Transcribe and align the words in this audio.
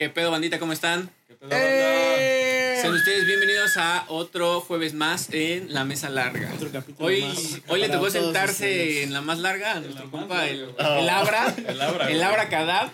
¿Qué 0.00 0.08
pedo, 0.08 0.30
bandita? 0.30 0.58
¿Cómo 0.58 0.72
están? 0.72 1.10
¿Qué 1.28 1.34
pedo, 1.34 1.50
banda? 1.50 1.66
¡Eh! 1.68 2.78
Sean 2.80 2.94
ustedes 2.94 3.26
bienvenidos 3.26 3.76
a 3.76 4.06
otro 4.08 4.62
jueves 4.62 4.94
más 4.94 5.28
en 5.30 5.74
la 5.74 5.84
mesa 5.84 6.08
larga. 6.08 6.50
Otro 6.54 6.70
capítulo 6.72 7.06
Hoy, 7.06 7.20
más 7.20 7.36
hoy 7.68 7.80
le 7.80 7.90
tocó 7.90 8.08
sentarse 8.08 9.02
en 9.02 9.12
la 9.12 9.20
más 9.20 9.40
larga 9.40 9.72
a 9.72 9.80
nuestro 9.80 10.10
compa, 10.10 10.46
el, 10.48 10.70
Abra, 10.78 11.54
El 11.68 11.82
Abra, 11.82 12.10
el. 12.10 12.22
Abra 12.22 12.48
Kadab, 12.48 12.90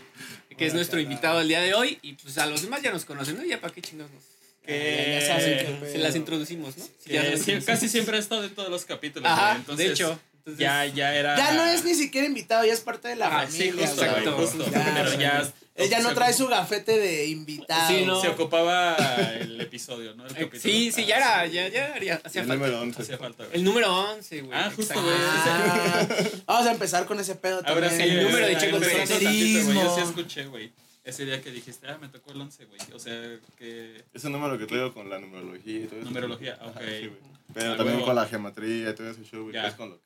que 0.58 0.66
es 0.66 0.74
nuestro 0.74 0.98
invitado 0.98 1.40
el 1.42 1.46
día 1.46 1.60
de 1.60 1.74
hoy. 1.74 2.00
Y 2.02 2.14
pues 2.14 2.38
a 2.38 2.46
los 2.46 2.62
demás 2.62 2.82
ya 2.82 2.90
nos 2.90 3.04
conocen, 3.04 3.36
¿no? 3.36 3.44
Ya 3.44 3.60
para 3.60 3.72
qué 3.72 3.82
chingados 3.82 4.10
nos- 4.12 4.24
Ya, 4.66 5.20
ya 5.20 5.26
saben. 5.28 5.80
Se 5.92 5.98
las 5.98 6.16
introducimos, 6.16 6.76
¿no? 6.76 6.84
Que 7.04 7.12
Ya 7.14 7.36
sí, 7.36 7.56
casi 7.64 7.88
siempre 7.88 8.16
ha 8.16 8.18
estado 8.18 8.42
en 8.42 8.52
todos 8.52 8.68
los 8.68 8.84
capítulos. 8.84 9.30
Ajá. 9.30 9.54
Entonces, 9.54 9.86
de 9.86 9.92
hecho. 9.92 10.18
Entonces, 10.38 10.58
Ya, 10.58 10.84
ya 10.86 11.14
era. 11.14 11.36
Ya 11.36 11.52
no 11.54 11.66
es 11.66 11.84
ni 11.84 11.94
siquiera 11.94 12.26
invitado, 12.26 12.64
ya 12.66 12.72
es 12.72 12.80
parte 12.80 13.06
de 13.06 13.14
la 13.14 13.26
Ah, 13.42 13.46
sí, 13.48 13.58
familia. 13.70 13.86
justo, 13.86 14.00
güey. 14.02 14.08
exacto. 14.10 14.34
güey, 14.34 14.46
justo. 14.48 14.70
Ya, 14.72 14.92
pero 14.96 15.20
ya. 15.20 15.52
Él 15.76 15.90
ya 15.90 16.00
no 16.00 16.14
trae 16.14 16.32
su 16.32 16.46
gafete 16.48 16.98
de 16.98 17.26
invitado. 17.26 17.88
Sí, 17.88 18.04
no. 18.06 18.20
Se 18.20 18.28
ocupaba 18.28 18.96
el 19.40 19.60
episodio, 19.60 20.14
¿no? 20.14 20.24
El 20.26 20.32
eh, 20.32 20.34
capítulo. 20.46 20.60
sí, 20.62 20.90
sí, 20.92 21.04
ya 21.06 21.16
Ah, 21.16 21.44
era, 21.44 21.46
ya, 21.46 21.68
ya 21.68 21.94
haría, 21.94 22.20
hacía 22.24 22.42
El 22.42 22.48
falta. 22.48 22.64
número 22.66 22.80
11. 22.82 23.02
Hacía 23.02 23.18
falta, 23.18 23.44
güey. 23.44 23.56
El 23.56 23.64
número 23.64 23.94
11, 24.12 24.40
güey. 24.42 24.58
Ah, 24.58 24.72
justo, 24.74 24.94
güey. 25.02 25.14
Ah, 25.18 26.06
vamos 26.46 26.66
a 26.66 26.72
empezar 26.72 27.06
con 27.06 27.20
ese 27.20 27.34
pedo 27.34 27.62
Ahora 27.66 27.88
también. 27.88 28.08
sí, 28.10 28.16
El 28.16 28.24
número 28.24 28.46
de 28.46 28.56
Checo 28.58 28.78
güey, 28.78 29.74
Yo 29.74 29.94
sí 29.94 30.00
escuché, 30.02 30.46
güey. 30.46 30.72
Ese 31.04 31.24
día 31.24 31.40
que 31.40 31.50
dijiste, 31.52 31.86
ah, 31.88 31.98
me 32.00 32.08
tocó 32.08 32.32
el 32.32 32.40
11, 32.40 32.64
güey. 32.64 32.80
O 32.92 32.98
sea, 32.98 33.12
que. 33.58 34.02
Ese 34.12 34.28
número 34.28 34.58
que 34.58 34.66
traigo 34.66 34.92
con 34.92 35.08
la 35.08 35.18
numerología 35.20 35.76
y 35.78 35.84
todo 35.86 36.00
eso. 36.00 36.08
Numerología, 36.08 36.54
Ajá, 36.54 36.70
ok. 36.70 36.80
sí, 36.80 37.06
güey. 37.06 37.20
Pero 37.54 37.72
Ah, 37.72 37.76
también 37.76 37.96
huevo. 37.98 38.06
con 38.06 38.16
la 38.16 38.26
geometría 38.26 38.90
y 38.90 38.94
todo 38.94 39.08
ese 39.10 39.22
show, 39.24 39.44
güey. 39.44 39.56
Es 39.56 39.74
con 39.74 39.90
lo 39.90 39.96
que. 39.98 40.05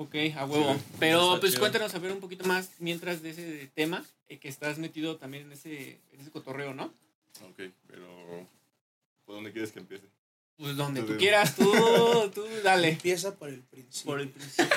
Ok, 0.00 0.14
a 0.34 0.46
huevo. 0.46 0.72
Sí, 0.74 0.80
Pero 0.98 1.36
pues 1.40 1.52
chido. 1.52 1.60
cuéntanos 1.60 1.94
a 1.94 1.98
ver 1.98 2.10
un 2.12 2.20
poquito 2.20 2.44
más 2.46 2.70
mientras 2.78 3.20
de 3.20 3.30
ese 3.30 3.70
tema, 3.74 4.02
eh, 4.28 4.38
que 4.38 4.48
estás 4.48 4.78
metido 4.78 5.18
también 5.18 5.44
en 5.44 5.52
ese, 5.52 6.00
en 6.12 6.20
ese 6.22 6.30
cotorreo, 6.30 6.72
¿no? 6.72 6.86
Ok, 7.50 7.60
pero. 7.86 8.48
¿Por 9.26 9.34
dónde 9.34 9.52
quieres 9.52 9.72
que 9.72 9.80
empiece? 9.80 10.06
Pues 10.56 10.74
donde 10.74 11.02
tú 11.02 11.18
quieras, 11.18 11.54
tú, 11.54 11.70
tú 12.34 12.46
dale. 12.64 12.88
Empieza 12.92 13.34
por 13.36 13.50
el 13.50 13.60
principio. 13.60 14.10
Por 14.12 14.20
el 14.20 14.30
principio. 14.30 14.74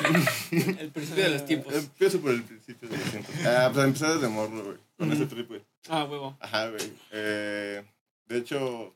el 0.81 0.91
principio 0.91 1.23
de 1.23 1.29
los 1.29 1.45
tiempos. 1.45 1.73
Empiezo 1.73 2.19
por 2.19 2.31
el 2.31 2.43
principio 2.43 2.89
de 2.89 2.97
tiempos. 2.97 3.35
Ah, 3.45 3.69
pues 3.73 3.85
empecé 3.85 4.07
desde 4.07 4.27
morro, 4.27 4.61
güey. 4.61 4.77
Con 4.97 5.07
Ujú. 5.09 5.15
ese 5.23 5.25
trip, 5.27 5.47
güey. 5.47 5.61
Ah, 5.87 6.03
huevo. 6.03 6.35
Ajá, 6.41 6.69
güey. 6.69 6.91
Eh, 7.11 7.81
de 8.25 8.37
hecho, 8.37 8.93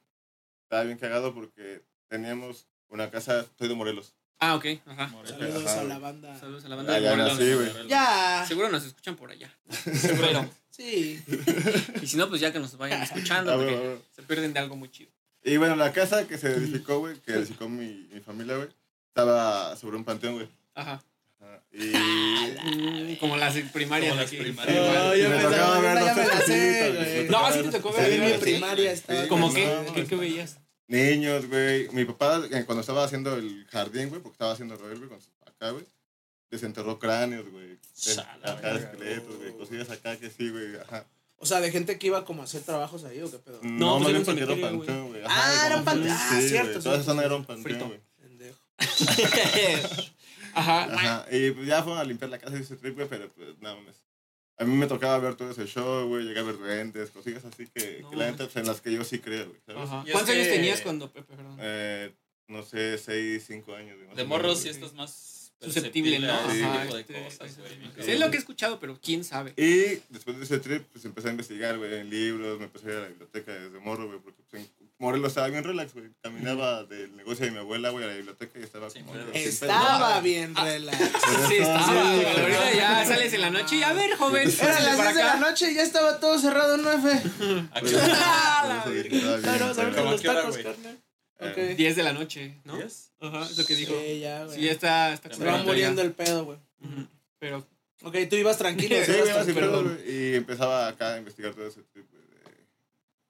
estaba 0.64 0.84
bien 0.84 0.98
cagado 0.98 1.34
porque 1.34 1.84
teníamos 2.10 2.68
una 2.90 3.10
casa. 3.10 3.46
Soy 3.58 3.70
de 3.70 3.76
Morelos. 3.76 4.14
Ah, 4.40 4.56
ok. 4.56 4.66
Ajá. 4.86 5.12
Saludos 5.26 5.66
Ajá, 5.66 5.82
a 5.82 5.84
la 5.86 5.98
banda. 6.00 6.40
Saludos 6.40 6.66
a 6.66 6.70
la 6.70 6.76
banda 6.76 6.94
Ah, 6.94 6.98
de 6.98 7.02
ya 7.04 7.10
Morelos. 7.16 7.40
nací, 7.40 7.54
güey. 7.54 7.88
Ya. 7.88 8.46
Seguro 8.48 8.70
nos 8.70 8.86
escuchan 8.86 9.16
por 9.16 9.32
allá. 9.32 9.52
Pero, 10.20 10.50
Sí. 10.70 11.20
y 12.02 12.06
si 12.08 12.18
no, 12.18 12.30
pues 12.30 12.40
ya 12.40 12.54
que 12.54 12.60
nos 12.60 12.78
vayan 12.78 13.02
escuchando, 13.02 13.52
Ah, 13.54 13.56
porque 13.56 13.98
se 14.16 14.22
pierden 14.24 14.54
de 14.54 14.60
algo 14.60 14.76
muy 14.76 14.90
chido. 14.92 15.10
Y 15.44 15.58
bueno, 15.58 15.76
la 15.76 15.92
casa 15.92 16.28
que 16.28 16.38
se 16.38 16.50
edificó, 16.52 17.00
güey, 17.00 17.16
que 17.22 17.34
edificó 17.34 17.68
mi, 17.68 18.08
mi 18.14 18.20
familia, 18.20 18.58
güey, 18.58 18.70
estaba 19.08 19.76
sobre 19.76 19.98
un 19.98 20.04
panteón, 20.04 20.36
güey. 20.36 20.48
Ajá. 20.76 21.02
Ajá. 21.42 21.62
Y. 21.72 21.94
Mm, 22.68 23.16
como 23.20 23.38
las 23.38 23.56
primarias. 23.72 24.10
Como 24.12 24.22
las 24.22 24.32
primarias. 24.32 24.78
Oh, 25.06 25.16
Y 25.16 25.22
yo 25.22 25.30
me 25.30 25.38
tocaba 25.42 25.80
ver. 25.80 27.30
No, 27.30 27.52
sí 27.54 27.62
te 27.64 27.72
tocó 27.72 27.94
ver. 27.94 28.12
Sí, 28.14 28.20
mi 28.20 28.32
Sí. 28.34 28.38
primaria 28.40 28.92
estaba. 28.92 29.22
Sí, 29.22 29.28
¿Cómo 29.28 29.48
No, 29.48 29.54
qué? 29.54 29.66
no, 29.66 29.94
¿Qué, 29.94 30.02
no. 30.02 30.08
Niños, 30.88 31.48
güey. 31.48 31.90
Mi 31.90 32.06
papá, 32.06 32.42
eh, 32.52 32.64
cuando 32.66 32.82
estaba 32.82 33.04
haciendo 33.04 33.36
el 33.36 33.66
jardín, 33.70 34.10
güey, 34.10 34.22
porque 34.22 34.36
estaba 34.36 34.54
haciendo 34.54 34.76
roel, 34.78 34.98
güey, 34.98 35.10
con 35.10 35.22
su 35.22 35.30
acá, 35.46 35.72
güey, 35.72 35.86
desenterró 36.50 36.98
cráneos, 37.00 37.50
güey. 37.52 37.78
Acá 38.44 38.76
esqueletos, 38.76 39.36
güey. 39.38 39.52
Cosillas 39.58 39.90
acá 39.90 40.16
que 40.18 40.30
sí, 40.30 40.50
güey. 40.50 40.76
Ajá. 40.78 41.06
O 41.40 41.46
sea, 41.46 41.60
de 41.62 41.72
gente 41.72 42.00
que 42.00 42.08
iba 42.08 42.26
como 42.26 42.42
a 42.42 42.46
hacer 42.46 42.62
trabajos 42.64 43.04
ahí 43.04 43.22
o 43.22 43.30
qué 43.30 43.38
pedo. 43.38 43.60
No, 43.62 44.00
No, 44.00 44.04
pues 44.04 44.04
más 44.04 44.10
era 44.10 44.20
bien 44.20 44.26
porque 44.26 44.42
era 44.44 44.54
un 44.54 44.60
güey. 44.78 44.88
panteón, 44.88 45.08
güey. 45.10 45.22
Ah, 45.28 45.64
era 45.68 45.78
un 45.78 45.86
panteón. 45.86 46.16
Ah, 46.18 46.30
Sí, 46.42 46.50
cierto. 46.50 46.80
Toda 46.80 46.96
esa 46.96 47.04
zona 47.04 47.24
era 47.24 47.36
un 47.36 47.46
panteón, 47.46 47.88
güey. 47.90 48.02
Pendejo. 48.20 48.60
Ajá. 50.54 50.84
Ajá. 50.94 51.26
Y 51.32 51.52
pues 51.52 51.68
ya 51.68 51.84
fueron 51.84 52.00
a 52.00 52.04
limpiar 52.04 52.32
la 52.32 52.40
casa 52.40 52.58
y 52.58 52.62
ese 52.62 52.76
trip, 52.76 52.96
güey, 52.96 53.08
pero 53.08 53.30
pues 53.30 53.50
nada 53.60 53.76
más. 53.82 53.96
A 54.60 54.66
mí 54.66 54.76
me 54.76 54.88
tocaba 54.88 55.20
ver 55.20 55.36
todo 55.36 55.52
ese 55.52 55.68
show, 55.68 56.08
güey, 56.08 56.24
llegar 56.24 56.44
a 56.44 56.48
ver 56.48 56.58
duendes, 56.58 57.12
cosillas 57.12 57.46
así 57.46 57.68
que, 57.68 58.00
No, 58.02 58.10
que 58.10 58.16
la 58.16 58.34
pues, 58.36 58.56
en 58.56 58.66
las 58.66 58.82
que 58.82 58.92
yo 58.92 59.04
sí 59.04 59.20
creo, 59.20 59.46
güey, 59.46 59.60
¿Cuántos 59.66 60.30
años 60.30 60.48
tenías 60.48 60.82
cuando 60.82 61.12
Pepe, 61.12 61.36
perdón? 61.36 61.58
Eh, 61.60 62.12
no 62.48 62.64
sé, 62.64 62.98
6, 62.98 63.44
5 63.46 63.76
años. 63.76 63.98
güey, 64.04 64.16
De 64.16 64.24
morros 64.24 64.60
sí 64.60 64.70
estás 64.70 64.94
más 64.94 65.38
Susceptible, 65.60 66.20
¿no? 66.20 66.32
a 66.32 66.54
ese 66.54 66.64
Ajá, 66.64 66.82
tipo 66.84 66.96
de 66.96 67.02
este, 67.02 67.24
cosas, 67.24 67.52
sí, 67.52 67.62
güey. 67.62 67.72
sí, 67.74 67.78
bien 67.80 67.90
sí. 67.92 67.96
cabrón. 67.98 68.14
Es 68.14 68.20
lo 68.20 68.30
que 68.30 68.36
he 68.36 68.40
escuchado, 68.40 68.80
pero 68.80 69.00
quién 69.02 69.24
sabe. 69.24 69.54
Y 69.58 70.00
después 70.10 70.38
de 70.38 70.44
ese 70.44 70.60
trip, 70.60 70.84
pues 70.92 71.04
empecé 71.06 71.30
a 71.30 71.32
investigar, 71.32 71.78
güey, 71.78 71.96
en 71.96 72.10
libros, 72.10 72.60
me 72.60 72.66
empecé 72.66 72.90
a 72.90 72.92
ir 72.92 72.98
a 72.98 73.02
la 73.02 73.08
biblioteca 73.08 73.54
desde 73.54 73.80
morro, 73.80 74.08
güey, 74.08 74.20
porque 74.20 74.42
pues, 74.50 74.64
en 74.64 74.70
Morelos 75.00 75.28
estaba 75.30 75.48
bien 75.50 75.64
relax, 75.64 75.94
güey. 75.94 76.10
Caminaba 76.24 76.84
del 76.86 77.16
negocio 77.16 77.46
de 77.46 77.52
mi 77.52 77.58
abuela, 77.60 77.92
güey, 77.92 78.04
a 78.04 78.08
la 78.08 78.14
biblioteca 78.16 78.58
y 78.60 78.64
estaba 78.64 78.90
Sí, 78.90 79.00
como... 79.02 79.14
pero-. 79.14 79.32
Estaba 79.34 80.22
bien 80.22 80.56
relax. 80.56 80.98
Sí, 81.48 81.56
estaba. 81.58 81.86
Sí, 81.88 81.94
güey. 81.94 82.26
Ahorita 82.26 82.74
ya 82.74 83.06
sales 83.06 83.34
en 83.34 83.42
la 83.42 83.50
noche 83.52 83.76
y 83.76 83.84
a 83.84 83.94
ver, 83.94 84.16
joven. 84.18 84.50
Pásale 84.50 84.86
las 84.86 84.98
para 84.98 85.14
10 85.14 85.16
de 85.18 85.24
la 85.24 85.36
noche 85.36 85.72
y 85.72 85.76
ya 85.76 85.84
estaba 85.84 86.20
todo 86.20 86.40
cerrado 86.40 86.76
en 86.76 86.82
9. 86.82 87.22
Ah, 87.72 87.80
Por 87.80 87.90
¿qué? 87.90 87.96
eso- 87.96 88.00
Ah, 88.12 88.60
por 88.62 88.70
la 88.70 88.80
eso 88.82 88.90
verga. 88.90 89.04
dije, 89.04 89.16
estaba 89.18 89.38
bien 89.38 89.42
Claro, 89.58 89.74
sobre 89.76 89.88
los 89.92 89.96
¿Cómo 89.98 90.10
a 90.10 90.18
qué 90.20 90.30
hora, 90.30 90.40
tacos, 90.42 90.56
güey? 90.56 90.64
carnal. 90.64 90.98
Eh, 91.40 91.52
Ok. 91.72 91.78
10 91.78 91.96
de 91.96 92.04
la 92.04 92.14
noche, 92.14 92.58
¿no? 92.64 92.78
¿Diez? 92.78 93.12
Ajá, 93.22 93.44
es 93.46 93.58
lo 93.60 93.66
que 93.66 93.76
dijo. 93.76 93.94
Sí, 94.04 94.20
ya, 94.22 94.46
güey. 94.46 94.56
Sí, 94.58 94.66
ya 94.66 94.72
está, 94.72 95.14
está 95.14 95.30
Se 95.30 95.36
Se 95.36 95.46
va 95.46 95.58
muriendo 95.60 96.02
el 96.02 96.12
pedo, 96.14 96.46
güey. 96.46 96.58
Pero, 97.38 97.64
Ok, 98.04 98.16
tú 98.30 98.36
ibas 98.36 98.58
tranquilo. 98.58 98.96
Sí, 99.06 99.12
ibas 99.12 99.46
tranquilo. 99.46 99.96
Y 100.08 100.36
empezaba 100.36 100.88
acá 100.88 101.14
a 101.14 101.18
investigar 101.20 101.54
todo 101.54 101.68
ese 101.68 101.82
tipo 101.94 102.16
de 102.16 102.17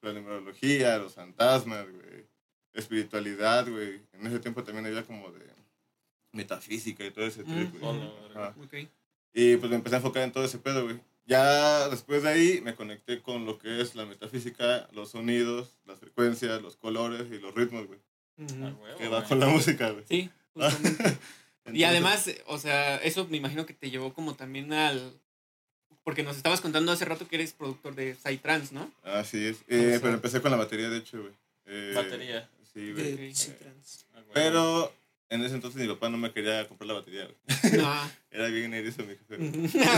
la 0.02 0.12
numerología, 0.12 0.98
los 0.98 1.14
fantasmas, 1.14 1.86
güey. 1.90 2.26
Espiritualidad, 2.74 3.68
güey. 3.68 4.00
En 4.12 4.26
ese 4.26 4.38
tiempo 4.40 4.62
también 4.62 4.86
había 4.86 5.04
como 5.04 5.30
de 5.32 5.46
metafísica 6.32 7.04
y 7.04 7.10
todo 7.10 7.26
ese 7.26 7.42
trip, 7.44 7.74
Mm. 7.82 8.62
ok. 8.62 8.74
Y 9.34 9.56
pues 9.56 9.70
me 9.70 9.76
empecé 9.76 9.96
a 9.96 9.98
enfocar 9.98 10.22
en 10.22 10.32
todo 10.32 10.44
ese 10.44 10.58
pedo, 10.58 10.84
güey. 10.84 11.00
Ya 11.26 11.88
después 11.88 12.22
de 12.22 12.28
ahí 12.30 12.60
me 12.62 12.74
conecté 12.74 13.20
con 13.20 13.44
lo 13.44 13.58
que 13.58 13.80
es 13.80 13.94
la 13.94 14.06
metafísica, 14.06 14.88
los 14.92 15.10
sonidos, 15.10 15.76
las 15.84 15.98
frecuencias, 15.98 16.62
los 16.62 16.76
colores 16.76 17.26
y 17.30 17.38
los 17.38 17.54
ritmos, 17.54 17.86
güey. 17.86 17.98
Ujú. 18.38 18.64
Ah, 18.66 18.94
Que 18.96 19.08
va 19.08 19.24
con 19.24 19.40
la 19.40 19.46
música, 19.48 19.90
güey. 19.90 20.04
Sí, 20.08 20.30
justamente. 20.54 21.18
Y 21.66 21.82
Entonces, 21.84 21.84
además, 21.88 22.30
o 22.46 22.58
sea, 22.58 22.96
eso 22.96 23.26
me 23.28 23.36
imagino 23.36 23.66
que 23.66 23.74
te 23.74 23.90
llevó 23.90 24.14
como 24.14 24.34
también 24.36 24.72
al... 24.72 25.20
Porque 26.08 26.22
nos 26.22 26.38
estabas 26.38 26.62
contando 26.62 26.90
hace 26.90 27.04
rato 27.04 27.28
que 27.28 27.36
eres 27.36 27.52
productor 27.52 27.94
de 27.94 28.14
Psytrance, 28.14 28.74
¿no? 28.74 28.90
Así 29.04 29.44
es. 29.44 29.56
O 29.56 29.58
Eh, 29.68 29.90
sea- 29.90 30.00
pero 30.00 30.14
empecé 30.14 30.40
con 30.40 30.50
la 30.50 30.56
batería, 30.56 30.88
de 30.88 30.96
hecho, 30.96 31.20
güey. 31.20 31.34
Eh, 31.66 31.92
Batería. 31.94 32.48
Sí, 32.72 32.92
güey. 32.92 33.14
De 33.14 33.28
Ok. 33.28 33.34
Psytrance. 33.34 34.04
Ah, 34.14 34.20
güey. 34.20 34.30
Pero 34.32 34.90
en 35.28 35.44
ese 35.44 35.54
entonces 35.56 35.82
mi 35.82 35.86
papá 35.86 36.08
no 36.08 36.16
me 36.16 36.32
quería 36.32 36.66
comprar 36.66 36.88
la 36.88 36.94
batería, 36.94 37.24
güey. 37.26 37.82
Ah. 37.84 38.08
Era 38.30 38.46
bien 38.46 38.72
erizo 38.72 39.02
mi 39.02 39.16
jefe. 39.16 39.36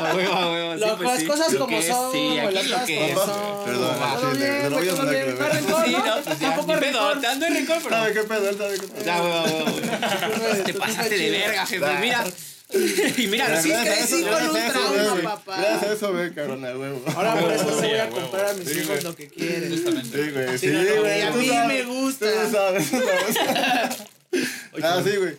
A 0.00 0.14
huevo, 0.14 0.32
a 0.32 0.52
huevo, 0.52 0.74
sí, 0.74 0.80
Lo- 0.80 0.96
pues 0.96 1.08
las 1.08 1.18
sí. 1.20 1.26
cosas 1.26 1.54
como 1.56 1.76
es, 1.78 1.86
son, 1.88 2.12
sí, 2.12 2.38
aquí 2.38 2.54
las 2.54 2.66
lo 2.66 2.72
cosas 2.72 2.86
que 2.86 3.10
es. 3.10 3.14
son. 3.18 3.64
Perdón, 3.64 4.38
bien, 4.38 4.62
te 4.62 4.70
lo 4.70 4.76
voy 4.76 4.88
a 4.88 4.94
mandar 4.94 5.62
No 5.62 5.84
Sí, 5.84 5.92
¿no? 5.92 6.06
no, 6.06 6.22
pues 6.22 6.38
ya. 6.38 6.48
Tampoco 6.54 6.80
pedo, 6.80 7.18
te 7.20 7.26
ando 7.26 7.46
en 7.46 7.54
rencor, 7.54 7.76
pero... 7.82 7.90
¿Sabe 7.96 8.12
qué 8.12 8.20
pedo? 8.22 8.52
¿Sabe 8.56 8.78
qué 8.78 8.86
pedo? 8.86 9.04
Ya, 9.04 9.22
huevo, 9.22 9.64
huevo. 9.64 10.64
Te 10.64 10.74
pasaste 10.74 11.18
de 11.18 11.30
verga, 11.30 11.66
jefe. 11.66 11.98
Mira. 12.00 12.24
Y 13.18 13.26
mira, 13.26 13.48
Gracias 13.48 13.64
sí, 13.64 13.72
a 13.72 13.82
crecí 13.94 14.14
eso, 14.22 14.30
con 14.30 14.50
un 14.50 14.56
a 14.56 14.66
eso, 14.66 14.72
trauma, 14.78 15.10
güey. 15.10 15.22
papá. 15.24 15.56
Gracias 15.56 15.82
a 15.82 15.92
eso, 15.94 16.12
ve, 16.12 16.32
cabrón, 16.34 16.64
a 16.64 16.76
huevo. 16.78 17.02
Ahora 17.16 17.34
por 17.40 17.52
eso 17.52 17.80
Sí, 17.80 17.86
voy 17.88 17.98
a 17.98 18.10
comprar 18.10 18.46
a 18.46 18.52
mis 18.54 18.68
Sí, 18.68 18.74
hijos 18.78 18.88
güey. 18.88 19.02
lo 19.02 19.16
que 19.16 19.28
quieren. 19.28 19.70
Justamente. 19.70 20.24
Sí, 20.24 20.30
güey, 20.30 20.48
Sí, 20.52 20.58
sí, 20.58 20.66
no, 20.68 20.80
güey. 20.84 20.98
güey, 21.00 21.22
a 21.22 21.30
mí 21.32 21.48
sabes, 21.48 21.66
me 21.68 21.82
gusta. 21.84 22.26
Tú 22.44 22.50
sabes, 22.52 22.90
tú 22.90 22.96
sabes. 23.34 23.96
Ah, 24.82 25.02
sí, 25.04 25.16
güey. 25.16 25.36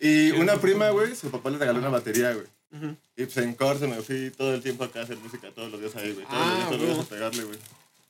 Y 0.00 0.30
una 0.32 0.56
prima, 0.56 0.88
güey, 0.90 1.14
su 1.14 1.30
papá 1.30 1.50
le 1.50 1.58
regaló 1.58 1.78
una 1.78 1.90
batería, 1.90 2.32
güey. 2.32 2.46
Ujú. 2.74 2.96
Y 3.16 3.24
pues 3.26 3.36
en 3.36 3.54
Corse 3.54 3.86
me 3.86 3.96
fui 4.02 4.30
todo 4.30 4.54
el 4.54 4.62
tiempo 4.62 4.84
acá 4.84 5.00
a 5.00 5.02
hacer 5.02 5.18
música, 5.18 5.48
todos 5.54 5.70
los 5.70 5.80
días 5.80 5.94
ahí, 5.96 6.12
güey. 6.12 6.24
Todos 6.26 6.40
Ah, 6.40 6.46
los 6.48 6.56
días, 6.56 6.68
todos 6.70 6.80
los 6.80 6.88
días 6.96 7.06
a 7.06 7.08
pegarle, 7.10 7.44
güey. 7.44 7.58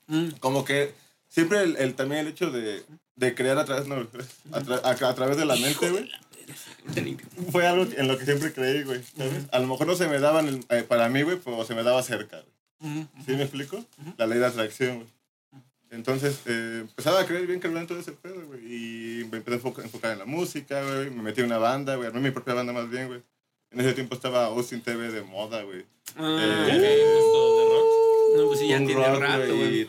Mm. 0.06 0.31
Como 0.39 0.65
que 0.65 0.92
siempre 1.28 1.63
el, 1.63 1.77
el- 1.77 1.95
también 1.95 2.21
el 2.21 2.28
hecho 2.28 2.51
de, 2.53 2.84
de 3.16 3.34
crear 3.34 3.59
a 3.59 3.65
través, 3.65 3.89
no, 3.89 3.97
a, 3.97 4.60
tra- 4.60 4.81
a- 4.84 5.09
a 5.09 5.15
través 5.16 5.36
de 5.36 5.45
la 5.45 5.57
mente, 5.57 5.91
güey. 5.91 6.09
Fue 7.50 7.66
algo 7.66 7.86
en 7.97 8.09
lo 8.09 8.18
que 8.18 8.24
siempre 8.24 8.53
creí, 8.53 8.83
güey. 8.84 9.03
¿sabes? 9.16 9.44
A 9.53 9.59
lo 9.59 9.66
mejor 9.66 9.86
no 9.86 9.94
se 9.97 10.09
me 10.09 10.18
daba 10.18 10.41
en 10.41 10.48
el- 10.48 10.65
eh, 10.68 10.83
para 10.83 11.09
mí, 11.09 11.22
güey, 11.22 11.39
pero 11.42 11.65
se 11.65 11.74
me 11.74 11.83
daba 11.83 12.03
cerca. 12.03 12.39
güey. 12.80 12.92
Ujú. 13.00 13.09
¿Sí 13.27 13.33
me 13.33 13.42
explico? 13.42 13.84
La 14.16 14.27
ley 14.27 14.39
de 14.39 14.47
atracción, 14.47 14.97
güey. 14.97 15.09
Entonces, 15.91 16.41
eh, 16.47 16.78
empezaba 16.83 17.21
a 17.21 17.27
creer 17.27 17.47
bien 17.47 17.60
que 17.60 17.68
en 17.68 17.86
todo 17.86 17.98
ese 18.00 18.12
pedo, 18.12 18.47
güey. 18.47 18.60
Y 18.65 19.24
me 19.30 19.36
empecé 19.39 19.56
a 19.56 19.60
enfoca- 19.60 19.83
enfocar 19.83 20.12
en 20.12 20.18
la 20.21 20.24
música, 20.24 20.83
güey. 20.83 21.10
Me 21.10 21.22
metí 21.22 21.41
en 21.41 21.47
una 21.47 21.59
banda, 21.59 21.97
güey. 21.97 22.09
Armé 22.09 22.21
mi 22.21 22.30
propia 22.30 22.54
banda 22.54 22.72
más 22.72 22.88
bien, 22.88 23.09
güey. 23.09 23.22
En 23.71 23.80
ese 23.80 23.92
tiempo 23.92 24.15
estaba 24.15 24.47
Austin 24.47 24.80
TV 24.83 25.10
de 25.12 25.22
moda, 25.22 25.62
güey. 25.62 25.84
Ah, 26.16 26.68
Eh, 26.71 27.15
justo 27.16 27.59
de 27.59 27.65
rock. 27.65 28.36
No, 28.36 28.36
pues 28.36 28.50
sí, 28.62 28.68
ya 28.68 28.78
tiene 28.78 29.16
rato, 29.18 29.54
Y 29.54 29.84
güey. 29.84 29.88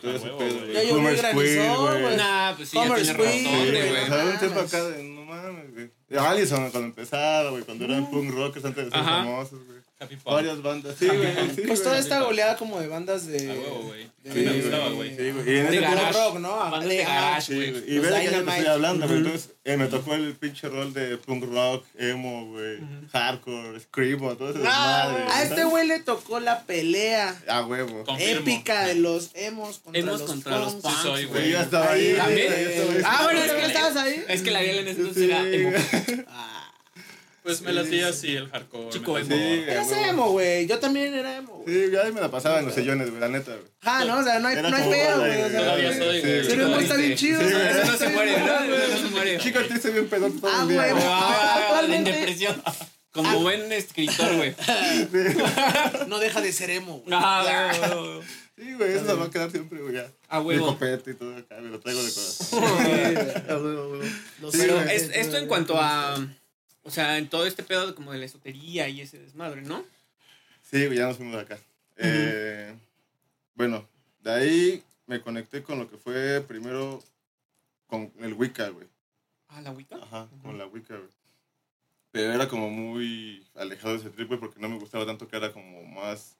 Ya 0.72 0.82
yo 0.82 0.96
Homer 0.96 1.18
Squid, 1.18 1.32
güey. 1.32 2.16
Nah, 2.16 2.54
pues 2.56 2.68
sí, 2.68 2.76
ya 2.76 2.94
tiene 2.94 3.12
razón, 3.12 3.70
güey. 3.70 4.04
un 4.04 4.10
mames. 4.10 4.74
acá 4.74 4.84
de, 4.84 5.02
no 5.04 5.24
mames, 5.24 5.72
güey. 5.72 5.90
Allison 6.18 6.70
cuando 6.70 6.88
empezaba, 6.88 7.50
güey, 7.50 7.62
cuando 7.62 7.84
eran 7.84 8.10
punk 8.10 8.30
rockers 8.32 8.64
antes 8.64 8.84
de 8.84 8.90
ser 8.90 9.04
famosos, 9.04 9.64
güey. 9.64 9.83
Happy 10.00 10.16
varias 10.24 10.60
bandas. 10.60 10.96
Sí, 10.98 11.06
güey. 11.06 11.20
Sí, 11.54 11.62
Pues 11.68 11.78
toda 11.80 11.94
güey. 11.94 12.00
esta 12.02 12.20
goleada 12.22 12.56
como 12.56 12.80
de 12.80 12.88
bandas 12.88 13.26
de. 13.28 13.48
A 13.50 13.54
huevo, 13.54 13.82
güey. 13.84 14.04
mí 14.04 14.10
me 14.24 14.32
Sí, 14.52 14.60
gustaba, 14.62 14.88
güey. 14.90 15.14
güey. 15.14 15.16
Sí, 15.16 15.30
güey. 15.32 15.54
Y 15.54 15.58
en 15.60 15.70
De 15.70 15.80
garage. 15.80 16.12
rock, 16.12 16.38
¿no? 16.40 16.56
Bandas 16.56 16.82
de 16.82 16.88
De 16.96 17.04
garage, 17.04 17.54
güey. 17.54 17.70
güey. 17.70 17.84
Y 17.94 17.98
ve 18.00 18.08
que 18.08 18.24
ya 18.24 18.30
te 18.30 18.50
estoy 18.50 18.66
hablando, 18.66 19.06
güey. 19.06 19.18
Entonces, 19.18 19.50
eh, 19.64 19.76
me 19.76 19.86
tocó 19.86 20.14
el 20.14 20.34
pinche 20.34 20.68
rol 20.68 20.92
de 20.92 21.16
punk 21.18 21.44
rock, 21.44 21.86
emo, 21.96 22.46
güey. 22.48 22.78
Hardcore, 23.12 23.80
screamo, 23.80 24.34
todo 24.36 24.50
ese 24.50 24.58
Ah, 24.66 25.06
desmadre. 25.06 25.22
a 25.22 25.26
güey, 25.36 25.48
este 25.48 25.64
güey 25.64 25.86
le 25.86 26.00
tocó 26.00 26.40
la 26.40 26.62
pelea 26.64 27.40
A 27.48 27.64
huevo. 27.64 28.04
Épica 28.18 28.86
de 28.86 28.96
los 28.96 29.30
emos 29.34 29.78
contra 29.78 30.00
Emos 30.00 30.20
los 30.20 30.28
contra 30.30 30.58
los 30.58 30.72
punks. 30.74 30.88
Sí 30.88 31.02
soy, 31.02 31.24
Güey, 31.26 31.26
güey. 31.42 31.50
yo 31.52 31.60
estaba 31.60 31.92
ahí. 31.92 32.06
Ahí, 32.08 32.16
¿También? 32.16 32.52
güey, 32.52 32.64
yo 32.64 32.70
estaba 32.70 32.92
ahí. 32.94 33.02
Ah, 33.04 33.20
bueno, 33.24 33.40
es 33.44 33.52
que 33.52 33.66
estabas 33.66 33.96
ahí. 33.96 34.24
Es 34.28 34.42
que 34.42 34.50
la 34.50 34.58
Ariel 34.58 34.78
en 34.78 34.88
ese 34.88 34.98
entonces 35.00 35.22
era 35.22 35.40
emo. 35.48 35.70
güey. 35.70 36.24
Ah, 36.28 36.53
Pues 37.44 37.60
me 37.60 37.72
latía 37.74 38.08
así 38.08 38.34
el 38.34 38.48
hardcore. 38.48 38.88
Chico 38.88 39.18
emo. 39.18 39.28
Sí, 39.28 39.64
eras 39.68 39.92
emo, 39.92 40.30
güey. 40.30 40.66
Yo 40.66 40.78
también 40.78 41.14
era 41.14 41.36
emo. 41.36 41.58
güey. 41.62 41.74
Sí, 41.86 41.90
ya 41.92 42.04
me 42.10 42.20
la 42.20 42.30
pasaba 42.30 42.58
en 42.58 42.64
los 42.64 42.74
sillones, 42.74 43.08
güey, 43.10 43.20
la 43.20 43.28
neta, 43.28 43.52
güey. 43.52 43.66
Ah, 43.82 44.02
no, 44.06 44.18
o 44.18 44.24
sea, 44.24 44.38
no 44.40 44.48
hay, 44.48 44.56
Era 44.56 44.70
no 44.70 44.76
hay 44.76 44.82
como 44.82 44.94
pedo, 44.94 45.18
bola, 45.18 45.26
güey. 45.28 45.42
O 45.42 45.48
sea, 45.50 45.60
Todavía 45.60 45.92
Sí, 45.92 45.98
soy, 45.98 46.20
sí, 46.22 46.26
güey. 46.26 46.40
sí. 46.42 46.46
Pero 46.48 46.62
emo 46.66 46.76
está 46.78 46.96
bien 46.96 47.14
chido. 47.16 47.40
Sí, 47.40 47.46
o 47.46 47.48
sea, 47.50 47.58
güey. 47.58 47.82
Eso 47.82 47.92
no 47.92 47.98
se 47.98 48.08
muere, 48.08 48.38
¿no? 48.40 48.46
Eso 48.74 48.88
no 48.94 48.96
se 48.98 49.14
muere. 49.14 49.38
Chico, 49.38 49.60
te 49.60 49.74
hice 49.74 49.90
bien 49.90 50.08
pedo 50.08 50.30
todo 50.30 50.50
Ah, 50.52 50.62
el 50.62 50.68
día. 50.68 50.80
güey. 50.80 50.92
güey. 50.92 51.04
Ah, 51.06 51.54
Actualmente- 51.68 52.12
depresión. 52.12 52.62
Como 53.12 53.40
buen 53.42 53.70
escritor, 53.72 54.34
güey. 54.36 54.54
No 56.08 56.18
deja 56.18 56.40
de 56.40 56.52
ser 56.52 56.70
emo, 56.70 56.98
güey. 57.00 57.14
Ah, 57.16 57.42
güey, 57.44 57.78
güey, 57.78 58.14
güey. 58.16 58.22
Sí, 58.56 58.72
güey, 58.74 58.92
eso 58.94 59.06
se 59.06 59.12
va 59.14 59.24
a 59.26 59.30
quedar 59.30 59.50
siempre, 59.50 59.80
güey, 59.82 59.94
ya. 59.94 60.10
A 60.28 60.40
Mi 60.40 60.46
huevo. 60.46 60.66
copete 60.68 61.10
y 61.10 61.14
todo 61.14 61.36
acá, 61.36 61.56
me 61.60 61.70
lo 61.70 61.80
traigo 61.80 62.02
de 62.02 62.10
corazón. 62.12 62.64
A 63.50 63.56
huevo, 63.56 63.68
a 63.82 63.86
huevo. 63.88 64.00
Los 64.40 64.52
Sí, 64.52 64.58
Pero 64.60 64.74
güey. 64.80 64.96
es, 64.96 65.10
esto 65.12 65.36
en 65.36 65.46
cuanto 65.46 65.76
a. 65.80 66.16
O 66.84 66.90
sea, 66.90 67.18
en 67.18 67.28
todo 67.28 67.46
este 67.46 67.62
pedo 67.62 67.86
de 67.86 67.94
como 67.94 68.12
de 68.12 68.18
la 68.18 68.26
esotería 68.26 68.88
y 68.88 69.00
ese 69.00 69.18
desmadre, 69.18 69.62
¿no? 69.62 69.84
Sí, 70.62 70.88
ya 70.94 71.06
nos 71.06 71.16
fuimos 71.16 71.36
de 71.36 71.40
acá. 71.40 71.58
Eh, 71.96 72.74
bueno, 73.54 73.88
de 74.20 74.30
ahí 74.30 74.82
me 75.06 75.20
conecté 75.20 75.62
con 75.62 75.78
lo 75.78 75.90
que 75.90 75.96
fue 75.96 76.42
primero 76.42 77.02
con 77.86 78.12
el 78.20 78.34
Wicca, 78.34 78.68
güey. 78.68 78.86
Ah, 79.48 79.62
la 79.62 79.70
Wicca. 79.70 79.96
Ajá, 79.96 80.28
con 80.42 80.58
la 80.58 80.66
Wicca, 80.66 80.96
güey. 80.96 81.10
Pero 82.10 82.32
era 82.32 82.48
como 82.48 82.70
muy 82.70 83.46
alejado 83.54 83.94
de 83.94 84.00
ese 84.00 84.10
trip, 84.10 84.28
güey, 84.28 84.40
porque 84.40 84.60
no 84.60 84.68
me 84.68 84.78
gustaba 84.78 85.06
tanto 85.06 85.26
que 85.26 85.36
era 85.36 85.52
como 85.52 85.82
más... 85.84 86.36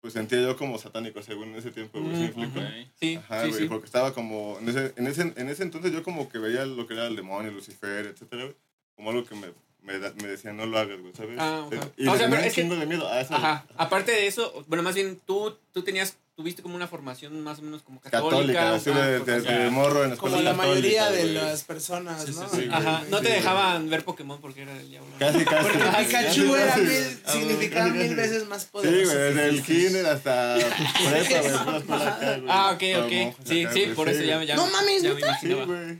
Pues 0.00 0.12
sentía 0.12 0.42
yo 0.42 0.56
como 0.56 0.78
satánico 0.78 1.22
según 1.22 1.54
ese 1.54 1.70
tiempo, 1.70 2.00
güey. 2.00 2.32
¿sí. 2.32 2.90
Sí, 3.00 3.16
Ajá, 3.16 3.44
sí, 3.44 3.48
güey, 3.48 3.62
sí. 3.62 3.68
porque 3.68 3.86
estaba 3.86 4.12
como... 4.12 4.58
En 4.58 4.68
ese, 4.68 4.92
en, 4.96 5.06
ese, 5.06 5.22
en 5.22 5.48
ese 5.48 5.62
entonces 5.62 5.92
yo 5.92 6.02
como 6.02 6.28
que 6.28 6.38
veía 6.38 6.66
lo 6.66 6.86
que 6.86 6.94
era 6.94 7.06
el 7.06 7.16
demonio, 7.16 7.52
Lucifer, 7.52 8.06
etcétera, 8.06 8.44
güey. 8.44 8.56
Como 8.96 9.10
algo 9.10 9.24
que 9.24 9.34
me, 9.34 9.48
me, 9.84 9.98
da- 9.98 10.12
me 10.22 10.28
decían, 10.28 10.56
no 10.56 10.66
lo 10.66 10.78
hagas, 10.78 10.98
güey, 11.00 11.12
¿sabes? 11.14 11.36
Ah, 11.38 11.62
ok. 11.66 11.74
Y 11.96 12.08
O 12.08 12.12
le 12.12 12.18
sea, 12.18 12.28
pero 12.30 12.42
es 12.42 12.54
que- 12.54 12.64
de 12.64 12.86
miedo 12.86 13.06
a 13.08 13.20
eso. 13.20 13.34
Ajá. 13.34 13.64
Aparte 13.76 14.12
de 14.12 14.26
eso, 14.26 14.64
bueno, 14.66 14.82
más 14.82 14.94
bien 14.94 15.20
tú, 15.26 15.56
tú 15.72 15.82
tenías, 15.82 16.16
tuviste 16.36 16.62
como 16.62 16.74
una 16.74 16.88
formación 16.88 17.40
más 17.42 17.58
o 17.60 17.62
menos 17.62 17.82
como 17.82 18.00
católica. 18.00 18.30
Católica, 18.30 18.74
así 18.74 18.90
ah, 18.92 19.06
de, 19.06 19.20
de, 19.40 19.66
o 19.68 19.70
morro 19.70 20.04
en 20.04 20.12
escuela 20.14 20.36
Como 20.36 20.42
la 20.48 20.54
mayoría 20.54 21.10
de 21.10 21.26
las 21.26 21.44
las 21.44 21.64
personas, 21.64 22.24
Sí, 22.24 22.32
sí, 22.32 22.40
¿no? 22.40 22.48
sí, 22.48 22.68
Ajá, 22.72 23.04
no 23.10 23.20
te 23.20 23.28
sí, 23.28 23.32
dejaban 23.34 23.88
ver 23.90 24.04
Pokémon 24.04 24.40
porque 24.40 24.62
era 24.62 24.74
del 24.74 24.88
diablo. 24.90 25.10
Casi, 25.18 25.44
casi. 25.44 25.62
Porque 25.68 25.78
Casi, 25.78 26.04
Pikachu 26.06 26.56
era 26.56 26.66
casi. 26.66 26.80
mil, 26.80 27.20
Ah, 27.26 27.32
significaba 27.32 27.86
casi, 27.86 27.98
mil 27.98 28.14
veces 28.16 28.48
más 28.48 28.62
Sí, 28.62 28.68
poderoso. 28.72 29.12
güey, 29.12 29.24
desde 29.24 29.48
el 29.48 29.62
kinder 29.62 30.06
hasta 30.06 30.56
prepa, 30.56 31.40
güey. 31.40 32.44
Ah, 32.48 32.70
ok, 32.74 32.82
ok. 33.04 33.36
Sí, 33.44 33.66
sí, 33.72 33.92
por 33.94 34.08
eso 34.08 34.22
ya, 34.24 34.42
ya 34.42 34.56
No 34.56 34.66
mames, 34.66 35.02
ya 35.02 35.14
me. 35.14 35.20
Sí, 35.40 35.52
güey. 35.52 35.98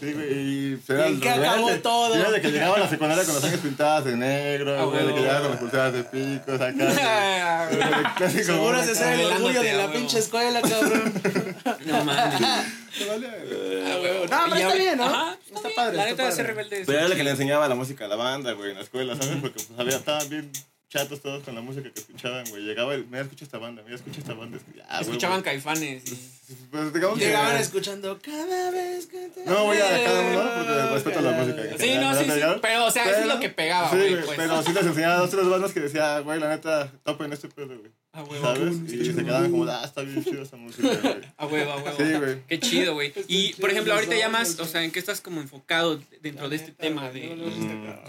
Sí, 0.00 0.12
güey, 0.12 0.32
y 0.32 0.80
era 0.88 1.06
¿En 1.06 1.14
el 1.14 1.20
qué 1.20 1.30
acabó 1.30 1.70
de- 1.70 1.78
todo? 1.78 2.14
Era 2.16 2.30
de 2.32 2.40
que 2.40 2.50
llegaba 2.50 2.76
a 2.76 2.80
la 2.80 2.88
secundaria 2.88 3.24
con 3.24 3.34
las 3.34 3.44
uñas 3.44 3.60
pintadas 3.60 4.04
de 4.04 4.16
negro, 4.16 4.76
Ah, 4.80 4.84
güey, 4.86 5.06
de 5.06 5.14
que 5.14 5.20
llegaba 5.20 5.40
con 5.42 5.50
las 5.52 5.60
pulseras 5.60 5.92
de 5.92 6.04
picos 6.04 6.60
acá. 6.60 6.88
Ah, 7.00 8.14
clásico 8.16 8.44
Seguro 8.44 8.76
acá. 8.78 8.94
ser 8.94 9.20
el 9.20 9.26
orgullo 9.26 9.62
de 9.62 9.72
la 9.74 9.92
pinche 9.92 10.18
escuela, 10.18 10.60
cabrón. 10.62 11.14
No 11.86 12.04
mames. 12.04 12.40
Vale, 12.40 13.28
güey. 13.46 13.84
No, 14.30 14.38
pero 14.50 14.54
está 14.56 14.74
bien, 14.74 14.96
¿no? 14.98 15.04
Ajá, 15.04 15.36
Está 15.54 15.68
padre. 15.74 15.96
La 15.96 16.02
está 16.08 16.10
neta 16.22 16.24
de 16.26 16.32
ser 16.32 16.46
rebelde. 16.46 16.82
Pero 16.86 16.98
era 16.98 17.06
el 17.08 17.14
que 17.16 17.24
le 17.24 17.30
enseñaba 17.30 17.68
la 17.68 17.74
música 17.74 18.04
a 18.04 18.08
la 18.08 18.16
banda, 18.16 18.52
güey, 18.52 18.70
en 18.70 18.76
la 18.76 18.82
escuela, 18.82 19.14
¿sabes? 19.16 19.36
Porque 19.40 19.62
pues 19.64 19.78
había, 19.78 19.96
estaban 19.96 20.28
bien 20.28 20.50
chatos 20.94 21.20
todos 21.20 21.42
con 21.42 21.54
la 21.56 21.60
música 21.60 21.90
que 21.92 21.98
escuchaban, 22.00 22.44
güey. 22.50 22.62
Llegaba 22.62 22.94
el, 22.94 23.04
mira, 23.06 23.22
escucha 23.22 23.44
esta 23.44 23.58
banda, 23.58 23.82
mira, 23.82 23.96
escucha 23.96 24.20
esta 24.20 24.32
banda. 24.34 24.58
Que, 24.58 24.80
güey, 24.80 25.00
Escuchaban 25.00 25.40
güey. 25.40 25.52
caifanes. 25.52 26.04
y- 26.12 26.34
Pues 26.70 26.92
digamos 26.92 27.18
que... 27.18 27.24
Llegaban 27.26 27.56
escuchando 27.56 28.18
cada 28.22 28.70
vez 28.70 29.06
que 29.06 29.28
te 29.28 29.44
No 29.44 29.64
voy 29.64 29.76
a 29.78 30.04
cada 30.04 30.20
uno 30.20 30.50
porque 30.56 30.94
respeto 30.94 31.20
la 31.20 31.30
música. 31.32 31.62
Sí, 31.78 31.78
general, 31.88 32.14
no, 32.14 32.18
sí, 32.18 32.24
sí. 32.30 32.40
Pero, 32.62 32.84
o 32.86 32.90
sea, 32.90 33.02
eso 33.04 33.12
es 33.12 33.18
Pero- 33.22 33.34
lo 33.34 33.40
que 33.40 33.48
pegaba, 33.50 33.90
Sí, 33.90 33.96
güey. 33.96 34.14
pues. 34.24 34.36
pero 34.36 34.62
sí 34.62 34.72
les 34.72 34.86
enseñaba 34.86 35.16
a 35.16 35.22
otras 35.22 35.48
bandas 35.48 35.72
que 35.72 35.80
decía, 35.80 36.20
güey, 36.20 36.38
la 36.38 36.48
neta, 36.48 36.92
topen 37.02 37.32
este 37.32 37.48
pedo, 37.48 37.66
güey. 37.78 37.90
A 38.14 38.22
huevo. 38.22 38.44
¿Sabes? 38.44 38.76
Y 38.92 39.12
se 39.12 39.24
quedaban 39.24 39.50
como, 39.50 39.64
ah, 39.64 39.82
está 39.84 40.02
bien 40.02 40.22
chido 40.24 40.42
esa 40.42 40.56
música, 40.56 40.88
güey. 41.02 41.14
A 41.36 41.46
huevo, 41.46 41.72
a 41.72 41.76
huevo. 41.76 41.96
Sí, 41.98 42.12
güey. 42.14 42.42
Qué 42.48 42.60
chido, 42.60 42.94
güey. 42.94 43.12
Y, 43.26 43.48
chido, 43.48 43.58
por 43.60 43.70
ejemplo, 43.70 43.92
ahorita 43.92 44.16
ya 44.16 44.28
más, 44.28 44.58
o 44.60 44.64
sea, 44.64 44.84
¿en 44.84 44.92
qué 44.92 45.00
estás 45.00 45.20
como 45.20 45.40
enfocado 45.40 46.00
dentro 46.22 46.48
de 46.48 46.56
este 46.56 46.68
neta, 46.68 46.82
tema 46.82 47.10
de, 47.10 47.34
no 47.34 47.44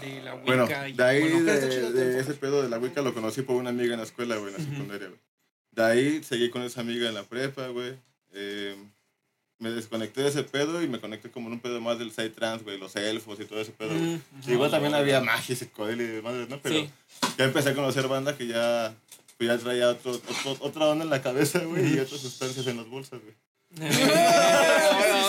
de 0.00 0.22
la 0.22 0.34
Wicca? 0.36 0.44
Bueno, 0.44 0.66
de 0.66 1.04
ahí, 1.04 1.22
de, 1.22 1.92
de 1.92 2.20
ese 2.20 2.34
pedo 2.34 2.62
de 2.62 2.68
la 2.68 2.78
Wicca 2.78 3.02
lo 3.02 3.12
conocí 3.12 3.42
por 3.42 3.56
una 3.56 3.70
amiga 3.70 3.94
en 3.94 3.98
la 3.98 4.06
escuela, 4.06 4.36
güey, 4.36 4.54
en 4.54 4.58
la 4.64 4.64
secundaria, 4.70 5.08
güey. 5.08 5.20
De 5.72 5.84
ahí 5.84 6.22
seguí 6.22 6.50
con 6.50 6.62
esa 6.62 6.80
amiga 6.80 7.08
en 7.08 7.14
la 7.14 7.24
prepa, 7.24 7.66
güey. 7.68 7.94
Eh, 8.32 8.76
me 9.58 9.70
desconecté 9.70 10.22
de 10.22 10.28
ese 10.28 10.42
pedo 10.42 10.82
y 10.82 10.88
me 10.88 11.00
conecté 11.00 11.30
como 11.30 11.48
en 11.48 11.54
un 11.54 11.60
pedo 11.60 11.80
más 11.80 11.98
del 11.98 12.12
side 12.12 12.30
trans, 12.30 12.62
güey, 12.62 12.78
los 12.78 12.94
elfos 12.96 13.40
y 13.40 13.44
todo 13.46 13.60
ese 13.60 13.72
pedo, 13.72 13.88
güey. 13.88 14.02
Mm. 14.02 14.22
Igual 14.50 14.70
también 14.70 14.94
había 14.94 15.20
magia 15.20 15.52
y 15.52 15.56
psicodelia 15.56 16.04
y 16.04 16.08
demás, 16.08 16.34
¿no? 16.48 16.60
Pero 16.60 16.74
Sí. 16.76 16.90
ya 17.38 17.44
empecé 17.44 17.70
a 17.70 17.74
conocer 17.74 18.06
banda 18.06 18.36
que 18.36 18.46
ya, 18.46 18.94
pues 19.38 19.48
ya 19.50 19.58
traía 19.58 19.88
otro, 19.90 20.12
otro- 20.12 20.56
otra 20.60 20.86
onda 20.86 21.04
en 21.04 21.10
la 21.10 21.22
cabeza, 21.22 21.58
güey, 21.60 21.94
y 21.94 21.98
otras 21.98 22.20
sustancias 22.20 22.66
en 22.66 22.76
las 22.78 22.86
bolsas, 22.88 23.20
güey. 23.22 23.34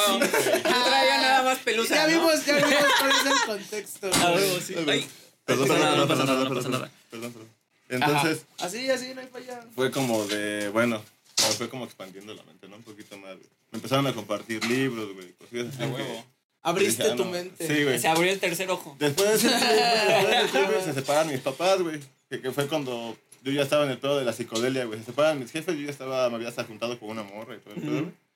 Yo 0.07 0.83
traía 0.85 1.21
nada 1.21 1.43
más 1.43 1.57
pelusa. 1.59 1.95
Ya 1.95 2.03
¿no? 2.07 2.09
vimos, 2.13 2.45
ya 2.45 2.55
vimos 2.55 2.85
cuál 2.99 3.11
es 3.11 3.25
el 3.25 3.45
contexto. 3.45 4.07
A 4.13 4.31
güey. 4.31 4.43
huevo, 4.45 4.59
sí. 4.59 4.75
Ay, 4.87 5.07
Perdón, 5.45 5.67
No 5.67 5.75
pasa 5.75 5.77
perdón, 5.77 5.79
nada, 5.79 5.95
no 5.95 6.07
perdón, 6.07 6.07
pasa 6.07 6.25
nada, 6.25 6.39
perdón, 6.39 6.49
no 6.49 6.55
pasa 6.55 6.69
perdón, 6.69 6.81
nada. 6.81 6.91
Perdón, 7.09 7.33
perdón. 7.33 7.49
Entonces, 7.89 8.45
Así, 8.59 8.89
así, 8.89 9.13
no 9.13 9.21
hay 9.21 9.27
falla. 9.27 9.61
fue 9.73 9.91
como 9.91 10.25
de, 10.27 10.67
bueno, 10.69 11.01
me 11.37 11.53
fue 11.55 11.69
como 11.69 11.85
expandiendo 11.85 12.33
la 12.33 12.43
mente, 12.43 12.67
¿no? 12.67 12.75
Un 12.75 12.83
poquito 12.83 13.17
más, 13.17 13.35
güey. 13.35 13.47
Me 13.71 13.77
empezaron 13.77 14.07
a 14.07 14.13
compartir 14.13 14.63
libros, 14.65 15.13
güey, 15.13 15.31
cosillas 15.33 15.67
así. 15.73 15.83
A 15.83 15.85
que- 15.87 15.93
huevo. 15.93 16.25
Abriste 16.63 17.03
dije, 17.03 17.13
ah, 17.13 17.15
tu 17.15 17.23
no. 17.25 17.31
mente. 17.31 17.65
Sí, 17.65 17.83
güey. 17.83 17.97
se 17.97 18.07
abrió 18.09 18.29
el 18.31 18.39
tercer 18.39 18.69
ojo. 18.69 18.95
Después 18.99 19.29
de 19.29 19.35
ese 19.35 19.47
tiempo, 19.47 19.65
después 19.67 20.27
de 20.29 20.37
ese 20.41 20.51
tiempo, 20.51 20.73
se 20.85 20.93
separan 20.93 21.27
mis 21.29 21.39
papás, 21.39 21.81
güey. 21.81 22.01
Que, 22.29 22.41
que 22.41 22.51
fue 22.51 22.67
cuando 22.67 23.15
yo 23.43 23.51
ya 23.51 23.61
estaba 23.63 23.85
en 23.85 23.91
el 23.91 23.97
pedo 23.97 24.17
de 24.19 24.25
la 24.25 24.33
psicodelia, 24.33 24.85
güey. 24.85 24.99
Se 24.99 25.05
separan 25.05 25.39
mis 25.39 25.51
jefes, 25.51 25.75
yo 25.75 25.81
ya 25.83 25.91
estaba, 25.91 26.29
me 26.29 26.35
había 26.35 26.51
juntado 26.63 26.99
con 26.99 27.09
una 27.09 27.23
morra 27.23 27.55
y 27.55 27.59
todo 27.59 27.73
el 27.75 27.81
pedo, 27.81 27.91
güey. 28.01 28.27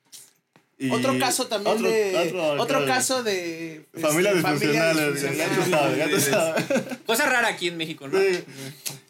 Y 0.79 0.89
Otro 0.89 1.19
caso 1.19 1.45
también 1.45 1.75
otro- 1.75 1.87
de. 1.91 2.17
otro- 2.17 2.63
Otro, 2.63 2.85
caso 2.87 3.21
de. 3.21 3.85
este, 3.93 3.99
Familia 3.99 4.33
disfuncional, 4.33 4.93
güey, 4.95 5.05
ya 5.05 5.11
disfuncional. 5.11 5.55
tú 5.63 5.69
sabes, 5.69 5.97
ya 5.97 6.09
tú 6.09 6.19
sabes. 6.19 6.65
Cosa 7.05 7.25
rara 7.29 7.49
aquí 7.49 7.67
en 7.67 7.77
México, 7.77 8.07
¿no? 8.07 8.17
Sí. 8.19 8.43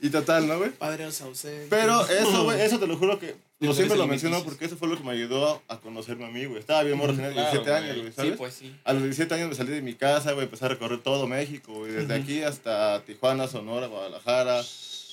Y 0.01 0.10
total, 0.10 0.48
¿no, 0.50 0.58
güey? 0.58 0.72
Padres 0.72 1.22
ausentes. 1.22 1.68
Pero 1.70 2.06
eso, 2.10 2.44
güey, 2.44 2.60
eso 2.60 2.77
te 2.77 2.88
lo 2.88 2.98
juro 2.98 3.18
que 3.20 3.36
Lo 3.62 3.68
yo 3.68 3.74
siempre 3.74 3.96
lo 3.96 4.04
en 4.04 4.10
menciono 4.10 4.44
porque 4.44 4.65
eso 4.65 4.75
fue 4.75 4.89
lo 4.89 4.98
que 4.98 5.04
me 5.06 5.12
ayudó 5.13 5.62
a 5.70 5.77
conocerme 5.80 6.25
a 6.25 6.30
mí, 6.30 6.44
güey. 6.44 6.60
Estaba 6.60 6.84
bien 6.84 6.98
morro, 6.98 7.13
tenía 7.13 7.32
Claro, 7.32 7.51
17 7.51 7.74
años, 7.74 7.88
güey. 7.96 8.00
güey, 8.01 8.10
Sí, 8.12 8.15
¿sabes? 8.18 8.38
pues 8.38 8.54
sí. 8.54 8.75
A 8.84 8.92
los 8.92 9.04
17 9.04 9.34
años 9.36 9.48
me 9.48 9.56
salí 9.56 9.72
de 9.72 9.82
mi 9.82 9.94
casa, 9.94 10.34
güey, 10.34 10.44
empecé 10.46 10.65
a 10.65 10.68
recorrer 10.68 11.00
todo 11.00 11.25
México, 11.25 11.72
güey, 11.74 11.94
desde 11.94 12.13
aquí 12.15 12.42
hasta 12.44 13.01
Tijuana, 13.06 13.48
Sonora, 13.48 13.88
Guadalajara, 13.88 14.62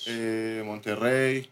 eh, 0.09 0.63
Monterrey. 0.65 1.49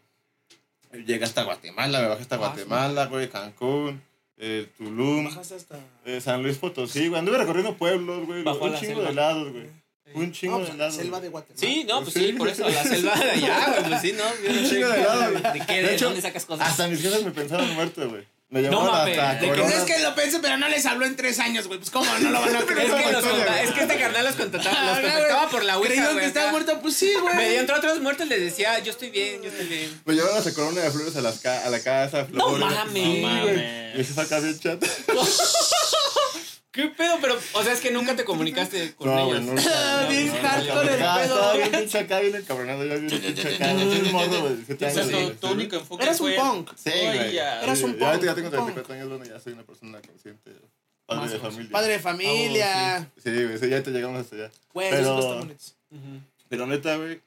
Llegué 1.06 1.24
hasta 1.24 1.44
Guatemala, 1.44 2.02
me 2.02 2.08
bajé 2.08 2.22
hasta 2.24 2.36
Ah, 2.36 2.40
Guatemala, 2.40 3.06
güey, 3.08 3.30
Cancún, 3.30 4.02
eh, 4.38 4.68
Tulum, 4.78 5.26
Bajaste 5.26 5.56
hasta. 5.56 5.80
eh, 6.06 6.22
San 6.22 6.42
Luis 6.42 6.58
Potosí, 6.58 7.08
güey. 7.08 7.20
Anduve 7.20 7.38
recorriendo 7.38 7.76
pueblos, 7.76 8.26
güey, 8.26 8.44
un 8.48 8.76
chingo 8.76 9.04
de 9.04 9.14
lados, 9.14 9.52
güey. 9.52 9.68
Un 10.14 10.32
chingo 10.32 10.58
de 10.60 10.64
pues, 10.64 10.76
helados. 10.76 10.96
selva 10.96 11.20
de 11.20 11.28
Guatemala. 11.30 11.60
Sí, 11.60 11.86
no, 11.88 12.02
pues 12.02 12.14
Sí. 12.14 12.28
sí, 12.28 12.34
por 12.34 12.48
eso, 12.48 12.68
la 12.70 12.84
selva 12.84 13.16
de 13.20 13.30
allá, 13.32 13.66
güey, 13.74 13.90
pues 13.90 14.02
sí, 14.02 14.14
¿no? 14.14 14.24
Un 14.50 14.70
chingo 14.70 14.88
de 14.88 14.96
helados, 15.02 15.32
güey. 15.42 15.54
¿De 15.60 15.66
qué? 15.66 15.74
¿De, 15.74 15.82
De 15.84 15.94
hecho, 15.96 16.06
dónde 16.06 16.22
sacas 16.22 16.46
cosas? 16.46 16.68
Hasta 16.70 16.88
mis 16.88 17.02
jefes 17.02 17.26
me 17.26 17.32
pensaban 17.32 17.74
muerto, 17.76 18.10
güey. 18.10 18.24
Me 18.50 18.62
No 18.62 18.82
mames. 18.86 19.18
Pues 19.40 19.74
es 19.76 19.84
que 19.84 20.00
lo 20.00 20.16
pensé, 20.16 20.40
pero 20.40 20.56
no 20.56 20.70
les 20.70 20.86
habló 20.86 21.06
en 21.06 21.18
tres 21.18 21.38
años, 21.40 21.68
güey. 21.68 21.80
Pues, 21.80 21.92
¿cómo 21.92 22.06
no 22.20 22.30
lo 22.30 22.40
van 22.40 22.56
a 22.56 22.60
Es 22.60 22.66
creer? 22.66 22.88
que, 22.94 23.12
los 23.12 23.26
conta- 23.26 23.62
es 23.62 23.72
que 23.72 23.82
este 23.82 24.00
carnal 24.00 24.24
los 24.26 24.36
contactaba, 24.36 24.84
los 24.86 24.98
Ah, 24.98 25.02
contactaba 25.02 25.40
güey. 25.42 25.52
por 25.52 25.64
la 25.66 25.78
Ouija, 25.78 26.06
güey. 26.12 26.20
que 26.20 26.26
estaba 26.28 26.52
muerto, 26.52 26.80
pues 26.82 26.96
sí, 26.96 27.14
güey. 27.22 27.36
Me 27.36 27.50
dio 27.50 27.60
entre 27.60 27.76
otros 27.76 28.00
muertos 28.00 28.26
les 28.28 28.40
decía, 28.40 28.80
yo 28.80 28.92
estoy 28.92 29.10
bien, 29.10 29.42
yo 29.42 29.50
estoy 29.50 29.66
bien. 29.68 30.02
Me 30.06 30.14
llevaban 30.14 30.38
hasta 30.38 30.54
corona 30.54 30.80
de 30.80 30.92
flores 30.92 31.16
a, 31.18 31.22
las 31.22 31.40
ca- 31.40 31.66
a 31.66 31.70
la 31.70 31.82
casa. 31.82 32.26
No 32.32 32.56
flores. 32.56 32.76
mames. 32.78 32.94
Sí, 33.04 33.22
No 33.22 33.28
mames. 33.28 34.00
Y 34.00 34.04
se 34.06 34.14
saca 34.14 34.40
bien 34.40 34.58
chat. 34.60 34.82
¿Qué 36.78 36.88
pedo? 36.90 37.18
Pero, 37.20 37.36
o 37.54 37.64
sea, 37.64 37.74
es 37.74 37.82
que 37.82 37.90
nunca 37.92 38.16
te 38.16 38.24
comunicaste 38.24 38.94
con 38.96 39.08
No, 39.10 39.26
ellos. 39.34 39.42
nunca. 39.42 39.64
Ah, 39.68 40.02
no, 40.04 40.10
bien 40.10 40.30
hardcore 40.32 40.94
el 40.94 41.02
Ah, 41.04 41.16
pedo. 41.22 41.34
Estaba 41.36 41.54
bien 41.56 41.72
pinche 41.72 41.98
acá, 42.00 42.20
bien 42.20 42.36
encabronado. 42.36 42.86
Yo 42.86 43.00
bien 43.00 43.08
pinche 43.24 43.56
acá. 43.56 43.72
Un 43.74 44.12
morro, 44.12 44.42
güey. 44.42 44.56
17 44.58 44.86
O 44.86 44.90
sea, 44.92 45.04
años, 45.04 45.40
tu, 45.40 45.48
único 45.48 45.76
enfoque 45.76 46.04
Eras 46.04 46.22
un 46.22 46.36
punk. 46.36 46.72
Sí, 46.76 46.92
güey. 46.92 47.34
ya. 47.34 47.64
Eras 47.64 47.82
un 47.82 47.94
Sí, 47.94 47.98
ya 48.00 48.08
ahorita 48.08 48.26
ya 48.28 48.34
punk, 48.36 48.44
tengo 48.44 48.48
un 48.50 48.74
punk. 48.74 48.74
34 48.86 48.94
años, 48.94 49.10
bueno, 49.10 49.26
ya 49.26 49.40
soy 49.40 49.54
una 49.54 49.64
persona 49.64 50.02
consciente. 50.02 50.52
Padre 51.08 51.30
de 51.34 51.40
familia. 51.40 51.72
Padre 51.72 51.92
de 51.94 52.00
familia. 52.00 53.12
Sí, 53.24 53.30
güey, 53.32 53.58
sí, 53.58 53.70
ya 53.70 53.82
te 53.82 53.92
llegamos 53.92 54.22
hasta 54.22 54.36
allá. 54.36 54.52
Güey. 54.74 55.02
Ujú. 55.02 56.22
Pero 56.50 56.68
neta, 56.68 56.96
güey, 56.98 57.22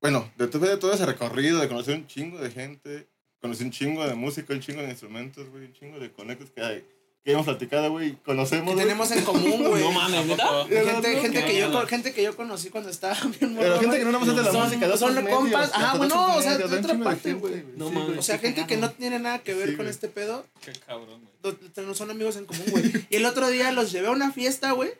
bueno, 0.00 0.30
después 0.36 0.62
de 0.62 0.76
todo 0.76 0.92
ese 0.92 1.04
recorrido, 1.04 1.58
de 1.60 1.66
conocer 1.68 1.94
un 1.96 2.06
chingo 2.06 2.38
de 2.38 2.50
gente, 2.50 3.08
conocí 3.40 3.64
un 3.64 3.72
chingo 3.72 4.06
de 4.06 4.14
música, 4.14 4.52
un 4.54 4.60
chingo 4.60 4.82
de 4.82 4.90
instrumentos, 4.90 5.48
güey, 5.50 5.64
un 5.64 5.72
chingo 5.72 5.98
de 5.98 6.12
conectos 6.12 6.50
que 6.50 6.62
hay, 6.62 6.84
que 7.24 7.32
hemos 7.32 7.44
platicado, 7.44 7.90
güey, 7.90 8.16
conocemos, 8.24 8.74
Que 8.74 8.80
tenemos 8.82 9.10
en 9.10 9.22
común, 9.24 9.64
güey. 9.68 9.82
No 9.82 9.92
mames. 9.92 10.20
Gente, 10.26 10.36
No, 10.36 10.64
gente, 10.66 11.40
no, 11.40 11.46
que 11.46 11.58
yo, 11.58 11.68
no. 11.68 11.86
gente 11.86 12.12
que 12.14 12.22
yo 12.22 12.34
conocí 12.36 12.70
cuando 12.70 12.88
estaba 12.90 13.14
bien 13.40 13.54
morro, 13.54 13.66
Pero 13.66 13.80
gente 13.80 13.98
que 13.98 14.04
no 14.04 14.12
nada 14.12 14.24
más 14.24 14.28
es 14.30 14.36
de 14.36 14.42
la 14.42 14.52
Son- 14.52 14.64
música, 14.64 14.96
son 14.96 15.14
medios, 15.14 15.30
compas, 15.38 15.70
ajá, 15.74 15.92
de 15.92 15.98
bueno, 15.98 16.36
o 16.36 16.42
sea, 16.42 16.56
de 16.56 16.64
otra 16.64 16.98
parte, 16.98 17.32
güey. 17.34 17.64
No 17.76 17.88
Sí, 17.88 17.94
mames. 17.94 18.18
O 18.18 18.22
sea, 18.22 18.38
gente 18.38 18.66
que 18.66 18.76
no 18.78 18.90
tiene 18.92 19.18
nada 19.18 19.40
que 19.40 19.52
ver 19.54 19.70
Sí, 19.70 19.76
con 19.76 19.88
este 19.88 20.08
pedo, 20.08 20.46
Qué 20.64 20.72
cabrón, 20.86 21.20
güey. 21.42 21.56
lo- 21.86 21.94
son 21.94 22.10
amigos 22.10 22.36
en 22.36 22.46
común, 22.46 22.64
güey. 22.70 23.06
Y 23.10 23.16
el 23.16 23.26
otro 23.26 23.48
día 23.48 23.72
los 23.72 23.92
llevé 23.92 24.08
a 24.08 24.12
una 24.12 24.32
fiesta, 24.32 24.72
güey, 24.72 24.90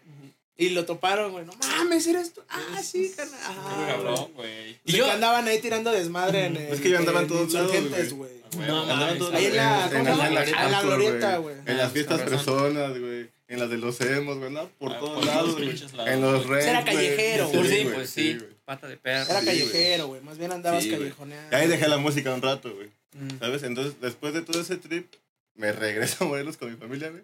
y 0.58 0.70
lo 0.70 0.84
toparon, 0.84 1.32
güey. 1.32 1.46
No 1.46 1.54
mames, 1.54 2.06
¿eres 2.08 2.34
tú? 2.34 2.42
Ah, 2.50 2.82
sí, 2.82 3.12
carnal. 3.16 3.38
Güey. 3.76 3.86
cabrón, 3.86 4.32
güey. 4.34 4.78
Y 4.84 4.92
yo 4.92 5.10
andaban 5.10 5.46
ahí 5.48 5.60
tirando 5.60 5.90
desmadre 5.92 6.44
en 6.46 6.56
el. 6.56 6.72
Es 6.74 6.80
que 6.80 6.90
yo 6.90 6.98
andaba 6.98 7.22
en 7.22 7.28
todos 7.28 7.50
lados, 7.52 7.70
güey. 7.72 8.10
güey. 8.12 8.38
No 8.66 8.82
Andaban 8.82 9.18
todos 9.18 9.34
Ahí 9.34 9.46
en 9.46 9.56
la- 9.56 9.88
la 9.88 10.82
glorieta, 10.82 11.36
güey. 11.38 11.54
güey. 11.56 11.66
En 11.68 11.76
las 11.78 11.86
Ah, 11.86 11.90
fiestas 11.90 12.20
personas, 12.22 12.98
güey. 12.98 13.30
En 13.46 13.60
las 13.60 13.70
de 13.70 13.78
los 13.78 13.98
emos, 14.02 14.36
güey, 14.38 14.50
¿no? 14.50 14.68
Por 14.78 14.92
Ah, 14.92 14.98
todos 14.98 15.24
lados, 15.24 15.52
güey. 15.54 15.70
En 16.06 16.20
los 16.20 16.46
güey. 16.46 16.58
reyes. 16.58 16.66
Era 16.70 16.84
callejero, 16.84 17.50
Pues 17.50 17.68
sí, 17.68 17.82
güey, 17.84 17.94
pues 17.94 18.10
sí. 18.10 18.34
güey. 18.34 18.50
Pata 18.64 18.88
de 18.88 18.96
perro. 18.98 19.30
Era 19.30 19.40
Sí, 19.40 19.46
callejero, 19.46 20.06
güey. 20.08 20.20
Más 20.22 20.36
bien 20.38 20.52
andabas 20.52 20.82
Sí, 20.82 20.90
güey. 20.90 21.00
callejoneando. 21.02 21.56
Y 21.56 21.60
ahí 21.60 21.68
dejé 21.68 21.88
la 21.88 21.96
música 21.98 22.34
un 22.34 22.42
rato, 22.42 22.74
güey. 22.74 22.88
Mm. 23.12 23.38
¿Sabes? 23.38 23.62
Entonces, 23.62 23.94
después 24.02 24.34
de 24.34 24.42
todo 24.42 24.60
ese 24.60 24.76
trip, 24.76 25.06
me 25.54 25.72
regreso 25.72 26.24
a 26.24 26.26
Morelos 26.28 26.56
con 26.58 26.70
mi 26.70 26.76
familia, 26.76 27.08
güey. 27.10 27.22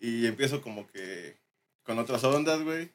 Y 0.00 0.26
empiezo 0.26 0.62
como 0.62 0.86
que 0.88 1.36
con 1.84 1.98
otras 1.98 2.22
ondas, 2.24 2.62
güey. 2.62 2.90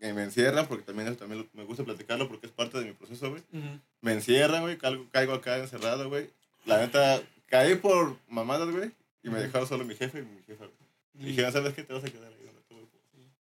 Que 0.00 0.12
me 0.12 0.24
encierran, 0.24 0.66
porque 0.66 0.82
también, 0.84 1.08
eso 1.08 1.16
también 1.18 1.48
me 1.54 1.64
gusta 1.64 1.84
platicarlo 1.84 2.26
porque 2.28 2.46
es 2.46 2.52
parte 2.52 2.78
de 2.78 2.84
mi 2.86 2.92
proceso, 2.92 3.30
güey. 3.30 3.42
Ujú. 3.52 3.80
Me 4.00 4.12
encierran, 4.12 4.62
güey. 4.62 4.76
Caigo, 4.76 5.06
caigo 5.10 5.32
acá 5.34 5.56
encerrado, 5.58 6.08
güey. 6.08 6.28
La 6.66 6.78
neta, 6.78 7.22
caí 7.46 7.76
por 7.76 8.16
mamadas, 8.28 8.70
güey. 8.70 8.90
Y 9.22 9.30
me 9.30 9.38
dejaron 9.40 9.66
solo 9.68 9.84
mi 9.84 9.94
jefe 9.94 10.18
y 10.18 10.22
mi 10.22 10.42
jefa, 10.42 10.64
güey. 10.64 10.74
Y 11.20 11.26
dijeron, 11.30 11.52
¿sabes 11.52 11.72
qué? 11.74 11.82
Te 11.84 11.92
vas 11.94 12.02
a 12.04 12.10
quedar 12.10 12.26
ahí 12.26 12.44
donde 12.44 12.60
tú, 12.68 12.74
güey, 12.74 12.86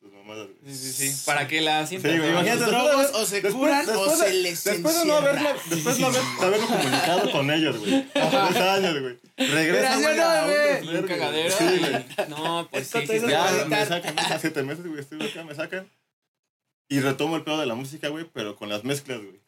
tus 0.01 0.11
mamadas, 0.11 0.47
güey. 0.61 0.75
Sí, 0.75 0.91
sí, 0.93 1.09
sí. 1.09 1.23
Para 1.25 1.47
que 1.47 1.61
la 1.61 1.83
Sí, 1.87 1.97
sientas. 1.99 2.11
¿no? 2.17 2.29
imagínate, 2.29 2.63
haber- 2.75 3.05
o 3.13 3.25
se 3.25 3.35
después- 3.41 3.53
curan 3.55 3.89
o 3.89 3.91
después 3.91 4.19
de- 4.19 4.25
se 4.27 4.33
les 4.33 4.63
Después 4.63 4.99
de 4.99 5.05
no 5.05 5.13
haberlo, 5.15 5.49
después 5.69 5.97
de 5.97 6.05
haberlo 6.05 6.67
comunicado 6.67 7.31
con 7.31 7.49
ellos, 7.49 7.79
güey. 7.79 8.05
Tres 8.11 8.57
años, 8.57 9.01
güey. 9.01 9.17
Regresa, 9.47 9.99
güey, 9.99 10.17
no, 10.17 10.23
a 10.23 10.99
un 10.99 11.07
cagadero. 11.07 11.55
Sí, 11.55 11.79
güey. 11.79 12.05
No, 12.29 12.67
pues 12.69 12.83
Esto 12.83 13.01
sí. 13.01 13.07
te 13.07 13.19
sí. 13.19 13.25
Ya 13.27 13.65
me 13.67 13.85
sacan, 13.85 14.19
hace 14.19 14.39
siete 14.39 14.63
meses, 14.63 14.85
güey, 14.85 14.99
estoy 14.99 15.21
acá, 15.25 15.43
me 15.43 15.55
sacan. 15.55 15.89
Y 16.89 16.99
retomo 16.99 17.37
el 17.37 17.43
pedo 17.43 17.59
de 17.59 17.65
la 17.65 17.75
música, 17.75 18.09
güey, 18.09 18.25
pero 18.33 18.55
con 18.55 18.69
las 18.69 18.83
mezclas, 18.83 19.19
güey. 19.19 19.39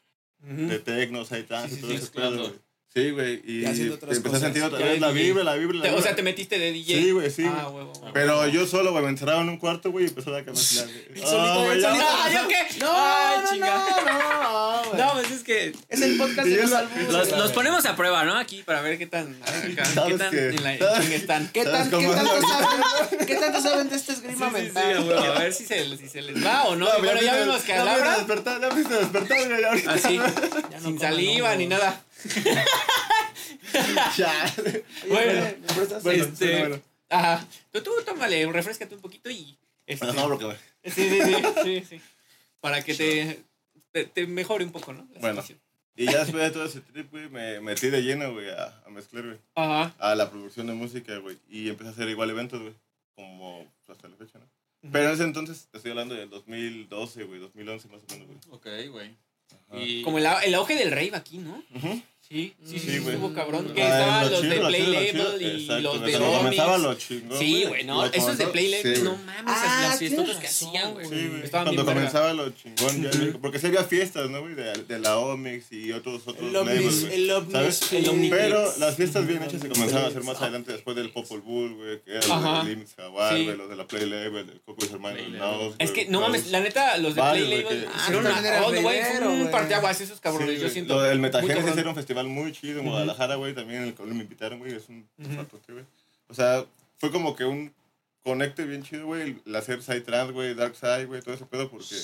Ujú. 0.43 0.67
De 0.67 0.79
tecno, 0.79 1.23
hay 1.29 1.43
trance 1.43 1.69
Sí, 1.69 1.73
y 1.73 1.75
sí, 1.75 1.81
todo 1.81 1.91
sí, 1.91 1.97
ese 1.97 2.11
pedo, 2.11 2.37
güey. 2.37 2.59
Sí, 2.95 3.09
güey, 3.09 3.41
y 3.43 3.61
Y 3.61 3.65
haciendo 3.65 3.95
otras 3.95 4.17
empecé 4.17 4.35
a 4.35 4.39
sentir 4.39 4.61
otra 4.63 4.77
Ya 4.77 4.85
vez 4.85 5.01
la 5.01 5.07
DJ. 5.11 5.23
vibra, 5.23 5.43
la 5.43 5.55
vibra, 5.55 5.77
la 5.77 5.83
Te- 5.83 5.89
O 5.95 6.01
sea, 6.03 6.15
te 6.15 6.21
metiste 6.21 6.59
de 6.59 6.71
DJ. 6.71 7.01
Sí, 7.01 7.09
güey, 7.11 7.31
sí, 7.31 7.43
Ah, 7.47 7.63
güey. 7.63 7.85
huevo. 7.85 7.93
huevo. 7.99 8.11
Pero 8.13 8.47
yo 8.49 8.67
solo, 8.67 8.91
güey, 8.91 9.03
me 9.03 9.09
encerraba 9.09 9.41
en 9.41 9.49
un 9.49 9.57
cuarto, 9.57 9.89
güey, 9.89 10.05
y 10.05 10.09
empezó 10.09 10.31
a. 10.35 10.41
Y 10.41 10.43
solito, 10.45 10.83
Ah, 11.25 11.67
él 11.73 11.81
solito. 11.81 12.05
Ah, 12.07 12.29
¿yo 12.31 12.47
qué? 12.47 12.79
No, 12.79 12.91
Ay, 12.95 13.37
no, 13.45 13.51
chinga. 13.51 13.85
no, 14.05 14.43
no, 14.83 14.89
güey. 14.91 15.01
No, 15.01 15.13
pues 15.13 15.31
es 15.31 15.41
que 15.43 15.73
Es 15.89 16.01
el 16.01 16.17
podcast 16.17 16.47
Y 16.47 16.51
de 16.51 16.61
los 16.61 16.69
la- 17.31 17.37
los, 17.39 17.51
ponemos 17.51 17.83
a 17.87 17.95
prueba, 17.95 18.25
¿no? 18.25 18.37
Aquí 18.37 18.61
para 18.61 18.81
ver 18.81 18.99
qué 18.99 19.07
tan, 19.07 19.41
acá, 19.41 19.53
qué 19.63 19.85
¿Sabes 19.85 20.17
tan 20.19 20.29
qué? 20.29 20.47
en 20.49 20.63
la 20.63 20.77
¿Sabes? 20.77 21.01
chinga 21.03 21.15
están. 21.15 21.47
¿Qué, 21.51 21.63
¿Sabes 21.63 21.79
tan, 21.79 21.89
¿qué, 21.89 21.95
cómo 22.05 22.13
tanto 22.15 22.41
saben, 22.47 23.25
¿Qué 23.25 23.35
tanto 23.37 23.61
saben 23.61 23.89
de 23.89 23.95
este 23.95 24.13
Sí, 24.13 24.19
esgrima 24.21 24.49
sí, 24.51 24.55
sí, 24.55 24.61
mental? 24.61 24.97
a 24.97 25.01
huevo, 25.01 25.33
a 25.33 25.39
ver 25.39 25.53
si 25.53 25.65
se, 25.65 25.97
si 25.97 26.07
se 26.09 26.21
les 26.21 26.45
va 26.45 26.63
o 26.65 26.75
no. 26.75 26.85
No, 26.85 26.97
Y 26.99 27.01
bueno, 27.01 27.21
ya 27.23 27.39
vimos 27.41 27.61
que 27.63 27.73
despertar, 27.73 28.61
ya 28.61 28.69
me 28.69 28.83
despertar, 28.83 29.47
güey, 29.47 29.63
ahorita. 29.65 29.93
así, 29.93 30.17
no 30.71 30.79
sin 30.83 30.99
saliva 30.99 31.51
no, 31.53 31.57
ni 31.57 31.65
nada. 31.65 32.03
Oye, 33.73 34.85
Bueno. 35.07 35.55
Bueno, 36.03 36.23
Este- 36.23 36.45
bueno, 36.51 36.59
bueno. 36.69 36.81
Ajá. 37.09 37.47
Tú, 37.71 37.81
tú 37.83 37.91
tómale, 38.05 38.45
refrescate 38.51 38.95
un 38.95 39.01
poquito 39.01 39.29
y... 39.29 39.57
Este, 39.85 40.05
No, 40.13 40.23
porque, 40.29 40.45
güey. 40.45 40.57
sí, 40.85 40.91
sí, 40.91 41.21
sí, 41.21 41.33
sí, 41.63 41.85
sí. 41.89 42.01
Para 42.59 42.83
que 42.83 42.93
te, 42.95 43.43
te, 43.91 44.05
te 44.05 44.25
mejore 44.27 44.63
un 44.65 44.71
poco, 44.71 44.93
¿no? 44.93 45.07
La 45.13 45.19
Bueno. 45.19 45.41
situación. 45.41 45.59
Y 45.95 46.05
ya 46.05 46.19
después 46.23 46.41
de 46.43 46.49
todo 46.49 46.65
ese 46.65 46.81
trip, 46.81 47.11
güey, 47.11 47.29
me 47.29 47.59
metí 47.61 47.89
de 47.89 48.01
lleno, 48.01 48.33
güey, 48.33 48.49
a, 48.49 48.81
a 48.85 48.89
mezclar, 48.89 49.25
güey. 49.25 49.37
Ajá. 49.53 49.93
A 49.99 50.15
la 50.15 50.31
producción 50.31 50.65
de 50.67 50.73
música, 50.73 51.15
güey. 51.17 51.37
Y 51.49 51.69
empecé 51.69 51.89
a 51.89 51.91
hacer 51.91 52.09
igual 52.09 52.29
eventos, 52.31 52.59
güey. 52.61 52.73
Como 53.15 53.71
hasta 53.87 54.07
la 54.07 54.15
fecha, 54.15 54.39
¿no? 54.39 54.49
Pero 54.91 55.09
en 55.09 55.13
ese 55.13 55.23
entonces, 55.23 55.67
te 55.69 55.77
estoy 55.77 55.91
hablando 55.91 56.15
del 56.15 56.29
2012, 56.31 57.23
güey, 57.25 57.39
2011 57.39 57.87
más 57.89 58.01
o 58.01 58.05
menos, 58.11 58.27
güey. 58.27 58.39
Ok, 58.49 58.67
güey. 58.91 59.15
Y 59.73 60.01
Como 60.01 60.17
el, 60.17 60.25
el 60.45 60.55
auge 60.55 60.75
del 60.75 60.89
rave 60.89 61.11
aquí, 61.15 61.37
¿no? 61.37 61.63
Ujú. 61.75 61.93
Sí, 61.93 62.03
sí, 62.33 62.53
sí, 62.65 62.79
Sí, 62.79 62.79
sí, 62.79 62.97
güey. 62.99 63.15
estuvo 63.15 63.33
cabrón. 63.33 63.73
Que 63.73 63.83
Ah, 63.83 63.87
estaban 63.99 64.23
lo 64.25 64.29
los 64.31 64.41
chido, 64.41 64.53
de 64.53 64.59
Play 64.61 64.81
Label 64.87 65.41
y 65.41 65.45
Exacto, 65.61 65.81
los 65.81 66.01
de 66.05 66.11
cuando 66.11 66.37
comenzaba 66.37 66.75
Omix. 66.75 66.83
lo 66.87 66.93
chingón, 66.95 67.39
Sí, 67.39 67.63
güey, 67.65 67.83
no. 67.83 68.05
Esos 68.05 68.37
de 68.37 68.47
Play 68.47 68.71
Label, 68.71 69.03
no 69.03 69.11
mames, 69.17 69.43
Ah, 69.45 69.87
las 69.89 69.99
tienes 69.99 70.37
que 70.37 70.47
hacían, 70.47 70.93
güey. 70.93 71.05
Estaban 71.43 71.65
Cuando 71.67 71.85
comenzaba 71.85 72.33
lo 72.33 72.49
chingón, 72.49 73.39
porque 73.41 73.59
sí 73.59 73.67
había 73.67 73.83
fiestas, 73.83 74.29
¿no, 74.29 74.41
güey? 74.41 74.55
De, 74.55 74.73
de 74.73 74.99
la 74.99 75.17
Omix 75.19 75.71
y 75.71 75.91
otros, 75.91 76.21
otros 76.27 76.45
El 76.47 76.53
labels, 76.53 77.03
el 77.03 77.31
ovnis. 77.31 77.51
¿Sabes? 77.53 77.93
El 77.93 78.05
Omni- 78.07 78.29
Pero 78.29 78.73
las 78.77 78.95
fiestas 78.95 79.27
bien 79.27 79.43
hechas 79.43 79.61
se 79.61 79.69
comenzaron 79.69 80.05
a 80.05 80.07
hacer 80.07 80.23
más 80.23 80.41
adelante 80.41 80.71
después 80.73 80.95
del 80.95 81.11
Popol 81.11 81.41
Bull, 81.41 81.75
güey, 81.75 82.01
que 82.01 82.11
era 82.17 82.25
Ajá. 82.25 82.57
los 82.57 82.65
de 82.65 82.69
Limits 82.71 82.93
Hawaii, 82.99 83.43
güey, 83.45 83.57
los 83.57 83.69
de 83.69 83.75
la 83.75 83.87
Play 83.87 84.05
Label, 84.09 84.49
el 84.49 84.61
Coco 84.61 84.85
y 84.85 84.93
hermanos, 84.93 85.19
el 85.19 85.35
Es 85.79 85.91
que, 85.91 86.05
no 86.05 86.19
los- 86.19 86.29
mames, 86.29 86.47
la 86.51 86.59
neta, 86.61 86.97
los 86.97 87.15
de 87.15 87.21
Play 87.21 87.41
Label 87.49 87.67
que- 87.67 87.87
hicieron 87.97 88.27
Ah, 88.27 88.39
una. 88.41 88.71
güey, 88.81 88.99
un 89.41 89.51
parteaguas 89.51 90.01
esos 90.01 90.19
cabrones, 90.19 90.59
yo 90.59 90.69
siento. 90.69 90.99
Metagénesis 91.23 91.57
cabrón. 91.63 91.79
era 91.79 91.89
un 91.89 91.99
festival 92.23 92.43
muy 92.43 92.51
chido 92.51 92.79
en. 92.79 92.85
Guadalajara, 92.89 93.35
güey, 93.35 93.53
también 93.53 93.81
en 93.83 93.87
el 93.89 93.95
cual 93.95 94.09
me 94.13 94.23
invitaron, 94.23 94.59
güey, 94.59 94.73
es 94.73 94.87
un 94.89 95.07
ratote, 95.35 95.73
güey. 95.73 95.85
O 96.27 96.33
sea, 96.33 96.65
fue 96.97 97.11
como 97.11 97.35
que 97.35 97.45
un 97.45 97.73
conecte 98.23 98.65
bien 98.65 98.83
chido, 98.83 99.05
güey, 99.07 99.39
el- 99.45 99.55
hacer 99.55 99.81
Psytrance, 99.81 100.31
güey, 100.33 100.53
Dark 100.55 100.75
Side, 100.75 101.05
güey, 101.05 101.21
todo 101.21 101.35
ese 101.35 101.45
pedo, 101.45 101.69
porque 101.69 101.95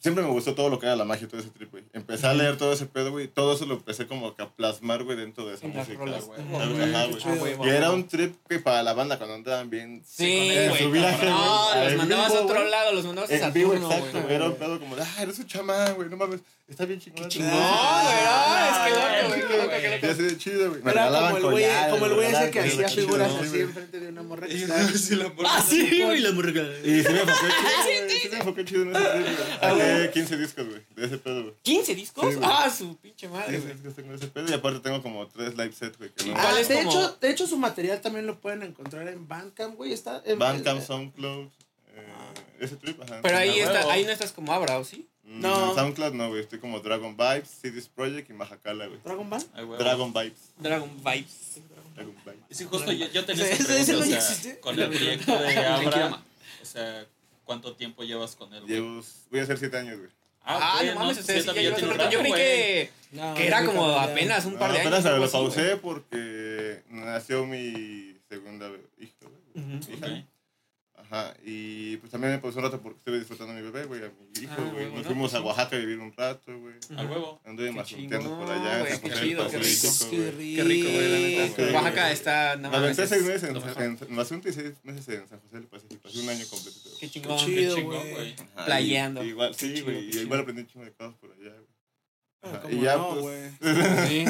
siempre 0.00 0.22
me 0.24 0.30
gustó 0.30 0.54
todo 0.54 0.68
lo 0.70 0.78
que 0.78 0.86
era 0.86 0.96
la 0.96 1.04
magia, 1.04 1.26
todo 1.28 1.40
ese 1.40 1.50
trip, 1.50 1.70
güey. 1.70 1.84
Empecé 1.92 2.26
a 2.26 2.34
leer 2.34 2.56
todo 2.56 2.72
ese 2.72 2.86
pedo, 2.86 3.10
güey, 3.10 3.28
todo 3.28 3.54
eso 3.54 3.66
lo 3.66 3.74
empecé 3.74 4.06
como 4.06 4.34
que 4.36 4.42
a 4.42 4.48
plasmar, 4.48 5.02
güey, 5.04 5.16
dentro 5.16 5.46
de 5.46 5.54
esa 5.54 5.66
En 5.66 5.72
música, 5.76 5.98
güey. 5.98 6.12
Güey. 6.20 6.94
Ah, 6.94 7.06
güey, 7.38 7.54
Y 7.64 7.68
era 7.70 7.88
güey. 7.88 8.00
un 8.00 8.08
trip 8.08 8.36
que 8.48 8.58
para 8.60 8.82
la 8.82 8.92
banda 8.92 9.16
cuando 9.18 9.34
andaban 9.36 9.68
bien 9.70 10.02
Sí, 10.06 10.50
güey. 10.68 10.68
No, 10.88 10.88
güey, 10.88 11.84
los 11.84 11.96
mandabas 11.96 12.32
a 12.32 12.40
otro 12.42 12.58
güey. 12.60 12.70
lado, 12.70 12.92
los 12.92 13.04
mandabas 13.04 13.30
a 13.32 13.38
Saturno, 13.38 13.90
exacto, 13.90 14.22
güey. 14.22 14.34
Era 14.34 14.46
un 14.46 14.54
pedo 14.56 14.78
como 14.80 14.96
de, 14.96 15.02
ah, 15.02 15.22
eres 15.22 15.38
un 15.38 15.46
chamán, 15.46 15.94
güey, 15.94 16.08
no 16.08 16.16
mames, 16.16 16.40
está 16.68 16.84
bien 16.84 17.00
chingón. 17.00 17.22
No, 17.28 17.28
güey, 17.28 17.50
ah, 17.52 18.68
es 18.70 18.92
que 18.92 18.98
loco, 18.98 19.28
güey, 19.28 19.40
qué 19.48 19.56
loco. 19.58 19.72
Ya 20.02 20.10
así 20.12 20.22
de 20.22 20.38
chido, 20.38 20.68
güey. 20.70 20.82
Me 20.82 20.90
Era 20.92 21.04
regalaban 21.06 21.32
como 21.34 21.36
el 21.38 21.42
güey, 21.52 21.64
güey 22.14 22.30
ese 22.34 22.50
que 22.50 22.60
hacía 22.60 22.88
figuras 22.88 23.32
así 23.32 23.48
güey. 23.48 23.60
enfrente 23.62 24.00
de 24.00 24.08
una 24.08 24.22
morra- 24.22 24.46
Ah, 25.46 25.62
sí, 25.68 26.02
güey, 26.04 26.20
la 26.20 26.32
morra. 26.32 26.50
Y 26.84 27.02
sí 27.02 27.08
me 27.12 27.20
enfoqué 27.20 27.44
chido, 27.44 28.04
güey. 28.04 28.20
Sí 28.20 28.28
me 28.30 28.36
enfoqué 28.38 28.64
chido 28.64 28.82
en 28.82 28.96
ese 28.96 29.04
trip, 29.04 29.26
güey. 29.92 30.06
Saqué 30.06 30.12
15 30.20 30.36
discos, 30.38 30.66
güey, 30.68 30.82
de 30.96 31.06
ese 31.06 31.18
pedo, 31.18 31.42
güey. 31.42 31.54
¿15 31.64 31.94
discos? 31.94 32.34
Sí, 32.34 32.40
ah, 32.42 32.70
su 32.70 32.96
pinche 32.96 33.28
madre, 33.28 33.46
15 33.52 33.60
güey. 33.62 33.74
discos 33.74 33.94
tengo 33.94 34.10
de 34.10 34.16
ese 34.16 34.26
pedo 34.28 34.50
y 34.50 34.52
aparte 34.54 34.80
tengo 34.80 35.02
como 35.02 35.26
3 35.28 35.56
live 35.56 35.72
sets, 35.72 35.98
güey. 35.98 36.10
no- 36.26 36.32
¿Cuál 36.34 36.46
Ah, 36.46 36.54
de, 36.54 36.74
como- 36.74 36.90
hecho, 36.90 37.16
de 37.20 37.30
hecho, 37.30 37.46
su 37.46 37.56
material 37.58 38.00
también 38.00 38.26
lo 38.26 38.38
pueden 38.40 38.62
encontrar 38.62 39.06
en 39.08 39.26
Bandcamp, 39.28 39.76
güey. 39.76 39.92
Está 39.92 40.22
en 40.24 40.38
Bandcamp, 40.38 40.80
eh, 40.80 40.84
SoundCloud, 40.86 41.46
eh, 41.94 42.04
ese 42.60 42.76
trip, 42.76 43.00
ajá. 43.02 43.20
Pero 43.22 43.36
ahí, 43.36 43.60
Ah, 43.60 43.64
está, 43.64 43.92
ahí 43.92 44.04
no 44.04 44.10
estás 44.10 44.32
como 44.32 44.52
Abra, 44.52 44.78
¿o 44.78 44.84
sí? 44.84 45.08
Mm, 45.24 45.40
No. 45.40 45.70
En 45.70 45.74
SoundCloud 45.76 46.12
no, 46.14 46.28
güey. 46.30 46.40
Estoy 46.40 46.58
como 46.58 46.80
Dragon 46.80 47.16
Vibes, 47.16 47.48
CDs 47.60 47.88
Project 47.88 48.30
y 48.30 48.32
Majacala, 48.32 48.86
güey. 48.86 48.98
Dragon 49.04 49.28
güey. 49.28 49.78
Dragon 49.78 50.12
Vibes. 50.12 50.38
Dragon 50.56 50.90
Vibes. 51.04 51.60
Dragon 51.94 52.14
Vibes. 52.24 52.38
Sí, 52.50 52.64
justo 52.64 52.92
yo, 52.92 53.06
yo 53.08 53.24
tenía 53.26 53.44
Ese- 53.44 53.54
esa 53.62 53.76
ese 53.76 53.92
pregunta, 53.92 53.92
no 53.92 54.00
o 54.00 54.04
sea, 54.06 54.18
existe. 54.18 54.60
con 54.60 54.78
el 54.80 54.88
proyecto 54.88 55.38
de 55.38 55.56
Abra, 55.66 56.22
o 56.62 56.64
sea, 56.64 57.06
¿cuánto 57.48 57.74
tiempo 57.74 58.04
llevas 58.04 58.36
con 58.36 58.52
él, 58.52 58.60
güey? 58.60 58.74
Llevo, 58.74 59.02
voy 59.30 59.40
a 59.40 59.42
hacer 59.42 59.56
7 59.58 59.76
años, 59.78 59.98
güey. 59.98 60.10
Ah, 60.42 60.78
ok, 60.80 60.86
no 60.94 61.00
mames, 61.00 61.16
sí, 61.16 61.32
un 61.32 61.46
rato. 61.96 62.10
Yo 62.10 62.20
creí 62.20 62.32
que, 62.32 62.90
No, 63.12 63.34
que 63.34 63.46
era 63.46 63.64
como 63.64 63.82
familiar. 63.82 64.10
apenas 64.10 64.44
un 64.46 64.52
No, 64.54 64.58
par 64.58 64.72
de 64.72 64.78
años. 64.80 64.94
apenas 65.04 65.18
lo 65.18 65.30
pausé 65.30 65.76
porque 65.76 66.82
nació 66.90 67.46
mi 67.46 68.14
segunda 68.28 68.70
hija, 68.98 69.14
güey. 69.22 69.66
Ujú. 69.66 69.92
hija. 69.92 70.06
Ok. 70.06 70.24
Ajá, 71.10 71.32
y 71.42 71.96
pues 71.98 72.12
también 72.12 72.34
me 72.34 72.38
pausé 72.38 72.58
un 72.58 72.64
rato 72.64 72.82
porque 72.82 72.98
estuve 72.98 73.18
disfrutando 73.18 73.52
a 73.54 73.56
mi 73.56 73.62
bebé, 73.62 73.86
güey, 73.86 74.02
a 74.04 74.08
mi 74.08 74.42
hijo, 74.44 74.52
Ah, 74.52 74.60
güey. 74.60 74.72
bueno, 74.72 74.90
Nos 74.96 75.02
no, 75.04 75.04
fuimos 75.04 75.32
a 75.32 75.38
sí. 75.38 75.42
Oaxaca 75.44 75.76
a 75.76 75.78
vivir 75.78 75.98
un 76.00 76.12
rato, 76.12 76.58
güey. 76.60 76.74
Al 76.96 77.06
huevo. 77.10 77.40
Anduve 77.46 77.84
chingón, 77.84 78.24
por 78.38 78.50
allá 78.50 78.86
San 78.90 79.00
qué 79.00 79.08
José 79.10 79.22
chido, 79.24 79.50
qué 79.50 79.58
rico. 79.58 79.88
Qué 80.10 80.64
rico, 80.64 80.88
güey, 80.90 81.08
la 81.10 81.46
neta. 81.48 81.72
Oaxaca 81.78 82.12
está. 82.12 82.56
Me 82.60 82.68
aventé 82.68 83.02
es 83.04 83.08
seis 83.08 83.22
meses 83.22 83.50
en, 83.50 84.14
Mazunte 84.14 84.50
y 84.50 84.52
seis 84.52 84.72
meses 84.82 85.08
en 85.08 85.28
San 85.28 85.40
José 85.40 85.56
del 85.56 85.66
Pacífico, 85.66 86.08
hace 86.08 86.20
un 86.20 86.28
año 86.28 86.44
completo. 86.46 86.78
Qué 86.98 87.06
Qué 87.06 87.10
chingón. 87.10 87.38
chido, 87.38 87.74
Qué 87.74 87.80
chingón, 87.82 87.98
güey. 88.00 88.12
güey. 88.12 88.36
Playando. 88.66 89.24
y- 89.24 89.28
Igual, 89.28 89.56
Qué 89.56 89.76
sí, 89.76 89.80
güey, 89.82 89.96
qué 90.00 90.02
y 90.06 90.10
chido. 90.10 90.22
igual 90.22 90.40
aprendí 90.40 90.62
un 90.62 90.68
chingo 90.68 90.84
de 90.84 90.92
cosas 90.92 91.14
por 91.20 91.32
allá, 91.32 91.50
güey. 91.52 91.68
Ah, 92.40 92.48
Ajá, 92.50 92.60
cómo 92.62 92.74
y 92.74 92.80
ya, 92.80 92.96
no, 92.96 93.10
pues, 93.20 93.22
güey. 93.22 93.48
Sí, 94.08 94.24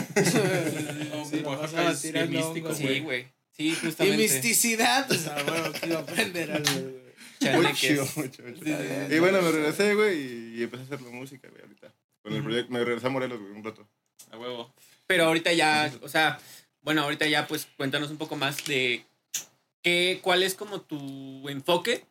Sí, 1.30 1.42
Oaxaca 1.44 1.90
es 1.92 2.12
bien 2.12 2.30
místico, 2.30 2.74
sí, 2.74 3.00
güey. 3.00 3.26
Sí, 3.50 3.68
Y 3.70 3.74
justamente. 3.74 4.16
misticidad, 4.22 5.06
pues 5.08 5.26
a 5.26 5.36
huevo 5.36 5.72
que 5.72 5.86
iba 5.88 5.98
a 5.98 6.02
aprender 6.02 6.50
algo, 6.52 6.70
güey. 6.72 7.56
Muy 7.56 7.72
chido. 7.74 8.02
Está 8.04 8.42
bien. 8.42 9.08
Y 9.10 9.18
bueno, 9.18 9.42
me 9.42 9.50
regresé, 9.50 9.94
güey, 9.94 10.18
y, 10.20 10.58
y 10.58 10.62
empecé 10.64 10.82
a 10.82 10.86
hacer 10.86 11.02
la 11.02 11.10
música, 11.10 11.48
güey, 11.48 11.62
ahorita. 11.62 11.92
Con 12.22 12.32
el 12.32 12.42
proyecto, 12.42 12.72
me 12.72 12.84
regresé 12.84 13.06
a 13.06 13.10
Morelos, 13.10 13.40
güey, 13.40 13.52
un 13.52 13.64
rato. 13.64 13.86
A 14.30 14.38
huevo. 14.38 14.72
Pero 15.06 15.24
ahorita 15.24 15.52
ya, 15.52 15.92
o 16.02 16.08
sea, 16.08 16.38
bueno, 16.82 17.02
ahorita 17.02 17.26
ya 17.26 17.46
pues 17.46 17.66
cuéntanos 17.76 18.10
un 18.10 18.16
poco 18.18 18.36
más 18.36 18.64
de 18.66 19.04
qué, 19.82 20.18
cuál 20.22 20.42
es 20.42 20.54
como 20.54 20.80
tu 20.80 21.48
enfoque 21.48 22.04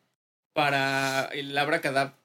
para 0.58 1.26
el 1.34 1.56
Abracadab. 1.56 2.16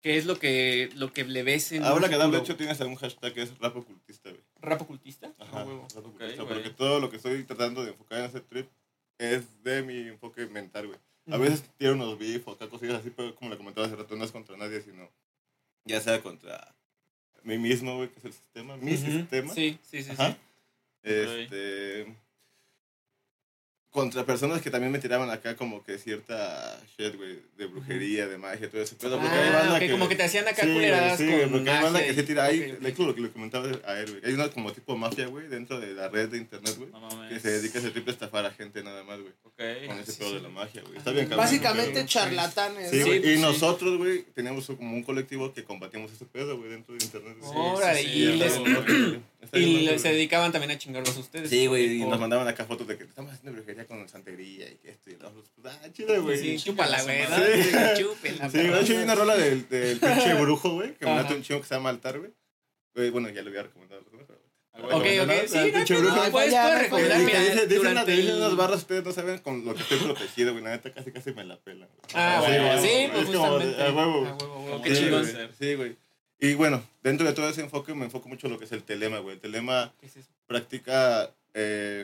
¿Qué 0.00 0.16
es 0.18 0.26
lo 0.26 0.36
que, 0.36 0.90
lo 0.96 1.12
que 1.12 1.22
le 1.24 1.44
ves 1.44 1.70
en 1.70 1.84
que 1.84 2.18
de 2.18 2.38
hecho 2.38 2.56
tienes 2.56 2.80
un 2.80 2.96
hashtag 2.96 3.34
que 3.34 3.42
es 3.42 3.56
rap 3.60 3.76
ocultista, 3.76 4.30
güey. 4.30 4.42
¿Rap 4.60 4.82
ocultista? 4.82 5.32
Ajá, 5.38 5.60
A 5.60 5.64
huevo. 5.64 5.86
rap 5.94 6.06
ocultista, 6.06 6.42
güey. 6.42 6.54
porque 6.54 6.70
todo 6.70 6.98
lo 6.98 7.08
que 7.08 7.18
estoy 7.18 7.44
tratando 7.44 7.84
de 7.84 7.92
enfocar 7.92 8.18
en 8.18 8.24
ese 8.24 8.40
trip 8.40 8.68
es 9.16 9.62
de 9.62 9.84
mi 9.84 10.08
enfoque 10.08 10.46
mental, 10.46 10.88
güey. 10.88 10.98
A 11.30 11.36
veces 11.36 11.62
tiene 11.76 11.94
unos 11.94 12.18
beef 12.18 12.48
o 12.48 12.52
acá 12.52 12.68
cosillas 12.68 12.96
así, 12.96 13.10
pero 13.10 13.32
como 13.36 13.50
le 13.50 13.58
comentaba 13.58 13.86
hace 13.86 13.94
rato, 13.94 14.16
no 14.16 14.24
es 14.24 14.32
contra 14.32 14.56
nadie, 14.56 14.80
sino 14.80 15.08
ya 15.84 16.00
sea 16.00 16.20
contra 16.20 16.74
mí 17.44 17.58
mismo, 17.58 17.94
güey, 17.96 18.08
que 18.08 18.18
es 18.18 18.24
el 18.24 18.32
sistema, 18.32 18.76
mi 18.76 18.96
sistema. 18.96 19.54
Sí, 19.54 19.78
sí, 19.84 20.02
sí. 20.02 20.10
Ajá. 20.10 20.32
sí. 20.32 20.36
Este. 21.04 22.16
Contra 23.98 24.24
personas 24.24 24.62
que 24.62 24.70
también 24.70 24.92
me 24.92 24.98
tiraban 24.98 25.28
acá 25.30 25.56
como 25.56 25.82
que 25.84 25.98
cierta 25.98 26.80
shit, 26.96 27.16
güey, 27.16 27.38
de 27.56 27.66
brujería, 27.66 28.26
de 28.28 28.38
magia, 28.38 28.70
todo 28.70 28.80
ese 28.82 28.94
pedo. 28.94 29.18
Porque 29.20 29.34
hay 29.36 29.48
Ah, 29.48 29.52
banda 29.58 29.72
ok, 29.74 29.78
que. 29.80 29.90
como 29.90 30.08
que 30.08 30.14
te 30.16 30.22
hacían 30.22 30.46
acá 30.46 30.62
Sí, 30.62 30.72
culeradas 30.72 31.18
sí, 31.18 31.26
con 31.26 31.50
porque 31.50 31.70
hay 31.70 31.82
banda 31.82 32.04
que 32.04 32.14
se 32.14 32.22
tira 32.22 32.44
ahí. 32.44 32.60
ok, 32.62 32.74
ok. 32.76 32.78
De 32.80 32.88
hecho, 32.90 33.06
lo 33.06 33.14
que 33.14 33.20
le 33.22 33.30
comentaba 33.30 33.66
a 33.86 34.00
él, 34.00 34.10
güey. 34.10 34.22
Hay 34.24 34.32
una 34.34 34.48
como 34.50 34.72
tipo 34.72 34.96
mafia, 34.96 35.26
güey, 35.26 35.48
dentro 35.48 35.80
de 35.80 35.94
la 35.94 36.08
red 36.08 36.28
de 36.28 36.38
internet, 36.38 36.74
güey. 36.78 36.90
No 36.90 37.00
mames. 37.00 37.32
Que 37.32 37.40
se 37.40 37.50
dedica 37.60 37.78
a 37.78 37.82
ese 37.82 37.90
tipo 37.90 38.06
de 38.06 38.12
estafar 38.12 38.46
a 38.46 38.50
gente 38.52 38.82
nada 38.82 39.02
más, 39.04 39.18
güey. 39.20 39.32
Ok. 39.44 39.86
Con 39.88 39.98
ese 39.98 40.12
sí, 40.12 40.18
pedo 40.20 40.28
sí. 40.30 40.34
de 40.36 40.40
la 40.42 40.48
magia, 40.48 40.82
güey. 40.82 40.96
Está 40.98 41.10
bien 41.10 41.24
cabrón. 41.26 41.44
Básicamente 41.44 41.92
pero- 41.94 42.06
charlatanes. 42.06 42.90
Sí, 42.90 42.98
¿no? 43.00 43.06
güey. 43.06 43.22
Sí, 43.22 43.28
y 43.30 43.34
sí. 43.36 43.40
nosotros, 43.42 43.98
güey, 43.98 44.22
teníamos 44.34 44.66
como 44.66 44.94
un 44.94 45.02
colectivo 45.02 45.52
que 45.52 45.64
combatíamos 45.64 46.12
ese 46.12 46.24
pedo, 46.24 46.56
güey, 46.56 46.70
dentro 46.70 46.94
de 46.94 47.04
internet. 47.04 47.36
Órale, 47.42 48.02
sí, 48.02 48.08
y, 48.08 48.36
les- 48.36 48.60
y 49.52 49.98
se 49.98 50.08
dedicaban 50.12 50.52
también 50.52 50.70
a 50.72 50.78
chingarlos 50.78 51.16
a 51.16 51.20
ustedes. 51.20 51.48
Sí, 51.50 51.66
güey, 51.66 52.00
y 52.02 52.04
nos 52.04 52.18
mandaban 52.20 52.46
acá 52.48 52.64
fotos 52.64 52.86
de 52.86 52.96
que 52.98 53.04
estamos 53.04 53.32
haciendo 53.32 53.52
brujería 53.56 53.86
con 53.88 54.08
santería 54.08 54.70
y 54.70 54.76
que 54.76 54.90
esto 54.90 55.10
y 55.10 55.16
lo 55.16 55.28
otro. 55.28 55.42
Pues, 55.60 55.74
ah, 55.82 55.88
chido, 55.92 56.22
güey. 56.22 56.38
Sí, 56.38 56.58
Sí, 56.58 56.64
chúpala, 56.70 57.02
güey. 57.02 57.22
¿no? 57.28 57.36
Sí. 57.36 58.02
Chúpela. 58.02 58.48
de 58.48 58.80
hecho 58.82 58.92
hay 58.92 59.02
una 59.02 59.14
rola 59.14 59.36
del, 59.36 59.68
del 59.68 59.98
pinche 59.98 60.34
brujo, 60.34 60.70
güey, 60.74 60.94
que 60.94 61.06
me 61.06 61.14
mata 61.14 61.34
un 61.34 61.42
chingo 61.42 61.60
que 61.60 61.66
se 61.66 61.74
llama 61.74 61.88
Altar, 61.90 62.18
güey. 62.20 63.10
Bueno, 63.10 63.28
ya 63.30 63.42
lo 63.42 63.48
había 63.50 63.62
recomendado. 63.64 64.02
¿no? 64.12 64.18
Pero- 64.26 64.38
A. 64.72 64.80
Ok, 64.80 64.90
Bueno, 65.02 65.22
ok, 65.24 65.28
¿no? 65.42 65.48
sí, 65.48 65.58
El 65.58 65.66
no 65.72 65.72
pinche 65.78 65.94
pedo, 65.94 66.02
brujo. 66.04 66.16
no, 66.24 66.30
puedes, 66.30 66.30
puedes 66.30 66.72
no, 66.72 66.78
recomendar, 66.78 67.20
mira, 67.22 67.40
dice, 67.40 67.66
dice, 67.66 67.80
una- 67.80 67.88
durante 67.90 68.12
dice 68.12 68.30
el- 68.30 68.36
unas 68.36 68.56
barras, 68.56 68.78
ustedes 68.78 69.04
no 69.04 69.12
saben 69.12 69.38
con 69.38 69.64
lo 69.64 69.74
que 69.74 69.82
estoy 69.82 69.98
protegido, 69.98 70.52
güey. 70.52 70.62
La 70.64 70.70
neta 70.70 70.92
casi 70.94 71.10
casi 71.10 71.32
me 71.32 71.44
la 71.44 71.58
güey. 71.64 71.82
Ah, 72.14 72.42
Sí, 72.46 72.52
güey, 72.52 72.78
sí, 72.80 72.88
güey. 72.88 73.10
pues 73.10 73.28
Es 73.28 73.36
como 73.36 73.58
de- 73.58 73.64
justamente. 73.66 73.82
a 73.82 73.92
huevo. 73.92 74.26
A 74.26 74.36
huevo, 74.36 74.82
qué 74.82 74.94
Sí, 74.94 75.02
chingón. 75.02 75.26
Sí, 75.58 75.74
güey. 75.74 75.96
Y 76.40 76.54
bueno, 76.54 76.84
dentro 77.02 77.26
de 77.26 77.32
todo 77.32 77.48
ese 77.48 77.62
enfoque 77.62 77.92
me 77.94 78.04
enfoco 78.04 78.28
mucho 78.28 78.46
en 78.46 78.52
lo 78.52 78.58
que 78.60 78.66
es 78.66 78.72
el 78.72 78.84
telema, 78.84 79.18
güey. 79.18 79.34
El 79.34 79.40
telema 79.40 79.92
¿Qué 80.00 80.06
es 80.06 80.16
eso? 80.18 80.28
practica 80.46 81.34
eh, 81.54 81.97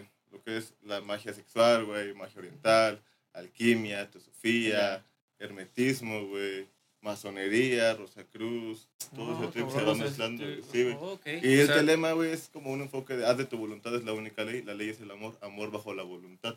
que 0.45 0.59
es 0.59 0.75
la 0.83 1.01
magia 1.01 1.33
sexual, 1.33 1.85
güey, 1.85 2.13
magia 2.15 2.39
oriental, 2.39 3.01
alquimia, 3.33 4.11
teosofía, 4.11 5.05
hermetismo, 5.39 6.27
güey, 6.27 6.67
masonería, 7.01 7.95
Rosacruz, 7.95 8.89
todo 9.15 9.33
No, 9.33 9.43
ese 9.43 9.53
trip 9.53 9.69
se 9.71 9.83
va 9.83 9.95
mezclando, 9.95 10.45
este-. 10.49 10.71
Sí, 10.73 10.83
güey. 10.85 10.97
oh, 11.01 11.13
ok. 11.15 11.27
Y 11.43 11.57
O 11.57 11.61
el 11.61 11.67
sea, 11.67 11.77
telema, 11.77 12.13
güey, 12.13 12.33
es 12.33 12.49
como 12.53 12.71
un 12.73 12.83
enfoque 12.83 13.17
de 13.17 13.27
haz 13.27 13.37
de 13.39 13.45
tu 13.47 13.57
voluntad 13.59 13.95
es 13.95 14.05
la 14.05 14.13
única 14.13 14.45
ley, 14.45 14.63
la 14.63 14.75
ley 14.75 14.91
es 14.91 15.01
el 15.01 15.11
amor, 15.11 15.37
amor 15.41 15.71
bajo 15.71 15.95
la 15.95 16.03
voluntad. 16.03 16.57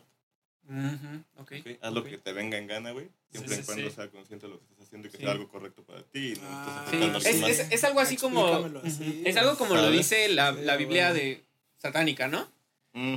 ujú, 0.68 1.24
ok, 1.36 1.52
¿ok? 1.60 1.66
Haz 1.80 1.92
lo 1.92 2.04
que 2.04 2.18
te 2.18 2.32
venga 2.32 2.56
en 2.58 2.66
gana, 2.66 2.92
güey, 2.92 3.08
siempre 3.30 3.56
sí, 3.56 3.60
y 3.62 3.64
cuando 3.64 3.88
sí. 3.90 3.94
sea 3.96 4.08
consciente 4.08 4.46
de 4.46 4.52
lo 4.52 4.58
que 4.58 4.64
estás 4.66 4.86
haciendo 4.86 5.08
y 5.08 5.10
que 5.10 5.16
Sí. 5.16 5.22
sea 5.22 5.32
algo 5.32 5.48
correcto 5.48 5.82
para 5.82 6.02
ti. 6.02 6.34
no 6.36 6.40
Ah, 6.44 6.90
los 7.12 7.24
es, 7.26 7.42
es, 7.42 7.72
es 7.72 7.84
algo 7.84 8.00
así 8.00 8.16
como. 8.16 8.46
Así. 8.84 9.22
Es 9.26 9.36
algo 9.36 9.56
como 9.56 9.74
lo 9.74 9.82
¿Sabes? 9.82 9.96
dice 9.98 10.28
la, 10.28 10.54
Sí, 10.54 10.60
la 10.62 10.76
Biblia 10.76 11.08
bueno. 11.10 11.22
de 11.24 11.44
satánica, 11.78 12.28
¿no? 12.28 12.50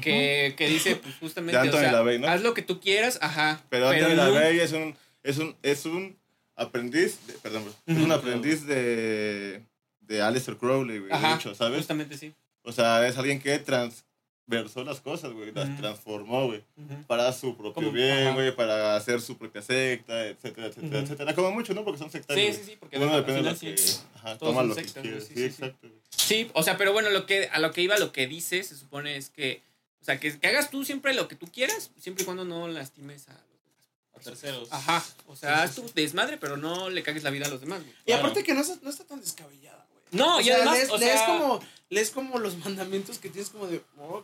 Que, 0.02 0.54
que 0.58 0.68
dice, 0.68 0.96
pues 0.98 1.16
justamente. 1.20 1.58
O 1.70 1.72
sea, 1.72 1.92
LaVey, 1.92 2.20
¿no? 2.20 2.28
Haz 2.28 2.42
lo 2.42 2.54
que 2.54 2.62
tú 2.62 2.80
quieras, 2.80 3.20
ajá. 3.22 3.62
Pero 3.70 3.90
Anthony 3.90 4.16
no- 4.16 4.30
LaVey 4.30 4.60
es 4.60 4.72
un, 4.74 4.96
es 5.24 5.38
un, 5.38 5.56
es 5.64 5.86
un 5.86 6.18
aprendiz, 6.56 7.18
de- 7.28 7.34
perdón, 7.34 7.64
es 7.88 7.98
un 7.98 8.12
aprendiz 8.12 8.66
de, 8.68 9.62
de 10.02 10.22
Aleister 10.22 10.58
Crowley, 10.58 11.00
güey, 11.00 11.10
de 11.10 11.16
Ajá, 11.16 11.36
hecho, 11.36 11.56
¿sabes? 11.56 11.78
Justamente 11.80 12.18
sí. 12.18 12.34
O 12.64 12.72
sea, 12.72 13.08
es 13.08 13.18
alguien 13.18 13.40
que 13.40 13.58
transversó 13.60 14.84
las 14.84 15.00
cosas, 15.02 15.32
güey, 15.32 15.52
las 15.54 15.76
transformó, 15.78 16.48
güey, 16.48 16.64
para 17.08 17.32
su 17.34 17.56
propio 17.56 17.74
Como- 17.74 17.92
bien, 17.92 18.34
güey, 18.36 18.56
para 18.56 18.96
hacer 18.96 19.22
su 19.22 19.38
propia 19.38 19.62
secta, 19.62 20.28
etcétera, 20.28 20.68
etcétera, 20.68 21.00
etcétera. 21.00 21.34
Como 21.36 21.52
mucho, 21.52 21.74
¿no? 21.74 21.84
Porque 21.84 21.98
son 22.00 22.12
sectarios. 22.12 22.56
Sí, 22.58 22.62
sí, 22.64 22.72
sí, 22.72 22.78
porque 22.80 22.98
Uno 22.98 23.16
depende 23.16 23.42
de 23.54 23.58
que, 23.58 23.78
sí. 23.78 24.00
ajá, 24.16 24.38
toma 24.38 24.64
lo 24.64 24.76
que 24.76 24.84
sectas, 24.84 25.02
quiere. 25.02 25.18
güey, 25.18 25.28
Sí, 25.28 25.34
sí, 25.34 25.42
sí, 25.42 25.50
sí. 25.50 25.64
exacto. 25.64 25.88
Sí, 26.10 26.52
o 26.54 26.62
sea, 26.64 26.78
pero 26.78 26.94
bueno, 26.94 27.10
lo 27.10 27.26
que, 27.26 27.50
a 27.52 27.60
lo 27.60 27.72
que 27.72 27.82
iba, 27.82 27.98
lo 27.98 28.12
que 28.12 28.28
dice, 28.28 28.62
se 28.64 28.76
supone 28.76 29.16
es 29.18 29.30
que, 29.30 29.62
o 30.02 30.06
sea, 30.06 30.20
que, 30.20 30.40
que 30.40 30.48
hagas 30.48 30.70
tú 30.72 30.84
siempre 30.84 31.14
lo 31.14 31.28
que 31.28 31.36
tú 31.36 31.48
quieras, 31.52 31.92
siempre 32.00 32.24
y 32.24 32.26
cuando 32.26 32.44
no 32.46 32.68
lastimes 32.68 33.28
a 33.30 33.34
los 33.34 33.42
demás. 33.64 33.88
A 34.16 34.20
terceros. 34.20 34.68
Ajá, 34.72 35.04
o 35.28 35.36
sea, 35.36 35.64
haz 35.64 35.76
tu 35.76 35.90
desmadre, 35.94 36.38
pero 36.38 36.58
no 36.58 36.90
le 36.90 37.04
cagues 37.04 37.24
la 37.24 37.30
vida 37.30 37.46
a 37.46 37.50
los 37.50 37.62
demás, 37.62 37.82
güey. 37.82 37.94
Y 38.06 38.12
aparte 38.12 38.44
que 38.44 38.54
no, 38.54 38.62
está- 38.62 38.78
no 38.82 38.90
está 38.90 39.04
tan 39.06 39.22
descabellada, 39.22 39.86
güey. 39.92 40.02
No, 40.12 40.38
O 40.38 40.42
y 40.42 40.46
sea, 40.46 40.56
además, 40.58 40.78
lees, 40.78 40.90
o 40.90 40.98
lees 40.98 41.14
sea, 41.20 41.26
como, 41.28 41.60
lees 41.90 42.10
como 42.12 42.38
los 42.40 42.58
mandamientos 42.58 43.18
que 43.20 43.30
tienes 43.30 43.50
como 43.50 43.68
de. 43.68 43.82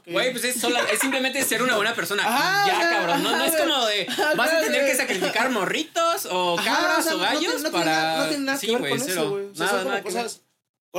Güey, 0.08 0.32
pues 0.32 0.44
es, 0.44 0.60
sola- 0.60 0.84
es 0.92 1.00
simplemente 1.00 1.42
ser 1.46 1.62
una 1.64 1.76
buena 1.78 1.94
persona. 1.96 2.24
Ajá, 2.28 2.68
ya, 2.82 2.90
cabrón. 2.92 3.24
No, 3.24 3.38
no 3.38 3.46
es 3.46 3.56
como 3.56 3.86
de. 3.86 4.06
Vas 4.36 4.52
a 4.54 4.60
tener 4.62 4.86
que 4.86 4.96
sacrificar 4.96 5.50
morritos 5.50 6.28
o 6.30 6.58
cabras 6.58 7.00
o 7.00 7.04
sea, 7.04 7.14
o 7.14 7.18
no- 7.18 7.24
no 7.24 7.30
gallos 7.30 7.40
tiene- 7.42 7.54
no 7.56 7.70
tiene 7.70 7.72
para. 7.72 7.86
nada- 7.86 8.18
no 8.24 8.28
tiene 8.30 8.44
nada 8.44 8.58
sí, 8.58 8.66
que 8.68 8.72
ver 8.74 8.80
güey, 8.82 8.92
con 8.92 9.02
cero. 9.02 9.22
eso, 9.22 9.30
güey. 9.30 9.46
O 9.46 9.56
sea, 9.56 9.66
nada, 9.66 9.70
son 9.70 9.78
como 9.84 9.90
nada 9.92 10.04
cosas, 10.04 10.42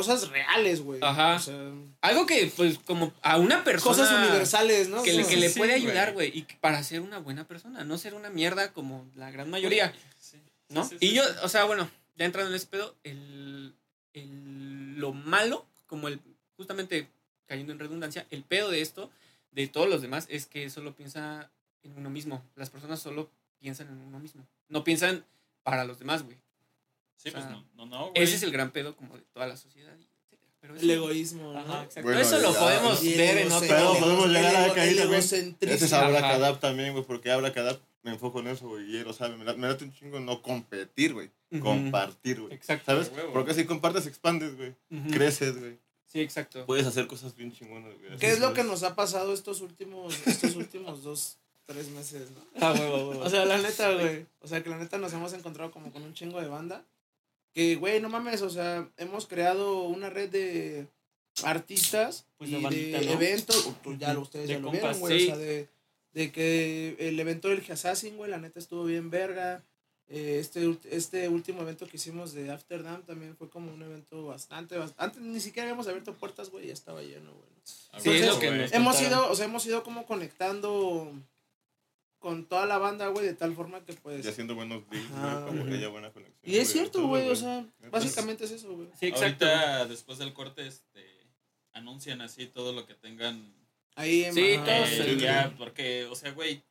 cosas 0.06 0.28
reales, 0.28 0.80
güey. 0.82 1.00
Ajá. 1.02 1.34
O 1.36 1.38
sea, 1.38 1.72
Algo 2.00 2.26
que, 2.26 2.52
pues, 2.56 2.78
como 2.78 3.12
a 3.22 3.36
una 3.38 3.64
persona. 3.64 3.96
cosas 3.96 4.12
universales, 4.12 4.88
¿no? 4.88 5.02
Que, 5.02 5.12
le, 5.12 5.26
que 5.26 5.36
le 5.36 5.48
sí, 5.48 5.58
puede 5.58 5.74
ayudar, 5.74 6.12
güey. 6.12 6.36
Y 6.36 6.42
que 6.42 6.56
para 6.56 6.82
ser 6.82 7.00
una 7.00 7.18
buena 7.18 7.44
persona. 7.46 7.84
No 7.84 7.98
ser 7.98 8.14
una 8.14 8.30
mierda 8.30 8.72
como 8.72 9.06
la 9.14 9.30
gran 9.30 9.50
mayoría. 9.50 9.92
Sí. 10.18 10.38
¿No? 10.68 10.84
Sí, 10.84 10.96
sí, 11.00 11.06
y 11.06 11.08
sí, 11.10 11.14
yo, 11.16 11.22
o 11.42 11.48
sea, 11.48 11.64
bueno, 11.64 11.88
ya 12.16 12.24
entrando 12.26 12.50
en 12.50 12.56
ese 12.56 12.66
pedo, 12.66 12.94
el, 13.04 13.74
el- 14.14 14.98
lo 14.98 15.12
malo, 15.12 15.66
como 15.86 16.08
el, 16.08 16.20
justamente 16.56 17.08
cayendo 17.46 17.72
en 17.72 17.78
redundancia, 17.78 18.26
el 18.30 18.42
pedo 18.42 18.70
de 18.70 18.80
esto, 18.82 19.10
de 19.52 19.66
todos 19.68 19.88
los 19.88 20.02
demás, 20.02 20.26
es 20.28 20.46
que 20.46 20.68
solo 20.70 20.94
piensa 20.94 21.50
en 21.82 21.96
uno 21.96 22.10
mismo. 22.10 22.44
Las 22.56 22.68
personas 22.70 23.00
solo 23.00 23.30
piensan 23.60 23.88
en 23.88 23.98
uno 24.00 24.18
mismo. 24.18 24.46
No 24.68 24.84
piensan 24.84 25.24
para 25.62 25.84
los 25.84 25.98
demás, 25.98 26.22
güey. 26.22 26.36
Sí, 27.18 27.28
o 27.28 27.32
pues 27.32 27.44
no, 27.46 27.64
no, 27.76 27.84
no, 27.86 28.00
güey. 28.10 28.12
Ese 28.22 28.36
es 28.36 28.42
el 28.44 28.50
gran 28.52 28.70
pedo 28.70 28.96
como 28.96 29.14
de 29.16 29.22
toda 29.34 29.46
la 29.46 29.56
sociedad. 29.56 29.94
Pero 30.60 30.74
El 30.74 30.90
egoísmo, 30.90 31.52
¿no? 31.52 31.58
Ajá, 31.60 31.84
exacto. 31.84 32.02
Bueno, 32.08 32.20
eso 32.20 32.38
lo 32.40 32.52
podemos 32.52 33.02
Y 33.04 33.12
el 33.12 33.18
ver 33.18 33.38
en 33.38 33.52
otro... 33.52 33.68
Pero 33.68 33.98
podemos 34.00 34.26
llegar 34.28 34.56
a 34.70 34.74
caer 34.74 34.88
el 34.90 34.98
también. 34.98 35.20
Ese 35.20 35.84
es. 35.84 35.92
Abracadab 35.92 36.58
también, 36.58 36.92
güey, 36.94 37.04
porque 37.04 37.30
Abracadab 37.30 37.78
me 38.02 38.10
enfoco 38.12 38.40
en 38.40 38.48
eso, 38.48 38.68
güey, 38.68 38.90
y 38.90 38.96
él 38.96 39.04
lo 39.04 39.12
sabe. 39.12 39.36
Me, 39.36 39.44
la- 39.44 39.54
me 39.54 39.68
late 39.68 39.84
un 39.84 39.92
chingo 39.92 40.18
no 40.18 40.42
competir, 40.42 41.12
güey. 41.14 41.30
Compartir, 41.60 42.40
güey. 42.40 42.52
Exacto. 42.54 42.86
¿Sabes? 42.86 43.10
Porque 43.32 43.54
si 43.54 43.64
compartes, 43.66 44.06
expandes, 44.06 44.56
güey. 44.56 44.74
Creces, 45.12 45.58
güey. 45.58 45.78
Sí, 46.06 46.20
exacto. 46.20 46.64
Puedes 46.66 46.86
hacer 46.86 47.06
cosas 47.06 47.34
bien 47.36 47.52
chingonas, 47.52 47.92
güey. 48.00 48.16
¿Qué 48.18 48.30
es 48.30 48.40
lo 48.40 48.52
que 48.54 48.64
nos 48.64 48.82
ha 48.82 48.94
pasado 48.96 49.32
estos 49.34 49.60
últimos, 49.60 50.14
estos 50.26 50.56
últimos 50.56 51.02
dos, 51.02 51.36
tres 51.66 51.88
meses, 51.90 52.30
no? 52.30 52.40
Ah, 52.60 52.72
huevo, 52.72 53.10
huevo. 53.10 53.20
O 53.24 53.28
sea, 53.30 53.44
la 53.44 53.58
neta, 53.58 53.92
güey. 53.92 54.26
O 54.40 54.48
sea, 54.48 54.62
que 54.62 54.70
la 54.70 54.78
neta 54.78 54.98
nos 54.98 55.12
hemos 55.12 55.32
encontrado 55.34 55.70
como 55.70 55.92
con 55.92 56.02
un 56.02 56.14
chingo 56.14 56.40
de 56.40 56.48
banda. 56.48 56.84
Que, 57.58 57.74
güey, 57.74 58.00
no 58.00 58.08
mames, 58.08 58.40
o 58.42 58.50
sea, 58.50 58.88
hemos 58.98 59.26
creado 59.26 59.82
una 59.82 60.08
red 60.08 60.28
de 60.30 60.86
artistas 61.42 62.24
Pues 62.36 62.50
y 62.50 62.54
de 62.54 62.62
bandita, 62.62 63.00
de 63.00 63.06
¿no? 63.06 63.12
eventos. 63.14 63.72
Pues 63.82 63.98
ya 63.98 64.14
lo, 64.14 64.20
ustedes 64.20 64.46
De 64.46 64.54
ya 64.54 64.60
lo 64.60 64.70
vieron, 64.70 64.96
güey. 65.00 65.18
sí. 65.18 65.24
O 65.24 65.26
sea, 65.30 65.38
de, 65.38 65.68
de 66.12 66.30
que 66.30 66.94
el 67.00 67.18
evento 67.18 67.48
del 67.48 67.64
Assassin, 67.68 68.16
güey, 68.16 68.30
la 68.30 68.38
neta 68.38 68.60
estuvo 68.60 68.84
bien 68.84 69.10
verga. 69.10 69.64
Eh, 70.06 70.38
este, 70.40 70.72
este 70.92 71.28
último 71.28 71.62
evento 71.62 71.88
que 71.88 71.96
hicimos 71.96 72.32
de 72.32 72.48
Amsterdam 72.48 73.02
también 73.02 73.36
fue 73.36 73.50
como 73.50 73.74
un 73.74 73.82
evento 73.82 74.24
bastante, 74.24 74.78
bastante. 74.78 75.02
Antes 75.02 75.22
ni 75.22 75.40
siquiera 75.40 75.64
habíamos 75.64 75.88
abierto 75.88 76.14
puertas, 76.14 76.50
güey, 76.50 76.68
ya 76.68 76.74
estaba 76.74 77.02
lleno, 77.02 77.32
güey. 77.32 77.48
Sí, 77.64 78.22
Hemos 78.72 79.02
ido, 79.02 79.28
o 79.28 79.34
sea, 79.34 79.46
hemos 79.46 79.66
ido 79.66 79.82
como 79.82 80.06
conectando 80.06 81.12
con 82.18 82.46
toda 82.46 82.66
la 82.66 82.78
banda, 82.78 83.08
güey, 83.08 83.26
de 83.26 83.34
tal 83.34 83.54
forma 83.54 83.84
que 83.84 83.92
pues... 83.92 84.24
Y 84.24 84.28
haciendo 84.28 84.54
buenos 84.54 84.88
deals, 84.90 85.08
güey, 85.10 85.44
como 85.46 85.64
que 85.66 85.74
haya 85.74 85.88
buena 85.88 86.10
conexión. 86.10 86.38
Y 86.42 86.56
es 86.56 86.70
cierto, 86.70 87.06
güey, 87.06 87.28
o 87.28 87.36
sea, 87.36 87.64
básicamente 87.90 88.44
es 88.44 88.50
eso, 88.50 88.74
güey. 88.74 88.88
Sí, 88.98 89.06
exacto. 89.06 89.46
Ahorita, 89.46 89.86
después 89.86 90.18
del 90.18 90.32
corte, 90.32 90.66
este, 90.66 91.04
anuncian 91.72 92.20
así 92.20 92.46
todo 92.46 92.72
lo 92.72 92.86
que 92.86 92.94
tengan. 92.94 93.54
Ahí 93.94 94.24
en 94.24 94.34
Sí, 94.34 94.56
todos, 94.56 94.90
eh, 94.90 95.04
sí, 95.04 95.16
ya, 95.20 95.54
porque, 95.58 96.06
o 96.06 96.14
sea, 96.14 96.32
güey, 96.32 96.62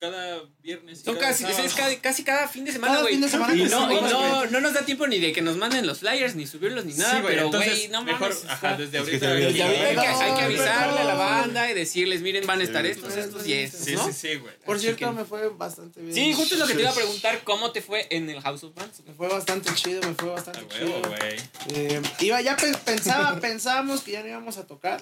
cada 0.00 0.42
viernes. 0.60 1.00
y 1.00 1.04
Son 1.04 1.14
cada 1.16 1.28
casi, 1.32 1.44
es 1.44 1.72
sábado. 1.72 1.96
casi, 2.02 2.24
cada 2.24 2.46
fin 2.48 2.64
de 2.64 2.72
semana, 2.72 2.92
Cada 2.94 3.02
güey. 3.04 3.14
fin 3.14 3.22
de 3.22 3.28
semana 3.28 3.54
Y 3.54 3.62
no, 3.64 3.90
y 3.92 4.00
no, 4.02 4.46
no 4.46 4.60
nos 4.60 4.74
da 4.74 4.84
tiempo 4.84 5.06
ni 5.06 5.18
de 5.18 5.32
que 5.32 5.40
nos 5.40 5.56
manden 5.56 5.86
los 5.86 6.00
flyers, 6.00 6.34
ni 6.34 6.46
subirlos, 6.46 6.84
ni 6.84 6.92
nada. 6.94 7.16
Sí, 7.18 7.24
pero, 7.26 7.48
güey, 7.50 7.88
no 7.88 8.02
mejor, 8.04 8.28
mames. 8.34 8.44
ajá, 8.46 8.76
desde 8.76 8.98
ahorita. 8.98 9.30
hay 9.32 9.54
que, 9.54 9.62
hay 9.62 9.94
que 9.94 9.94
No, 9.94 10.38
avisarle 10.40 11.00
a 11.00 11.04
la 11.04 11.12
no. 11.14 11.18
banda 11.18 11.70
y 11.70 11.74
decirles, 11.74 12.20
miren, 12.20 12.46
van 12.46 12.60
a 12.60 12.64
estar 12.64 12.84
estos, 12.84 13.16
estos 13.16 13.46
y 13.46 13.52
estos, 13.54 13.80
Sí, 13.80 13.94
¿no? 13.94 14.06
sí, 14.06 14.12
sí, 14.12 14.34
güey. 14.36 14.54
Por 14.64 14.78
cierto, 14.78 14.98
que- 14.98 15.12
me 15.12 15.24
fue 15.24 15.48
bastante 15.48 16.00
bien. 16.02 16.14
Sí, 16.14 16.32
justo 16.34 16.54
es 16.54 16.60
lo 16.60 16.66
que 16.66 16.74
te 16.74 16.80
iba 16.82 16.90
a 16.90 16.94
preguntar, 16.94 17.40
¿cómo 17.44 17.72
te 17.72 17.80
fue 17.80 18.06
en 18.10 18.28
el 18.28 18.40
House 18.42 18.64
of 18.64 18.74
Bands? 18.74 19.00
Me 19.06 19.14
fue 19.14 19.28
bastante 19.28 19.72
chido, 19.74 20.02
me 20.02 20.14
fue 20.14 20.28
bastante 20.30 20.60
chido. 20.68 20.90
huevo, 21.00 21.08
güey. 21.08 21.36
Eh, 21.74 22.02
iba, 22.20 22.40
ya 22.42 22.56
pe- 22.56 22.76
pensaba, 22.84 23.40
pensábamos 23.40 24.02
que 24.02 24.12
ya 24.12 24.22
no 24.22 24.28
íbamos 24.28 24.58
a 24.58 24.66
tocar. 24.66 25.00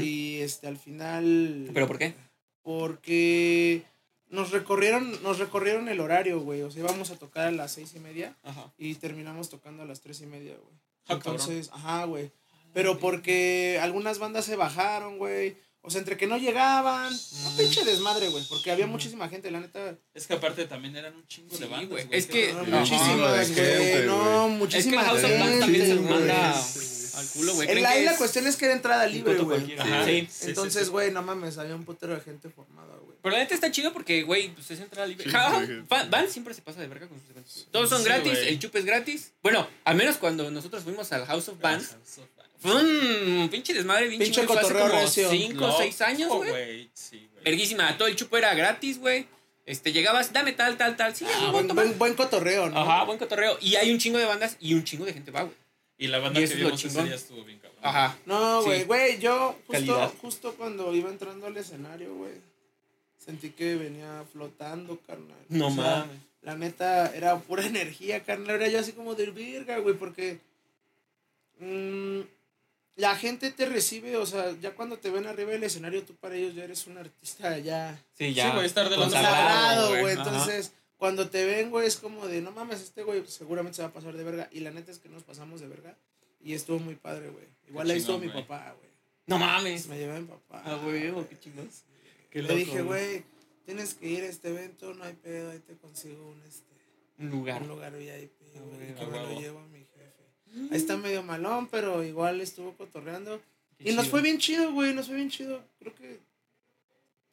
Y 0.00 0.40
este 0.40 0.66
al 0.66 0.78
final. 0.78 1.68
¿Pero 1.74 1.86
por 1.86 1.98
qué? 1.98 2.14
Porque 2.62 3.82
nos 4.34 4.50
recorrieron, 4.50 5.22
nos 5.22 5.38
recorrieron 5.38 5.88
el 5.88 6.00
horario, 6.00 6.40
güey. 6.40 6.62
O 6.62 6.70
sea, 6.70 6.80
íbamos 6.82 7.10
a 7.10 7.16
tocar 7.16 7.46
a 7.46 7.50
las 7.50 7.72
seis 7.72 7.92
y 7.94 8.00
media 8.00 8.36
Ajá. 8.42 8.72
y 8.76 8.94
terminamos 8.96 9.48
tocando 9.48 9.82
a 9.82 9.86
las 9.86 10.00
tres 10.00 10.20
y 10.20 10.26
media, 10.26 10.52
güey. 10.54 10.74
Ah, 11.06 11.18
cabrón. 11.18 11.36
Entonces, 11.40 11.70
ajá, 11.72 12.04
güey. 12.04 12.30
Pero 12.72 12.98
porque 12.98 13.78
algunas 13.80 14.18
bandas 14.18 14.44
se 14.44 14.56
bajaron, 14.56 15.18
güey. 15.18 15.56
O 15.86 15.90
sea, 15.90 15.98
entre 16.00 16.16
que 16.16 16.26
no 16.26 16.38
llegaban. 16.38 17.12
Un 17.12 17.56
pinche 17.58 17.84
desmadre, 17.84 18.28
güey. 18.30 18.42
Porque 18.48 18.70
había 18.70 18.86
muchísima 18.86 19.28
gente, 19.28 19.50
la 19.50 19.60
neta. 19.60 19.98
Es 20.14 20.26
que 20.26 20.32
aparte 20.32 20.64
también 20.64 20.96
eran 20.96 21.14
un 21.14 21.26
chingo 21.26 21.50
de 21.50 21.56
Sí, 21.58 21.64
bandas, 21.64 21.88
güey. 21.90 22.04
güey. 22.06 22.18
Es 22.18 22.26
que- 22.26 22.54
no, 22.54 22.64
muchísimas, 22.64 23.50
güey. 23.52 24.06
No, 24.06 24.48
güey. 24.48 24.54
Es 24.54 24.56
que 24.56 24.58
muchísima 24.58 25.00
el 25.02 25.06
House 25.06 25.24
of 25.24 25.30
también 25.60 25.86
se 25.86 25.94
manda 26.00 26.54
al 27.18 27.26
culo, 27.34 27.54
güey. 27.54 27.68
El- 27.68 27.74
¿Creen 27.74 27.86
Ahí 27.86 27.98
que 27.98 28.04
la 28.06 28.12
es 28.12 28.18
cuestión 28.18 28.46
es 28.46 28.56
que 28.56 28.64
era 28.64 28.74
entrada 28.74 29.06
libre, 29.06 29.36
güey. 29.36 29.60
Sí. 29.66 30.28
Sí, 30.30 30.46
Entonces, 30.48 30.80
sí, 30.80 30.84
sí. 30.86 30.90
güey, 30.90 31.12
no 31.12 31.20
mames, 31.22 31.58
había 31.58 31.76
un 31.76 31.84
putero 31.84 32.14
de 32.14 32.22
gente 32.22 32.48
formada, 32.48 32.96
güey. 32.96 33.03
Pero 33.24 33.36
la 33.36 33.42
neta 33.42 33.54
está 33.54 33.70
chido 33.72 33.90
porque, 33.92 34.22
güey, 34.22 34.50
pues 34.50 34.70
es 34.70 34.78
entrada 34.80 35.06
libre. 35.08 35.24
Sí. 35.24 35.32
Van, 35.88 36.10
Van 36.10 36.28
siempre 36.28 36.52
se 36.52 36.60
pasa 36.60 36.80
de 36.82 36.86
verga 36.88 37.08
con 37.08 37.18
sus 37.18 37.30
eventos. 37.30 37.66
Todos 37.70 37.88
son 37.88 38.00
Sí, 38.02 38.04
gratis, 38.04 38.32
güey. 38.34 38.48
el 38.48 38.58
chupe 38.58 38.78
es 38.80 38.84
gratis. 38.84 39.32
Bueno, 39.42 39.66
al 39.84 39.96
menos 39.96 40.18
cuando 40.18 40.50
nosotros 40.50 40.84
fuimos 40.84 41.10
al 41.10 41.24
House 41.24 41.48
of 41.48 41.58
Bands, 41.58 41.96
fue 42.60 42.74
un 42.76 43.48
pinche 43.50 43.72
desmadre 43.72 44.08
bien 44.08 44.20
Pinche. 44.20 44.42
Fue 44.44 44.54
hace 44.56 44.62
cotorreo 44.68 44.88
como 44.90 45.00
recio. 45.00 45.30
5 45.30 45.64
o 45.64 45.78
6 45.78 46.00
años, 46.02 46.28
Loco, 46.28 46.44
güey. 46.44 46.90
Sí, 46.92 47.26
güey. 47.32 47.44
Verguísima, 47.44 47.96
todo 47.96 48.08
el 48.08 48.16
chupo 48.16 48.36
era 48.36 48.54
gratis, 48.54 48.98
güey. 48.98 49.26
Este, 49.66 49.92
llegabas, 49.92 50.30
dame 50.34 50.52
tal, 50.52 50.76
tal, 50.76 50.94
tal. 50.94 51.16
Sí, 51.16 51.24
Ah, 51.26 51.38
güey, 51.50 51.52
buen, 51.64 51.68
buen, 51.74 51.98
buen 51.98 52.14
cotorreo, 52.14 52.68
¿no? 52.68 52.78
Ajá, 52.80 53.04
buen 53.04 53.18
cotorreo. 53.18 53.56
Y 53.62 53.76
hay 53.76 53.90
un 53.90 53.96
chingo 53.98 54.18
de 54.18 54.26
bandas 54.26 54.58
y 54.60 54.74
un 54.74 54.84
chingo 54.84 55.06
de 55.06 55.14
gente 55.14 55.30
va, 55.30 55.44
güey. 55.44 55.56
Y 55.96 56.08
la 56.08 56.18
banda 56.18 56.38
Y 56.40 56.46
que 56.46 56.54
vimos 56.56 56.84
ese 56.84 57.02
día 57.02 57.14
estuvo 57.14 57.42
bien 57.44 57.58
cabrón. 57.58 57.78
Ajá. 57.82 58.18
No, 58.26 58.60
Sí. 58.60 58.66
güey, 58.66 58.84
güey, 58.84 59.18
yo 59.18 59.52
justo, 59.66 59.72
Calidad. 59.72 60.12
justo 60.20 60.54
cuando 60.56 60.94
iba 60.94 61.08
entrando 61.08 61.46
al 61.46 61.56
escenario, 61.56 62.14
güey, 62.14 62.32
sentí 63.24 63.50
que 63.50 63.76
venía 63.76 64.24
flotando, 64.32 64.98
carnal. 65.06 65.36
No 65.48 65.68
O 65.68 65.70
sea, 65.70 66.00
mames. 66.00 66.16
La 66.42 66.56
neta, 66.56 67.14
era 67.14 67.38
pura 67.38 67.64
energía, 67.66 68.22
carnal. 68.22 68.56
Era 68.56 68.68
yo 68.68 68.80
así 68.80 68.92
como 68.92 69.14
de 69.14 69.30
virga, 69.30 69.78
güey, 69.78 69.94
porque 69.96 70.38
mm, 71.58 72.20
la 72.96 73.16
gente 73.16 73.50
te 73.50 73.66
recibe, 73.66 74.16
o 74.16 74.26
sea, 74.26 74.52
ya 74.60 74.74
cuando 74.74 74.98
te 74.98 75.10
ven 75.10 75.26
arriba 75.26 75.52
del 75.52 75.64
escenario, 75.64 76.02
tú 76.04 76.14
para 76.14 76.36
ellos 76.36 76.54
ya 76.54 76.64
eres 76.64 76.86
un 76.86 76.98
artista 76.98 77.58
ya 77.58 77.98
Sí, 78.16 78.34
Sí, 78.34 78.40
güey, 78.52 78.66
estar 78.66 78.88
de 78.88 78.96
consagrado, 78.96 79.88
güey. 79.88 80.02
güey. 80.02 80.14
Ajá. 80.14 80.22
Entonces, 80.22 80.72
cuando 80.98 81.28
te 81.28 81.44
ven, 81.44 81.70
güey, 81.70 81.86
es 81.86 81.96
como 81.96 82.26
de, 82.26 82.40
no 82.40 82.52
mames, 82.52 82.80
este 82.80 83.02
güey 83.02 83.24
seguramente 83.26 83.76
se 83.76 83.82
va 83.82 83.88
a 83.88 83.92
pasar 83.92 84.16
de 84.16 84.24
verga. 84.24 84.48
Y 84.52 84.60
la 84.60 84.70
neta 84.70 84.90
es 84.92 84.98
que 84.98 85.08
nos 85.08 85.22
pasamos 85.22 85.60
de 85.60 85.68
verga. 85.68 85.96
Y 86.42 86.52
estuvo 86.52 86.78
muy 86.78 86.94
padre, 86.94 87.30
güey. 87.30 87.46
Igual 87.68 87.90
ahí 87.90 87.98
estuvo 87.98 88.18
mi 88.18 88.28
papá, 88.28 88.74
güey. 88.78 88.90
No 89.26 89.38
mames. 89.38 89.86
Me 89.86 89.98
llevé 89.98 90.16
a 90.16 90.20
mi 90.20 90.26
papá. 90.26 90.62
Ah, 90.64 90.78
güey, 90.82 91.00
qué 91.00 91.38
chingón. 91.40 91.70
Qué 92.34 92.42
Le 92.42 92.48
loco, 92.48 92.58
dije, 92.58 92.82
güey, 92.82 93.24
tienes 93.64 93.94
que 93.94 94.08
ir 94.08 94.24
a 94.24 94.26
este 94.26 94.48
evento, 94.48 94.92
no 94.92 95.04
hay 95.04 95.12
pedo, 95.14 95.52
ahí 95.52 95.60
te 95.60 95.76
consigo 95.76 96.30
un, 96.30 96.42
este, 96.42 96.74
Un 97.20 97.30
lugar. 97.30 97.62
un 97.62 97.68
lugar 97.68 97.96
VIP, 97.96 98.32
Ah, 98.56 98.60
güey, 98.60 98.92
que 98.92 99.06
me 99.06 99.18
lo 99.20 99.40
llevo 99.40 99.60
a 99.60 99.68
mi 99.68 99.78
jefe. 99.78 100.72
Ahí 100.72 100.76
está 100.76 100.96
medio 100.96 101.22
malón, 101.22 101.68
pero 101.68 102.02
igual 102.02 102.40
estuvo 102.40 102.76
cotorreando. 102.76 103.40
Qué 103.78 103.92
Y 103.92 103.94
nos 103.94 104.08
fue 104.08 104.20
bien 104.20 104.38
chido, 104.38 104.72
güey, 104.72 104.92
nos 104.92 105.06
fue 105.06 105.14
bien 105.14 105.30
chido. 105.30 105.64
Creo 105.78 105.94
que, 105.94 106.18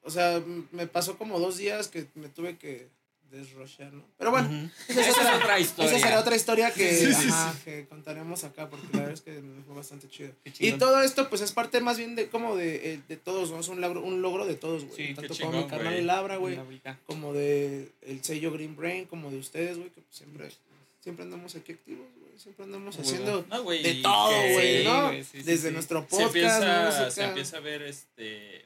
o 0.03 0.11
sea, 0.11 0.39
me 0.71 0.85
pasó 0.85 1.17
como 1.17 1.39
dos 1.39 1.57
días 1.57 1.87
que 1.87 2.05
me 2.13 2.29
tuve 2.29 2.59
que 2.59 2.87
desrochar, 3.31 3.91
¿no? 3.93 4.03
Pero 4.17 4.31
bueno, 4.31 4.69
esa 4.87 5.01
es 5.01 5.07
Esa 5.07 5.37
otra, 5.37 5.59
historia. 5.59 5.91
esa 5.91 5.99
será 6.05 6.19
otra 6.19 6.35
historia 6.35 6.71
que, 6.71 6.93
Sí, 6.93 7.13
sí, 7.13 7.29
ajá, 7.29 7.55
que 7.63 7.87
contaremos 7.87 8.43
acá, 8.43 8.69
porque 8.69 8.87
la 8.91 8.99
verdad 8.99 9.13
es 9.13 9.21
que 9.21 9.31
me 9.41 9.63
fue 9.63 9.75
bastante 9.75 10.07
chido. 10.09 10.31
Y 10.59 10.73
todo 10.73 11.01
esto, 11.01 11.29
pues, 11.29 11.41
es 11.41 11.51
parte 11.53 11.79
más 11.81 11.97
bien 11.97 12.15
de 12.15 12.27
como 12.29 12.55
de, 12.55 12.93
eh, 12.93 13.01
de 13.07 13.17
todos, 13.17 13.49
¿no? 13.51 13.59
Es 13.59 13.67
un 13.69 13.79
logro, 13.81 14.01
un 14.03 14.21
logro 14.21 14.45
de 14.45 14.55
todos, 14.55 14.83
güey. 14.83 14.95
Sí, 14.95 15.07
qué 15.07 15.13
Tanto 15.15 15.33
chingón, 15.33 15.51
como 15.53 15.63
mi 15.65 15.69
carnal 15.69 15.93
güey. 15.93 16.05
Labra, 16.05 16.35
güey, 16.37 16.59
como 17.07 17.33
de 17.33 17.89
el 18.01 18.23
sello 18.23 18.51
Green 18.51 18.75
Brain, 18.75 19.05
como 19.05 19.31
de 19.31 19.37
ustedes, 19.37 19.77
güey, 19.77 19.89
que 19.89 20.01
pues, 20.01 20.15
siempre, 20.15 20.49
siempre 20.99 21.23
andamos 21.23 21.55
aquí 21.55 21.71
activos, 21.71 22.05
güey. 22.19 22.31
Siempre 22.37 22.65
andamos 22.65 22.97
haciendo 22.97 23.45
No, 23.49 23.63
de 23.69 23.93
todo, 24.01 24.31
güey, 24.53 24.79
Sí, 24.79 24.83
¿no? 24.83 25.07
güey, 25.07 25.23
sí, 25.23 25.29
sí, 25.39 25.43
Desde 25.43 25.67
sí. 25.69 25.73
nuestro 25.75 26.01
Se 26.01 26.07
podcast, 26.07 26.25
empieza, 26.35 26.85
música. 26.85 27.11
se 27.11 27.23
empieza 27.23 27.57
a 27.57 27.59
ver 27.59 27.81
este. 27.83 28.65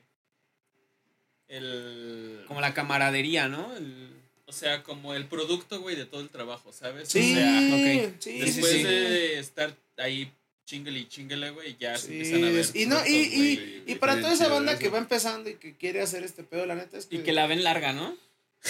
El. 1.48 2.44
Como 2.48 2.62
la 2.62 2.74
camaradería, 2.74 3.48
¿no? 3.48 3.76
El- 3.76 4.14
O 4.48 4.52
sea, 4.54 4.84
como 4.84 5.14
el 5.16 5.26
producto, 5.26 5.82
güey, 5.82 5.96
de 5.96 6.06
todo 6.06 6.22
el 6.22 6.30
trabajo, 6.30 6.72
¿sabes? 6.72 7.10
Sí, 7.10 7.32
O 7.34 7.36
sea, 7.36 7.60
ok. 8.08 8.14
sí, 8.20 8.40
después 8.40 8.72
sí, 8.72 8.78
sí. 8.78 8.84
de 8.84 9.40
estar 9.40 9.76
ahí 9.98 10.32
chingle 10.66 11.00
y 11.00 11.08
chingle, 11.08 11.50
güey, 11.52 11.76
ya 11.80 11.98
se 11.98 12.08
Sí, 12.08 12.14
empiezan 12.18 12.44
a 12.44 12.50
ver. 12.52 12.66
y, 12.74 12.86
no, 12.86 13.06
y, 13.08 13.12
y, 13.16 13.84
y 13.88 13.96
para 13.96 14.20
toda 14.20 14.34
esa 14.34 14.48
banda 14.48 14.74
eso. 14.74 14.80
que 14.82 14.90
va 14.90 14.98
empezando 15.00 15.50
y 15.50 15.56
que 15.56 15.76
quiere 15.76 16.02
hacer 16.02 16.24
este 16.24 16.44
pedo, 16.44 16.66
la 16.66 16.76
neta 16.76 16.98
es 16.98 17.06
que. 17.08 17.16
Y 17.18 17.20
que 17.24 17.32
la 17.34 17.48
ven 17.48 17.64
larga, 17.64 17.92
¿no? 17.94 18.16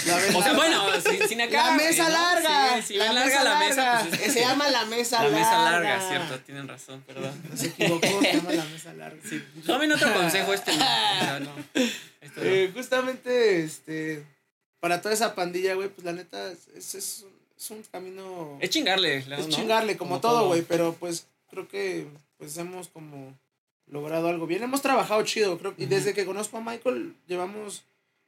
la 0.07 0.17
ven 0.17 0.35
O 0.35 0.43
sea, 0.43 0.53
bueno, 0.53 0.83
sin, 1.01 1.27
sin 1.27 1.41
acá. 1.41 1.71
La 1.71 1.75
mesa 1.77 2.03
¿no? 2.03 2.09
larga. 2.09 2.75
Sí, 2.81 2.88
si 2.88 2.93
la 2.97 3.05
ven 3.05 3.15
larga 3.15 3.25
mesa 3.38 3.43
la 3.43 3.59
mesa, 3.59 3.83
larga. 3.95 4.09
pues 4.17 4.33
Se 4.33 4.39
llama 4.41 4.69
la 4.69 4.85
mesa 4.85 5.23
La 5.23 5.29
larga. 5.29 5.39
mesa 5.39 5.63
larga, 5.71 6.07
cierto, 6.09 6.39
tienen 6.45 6.67
razón, 6.67 7.01
perdón. 7.07 7.41
Se 7.55 7.67
equivocó, 7.67 8.21
se 8.21 8.33
llama 8.33 8.51
la 8.53 8.65
mesa 8.65 8.93
larga. 8.93 9.21
Sí, 9.29 9.41
tomen 9.65 9.91
otro 9.91 10.13
consejo 10.13 10.53
este. 10.53 10.71
No, 10.75 10.83
o 10.85 10.88
sea, 11.19 11.39
no. 11.41 11.51
Esto 12.21 12.41
no. 12.41 12.45
Eh, 12.45 12.71
justamente, 12.73 13.63
este. 13.63 14.23
Para 14.86 15.02
toda 15.02 15.15
esa 15.15 15.34
pandilla, 15.34 15.74
güey, 15.74 15.89
pues 15.89 16.06
la 16.06 16.13
neta 16.13 16.52
es, 16.52 16.67
es, 16.67 16.93
es 16.93 17.24
un, 17.24 17.32
es 17.58 17.71
un 17.71 17.82
camino. 17.91 18.56
Es 18.62 18.69
chingarle, 18.69 19.26
¿no? 19.26 19.36
es 19.36 19.50
chingarle, 19.50 19.98
como, 19.98 20.21
todo, 20.21 20.45
güey, 20.45 20.62
pero 20.62 20.93
pues 20.93 21.26
creo 21.50 21.67
que 21.67 22.06
pues 22.38 22.56
hemos 22.58 22.89
como 22.89 23.36
logrado 23.88 24.28
algo 24.28 24.45
bien. 24.45 24.62
Hemos 24.62 24.84
trabajado 24.84 25.24
chido, 25.24 25.58
creo, 25.58 25.74
y 25.76 25.88
desde 25.88 26.13
que 26.13 26.24
conozco 26.24 26.58
a 26.58 26.62
Michael 26.62 27.15
llevamos 27.26 27.84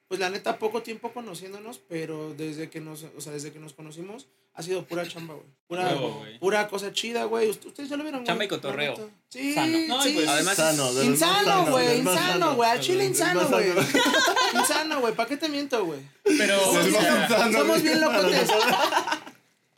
pues 0.07 0.19
la 0.19 0.29
neta 0.29 0.57
poco 0.57 0.81
tiempo 0.83 1.11
conociéndonos, 1.11 1.79
pero 1.89 2.33
desde 2.33 2.69
que 2.69 2.79
nos, 2.79 3.05
o 3.17 3.21
sea, 3.21 3.33
desde 3.33 3.51
que 3.51 3.59
nos 3.59 3.73
conocimos 3.73 4.27
ha 4.53 4.63
sido 4.63 4.85
pura 4.85 5.07
chamba, 5.07 5.33
güey. 5.35 5.45
Pura, 5.67 5.83
Huevo, 5.87 6.19
güey. 6.19 6.39
pura 6.39 6.67
cosa 6.67 6.91
chida, 6.93 7.25
güey. 7.25 7.49
Ust- 7.51 7.65
Ustedes 7.65 7.89
ya 7.89 7.97
lo 7.97 8.03
vieron, 8.03 8.21
güey. 8.21 8.27
Chamba 8.27 8.45
y 8.45 8.47
cotorreo. 8.47 9.09
Sí, 9.29 9.53
Sano. 9.53 9.77
No, 9.87 10.01
sí. 10.01 10.13
pues, 10.15 10.27
Además, 10.27 10.55
Sano, 10.55 10.93
de 10.93 11.05
Insano, 11.05 11.65
güey, 11.69 11.99
insano, 11.99 12.19
sano. 12.31 12.55
güey. 12.55 12.69
Al 12.69 12.79
chile 12.79 13.05
insano, 13.05 13.47
güey. 13.47 13.69
sano. 13.73 13.81
Insano, 14.61 14.99
güey. 15.01 15.13
¿Para 15.13 15.29
qué 15.29 15.37
te 15.37 15.49
miento, 15.49 15.85
güey? 15.85 15.99
Pero, 16.23 16.57
Somos 16.59 16.75
o 16.75 16.79
Del 16.79 16.89
bien, 16.91 17.03
más 17.03 17.27
sea, 17.27 17.37
sano, 17.39 17.59
somos 17.59 17.81
bien 17.83 18.01
locotes. 18.01 18.49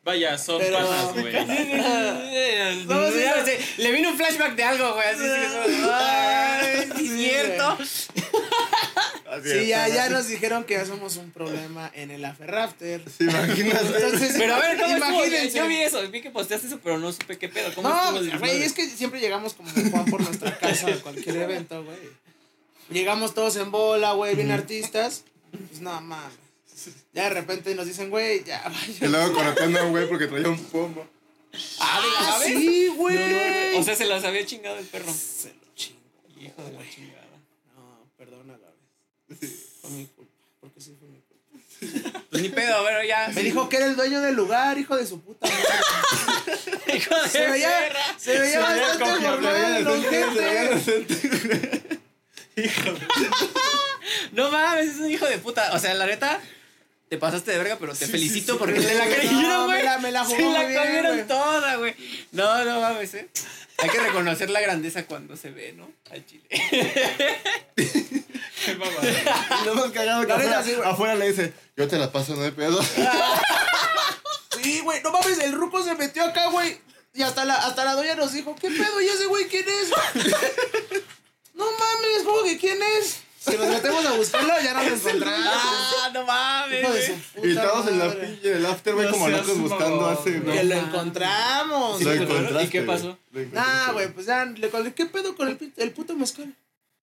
vaya, 0.04 0.38
son 0.38 0.60
Pero- 0.60 0.78
panas, 0.78 1.12
güey. 1.14 1.34
Le- 3.78 3.92
vino 3.92 4.10
un 4.12 4.18
flashback 4.18 4.56
de 4.56 4.64
algo, 4.64 4.94
güey. 4.94 5.08
Así 5.08 5.24
Sí, 6.98 7.08
cierto. 7.18 7.78
Así 9.30 9.50
Sí, 9.50 9.58
es. 9.60 9.68
ya, 9.68 9.88
ya 9.88 10.10
nos 10.10 10.28
dijeron 10.28 10.64
que 10.64 10.74
ya 10.74 10.86
somos 10.86 11.16
un 11.18 11.32
problema 11.32 11.92
en 11.94 12.12
el 12.12 12.26
Afterrafter. 12.26 13.04
¿Se 13.10 13.24
imaginas? 13.26 13.84
Entonces, 13.84 14.36
Pero 14.38 14.56
a 14.56 14.60
ver, 14.60 14.78
¿cómo 14.80 14.96
estuvo? 14.96 15.10
imagínense. 15.26 15.58
Yo 15.58 15.68
vi 15.68 15.78
eso, 15.82 16.10
vi 16.10 16.22
que 16.22 16.32
posteaste 16.32 16.68
eso, 16.68 16.80
pero 16.84 16.98
no 16.98 17.12
supe 17.12 17.38
qué 17.38 17.48
pedo. 17.50 17.74
¿Cómo 17.76 17.90
No, 17.90 18.18
el 18.18 18.38
güey, 18.40 18.64
es 18.64 18.74
que 18.74 18.88
siempre 18.90 19.20
llegamos 19.20 19.54
como 19.54 19.70
Juan 19.70 20.06
por 20.06 20.22
nuestra 20.22 20.58
casa 20.58 20.88
a 20.88 20.96
cualquier 21.02 21.36
evento, 21.38 21.84
güey. 21.84 21.98
Llegamos 22.92 23.34
todos 23.36 23.56
en 23.58 23.70
bola, 23.72 24.14
güey, 24.14 24.36
bien 24.36 24.52
artistas. 24.52 25.24
Pues 25.70 25.82
no 25.82 26.00
mames. 26.02 26.34
Ya 27.14 27.24
de 27.26 27.30
repente 27.32 27.76
nos 27.76 27.86
dicen, 27.86 28.10
güey, 28.10 28.44
ya 28.44 28.64
Y 28.88 28.94
vaya. 29.00 29.08
luego 29.10 29.34
correteando 29.36 29.80
a 29.80 29.84
un 29.84 29.92
güey 29.92 30.08
porque 30.08 30.28
traía 30.28 30.48
un 30.50 30.64
pomo. 30.66 31.06
Ah, 31.80 32.00
¿de 32.02 32.08
la 32.08 32.36
Ah, 32.36 32.40
sí, 32.46 32.88
güey. 32.96 33.76
O 33.78 33.84
sea, 33.84 33.96
se 33.96 34.06
las 34.06 34.24
había 34.24 34.46
chingado 34.46 34.78
el 34.78 34.86
perro. 34.86 35.12
se 35.14 35.50
lo 35.50 35.76
chingo. 35.76 36.00
Hijo 36.40 36.64
de 36.64 36.72
la 36.74 36.90
chingada. 36.90 37.19
No. 39.90 39.96
Fue 39.96 39.98
mi 39.98 40.06
culpa. 40.08 40.34
Porque 40.60 40.82
sí 40.82 40.96
fue 41.00 41.08
mi 41.10 41.20
culpa. 41.20 42.20
Pues 42.30 42.44
ni 42.44 42.50
pedo, 42.50 42.84
pero 42.86 43.04
ya. 43.04 43.30
Me 43.34 43.42
dijo 43.42 43.68
que 43.70 43.78
era 43.78 43.86
el 43.88 43.96
dueño 43.96 44.22
del 44.22 44.36
lugar, 44.36 44.78
hijo 44.78 44.96
de 44.96 45.06
su 45.08 45.20
puta 45.22 45.48
madre. 45.48 45.64
Hijo 46.98 47.16
de 47.22 47.30
Se 47.30 47.48
veía, 47.48 47.70
perra. 47.70 48.00
se 48.18 48.40
veía 48.40 48.60
bastante 48.60 49.06
formal, 49.28 49.84
don 49.84 50.04
gente. 50.04 52.00
No 54.32 54.50
mames, 54.52 54.90
es 54.90 54.98
un 54.98 55.10
hijo 55.12 55.26
de 55.28 55.38
puta. 55.38 55.72
O 55.74 55.80
sea, 55.80 55.94
la 55.94 56.06
neta, 56.08 56.40
te 57.10 57.18
pasaste 57.18 57.52
de 57.52 57.58
verga, 57.58 57.78
pero 57.80 57.94
te 57.96 58.08
felicito 58.08 58.58
porque 58.58 58.80
te 58.82 58.94
la 58.94 59.06
creyeron, 59.06 59.66
güey. 59.66 59.78
me 59.80 59.84
la- 59.84 59.98
me 59.98 60.12
la 60.12 60.24
jugó 60.24 60.38
Se 60.38 60.44
la 60.44 60.64
bien, 60.66 60.80
comieron 60.82 61.28
toda, 61.28 61.76
güey. 61.78 61.96
No, 62.32 62.64
no 62.66 62.82
mames, 62.82 63.14
eh. 63.16 63.30
Hay 63.80 63.90
que 63.90 64.00
reconocer 64.00 64.50
la 64.50 64.60
grandeza 64.62 65.06
cuando 65.06 65.36
se 65.38 65.50
ve, 65.52 65.74
¿no? 65.74 65.90
Al 66.12 66.26
chile. 66.26 66.44
Qué 67.76 68.76
mamada. 68.76 69.62
Lo 69.66 69.76
más 69.76 69.92
cagado 69.92 70.26
que 70.26 70.34
afuera, 70.34 70.64
afuera 70.90 71.16
le 71.16 71.30
dice, 71.30 71.54
yo 71.78 71.88
te 71.88 71.98
la 71.98 72.12
paso, 72.12 72.36
no 72.36 72.44
hay 72.44 72.52
pedo. 72.52 72.80
Sí, 74.62 74.82
güey, 74.82 75.02
no 75.04 75.12
mames, 75.12 75.40
el 75.40 75.54
ruco 75.54 75.82
se 75.82 75.96
metió 75.96 76.22
acá, 76.26 76.48
güey. 76.50 76.82
Y 77.14 77.22
hasta 77.22 77.46
la, 77.46 77.56
hasta 77.56 77.86
la 77.86 77.94
doña 77.94 78.16
nos 78.16 78.34
dijo, 78.34 78.56
¿qué 78.60 78.70
pedo? 78.70 79.00
¿Y 79.00 79.08
ese 79.08 79.26
güey 79.28 79.48
quién 79.48 79.64
es? 79.70 79.90
no 81.54 81.64
mames, 81.66 82.24
¿cómo 82.26 82.44
que 82.44 82.58
quién 82.58 82.78
es? 83.00 83.20
Si 83.40 83.56
nos 83.56 83.70
metemos 83.70 84.06
a 84.06 84.12
buscarlo, 84.12 84.54
ya 84.62 84.74
no 84.74 84.84
lo 84.84 84.96
encontramos. 84.96 85.54
Ah, 86.84 86.88
mames. 86.90 87.12
Y 87.44 87.56
todos 87.56 87.88
en 87.88 88.00
la 88.00 88.06
madre. 88.06 88.28
pinche 88.28 88.50
del 88.50 88.66
after, 88.66 88.94
güey, 88.96 89.10
como 89.10 89.30
locos 89.30 89.58
buscando 89.60 90.06
hace, 90.08 90.42
Que 90.42 90.64
lo 90.64 90.76
encontramos. 90.76 92.02
Lo 92.02 92.14
encontraste, 92.14 92.64
¿y 92.64 92.68
qué 92.70 92.82
pasó? 92.84 93.18
Lo 93.32 93.42
Nah, 93.52 93.92
güey, 93.94 94.12
pues 94.14 94.26
ya 94.26 94.46
le 94.46 94.70
colgué, 94.70 94.94
¿qué 94.94 95.06
pedo 95.06 95.36
con 95.36 95.48
el, 95.48 95.74
el 95.78 95.92
puto 95.92 96.16
mezcal? 96.16 96.54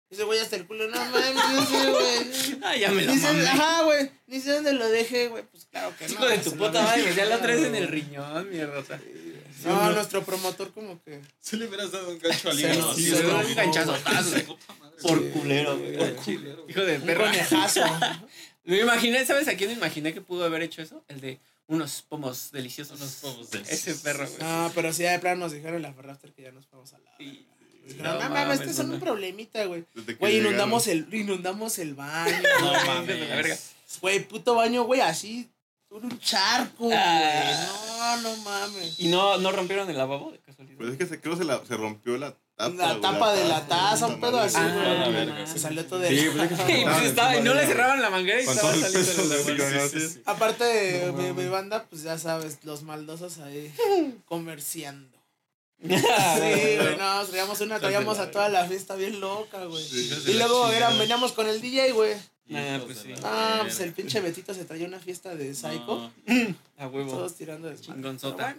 Ese 0.08 0.22
güey 0.22 0.38
hasta 0.38 0.54
el 0.54 0.66
culo, 0.68 0.86
no 0.88 0.96
mames, 0.96 1.34
no 1.34 1.66
sé, 1.66 1.90
güey. 1.90 2.60
Ah, 2.62 2.76
ya 2.76 2.90
me 2.92 3.02
sé, 3.04 3.16
mamé. 3.20 3.46
ajá, 3.48 3.82
güey, 3.82 4.10
ni 4.28 4.40
sé 4.40 4.52
dónde 4.52 4.72
lo 4.72 4.88
dejé, 4.88 5.26
güey, 5.28 5.42
pues 5.50 5.66
claro 5.66 5.92
que 5.98 6.06
no. 6.06 6.12
Hijo 6.14 6.26
de 6.26 6.38
tu 6.38 6.50
se 6.50 6.56
puta 6.56 6.72
lo 6.80 6.82
madre, 6.82 7.14
ya 7.14 7.24
la 7.24 7.40
traes 7.40 7.64
en 7.64 7.74
el 7.74 7.88
riñón, 7.88 8.48
mierda. 8.50 8.82
No, 9.64 9.90
nuestro 9.90 10.22
promotor 10.22 10.70
como 10.72 11.02
que... 11.02 11.20
Si 11.40 11.56
le 11.56 11.66
hubieras 11.66 11.90
dado 11.90 12.10
un 12.10 12.18
gancho 12.20 12.50
al 12.50 12.56
Se 12.58 12.70
así, 12.70 13.04
se 13.10 13.22
güey. 13.22 13.26
nos- 13.56 13.88
un 13.88 14.08
madre. 14.14 14.46
Por 15.02 15.28
culero, 15.30 15.76
güey. 15.76 15.96
Por 15.96 16.14
culero. 16.16 16.66
Hijo 16.68 16.80
de 16.82 16.96
Un 16.98 17.02
perra. 17.02 17.24
conejazo. 17.26 17.80
Me 18.66 18.80
imaginé, 18.80 19.24
¿sabes 19.24 19.48
a 19.48 19.56
quién 19.56 19.70
me 19.70 19.76
imaginé 19.76 20.12
que 20.12 20.20
pudo 20.20 20.44
haber 20.44 20.62
hecho 20.62 20.82
eso? 20.82 21.04
El 21.08 21.20
de 21.20 21.40
unos 21.68 22.02
pomos 22.02 22.50
deliciosos. 22.52 23.00
Unos 23.00 23.14
pomos 23.14 23.46
Ese 23.48 23.58
deliciosos. 23.58 24.02
perro, 24.02 24.26
güey. 24.26 24.38
No, 24.40 24.72
pero 24.74 24.92
sí, 24.92 25.02
de 25.04 25.18
plano 25.18 25.40
nos 25.40 25.52
dijeron 25.52 25.76
en 25.76 25.82
la 25.82 25.92
Ferrafter 25.94 26.32
que 26.32 26.42
ya 26.42 26.52
nos 26.52 26.68
vamos 26.70 26.92
a 26.92 26.98
la... 26.98 27.10
Dijeron, 27.18 28.02
no 28.02 28.12
no, 28.14 28.18
mames, 28.18 28.30
mames, 28.30 28.60
este 28.60 28.70
es 28.72 28.78
un 28.80 28.98
problemita, 28.98 29.64
güey. 29.66 29.84
Desde 29.94 30.14
que 30.14 30.18
Güey, 30.18 30.38
inundamos 30.38 30.88
el, 30.88 31.06
inundamos 31.12 31.78
el 31.78 31.94
baño. 31.94 32.36
No 32.60 32.70
güey. 32.70 32.86
mames. 32.86 33.28
La 33.28 33.36
verga. 33.36 33.56
Güey, 34.00 34.26
puto 34.28 34.54
baño, 34.56 34.82
güey, 34.84 35.00
así. 35.00 35.48
Un 35.90 36.18
charco, 36.18 36.86
güey. 36.86 36.98
Ah. 36.98 38.18
No, 38.22 38.30
no 38.30 38.36
mames. 38.42 38.98
¿Y 38.98 39.06
no, 39.06 39.38
no 39.38 39.52
rompieron 39.52 39.88
el 39.88 39.96
lavabo 39.96 40.32
de 40.32 40.38
casualidad? 40.40 40.76
Pues 40.78 40.90
es 40.90 40.96
que 40.98 41.06
se, 41.06 41.20
creo 41.20 41.34
que 41.34 41.42
se, 41.42 41.44
la, 41.44 41.64
se 41.64 41.76
rompió 41.76 42.16
la 42.18 42.36
tapa. 42.56 42.74
La 42.74 43.00
tapa 43.00 43.32
de 43.34 43.44
la 43.48 43.66
taza, 43.66 44.06
un 44.06 44.20
pedo 44.20 44.38
así, 44.40 44.56
Ah, 44.58 45.08
güey. 45.10 45.46
Se 45.46 45.58
salió 45.58 45.84
todo 45.86 45.98
de 45.98 46.08
Sí, 46.08 46.26
Y 47.38 47.42
no 47.42 47.54
le 47.54 47.66
cerraban 47.66 48.00
la 48.00 48.10
manguera 48.10 48.40
y 48.40 48.44
estaba 48.44 48.74
saliendo. 48.74 50.20
Aparte, 50.24 51.12
mi, 51.12 51.48
banda, 51.48 51.86
pues 51.88 52.02
ya 52.02 52.18
sabes, 52.18 52.58
los 52.64 52.82
maldosos 52.82 53.38
ahí 53.38 53.72
comerciando. 54.24 55.16
Ah, 56.08 56.38
Sí, 56.40 56.76
güey, 56.76 56.96
no, 56.96 57.24
traíamos 57.26 57.60
una, 57.60 57.78
traíamos 57.78 58.18
a 58.18 58.30
toda 58.30 58.48
la 58.48 58.64
fiesta 58.66 58.94
bien 58.96 59.20
loca, 59.20 59.64
güey. 59.66 59.84
Sí. 59.84 60.10
Y 60.26 60.32
luego 60.34 60.70
era, 60.70 60.88
veníamos 60.90 61.32
con 61.32 61.46
el 61.46 61.60
DJ, 61.60 61.92
güey. 61.92 62.14
Ah, 62.54 62.76
Hijos 62.76 62.84
pues 62.86 62.98
sí. 63.00 63.12
Ah, 63.22 63.58
pues 63.62 63.80
el 63.80 63.92
pinche 63.92 64.20
Betito 64.20 64.54
se 64.54 64.64
traía 64.64 64.86
una 64.86 65.00
fiesta 65.00 65.34
de 65.34 65.54
Psycho. 65.54 66.10
No. 66.26 66.54
A 66.78 66.88
huevo. 66.88 67.10
Todos 67.10 67.34
tirando 67.34 67.68
de 67.68 67.78
Chingonzota. 67.78 68.56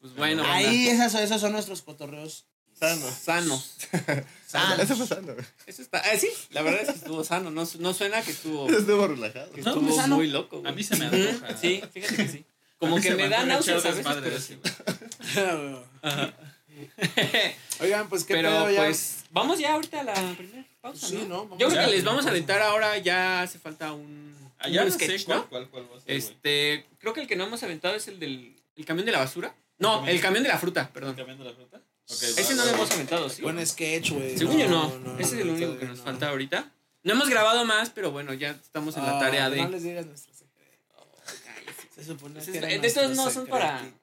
Pues 0.00 0.14
bueno, 0.16 0.42
Ahí, 0.46 0.88
esas, 0.88 1.14
esos 1.14 1.40
son 1.40 1.52
nuestros 1.52 1.82
cotorreos. 1.82 2.44
Sano. 2.80 3.10
sanos. 3.10 3.74
Sanos. 4.46 4.80
Eso 4.80 4.96
fue 4.96 5.06
sano. 5.06 5.34
Eso 5.66 5.82
está. 5.82 5.98
Ah, 6.00 6.16
sí, 6.18 6.28
la 6.50 6.62
verdad 6.62 6.80
es 6.82 6.88
que 6.88 6.96
estuvo 6.96 7.22
sano. 7.22 7.50
No, 7.52 7.68
no 7.78 7.94
suena 7.94 8.20
que 8.22 8.32
estuvo, 8.32 8.68
Estuvo 8.68 9.06
relajado. 9.06 9.52
que 9.52 9.60
No, 9.62 9.70
estuvo 9.74 9.94
sano. 9.94 10.16
muy 10.16 10.26
loco. 10.28 10.58
güey. 10.60 10.72
A 10.72 10.74
mí 10.74 10.82
se 10.82 10.96
me 10.96 11.04
antoja. 11.06 11.56
Sí, 11.60 11.80
fíjate 11.92 12.16
que 12.16 12.28
sí. 12.28 12.44
Como 12.78 13.00
que 13.00 13.14
me 13.14 13.28
dan 13.28 13.46
náuseas 13.46 13.84
a 13.84 13.90
veces, 13.92 14.44
sí. 14.44 14.58
güey. 14.58 15.80
Oigan, 17.80 18.08
pues 18.08 18.24
qué 18.24 18.34
Pero 18.34 18.48
pedo 18.50 18.70
ya. 18.70 18.84
pues 18.84 19.24
vamos 19.30 19.58
ya 19.58 19.74
ahorita 19.74 20.00
a 20.00 20.04
la 20.04 20.14
primera 20.36 20.64
pausa, 20.80 21.06
Sí, 21.06 21.14
¿no? 21.16 21.28
¿no? 21.28 21.42
Vamos 21.44 21.58
Yo 21.58 21.68
creo 21.68 21.80
ya. 21.80 21.86
que 21.86 21.92
les 21.92 22.04
vamos 22.04 22.26
a 22.26 22.30
aventar 22.30 22.60
ahora, 22.62 22.96
ya 22.98 23.42
hace 23.42 23.58
falta 23.58 23.92
un, 23.92 24.34
Allá 24.58 24.82
un 24.82 24.88
no 24.88 24.94
sketch, 24.94 25.20
sé 25.20 25.24
cuál, 25.26 25.38
¿no? 25.38 25.48
cuál, 25.48 25.68
cuál 25.68 25.82
va 25.84 25.96
a 25.96 26.00
ser, 26.00 26.04
güey. 26.06 26.16
Este, 26.18 26.86
creo 26.98 27.12
que 27.12 27.20
el 27.20 27.26
que 27.26 27.36
no 27.36 27.44
hemos 27.44 27.62
aventado 27.62 27.94
es 27.94 28.08
el 28.08 28.18
del 28.18 28.56
el 28.76 28.84
camión 28.86 29.04
de 29.06 29.12
la 29.12 29.18
basura. 29.18 29.54
No, 29.78 30.06
el 30.06 30.20
camión 30.20 30.42
de 30.42 30.48
la 30.48 30.58
fruta, 30.58 30.90
perdón. 30.92 31.14
¿Cambiando 31.16 31.44
la 31.44 31.52
fruta? 31.52 31.80
Ok, 32.12 32.22
Ese 32.22 32.42
va, 32.42 32.50
no 32.50 32.56
va, 32.56 32.64
lo 32.64 32.70
va. 32.72 32.76
hemos 32.78 32.90
aventado, 32.90 33.28
¿sí? 33.30 33.42
Buen 33.42 33.66
sketch, 33.66 34.10
güey. 34.12 34.36
Según 34.36 34.58
yo 34.58 34.68
no. 34.68 34.98
no, 34.98 35.18
Ese 35.18 35.36
es 35.36 35.40
el 35.42 35.46
no, 35.48 35.52
único 35.54 35.78
que 35.78 35.86
nos 35.86 35.98
no. 35.98 36.04
falta 36.04 36.28
ahorita. 36.30 36.70
No 37.02 37.12
hemos 37.12 37.28
grabado 37.30 37.64
más, 37.64 37.90
pero 37.90 38.10
bueno, 38.10 38.34
ya 38.34 38.50
estamos 38.50 38.96
en 38.96 39.04
la 39.04 39.16
Ah, 39.16 39.20
tarea 39.20 39.48
No 39.48 39.54
de. 39.54 39.68
les 39.70 39.82
digas 39.82 40.06
nuestro 40.06 40.34
secreto. 40.34 40.50
Se 41.94 42.04
supone 42.04 42.40
que 42.44 42.86
estos 42.86 43.10
no 43.16 43.30
son 43.30 43.46
para- 43.46 43.78
secretito. 43.78 44.00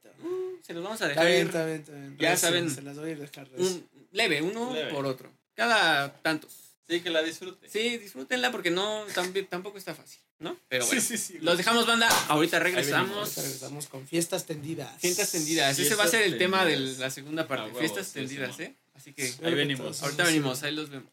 Se 0.64 0.74
los 0.74 0.84
vamos 0.84 1.02
a 1.02 1.10
Está 1.10 1.22
dejar 1.24 1.26
bien, 1.28 1.40
ir 1.42 1.46
está 1.48 1.66
bien, 1.66 1.80
está 1.80 1.92
bien. 1.94 2.18
Ya 2.20 2.32
Recio, 2.32 2.48
saben. 2.50 2.70
Se 2.72 2.82
las 2.82 2.98
voy 2.98 3.12
a 3.12 3.16
recio. 3.16 3.44
un 3.58 3.88
leve, 4.12 4.42
uno 4.42 4.74
Leve. 4.74 4.92
por 4.92 5.06
otro. 5.06 5.32
Cada 5.56 6.14
tantos. 6.22 6.52
Sí, 6.90 7.02
que 7.02 7.10
la 7.10 7.22
disfrute. 7.22 7.70
Sí, 7.70 7.98
disfrútenla 7.98 8.52
porque 8.52 8.72
no 8.72 9.04
también, 9.14 9.46
tampoco 9.48 9.78
está 9.78 9.94
fácil, 9.96 10.20
¿no? 10.40 10.56
Pero 10.68 10.86
bueno. 10.86 11.02
sí, 11.02 11.18
sí. 11.18 11.38
Los 11.42 11.58
dejamos, 11.58 11.86
banda. 11.88 12.08
Ahorita 12.28 12.60
regresamos. 12.60 13.18
Ahorita 13.18 13.42
regresamos 13.42 13.88
con 13.88 14.08
fiestas 14.08 14.46
tendidas. 14.46 14.90
Fiestas 15.00 15.32
tendidas. 15.32 15.78
Ese 15.80 15.96
va 15.96 16.04
a 16.04 16.08
ser 16.08 16.22
el 16.24 16.38
tema 16.38 16.66
de 16.66 16.78
la 16.78 17.10
segunda 17.10 17.48
parte. 17.48 17.64
Ah, 17.64 17.68
huevo, 17.68 17.80
Fiestas 17.80 18.08
sí, 18.08 18.14
tendidas, 18.14 18.56
sí, 18.56 18.64
¿eh? 18.64 18.76
Así 18.96 19.14
que 19.14 19.34
Ahí 19.44 19.54
venimos. 19.54 20.02
ahorita 20.02 20.24
venimos, 20.24 20.64
ahí 20.64 20.74
los 20.74 20.90
vemos. 20.90 21.10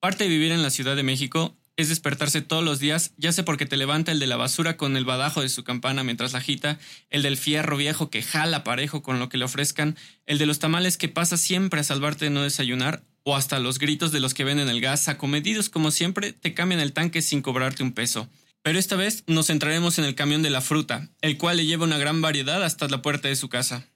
Parte 0.00 0.24
de 0.24 0.30
vivir 0.30 0.52
en 0.52 0.62
la 0.62 0.70
Ciudad 0.70 0.94
de 0.94 1.02
México 1.02 1.56
es 1.76 1.88
despertarse 1.88 2.40
todos 2.42 2.64
los 2.64 2.80
días, 2.80 3.12
ya 3.18 3.30
sea 3.30 3.44
porque 3.44 3.64
te 3.66 3.76
levanta 3.76 4.10
el 4.10 4.18
de 4.18 4.26
la 4.26 4.36
basura 4.36 4.76
con 4.76 4.96
el 4.96 5.04
badajo 5.04 5.42
de 5.42 5.48
su 5.48 5.62
campana 5.62 6.02
mientras 6.02 6.32
la 6.32 6.40
agita, 6.40 6.78
el 7.08 7.22
del 7.22 7.36
fierro 7.36 7.76
viejo 7.76 8.10
que 8.10 8.22
jala 8.22 8.64
parejo 8.64 9.02
con 9.02 9.20
lo 9.20 9.28
que 9.28 9.38
le 9.38 9.44
ofrezcan, 9.44 9.96
el 10.26 10.38
de 10.38 10.46
los 10.46 10.58
tamales 10.58 10.96
que 10.96 11.08
pasa 11.08 11.36
siempre 11.36 11.78
a 11.80 11.84
salvarte 11.84 12.26
de 12.26 12.30
no 12.32 12.42
desayunar, 12.42 13.04
o 13.28 13.36
hasta 13.36 13.58
los 13.58 13.78
gritos 13.78 14.10
de 14.10 14.20
los 14.20 14.32
que 14.32 14.44
venden 14.44 14.70
el 14.70 14.80
gas, 14.80 15.06
acomedidos 15.06 15.68
como 15.68 15.90
siempre, 15.90 16.32
te 16.32 16.54
cambian 16.54 16.80
el 16.80 16.94
tanque 16.94 17.20
sin 17.20 17.42
cobrarte 17.42 17.82
un 17.82 17.92
peso. 17.92 18.26
Pero 18.62 18.78
esta 18.78 18.96
vez 18.96 19.22
nos 19.26 19.48
centraremos 19.48 19.98
en 19.98 20.06
el 20.06 20.14
camión 20.14 20.42
de 20.42 20.48
la 20.48 20.62
fruta, 20.62 21.08
el 21.20 21.36
cual 21.36 21.58
le 21.58 21.66
lleva 21.66 21.84
una 21.84 21.98
gran 21.98 22.22
variedad 22.22 22.64
hasta 22.64 22.88
la 22.88 23.02
puerta 23.02 23.28
de 23.28 23.36
su 23.36 23.50
casa. 23.50 23.86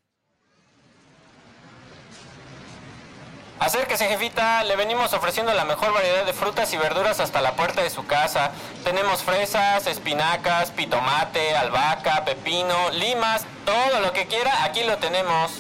Acérquese, 3.59 4.07
jefita. 4.07 4.65
Le 4.65 4.77
venimos 4.77 5.15
ofreciendo 5.15 5.55
la 5.55 5.65
mejor 5.65 5.95
variedad 5.95 6.27
de 6.27 6.35
frutas 6.35 6.71
y 6.75 6.77
verduras 6.77 7.19
hasta 7.19 7.41
la 7.41 7.57
puerta 7.57 7.83
de 7.83 7.89
su 7.89 8.05
casa. 8.05 8.51
Tenemos 8.85 9.23
fresas, 9.23 9.87
espinacas, 9.87 10.73
pitomate, 10.73 11.57
albahaca, 11.57 12.27
pepino, 12.27 12.91
limas, 12.91 13.47
todo 13.65 14.01
lo 14.01 14.13
que 14.13 14.27
quiera, 14.27 14.65
aquí 14.65 14.83
lo 14.85 14.99
tenemos. 14.99 15.53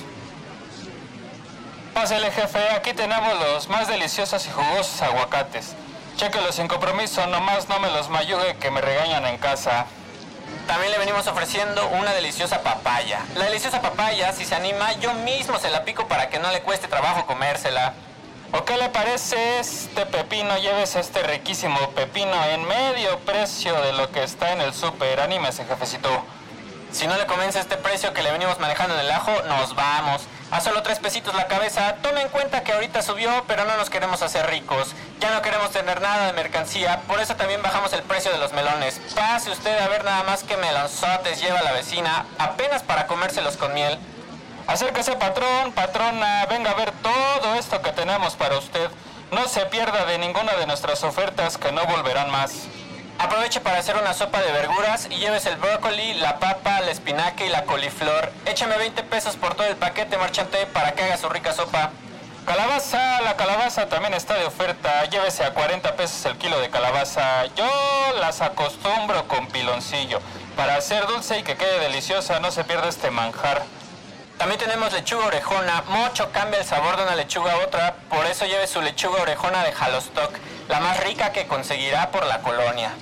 Pásele, 1.94 2.31
jefe, 2.31 2.70
aquí 2.70 2.94
tenemos 2.94 3.38
los 3.38 3.68
más 3.68 3.87
deliciosos 3.87 4.46
y 4.46 4.50
jugosos 4.50 5.02
aguacates. 5.02 5.74
Chéquelos 6.16 6.55
sin 6.55 6.66
compromiso, 6.66 7.26
nomás 7.26 7.68
no 7.68 7.78
me 7.81 7.90
los 7.90 8.09
mayugue 8.09 8.57
que 8.57 8.70
me 8.70 8.81
regañan 8.81 9.26
en 9.26 9.37
casa. 9.37 9.85
También 10.66 10.90
le 10.90 10.98
venimos 10.98 11.26
ofreciendo 11.26 11.87
una 11.88 12.12
deliciosa 12.12 12.62
papaya. 12.62 13.20
La 13.37 13.44
deliciosa 13.44 13.83
papaya, 13.83 14.33
si 14.33 14.46
se 14.46 14.55
anima, 14.55 14.92
yo 15.00 15.12
mismo 15.14 15.59
se 15.59 15.68
la 15.70 15.85
pico 15.85 16.09
para 16.09 16.31
que 16.31 16.38
no 16.38 16.50
le 16.50 16.62
cueste 16.62 16.88
trabajo 16.88 17.26
comérsela. 17.26 17.92
¿O 18.52 18.64
qué 18.64 18.78
le 18.78 18.88
parece 18.88 19.59
este 19.59 20.07
pepino? 20.07 20.57
Lleves 20.59 20.96
este 20.96 21.22
riquísimo 21.22 21.78
pepino 21.90 22.42
en 22.46 22.64
medio 22.64 23.18
precio 23.20 23.78
de 23.83 23.92
lo 23.92 24.11
que 24.11 24.22
está 24.22 24.52
en 24.52 24.62
el 24.62 24.72
súper. 24.72 25.20
Anímese, 25.20 25.66
jefecito. 25.66 26.24
Si 26.92 27.07
no 27.07 27.16
le 27.16 27.26
convence 27.26 27.59
este 27.59 27.78
precio 27.78 28.12
que 28.12 28.22
le 28.22 28.31
venimos 28.31 28.61
manejando 28.61 28.94
en 28.94 29.00
el 29.00 29.11
ajo, 29.11 29.33
nos 29.48 29.74
vamos. 29.74 30.22
A 30.50 30.61
solo 30.61 30.83
tres 30.83 30.98
pesitos 30.98 31.35
la 31.35 31.46
cabeza. 31.46 31.96
Tome 32.02 32.20
en 32.20 32.28
cuenta 32.28 32.62
que 32.62 32.72
ahorita 32.72 33.00
subió, 33.00 33.44
pero 33.48 33.64
no 33.64 33.76
nos 33.78 33.88
queremos 33.88 34.20
hacer 34.20 34.46
ricos. 34.50 34.92
Ya 35.18 35.31
no 35.31 35.40
queremos 35.40 35.70
tener 35.70 36.02
nada 36.02 36.26
de 36.26 36.35
mercancía, 36.35 37.00
por 37.09 37.18
eso 37.20 37.35
también 37.35 37.62
bajamos 37.62 37.94
el 37.94 38.02
precio 38.02 38.31
de 38.31 38.38
los 38.38 38.52
melones. 38.52 39.00
Pase 39.14 39.50
usted 39.50 39.78
a 39.78 39.88
ver 39.88 40.05
nada 40.05 40.22
más 40.24 40.44
que 40.44 40.59
melonzotes 40.59 41.40
lleva 41.40 41.62
la 41.62 41.72
vecina, 41.72 42.26
apenas 42.38 42.83
para 42.83 43.07
comérselos 43.07 43.57
con 43.57 43.72
miel. 43.72 43.98
Acérquese, 44.66 45.16
patrón, 45.16 45.72
patrona, 45.72 46.44
venga 46.50 46.72
a 46.72 46.74
ver 46.74 46.92
todo 47.02 47.55
esto 47.55 47.81
que 47.81 47.92
tenemos 47.92 48.35
para 48.35 48.59
usted. 48.59 48.90
No 49.31 49.48
se 49.48 49.64
pierda 49.66 50.05
de 50.05 50.18
ninguna 50.18 50.52
de 50.57 50.66
nuestras 50.66 51.02
ofertas 51.05 51.57
que 51.57 51.72
no 51.72 51.87
volverán 51.87 52.31
más. 52.31 52.52
Aproveche 53.18 53.61
para 53.61 53.79
hacer 53.79 53.96
una 53.96 54.14
sopa 54.14 54.40
de 54.40 54.53
verduras 54.53 55.07
y 55.11 55.16
lleves 55.16 55.46
el 55.46 55.57
brócoli, 55.57 56.14
la 56.14 56.38
papa, 56.38 56.81
la 56.81 56.90
espinaca 56.90 57.44
y 57.44 57.48
la 57.48 57.64
coliflor. 57.64 58.33
Échame 58.46 58.77
20 58.77 59.03
pesos 59.05 59.37
por 59.37 59.55
todo 59.55 59.66
el 59.66 59.77
paquete, 59.77 60.16
marchante, 60.18 60.66
para 60.66 60.92
que 60.92 61.05
haga 61.05 61.16
su 61.16 61.29
rica 61.29 61.53
sopa. 61.53 61.90
Calabaza, 62.44 63.20
la 63.22 63.37
calabaza 63.37 63.88
también 63.88 64.14
está 64.14 64.35
de 64.35 64.44
oferta. 64.44 65.05
Llévese 65.05 65.44
a 65.44 65.55
40 65.55 65.94
pesos 65.94 66.25
el 66.27 66.37
kilo 66.38 66.59
de 66.59 66.70
calabaza. 66.70 67.46
Yo 67.55 67.70
las 68.18 68.40
acostumbro 68.40 69.29
con 69.29 69.46
piloncillo. 69.46 70.20
Para 70.57 70.75
hacer 70.75 71.07
dulce 71.07 71.38
y 71.38 71.42
que 71.44 71.57
quede 71.57 71.79
deliciosa, 71.79 72.40
no 72.40 72.51
se 72.51 72.64
pierda 72.64 72.88
este 72.88 73.11
manjar. 73.12 73.62
También 74.38 74.59
tenemos 74.59 74.92
lechuga 74.92 75.27
orejona. 75.27 75.85
Mucho 75.87 76.33
cambia 76.33 76.59
el 76.59 76.66
sabor 76.66 76.96
de 76.96 77.05
una 77.05 77.14
lechuga 77.14 77.53
a 77.53 77.59
otra. 77.59 77.94
Por 78.11 78.27
eso 78.27 78.44
lleve 78.44 78.66
su 78.66 78.83
lechuga 78.83 79.22
orejona 79.22 79.62
de 79.62 79.72
Halostock, 79.79 80.33
la 80.72 80.80
más 80.80 81.04
rica 81.04 81.32
que 81.32 81.46
conseguirá 81.46 82.11
por 82.11 82.24
la 82.24 82.40
colonia. 82.40 82.94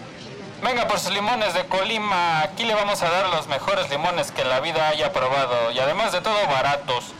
Venga 0.61 0.89
por 0.89 0.99
sus 0.99 1.13
limones 1.13 1.55
de 1.55 1.67
Colima, 1.67 2.41
aquí 2.41 2.65
le 2.65 2.75
vamos 2.75 3.01
a 3.01 3.09
dar 3.09 3.29
los 3.29 3.47
mejores 3.47 3.89
limones 3.89 4.33
que 4.33 4.45
la 4.45 4.59
vida 4.59 4.89
haya 4.89 5.13
probado 5.13 5.71
y 5.71 5.79
además 5.79 6.11
de 6.11 6.21
todo 6.21 6.35
baratos. 6.49 7.15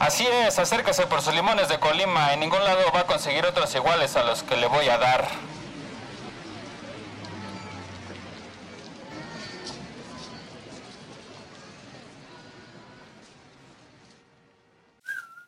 Así 0.00 0.26
es, 0.26 0.58
acérquese 0.58 1.06
por 1.06 1.22
sus 1.22 1.34
limones 1.34 1.68
de 1.68 1.78
Colima, 1.78 2.32
en 2.32 2.40
ningún 2.40 2.64
lado 2.64 2.80
va 2.92 3.00
a 3.02 3.06
conseguir 3.06 3.46
otros 3.46 3.72
iguales 3.76 4.16
a 4.16 4.24
los 4.24 4.42
que 4.42 4.56
le 4.56 4.66
voy 4.66 4.88
a 4.88 4.98
dar. 4.98 5.28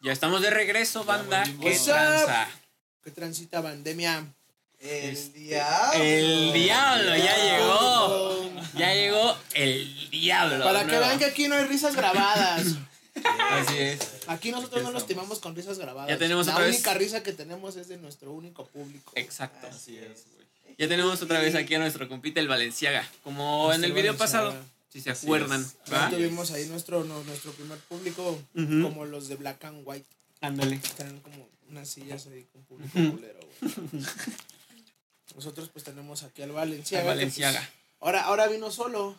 Ya 0.01 0.13
estamos 0.13 0.43
de 0.43 0.51
regreso, 0.51 1.03
banda. 1.03 1.43
¿Qué 1.61 1.77
tranza? 1.77 2.47
¿Qué 3.09 3.15
transita 3.15 3.63
pandemia? 3.63 4.23
El 4.81 5.17
Este, 5.17 5.39
diablo. 5.39 6.03
El 6.05 6.53
diablo 6.53 7.17
ya 7.17 7.37
llegó. 7.39 8.51
Ya 8.77 8.93
llegó 8.93 9.35
el 9.55 10.11
diablo. 10.11 10.63
Para 10.63 10.81
que 10.81 10.87
nuevo. 10.89 11.07
vean 11.07 11.19
que 11.19 11.25
aquí 11.25 11.49
no 11.49 11.55
hay 11.55 11.65
risas 11.65 11.97
grabadas. 11.97 12.67
Así 13.51 13.79
es. 13.79 13.99
Aquí 14.27 14.51
nosotros 14.51 14.83
no 14.83 14.91
nos 14.91 15.07
timamos 15.07 15.39
con 15.39 15.57
risas 15.57 15.79
grabadas. 15.79 16.11
Ya 16.11 16.19
tenemos 16.19 16.49
La 16.49 16.53
otra 16.53 16.67
vez- 16.67 16.75
única 16.77 16.93
risa 16.93 17.23
que 17.23 17.33
tenemos 17.33 17.77
es 17.77 17.89
de 17.89 17.97
nuestro 17.97 18.31
único 18.31 18.67
público. 18.67 19.11
Exacto. 19.15 19.67
Así 19.69 19.97
es, 19.97 20.27
güey. 20.35 20.75
Ya 20.77 20.87
tenemos 20.87 21.23
otra 21.23 21.41
vez 21.41 21.55
aquí 21.55 21.77
a 21.77 21.79
nuestro 21.79 22.07
compita 22.11 22.41
el 22.41 22.49
Valenciaga. 22.49 23.09
Como 23.25 23.73
en 23.73 23.83
el 23.85 23.93
video 23.95 24.13
Valenciaga. 24.13 24.51
pasado. 24.51 24.65
Si 24.93 25.01
se 25.01 25.09
acuerdan. 25.13 25.67
¿va? 25.91 26.11
tuvimos 26.11 26.51
ahí 26.51 26.67
nuestro, 26.67 27.05
no- 27.05 27.25
nuestro 27.25 27.53
primer 27.53 27.79
público, 27.79 28.39
como 28.55 29.07
los 29.07 29.29
de 29.29 29.37
Black 29.37 29.65
and 29.65 29.81
White. 29.87 30.05
Ándale. 30.43 30.79
Tienen 30.97 31.21
como 31.21 31.49
unas 31.69 31.89
sillas 31.89 32.27
ahí 32.27 32.45
con 32.45 32.65
público 32.65 32.93
culero, 32.93 33.41
güey. 33.61 33.73
Nosotros 35.35 35.69
pues 35.69 35.85
tenemos 35.85 36.23
aquí 36.23 36.43
al 36.43 36.53
Valenciaga. 36.53 37.07
Valenciaga. 37.07 37.61
pues, 37.61 37.73
ahora, 38.01 38.23
ahora 38.25 38.47
vino 38.49 38.71
solo. 38.71 39.19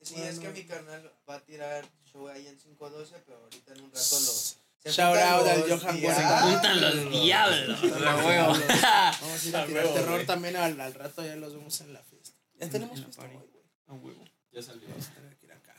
Sí, 0.00 0.14
Bueno. 0.14 0.28
es 0.30 0.38
que 0.38 0.48
mi 0.50 0.64
carnal 0.64 1.12
va 1.28 1.36
a 1.36 1.40
tirar 1.44 1.84
show 2.10 2.28
ahí 2.28 2.46
en 2.46 2.56
512, 2.58 3.14
pero 3.24 3.38
ahorita 3.38 3.72
en 3.74 3.80
un 3.82 3.90
rato 3.90 4.20
lo. 4.20 4.32
se 4.32 4.56
Shout 4.92 5.16
out 5.18 5.46
al 5.46 5.62
Johan. 5.68 6.04
Huerta. 6.04 6.40
Juntan 6.42 6.80
los 6.80 7.10
diablos. 7.10 7.80
Vamos 7.90 9.44
a 9.44 9.48
ir 9.48 9.56
a 9.56 9.66
tirar 9.66 9.84
huevo, 9.84 9.94
terror 9.94 10.24
también 10.26 10.56
al, 10.56 10.80
al 10.80 10.94
rato, 10.94 11.24
ya 11.24 11.34
los 11.36 11.54
vemos 11.54 11.80
en 11.80 11.92
la 11.92 12.02
fiesta. 12.02 12.36
Ya 12.54 12.68
tenemos 12.70 13.00
fiesta 13.00 13.26
güey. 13.26 13.38
A 13.88 13.92
huevo. 13.94 14.24
Ya 14.52 14.62
salió. 14.62 14.88
Vamos 14.88 15.06
a 15.08 15.14
tener 15.14 15.36
que 15.36 15.46
ir 15.46 15.52
acá. 15.52 15.74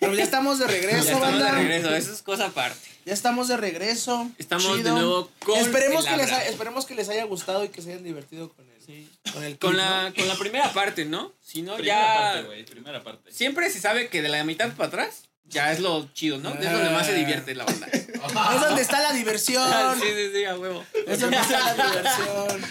Pero 0.00 0.14
ya 0.14 0.22
estamos 0.24 0.58
de 0.58 0.66
Ya 0.66 0.70
regreso, 0.72 0.98
estamos 0.98 1.26
de 1.32 1.42
banda. 1.42 1.52
regreso. 1.52 1.94
Eso 1.94 2.12
es 2.12 2.22
cosa 2.22 2.46
aparte. 2.46 2.78
Ya 3.04 3.12
estamos 3.12 3.48
de 3.48 3.56
regreso. 3.56 4.30
Estamos 4.38 4.82
de 4.82 4.90
nuevo 4.90 5.30
con 5.44 5.58
esperemos 5.58 6.04
el 6.06 6.10
que, 6.12 6.16
les 6.18 6.26
haya, 6.32 6.46
esperemos 6.48 6.86
que 6.86 6.94
les 6.94 7.08
haya 7.08 7.24
gustado 7.24 7.64
y 7.64 7.68
que 7.68 7.82
se 7.82 7.90
hayan 7.92 8.04
divertido 8.04 8.50
con 8.52 8.64
el, 8.68 8.74
Sí. 8.84 9.08
con 9.32 9.42
el 9.44 9.58
Con 9.58 9.76
la, 9.76 10.12
con 10.16 10.28
la 10.28 10.34
primera 10.36 10.72
parte, 10.72 11.04
¿no? 11.06 11.32
Si 11.42 11.62
no, 11.62 11.74
Primera 11.76 11.96
ya. 11.98 12.14
parte, 12.32 12.42
güey. 12.46 12.64
Primera 12.64 13.02
parte. 13.02 13.32
Siempre 13.32 13.70
se 13.70 13.80
sabe 13.80 14.08
que 14.08 14.20
de 14.22 14.28
la 14.28 14.44
mitad 14.44 14.72
para 14.72 14.88
atrás 14.88 15.24
ya 15.46 15.72
es 15.72 15.80
lo 15.80 16.06
chido, 16.14 16.38
¿no? 16.38 16.50
Es 16.54 16.70
donde 16.70 16.90
más 16.90 17.06
se 17.06 17.14
divierte 17.14 17.54
la 17.54 17.64
banda. 17.64 17.88
Es 18.24 18.60
donde 18.60 18.80
está 18.80 19.00
la 19.02 19.12
diversión. 19.12 19.70
sí, 20.00 20.06
sí, 20.08 20.30
sí, 20.34 20.44
a 20.46 20.56
huevo. 20.58 20.82
Es 21.06 21.20
donde 21.20 21.36
está 21.36 21.74
la 21.74 21.90
diversión. 21.90 22.64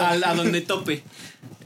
a, 0.00 0.30
a 0.30 0.34
donde 0.34 0.60
tope. 0.60 1.02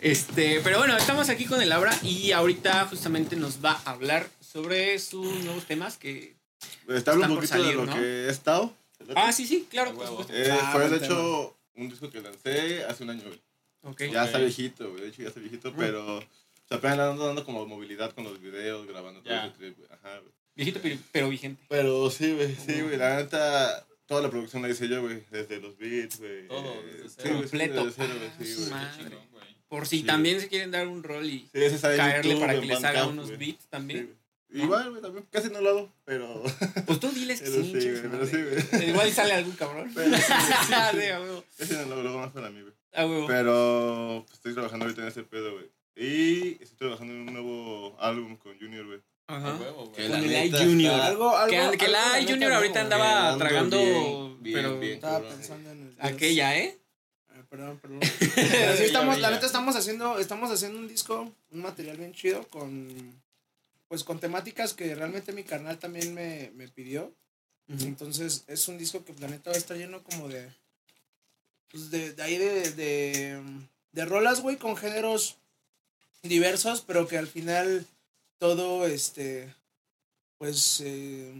Este, 0.02 0.60
pero 0.64 0.78
bueno, 0.78 0.96
estamos 0.96 1.28
aquí 1.28 1.44
con 1.46 1.62
el 1.62 1.70
Abra 1.70 1.96
y 2.02 2.32
ahorita 2.32 2.86
justamente 2.86 3.36
nos 3.36 3.64
va 3.64 3.80
a 3.84 3.92
hablar 3.92 4.28
sobre 4.40 4.98
sus 4.98 5.44
nuevos 5.44 5.64
temas 5.66 5.96
que... 5.96 6.34
Te 6.86 6.92
hablo 6.92 6.96
Están 6.98 7.14
un 7.18 7.20
por 7.22 7.34
poquito 7.36 7.46
salir, 7.54 7.66
de 7.68 7.74
lo 7.74 7.86
¿no? 7.86 7.94
que 7.94 8.00
he 8.00 8.28
estado. 8.28 8.74
Ah, 9.14 9.30
sí, 9.32 9.46
sí, 9.46 9.66
claro. 9.70 9.90
Huevo. 9.92 10.06
supuesto. 10.22 10.32
Eh, 10.34 10.48
Ah, 10.50 10.70
fue 10.72 10.88
de 10.88 10.96
hecho 10.96 11.56
un 11.76 11.88
disco 11.88 12.10
que 12.10 12.20
lancé 12.20 12.84
hace 12.84 13.04
un 13.04 13.10
año, 13.10 13.22
güey. 13.24 13.40
Ok. 13.82 14.00
Ya 14.12 14.22
Ok. 14.22 14.26
está 14.26 14.38
viejito, 14.38 14.90
güey. 14.90 15.02
De 15.02 15.08
hecho, 15.08 15.22
ya 15.22 15.28
está 15.28 15.40
viejito, 15.40 15.72
pero. 15.76 16.18
O 16.18 16.24
sea, 16.68 16.78
apenas 16.78 16.98
ando 17.00 17.26
dando 17.26 17.44
como 17.44 17.64
movilidad 17.66 18.12
con 18.12 18.24
los 18.24 18.40
videos, 18.40 18.86
grabando 18.86 19.20
todo 19.22 19.32
Ya. 19.32 19.46
ese 19.46 19.56
trip, 19.56 19.76
güey. 19.78 19.88
Ajá, 19.92 20.18
güey. 20.20 20.32
Viejito 20.54 20.80
pero, 20.82 20.96
pero 21.10 21.28
vigente. 21.28 21.64
Pero 21.68 22.10
sí, 22.10 22.32
güey, 22.32 22.54
sí, 22.54 22.80
güey. 22.80 22.96
La 22.96 23.16
neta, 23.16 23.86
toda 24.06 24.22
la 24.22 24.30
producción 24.30 24.62
la 24.62 24.68
hice 24.68 24.88
yo, 24.88 25.00
güey. 25.02 25.24
Desde 25.30 25.60
los 25.60 25.76
beats, 25.78 26.18
güey. 26.20 26.46
Todo, 26.46 26.82
desde 26.84 27.08
sí, 27.08 27.14
cero. 27.16 27.34
güey, 27.36 27.48
sí, 27.48 27.58
Completo. 27.58 27.84
desde 27.86 27.92
cero, 27.96 28.14
güey, 28.18 28.28
Ah, 28.72 28.92
sí, 28.96 29.02
güey. 29.04 29.61
Güey. 29.72 29.80
Por 29.80 29.88
si 29.88 29.98
Sí. 30.00 30.04
también 30.04 30.40
se 30.40 30.48
quieren 30.48 30.70
dar 30.70 30.86
un 30.88 31.02
rol 31.02 31.24
y 31.26 31.48
Sí, 31.52 31.78
caerle 31.80 32.30
YouTube, 32.30 32.40
para 32.40 32.60
que 32.60 32.66
les 32.66 32.84
haga 32.84 33.06
unos 33.06 33.26
güey. 33.26 33.38
beats 33.38 33.62
Sí, 33.62 33.68
también. 33.70 34.04
güey. 34.06 34.62
Igual, 34.64 34.90
güey, 34.90 35.00
también. 35.02 35.26
Casi 35.30 35.48
no 35.48 35.60
lo 35.62 35.70
hago, 35.70 35.92
pero. 36.04 36.42
Pues 36.86 37.00
tú 37.00 37.08
diles 37.10 37.40
que 37.40 37.50
Pero 37.50 37.62
sí, 37.64 37.72
sí, 37.80 37.88
güey, 37.88 38.02
su 38.02 38.10
pero 38.10 38.26
sí, 38.26 38.36
güey. 38.36 38.88
Igual 38.90 39.10
sale 39.12 39.32
algún 39.32 39.56
cabrón. 39.56 39.90
Pero 39.94 40.14
sí, 40.16 40.22
Sí, 41.66 41.74
no 41.88 41.96
lo 42.02 42.08
hago, 42.10 42.18
más 42.18 42.32
para 42.32 42.50
mí, 42.50 42.60
güey. 42.60 42.72
A 42.94 43.06
huevo. 43.06 43.26
Pero 43.26 44.22
pues, 44.26 44.34
estoy 44.34 44.52
trabajando 44.52 44.84
ahorita 44.84 45.02
en 45.02 45.08
ese 45.08 45.22
pedo, 45.22 45.52
güey. 45.52 45.70
Y 45.96 46.62
estoy 46.62 46.76
trabajando 46.78 47.14
en 47.14 47.20
un 47.20 47.32
nuevo 47.32 47.96
álbum 48.00 48.36
con 48.36 48.58
Junior, 48.58 48.86
güey. 48.86 49.00
Ajá. 49.28 49.54
huevo, 49.56 49.86
güey. 49.86 49.92
Que 49.92 50.02
Con 50.02 50.12
la 50.12 50.18
el 50.18 50.26
neta 50.28 50.62
I 50.62 50.66
Junior. 50.66 50.92
está 50.94 51.06
Algo, 51.06 51.36
algo, 51.36 51.50
Que, 51.50 51.78
que 51.78 51.84
algo, 51.86 51.92
la 51.92 52.18
neta, 52.18 52.32
Junior 52.32 52.50
no, 52.50 52.56
ahorita 52.56 52.72
güey. 52.72 52.92
andaba 52.92 53.38
tragando, 53.38 53.78
bien, 53.78 54.42
bien, 54.42 54.54
pero 54.54 54.78
bien. 54.80 54.92
Estaba 54.94 55.28
pensando 55.28 55.70
en 55.70 55.80
el. 55.82 55.96
aquella, 55.98 56.58
¿eh? 56.58 56.78
Perdón, 57.52 57.78
perdón. 57.80 58.00
Sí 58.78 58.84
estamos, 58.84 59.20
la 59.20 59.30
neta 59.30 59.44
estamos 59.44 59.76
haciendo, 59.76 60.18
estamos 60.18 60.50
haciendo 60.50 60.78
un 60.78 60.88
disco, 60.88 61.30
un 61.50 61.60
material 61.60 61.98
bien 61.98 62.14
chido 62.14 62.48
con 62.48 62.88
pues 63.88 64.04
con 64.04 64.18
temáticas 64.18 64.72
que 64.72 64.94
realmente 64.94 65.34
mi 65.34 65.44
carnal 65.44 65.78
también 65.78 66.14
me, 66.14 66.50
me 66.54 66.68
pidió. 66.68 67.12
Entonces 67.68 68.44
es 68.46 68.68
un 68.68 68.78
disco 68.78 69.04
que 69.04 69.12
la 69.20 69.28
neta 69.28 69.50
va 69.50 69.56
a 69.56 69.58
estar 69.58 69.76
lleno 69.76 70.02
como 70.02 70.28
de 70.28 70.50
pues 71.70 71.90
de, 71.90 72.14
de 72.14 72.22
ahí 72.22 72.38
de, 72.38 72.70
de, 72.70 73.42
de 73.92 74.04
rolas, 74.06 74.40
güey, 74.40 74.56
con 74.56 74.74
géneros 74.74 75.36
diversos, 76.22 76.80
pero 76.80 77.06
que 77.06 77.18
al 77.18 77.26
final 77.26 77.86
todo 78.38 78.86
este 78.86 79.54
pues 80.38 80.80
eh, 80.82 81.34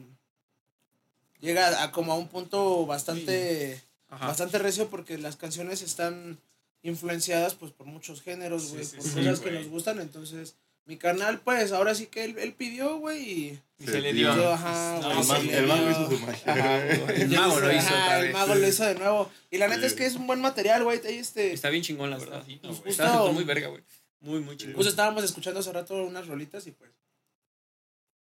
llega 1.41 1.83
a 1.83 1.91
como 1.91 2.13
a 2.13 2.19
un 2.19 2.29
punto 2.29 2.85
bastante 2.85 3.83
Ajá. 4.13 4.27
bastante 4.29 4.59
recio 4.59 4.89
porque 4.89 5.19
las 5.19 5.37
canciones 5.37 5.83
están 5.83 6.39
influenciadas 6.83 7.55
pues 7.55 7.73
por 7.73 7.87
muchos 7.87 8.23
géneros, 8.23 8.71
güey, 8.73 8.85
sí, 8.85 8.97
por 8.97 9.05
sí, 9.05 9.15
cosas 9.15 9.41
que 9.41 9.51
nos 9.53 9.69
gustan, 9.69 10.01
entonces 10.01 10.57
mi 10.85 10.97
carnal 10.97 11.39
pues 11.41 11.71
ahora 11.73 11.95
sí 11.95 12.07
que 12.07 12.25
él, 12.25 12.37
él 12.39 12.53
pidió, 12.55 12.99
güey, 12.99 13.23
y 13.23 13.61
Y 13.79 13.87
se 13.87 14.01
le 14.01 14.13
dio. 14.13 14.35
yo, 14.35 14.53
ajá, 14.53 14.99
No, 15.01 15.23
güey, 15.25 15.49
El, 15.49 15.55
se 15.55 15.63
mago, 15.63 15.83
el 15.87 15.93
hizo 15.93 16.11
su 16.11 16.19
magia. 16.19 16.53
Ajá, 16.53 16.87
el 17.15 17.29
mago 17.31 17.61
lo 17.61 17.73
hizo 17.73 17.87
Ajá, 17.95 18.21
el 18.21 18.33
mago 18.33 18.55
lo 18.57 18.69
hizo 18.69 18.85
de 18.85 18.95
nuevo. 18.97 19.31
Y 19.51 19.59
la 19.59 19.69
neta 19.69 19.81
Sí. 19.83 19.87
es 19.87 19.95
que 19.95 20.07
es 20.07 20.15
un 20.17 20.27
buen 20.27 20.41
material, 20.41 20.83
güey. 20.83 21.01
Ahí 21.07 21.19
este 21.19 21.53
Está 21.53 21.71
bien 21.71 21.83
chingón, 21.85 22.11
la 22.11 22.19
verdad. 22.19 22.45
Está 22.85 23.23
muy 23.31 23.45
verga, 23.45 23.69
güey. 23.69 23.83
Muy, 24.21 24.41
muy 24.41 24.57
chingón. 24.57 24.75
Pues 24.75 24.89
estábamos 24.89 25.23
escuchando 25.25 25.61
hace 25.61 25.73
rato 25.73 25.95
unas 26.03 26.27
rolitas 26.27 26.67
y 26.67 26.73
pues 26.73 26.91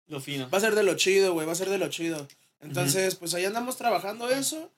lo 0.08 0.20
fino. 0.20 0.50
va 0.50 0.58
a 0.58 0.62
ser 0.62 0.76
de 0.76 0.84
lo 0.84 0.96
chido, 0.96 1.34
güey, 1.34 1.46
va 1.48 1.54
a 1.54 1.56
ser 1.56 1.70
de 1.70 1.78
lo 1.78 1.88
chido. 1.90 2.28
Entonces, 2.62 3.16
pues 3.16 3.34
ahí 3.34 3.46
andamos 3.46 3.78
trabajando 3.78 4.30
eso 4.30 4.70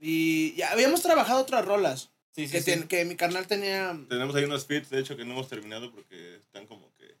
y 0.00 0.54
ya 0.54 0.72
habíamos 0.72 1.02
trabajado 1.02 1.40
otras 1.42 1.64
rolas 1.64 2.10
Sí, 2.34 2.46
sí, 2.46 2.52
que, 2.52 2.60
sí. 2.62 2.70
ten- 2.70 2.88
que 2.88 3.04
mi 3.04 3.16
carnal 3.16 3.46
tenía 3.46 3.98
Tenemos 4.08 4.34
ahí 4.36 4.44
unos 4.44 4.64
feats, 4.64 4.88
de 4.90 5.00
hecho, 5.00 5.16
que 5.16 5.24
no 5.24 5.32
hemos 5.32 5.48
terminado 5.48 5.90
porque 5.92 6.36
están 6.36 6.66
como 6.66 6.92
que... 6.96 7.16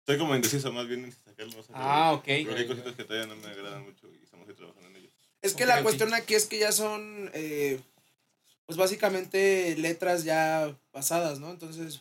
Estoy 0.00 0.18
como 0.18 0.34
indeciso 0.36 0.70
más 0.72 0.86
bien 0.86 1.04
en 1.04 1.12
si 1.12 1.18
sacarlo 1.24 1.52
o 1.52 1.56
no 1.56 1.62
sacarlo. 1.62 1.86
Ah, 1.90 2.12
ok. 2.12 2.24
Porque 2.24 2.54
hay 2.60 2.66
cositas 2.66 2.94
que 2.94 3.04
todavía 3.04 3.26
no 3.26 3.36
me 3.40 3.48
agradan 3.48 3.84
mucho 3.84 4.06
y 4.12 4.22
estamos 4.22 4.46
ahí 4.48 4.54
trabajando 4.54 4.88
en 4.90 4.96
ellos. 4.96 5.12
Es 5.42 5.54
que 5.54 5.64
la 5.66 5.82
cuestión 5.82 6.12
aquí 6.14 6.34
es 6.34 6.46
que 6.46 6.58
ya 6.58 6.72
son, 6.72 7.30
eh, 7.32 7.80
pues 8.66 8.76
básicamente 8.76 9.74
letras 9.78 10.24
ya 10.24 10.76
pasadas, 10.90 11.38
¿no? 11.40 11.50
Entonces, 11.50 11.98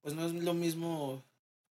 pues 0.00 0.14
no 0.14 0.26
es 0.26 0.32
lo 0.32 0.54
mismo 0.54 1.24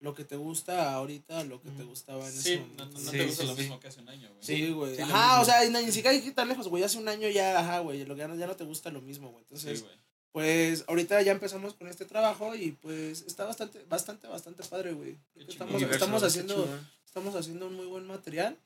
lo 0.02 0.14
que 0.16 0.24
te 0.24 0.36
gusta 0.38 0.94
ahorita 0.94 1.44
lo 1.44 1.62
que 1.62 1.70
te 1.72 1.84
gustaba 1.84 2.26
en 2.26 2.32
Sí, 2.32 2.54
ese 2.54 2.58
no, 2.60 2.68
momento. 2.68 3.00
no 3.00 3.12
Sí, 3.12 3.18
te 3.18 3.26
gusta 3.26 3.42
sí, 3.44 3.48
lo 3.50 3.56
sí. 3.56 3.62
mismo 3.62 3.80
que 3.80 3.88
hace 3.90 4.00
un 4.02 4.10
año, 4.10 4.30
güey. 4.30 4.40
Sí, 4.44 4.70
güey. 4.72 5.00
ajá, 5.02 5.42
o 5.42 5.46
sea, 5.46 5.64
ni 5.70 5.86
siquiera 5.92 6.12
hay 6.12 6.22
que 6.22 6.28
ir 6.28 6.36
tan 6.36 6.48
lejos, 6.48 6.68
güey. 6.70 6.84
Hace 6.84 6.98
un 6.98 7.08
año 7.10 7.28
ya, 7.30 7.60
ajá, 7.60 7.80
güey. 7.80 8.06
Lo 8.06 8.16
que 8.16 8.20
ya 8.20 8.28
no, 8.28 8.36
ya 8.36 8.48
no 8.48 8.56
te 8.56 8.64
gusta 8.64 8.90
lo 8.92 9.02
mismo, 9.02 9.30
güey. 9.32 9.44
Sí, 9.44 9.56
Entonces, 9.56 9.82
güey. 9.84 9.96
pues 10.32 10.86
ahorita 10.88 11.22
ya 11.22 11.32
empezamos 11.34 11.74
con 11.74 11.88
este 11.88 12.06
trabajo 12.06 12.56
y 12.56 12.72
pues 12.72 13.24
está 13.24 13.44
bastante, 13.46 13.84
bastante, 13.90 14.28
bastante 14.28 14.64
padre, 14.64 14.94
güey. 14.94 15.18
Estamos, 15.36 15.82
estamos 15.82 16.24
haciendo, 16.24 16.68
estamos 17.06 17.36
haciendo 17.36 17.68
un 17.68 17.76
muy 17.76 17.86
buen 17.88 18.08
material. 18.08 18.58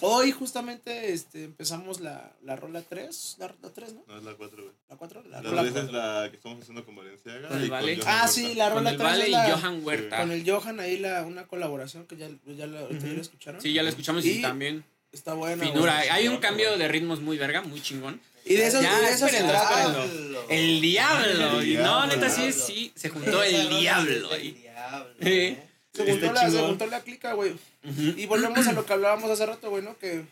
Hoy 0.00 0.32
justamente 0.32 1.12
este, 1.12 1.44
empezamos 1.44 2.00
la, 2.00 2.32
la 2.44 2.56
rola 2.56 2.82
3, 2.82 3.36
la, 3.38 3.54
la 3.62 3.68
3, 3.70 3.92
¿no? 3.94 4.02
No 4.08 4.16
es 4.18 4.24
la 4.24 4.32
4, 4.32 4.62
güey. 4.62 4.74
La 4.88 4.96
4, 4.96 5.22
la 5.28 5.42
La 5.42 5.50
rola 5.50 5.62
3 5.62 5.74
es 5.76 5.82
4. 5.90 5.92
la 5.92 6.30
que 6.30 6.36
estamos 6.36 6.60
haciendo 6.62 6.84
con 6.84 6.96
Valenciaga. 6.96 7.48
Con 7.48 7.58
el 7.58 7.66
y 7.66 7.68
Vale. 7.70 7.96
Johan 7.96 8.08
Ah, 8.08 8.12
Huerta. 8.22 8.28
sí, 8.28 8.54
la 8.54 8.64
Con 8.70 8.74
rola 8.78 8.90
el 8.90 8.96
3 8.96 9.10
Vale 9.10 9.22
es 9.22 9.28
y 9.28 9.32
la, 9.32 9.50
Johan 9.52 9.84
Huerta. 9.84 10.16
con 10.18 10.32
el 10.32 10.50
Johan 10.50 10.80
ahí 10.80 10.98
la, 10.98 11.22
una 11.24 11.46
colaboración 11.46 12.06
que 12.06 12.16
ya, 12.16 12.28
ya, 12.46 12.66
la, 12.66 12.80
ahorita 12.80 13.00
ya 13.00 13.06
Ujú. 13.06 13.14
la 13.16 13.20
escucharon. 13.22 13.60
Sí, 13.60 13.72
ya 13.72 13.82
lo 13.82 13.88
escuchamos 13.90 14.24
y, 14.24 14.38
Y- 14.38 14.42
también. 14.42 14.84
Está 15.12 15.34
buena. 15.34 15.62
Finura. 15.62 15.98
Hay 16.10 16.26
un 16.26 16.38
cambio 16.38 16.78
de 16.78 16.88
ritmos 16.88 17.20
muy 17.20 17.36
verga, 17.36 17.60
muy 17.60 17.82
chingón. 17.82 18.18
Y 18.46 18.54
de 18.54 18.66
eso, 18.66 18.80
Ya, 18.80 18.98
y 18.98 19.04
de 19.04 19.10
eso 19.10 19.18
se 19.18 19.36
espérenlo, 19.36 19.52
trata. 19.52 20.04
espérenlo. 20.04 20.44
El 20.48 20.80
diablo. 20.80 21.60
El 21.60 21.68
Y 21.68 21.74
no, 21.76 21.82
diablo. 21.82 22.06
neta, 22.06 22.30
sí, 22.30 22.50
sí. 22.50 22.92
Se 22.96 23.10
juntó 23.10 23.42
el 23.42 23.68
diablo 23.78 24.34
El 24.34 24.54
diablo. 24.54 25.06
Sí. 25.20 25.28
¿eh? 25.28 25.62
Se 25.92 26.10
juntó, 26.10 26.32
la, 26.32 26.40
se 26.40 26.46
chingón. 26.50 26.68
juntó 26.70 26.86
la 26.86 27.00
clica, 27.02 27.34
güey. 27.34 27.54
Y 27.82 28.26
volvemos 28.26 28.66
a 28.66 28.72
lo 28.72 28.86
que 28.86 28.92
hablábamos 28.92 29.30
hace 29.30 29.44
rato, 29.46 29.70
güey, 29.70 29.82
¿no? 29.82 29.96
Que 29.98 30.22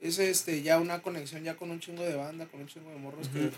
es 0.00 0.18
este 0.18 0.62
ya 0.62 0.78
una 0.78 1.02
conexión 1.02 1.42
ya 1.44 1.56
con 1.56 1.70
un 1.70 1.80
chingo 1.80 2.02
de 2.02 2.14
banda, 2.14 2.46
con 2.46 2.60
un 2.60 2.68
chingo 2.68 2.90
de 2.90 2.96
morros 2.98 3.28
que 3.28 3.50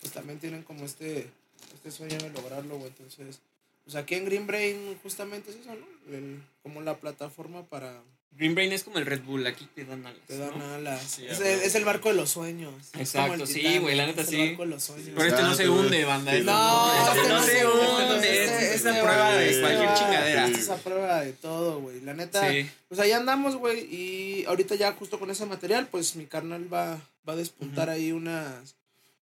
pues 0.00 0.12
también 0.12 0.38
tienen 0.38 0.62
como 0.62 0.84
este, 0.84 1.28
este 1.74 1.90
sueño 1.90 2.16
de 2.18 2.30
lograrlo, 2.30 2.76
güey. 2.78 2.88
Entonces, 2.88 3.40
pues 3.84 3.96
aquí 3.96 4.14
en 4.14 4.24
Green 4.26 4.46
Brain 4.46 4.98
justamente 5.02 5.50
es 5.50 5.56
eso, 5.56 5.74
¿no? 5.74 6.14
El- 6.14 6.42
como 6.62 6.80
la 6.82 6.96
plataforma 6.98 7.64
para 7.64 8.00
Green 8.32 8.54
Brain 8.54 8.72
es 8.72 8.84
como 8.84 8.96
el 8.98 9.04
Red 9.04 9.20
Bull, 9.22 9.46
aquí 9.46 9.68
te 9.74 9.84
dan 9.84 10.06
alas. 10.06 10.18
te 10.26 10.38
dan 10.38 10.58
¿no? 10.58 10.64
alas. 10.74 11.02
Sí, 11.02 11.26
es, 11.26 11.40
el, 11.40 11.60
es 11.60 11.74
el 11.74 11.84
barco 11.84 12.08
de 12.08 12.14
los 12.14 12.30
sueños. 12.30 12.72
Exacto, 12.98 13.44
sí, 13.46 13.78
güey, 13.78 13.94
la 13.96 14.06
neta 14.06 14.22
es 14.22 14.28
sí. 14.28 14.40
El 14.40 14.48
barco 14.50 14.62
de 14.62 14.68
los 14.70 14.82
sueños. 14.82 15.08
Pero 15.14 15.28
este 15.28 15.42
no 15.42 15.54
se 15.54 15.68
hunde, 15.68 16.04
banda. 16.06 16.34
Es- 16.34 16.44
No, 16.44 17.08
este 17.14 17.28
no 17.28 17.42
se 17.42 17.66
hunde. 17.66 18.44
este 18.44 18.74
Es 18.76 18.82
una 18.82 19.02
prueba 19.02 19.34
de 19.34 19.60
cualquier 19.60 19.94
chingadera. 19.94 20.46
Este 20.46 20.60
es 20.60 20.68
a 20.70 20.76
prueba 20.76 21.20
de 21.20 21.32
todo, 21.34 21.80
güey. 21.80 22.00
La 22.00 22.14
neta, 22.14 22.50
Sí. 22.50 22.70
pues 22.88 22.98
ahí 23.00 23.12
andamos, 23.12 23.56
güey. 23.56 23.80
Y 23.94 24.44
ahorita 24.46 24.74
ya 24.74 24.92
justo 24.92 25.18
con 25.18 25.30
ese 25.30 25.44
material, 25.44 25.88
pues 25.90 26.16
mi 26.16 26.24
carnal 26.26 26.72
va, 26.72 26.98
va 27.28 27.32
a 27.34 27.36
despuntar 27.36 27.90
ahí 27.90 28.12
unas, 28.12 28.74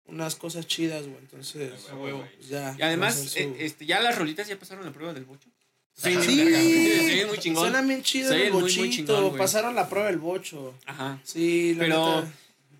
unas 0.07 0.35
cosas 0.35 0.67
chidas, 0.67 1.03
güey. 1.03 1.19
Entonces, 1.19 1.71
A 1.89 1.95
huevo. 1.95 2.27
pues 2.35 2.49
ya. 2.49 2.75
Y 2.77 2.81
además, 2.81 3.15
su- 3.17 3.39
eh, 3.39 3.55
este, 3.59 3.85
ya 3.85 4.01
las 4.01 4.17
rolitas 4.17 4.47
ya 4.47 4.59
pasaron 4.59 4.83
la 4.83 4.91
prueba 4.91 5.13
del 5.13 5.23
bocho. 5.23 5.47
Sí, 5.95 6.13
Sí, 6.21 7.19
sí, 7.19 7.23
muy 7.27 7.37
chingón. 7.37 7.63
Suena 7.63 7.81
bien 7.81 8.03
chido 8.03 8.33
el 8.33 8.51
muy, 8.51 8.51
muy 8.51 8.61
bochito. 8.63 9.15
chingón. 9.15 9.37
Pasaron 9.37 9.75
la 9.75 9.87
prueba 9.89 10.07
del 10.07 10.17
bocho. 10.19 10.73
Ajá. 10.85 11.19
Sí, 11.23 11.73
la 11.75 11.79
Pero 11.79 12.21
neta. 12.21 12.33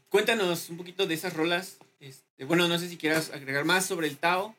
cuéntanos 0.09 0.69
un 0.69 0.77
poquito 0.77 1.07
de 1.07 1.13
esas 1.13 1.33
rolas. 1.33 1.77
Este, 2.01 2.43
bueno, 2.43 2.67
no 2.67 2.77
sé 2.77 2.89
si 2.89 2.97
quieras 2.97 3.31
agregar 3.33 3.63
más 3.63 3.85
sobre 3.85 4.07
el 4.07 4.17
Tao. 4.17 4.53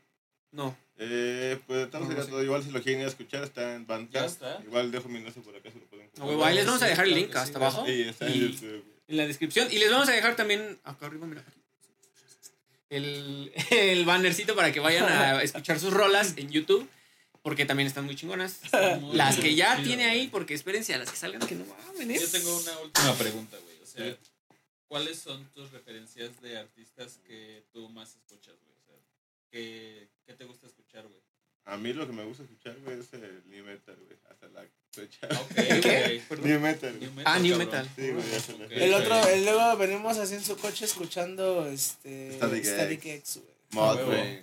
No. 0.53 0.75
Eh, 0.99 1.59
pues 1.67 1.85
estamos 1.85 2.09
No, 2.09 2.15
no 2.15 2.27
todo. 2.27 2.43
Igual 2.43 2.63
si 2.65 2.71
lo 2.71 2.83
quieren 2.83 3.01
ir 3.03 3.07
a 3.07 3.11
escuchar, 3.11 3.45
está 3.45 3.75
en 3.75 3.87
Bandcamp. 3.87 4.33
Igual 4.65 4.91
dejo 4.91 5.09
mi 5.11 5.19
enlace 5.19 5.41
por 5.43 5.55
acá 5.55 5.71
si 5.71 5.79
lo 5.79 5.85
pueden 5.87 6.07
huevo, 6.19 6.43
ahí 6.45 6.55
les 6.55 6.65
vamos 6.65 6.83
a 6.83 6.87
dejar 6.87 7.05
el 7.07 7.15
link 7.15 7.33
sí, 7.33 7.37
hasta 7.39 7.59
abajo. 7.59 7.85
Sí, 7.85 8.03
está 8.03 8.27
en 8.27 8.57
güey. 8.59 8.83
En 9.09 9.17
la 9.19 9.27
descripción. 9.27 9.69
Y 9.71 9.79
les 9.79 9.91
vamos 9.91 10.09
a 10.09 10.13
dejar 10.13 10.35
también 10.35 10.79
acá 10.83 11.07
arriba, 11.07 11.27
mira. 11.27 11.45
El, 12.89 13.53
el 13.71 14.05
bannercito 14.07 14.57
para 14.57 14.73
que 14.73 14.81
vayan 14.81 15.05
a 15.05 15.43
escuchar 15.43 15.79
sus 15.79 15.93
rolas 15.93 16.35
en 16.37 16.51
YouTube. 16.51 16.89
Porque 17.47 17.65
también 17.65 17.87
están 17.87 18.07
muy 18.07 18.17
chingonas. 18.17 18.59
Muy 19.01 19.15
Las 19.17 19.37
que 19.37 19.55
ya 19.55 19.77
tiene 19.77 20.03
güey. 20.09 20.19
ahí, 20.23 20.27
porque 20.27 20.55
espérense 20.55 20.95
a 20.95 20.99
las 20.99 21.13
que 21.13 21.17
salgan 21.17 21.47
que 21.47 21.55
no 21.55 21.65
mamen. 21.65 22.13
Yo 22.19 22.29
tengo 22.29 22.57
una 22.57 22.77
última 22.81 23.15
pregunta, 23.15 23.57
güey. 23.63 23.77
O 23.85 23.87
sea, 23.87 24.17
¿cuáles 24.89 25.21
son 25.21 25.45
tus 25.55 25.71
referencias 25.71 26.41
de 26.43 26.59
artistas 26.59 27.21
que 27.25 27.63
tú 27.73 27.89
más 27.91 28.17
escuchas, 28.17 28.55
güey? 28.65 28.75
O 28.77 28.83
sea, 28.85 28.97
¿qué, 29.53 30.09
qué 30.27 30.33
te 30.35 30.45
gusta 30.45 30.67
escuchar, 30.67 31.05
güey? 31.07 31.21
A 31.67 31.77
mí 31.77 31.93
lo 31.93 32.05
que 32.09 32.13
me 32.13 32.25
gusta 32.25 32.43
escuchar, 32.43 32.77
güey, 32.85 32.99
es 32.99 33.13
el 33.13 33.43
new 33.49 33.65
metal, 33.65 33.95
güey. 34.07 34.19
Hasta 34.29 34.49
la 34.49 34.65
fecha. 34.91 35.29
Ah, 35.31 35.41
Ok, 35.41 35.55
¿Qué? 35.83 36.23
güey. 36.29 36.41
New 36.43 36.59
metal. 36.61 36.99
New 36.99 37.13
metal, 37.13 37.25
Ah, 37.33 37.39
new 37.39 37.59
cabrón. 37.59 37.69
metal. 37.69 37.91
Sí, 37.95 38.11
güey, 38.11 38.35
hasta 38.35 38.53
la 38.55 38.65
Ok. 38.65 38.71
fecha. 38.71 38.85
El 38.85 38.95
otro, 38.95 39.21
güey. 39.21 39.35
el 39.39 39.45
luego 39.45 39.77
venimos 39.77 40.17
así 40.19 40.35
en 40.35 40.45
su 40.45 40.57
coche 40.57 40.85
escuchando 40.85 41.67
este 41.69 42.33
Static 42.39 42.59
X. 42.59 42.71
Static 42.73 43.07
X, 43.07 43.37
güey. 43.37 43.55
Mod 43.71 43.97
huevo. 44.09 44.43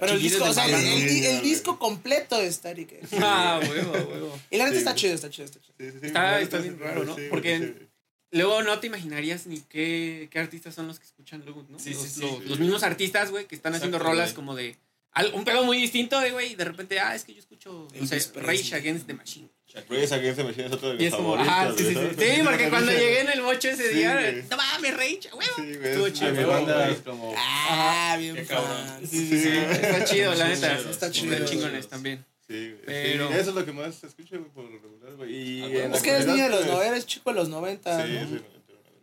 Pero 0.00 0.12
el 0.12 0.22
disco, 0.22 0.44
o 0.44 0.52
sea, 0.52 0.66
el, 0.66 0.74
el- 0.74 1.24
el 1.24 1.42
disco 1.42 1.78
completo 1.78 2.38
de 2.38 2.50
Static 2.52 2.92
X. 2.92 3.10
Ah, 3.22 3.60
huevo, 3.62 3.92
huevo. 3.92 4.38
Y 4.50 4.56
la 4.56 4.64
neta 4.64 4.74
Sí, 4.74 4.78
está 4.78 4.94
chido, 4.94 5.14
está 5.14 5.30
chido, 5.30 5.44
está 5.46 5.60
chido. 5.60 5.74
Sí, 5.78 5.98
sí, 6.00 6.06
Está- 6.06 6.40
está 6.40 6.58
bien 6.58 6.78
raro, 6.78 7.04
¿no? 7.04 7.16
Porque- 7.30 7.58
sí. 7.58 7.86
Luego 8.32 8.62
no 8.62 8.78
te 8.78 8.86
imaginarías 8.86 9.46
ni 9.48 9.60
qué, 9.62 10.28
qué 10.30 10.38
artistas 10.38 10.72
son 10.74 10.86
los 10.86 11.00
que 11.00 11.04
escuchan 11.06 11.42
luego, 11.44 11.66
¿no? 11.68 11.80
Sí, 11.80 11.92
sí, 11.94 12.00
los, 12.00 12.12
sí. 12.12 12.20
los- 12.20 12.44
los 12.46 12.58
mismos 12.60 12.84
artistas, 12.84 13.32
güey, 13.32 13.46
que 13.46 13.56
están 13.56 13.74
haciendo 13.74 13.98
rolas 13.98 14.32
como 14.34 14.54
de 14.54 14.76
al- 15.12 15.34
un 15.34 15.44
pedo 15.44 15.64
muy 15.64 15.78
distinto, 15.78 16.18
de, 16.20 16.30
güey, 16.30 16.52
y 16.52 16.54
de 16.54 16.64
repente, 16.64 16.98
ah, 17.00 17.14
es 17.14 17.24
que 17.24 17.32
yo 17.34 17.40
escucho, 17.40 17.88
no 17.94 18.06
sé. 18.06 18.20
Rage 18.36 18.74
Against 18.74 19.06
the 19.06 19.14
Machine. 19.14 19.48
Reyes 19.88 20.10
Against 20.10 20.36
the 20.38 20.42
Machine 20.44 20.66
es 20.66 20.72
otro 20.72 20.88
de 20.88 20.94
mis 20.94 21.02
Y 21.04 21.06
es 21.06 21.14
como, 21.14 21.36
favoritos, 21.36 21.52
ajá, 21.52 21.72
sí, 21.76 21.84
sí, 21.84 21.94
sí. 21.94 22.24
Sí, 22.34 22.40
porque 22.44 22.68
cuando 22.70 22.90
llegué 22.90 23.20
en 23.20 23.28
el 23.30 23.40
bocho 23.42 23.68
ese 23.68 23.90
Sí, 23.90 23.98
día, 23.98 24.44
no 24.50 24.56
mames, 24.56 24.96
Rage, 24.96 25.20
a 25.30 25.36
huevo. 25.36 25.52
Sí, 25.56 25.62
güey. 25.76 25.88
Estuvo 25.90 26.06
es- 26.08 26.12
chido. 26.12 26.32
mi 26.32 26.42
banda 26.42 26.88
es 26.88 26.98
como... 26.98 27.32
Ah, 27.36 28.16
bien 28.18 28.34
Qué 28.34 28.44
fan. 28.46 28.56
cabrón. 28.64 29.06
Sí, 29.08 29.28
sí, 29.28 29.40
sí, 29.42 29.48
está 29.48 30.04
chido, 30.04 30.34
la 30.34 30.48
neta. 30.48 30.76
está 30.76 31.10
chido. 31.12 31.32
Están 31.34 31.48
chingones 31.48 31.88
también. 31.88 32.26
Sí. 32.48 32.74
Pero- 32.84 33.28
Sí, 33.28 33.34
eso 33.34 33.50
es 33.50 33.54
lo 33.54 33.64
que 33.64 33.72
más 33.72 33.94
se 33.94 34.08
escucha, 34.08 34.36
güey, 34.38 34.50
por 34.50 34.64
lo 34.64 34.70
regular, 34.80 35.12
güey. 35.14 35.32
Y 35.36 35.62
Ah, 35.62 35.90
Es 35.94 36.02
que 36.02 36.10
eres 36.10 36.26
niño 36.26 36.42
de 36.42 36.50
los 36.50 36.58
actualidad, 36.62 36.72
90, 36.78 36.88
eres 36.96 37.06
chico 37.06 37.30
de 37.30 37.36
los 37.36 37.48
90, 37.48 37.96
pues, 37.96 38.08
Sí, 38.08 38.12
¿no? 38.12 38.28
sí, 38.38 38.44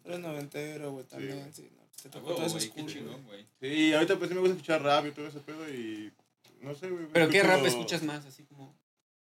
Eres 0.03 0.19
noventero, 0.19 0.91
güey, 0.91 1.05
también, 1.05 1.49
sí. 1.53 1.69
Te 2.01 2.09
tocó 2.09 2.35
todo 2.35 2.45
ese 2.45 2.69
güey. 2.69 3.45
Sí, 3.59 3.93
ahorita 3.93 4.17
pues 4.17 4.29
sí 4.29 4.35
me 4.35 4.41
gusta 4.41 4.55
escuchar 4.55 4.81
rap 4.83 5.05
y 5.07 5.11
todo 5.11 5.27
ese 5.27 5.39
pedo 5.39 5.67
y... 5.69 6.11
No 6.61 6.73
sé, 6.73 6.89
güey. 6.89 7.07
Pero 7.13 7.29
¿qué 7.29 7.43
rap 7.43 7.65
escuchas 7.65 8.03
más? 8.03 8.25
Así 8.25 8.43
como 8.43 8.75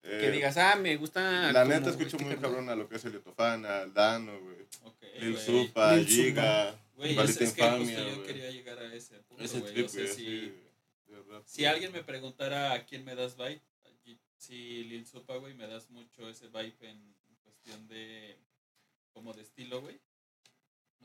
eh, 0.03 0.17
que 0.19 0.31
digas, 0.31 0.57
ah, 0.57 0.75
me 0.75 0.95
gusta. 0.97 1.51
La 1.51 1.63
neta 1.63 1.89
escucho 1.89 2.17
este 2.17 2.23
muy 2.23 2.33
carnal. 2.33 2.41
cabrón 2.51 2.69
a 2.69 2.75
lo 2.75 2.89
que 2.89 2.95
es 2.95 3.05
el 3.05 3.15
Etofana, 3.15 3.79
al 3.79 3.93
Dano, 3.93 4.39
güey. 4.39 4.57
Ok, 4.83 5.03
Lil. 5.19 5.37
Supa, 5.37 5.97
Giga, 5.99 6.75
Güey, 6.95 7.17
es, 7.17 7.29
es 7.29 7.37
que 7.37 7.45
justo 7.45 7.65
Infamia, 7.65 7.99
yo 7.99 8.15
güey. 8.15 8.27
quería 8.27 8.51
llegar 8.51 8.79
a 8.79 8.93
ese 8.93 9.19
punto, 9.19 9.43
Ese 9.43 9.59
güey. 9.59 9.73
trip, 9.73 9.85
O 9.85 9.89
sea, 9.89 10.07
si, 10.07 10.13
sí, 10.13 10.53
de 11.07 11.21
rap. 11.29 11.43
si 11.45 11.65
alguien 11.65 11.91
me 11.91 12.03
preguntara 12.03 12.73
a 12.73 12.85
quién 12.85 13.05
me 13.05 13.15
das 13.15 13.37
vibe, 13.37 13.61
si 14.37 14.83
Lil 14.85 15.05
Supa, 15.05 15.37
güey, 15.37 15.53
me 15.53 15.67
das 15.67 15.89
mucho 15.91 16.27
ese 16.29 16.47
vibe 16.47 16.89
en 16.89 17.15
cuestión 17.43 17.87
de, 17.87 18.37
como 19.13 19.33
de 19.33 19.43
estilo, 19.43 19.81
güey. 19.81 19.99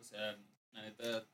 O 0.00 0.04
sea, 0.04 0.38
la 0.72 0.82
neta, 0.82 1.26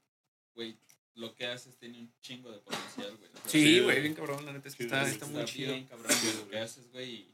güey, 0.54 0.76
lo 1.14 1.34
que 1.34 1.46
haces 1.46 1.76
tiene 1.76 1.98
un 1.98 2.12
chingo 2.22 2.50
de 2.50 2.58
potencial, 2.58 3.16
güey. 3.18 3.30
Sí, 3.46 3.80
güey, 3.80 4.00
bien 4.00 4.14
cabrón, 4.14 4.44
la 4.46 4.52
neta 4.52 4.68
es 4.68 4.74
que 4.76 4.84
Sí, 4.84 4.86
está, 4.88 5.06
está 5.08 5.26
muy 5.26 5.44
chido. 5.44 5.72
bien 5.72 5.86
cabrón 5.86 6.12
güey, 6.22 6.34
lo 6.36 6.48
que 6.48 6.58
haces, 6.58 6.90
güey. 6.92 7.10
Y, 7.10 7.28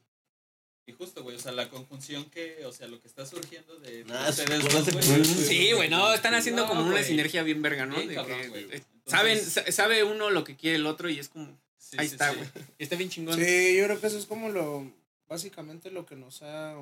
y 0.87 0.93
justo, 0.93 1.23
güey, 1.23 1.37
o 1.37 1.39
sea, 1.39 1.53
la 1.53 1.69
conjunción 1.69 2.25
que, 2.31 2.65
o 2.65 2.73
sea, 2.73 2.89
lo 2.89 3.01
que 3.01 3.07
está 3.09 3.25
surgiendo 3.27 3.79
de 3.79 4.05
Nah, 4.05 4.31
ustedes 4.31 4.63
sí, 4.63 4.69
dos, 4.69 4.85
sí, 4.85 4.91
güey. 5.13 5.25
sí, 5.25 5.73
güey, 5.73 5.89
no, 5.91 6.13
están 6.15 6.35
haciendo 6.35 6.63
No, 6.63 6.69
como 6.69 6.87
una 6.87 7.03
sinergia 7.03 7.43
bien 7.43 7.61
verga, 7.63 7.87
¿no? 7.87 7.97
Bien 7.97 8.09
De 8.09 8.15
cabrón, 8.15 8.41
que, 8.41 8.49
güey. 8.49 8.63
eh, 8.65 8.69
Entonces- 8.73 8.85
saben, 9.07 9.39
sa- 9.45 9.71
sabe 9.73 10.03
uno 10.05 10.31
lo 10.31 10.45
que 10.45 10.57
quiere 10.57 10.77
el 10.77 10.87
otro 10.87 11.09
y 11.11 11.19
es 11.19 11.29
como, 11.29 11.47
Sí, 11.79 11.97
ahí 11.99 12.07
sí, 12.09 12.15
está, 12.15 12.33
güey. 12.35 12.49
Está 12.79 12.97
bien 12.97 13.09
chingón. 13.11 13.35
Sí, 13.39 13.77
yo 13.77 13.85
creo 13.85 14.01
que 14.01 14.07
eso 14.09 14.19
es 14.19 14.27
como 14.27 14.49
lo, 14.51 14.91
básicamente 15.29 15.91
lo 15.91 16.05
que 16.07 16.17
nos 16.17 16.43
ha, 16.43 16.75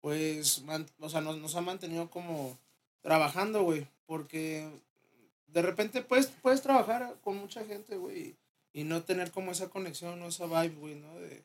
pues, 0.00 0.62
man- 0.62 0.86
o 1.00 1.08
sea, 1.08 1.20
nos, 1.20 1.38
nos 1.38 1.54
ha 1.56 1.60
mantenido 1.60 2.10
como 2.10 2.58
trabajando, 3.02 3.62
güey, 3.62 3.86
porque 4.06 4.68
de 5.48 5.62
repente 5.62 6.02
puedes, 6.02 6.26
puedes 6.42 6.62
trabajar 6.62 7.16
con 7.22 7.36
mucha 7.36 7.64
gente, 7.64 7.96
güey, 7.96 8.34
y 8.72 8.84
no 8.84 9.02
tener 9.04 9.30
como 9.30 9.52
esa 9.52 9.68
conexión 9.70 10.20
o 10.22 10.26
esa 10.28 10.46
vibe, 10.46 10.74
güey, 10.76 10.94
¿no? 10.96 11.14
De, 11.16 11.42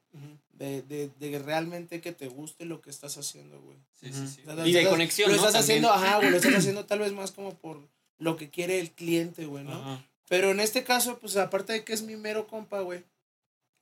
de, 0.54 0.82
de, 0.82 1.10
de 1.20 1.40
realmente 1.40 2.02
que 2.02 2.12
te 2.12 2.28
guste 2.28 2.66
lo 2.66 2.82
que 2.82 2.90
estás 2.90 3.18
haciendo, 3.18 3.60
güey. 3.62 3.78
Sí, 4.02 4.12
sí, 4.14 4.28
sí. 4.28 4.42
O 4.48 4.54
sea, 4.56 4.68
Y 4.68 4.74
de 4.74 4.80
estás- 4.80 4.92
conexión, 4.92 5.30
Lo 5.32 5.38
¿no? 5.38 5.48
estás 5.48 5.66
También. 5.66 5.86
haciendo, 5.86 6.06
ajá, 6.08 6.18
güey, 6.18 6.30
lo 6.32 6.38
estás 6.38 6.56
haciendo 6.56 6.86
tal 6.86 7.00
vez 7.00 7.14
más 7.14 7.32
como 7.32 7.54
por 7.56 7.80
lo 8.18 8.36
que 8.36 8.50
quiere 8.50 8.80
el 8.80 8.92
cliente, 8.92 9.46
güey, 9.46 9.64
¿no? 9.64 9.72
Ajá. 9.74 10.06
Pero 10.28 10.52
en 10.52 10.60
este 10.60 10.84
caso, 10.84 11.18
pues 11.20 11.36
aparte 11.38 11.74
de 11.74 11.84
que 11.84 11.94
es 11.94 12.02
mi 12.04 12.16
mero 12.18 12.48
compa, 12.48 12.82
güey, 12.82 13.04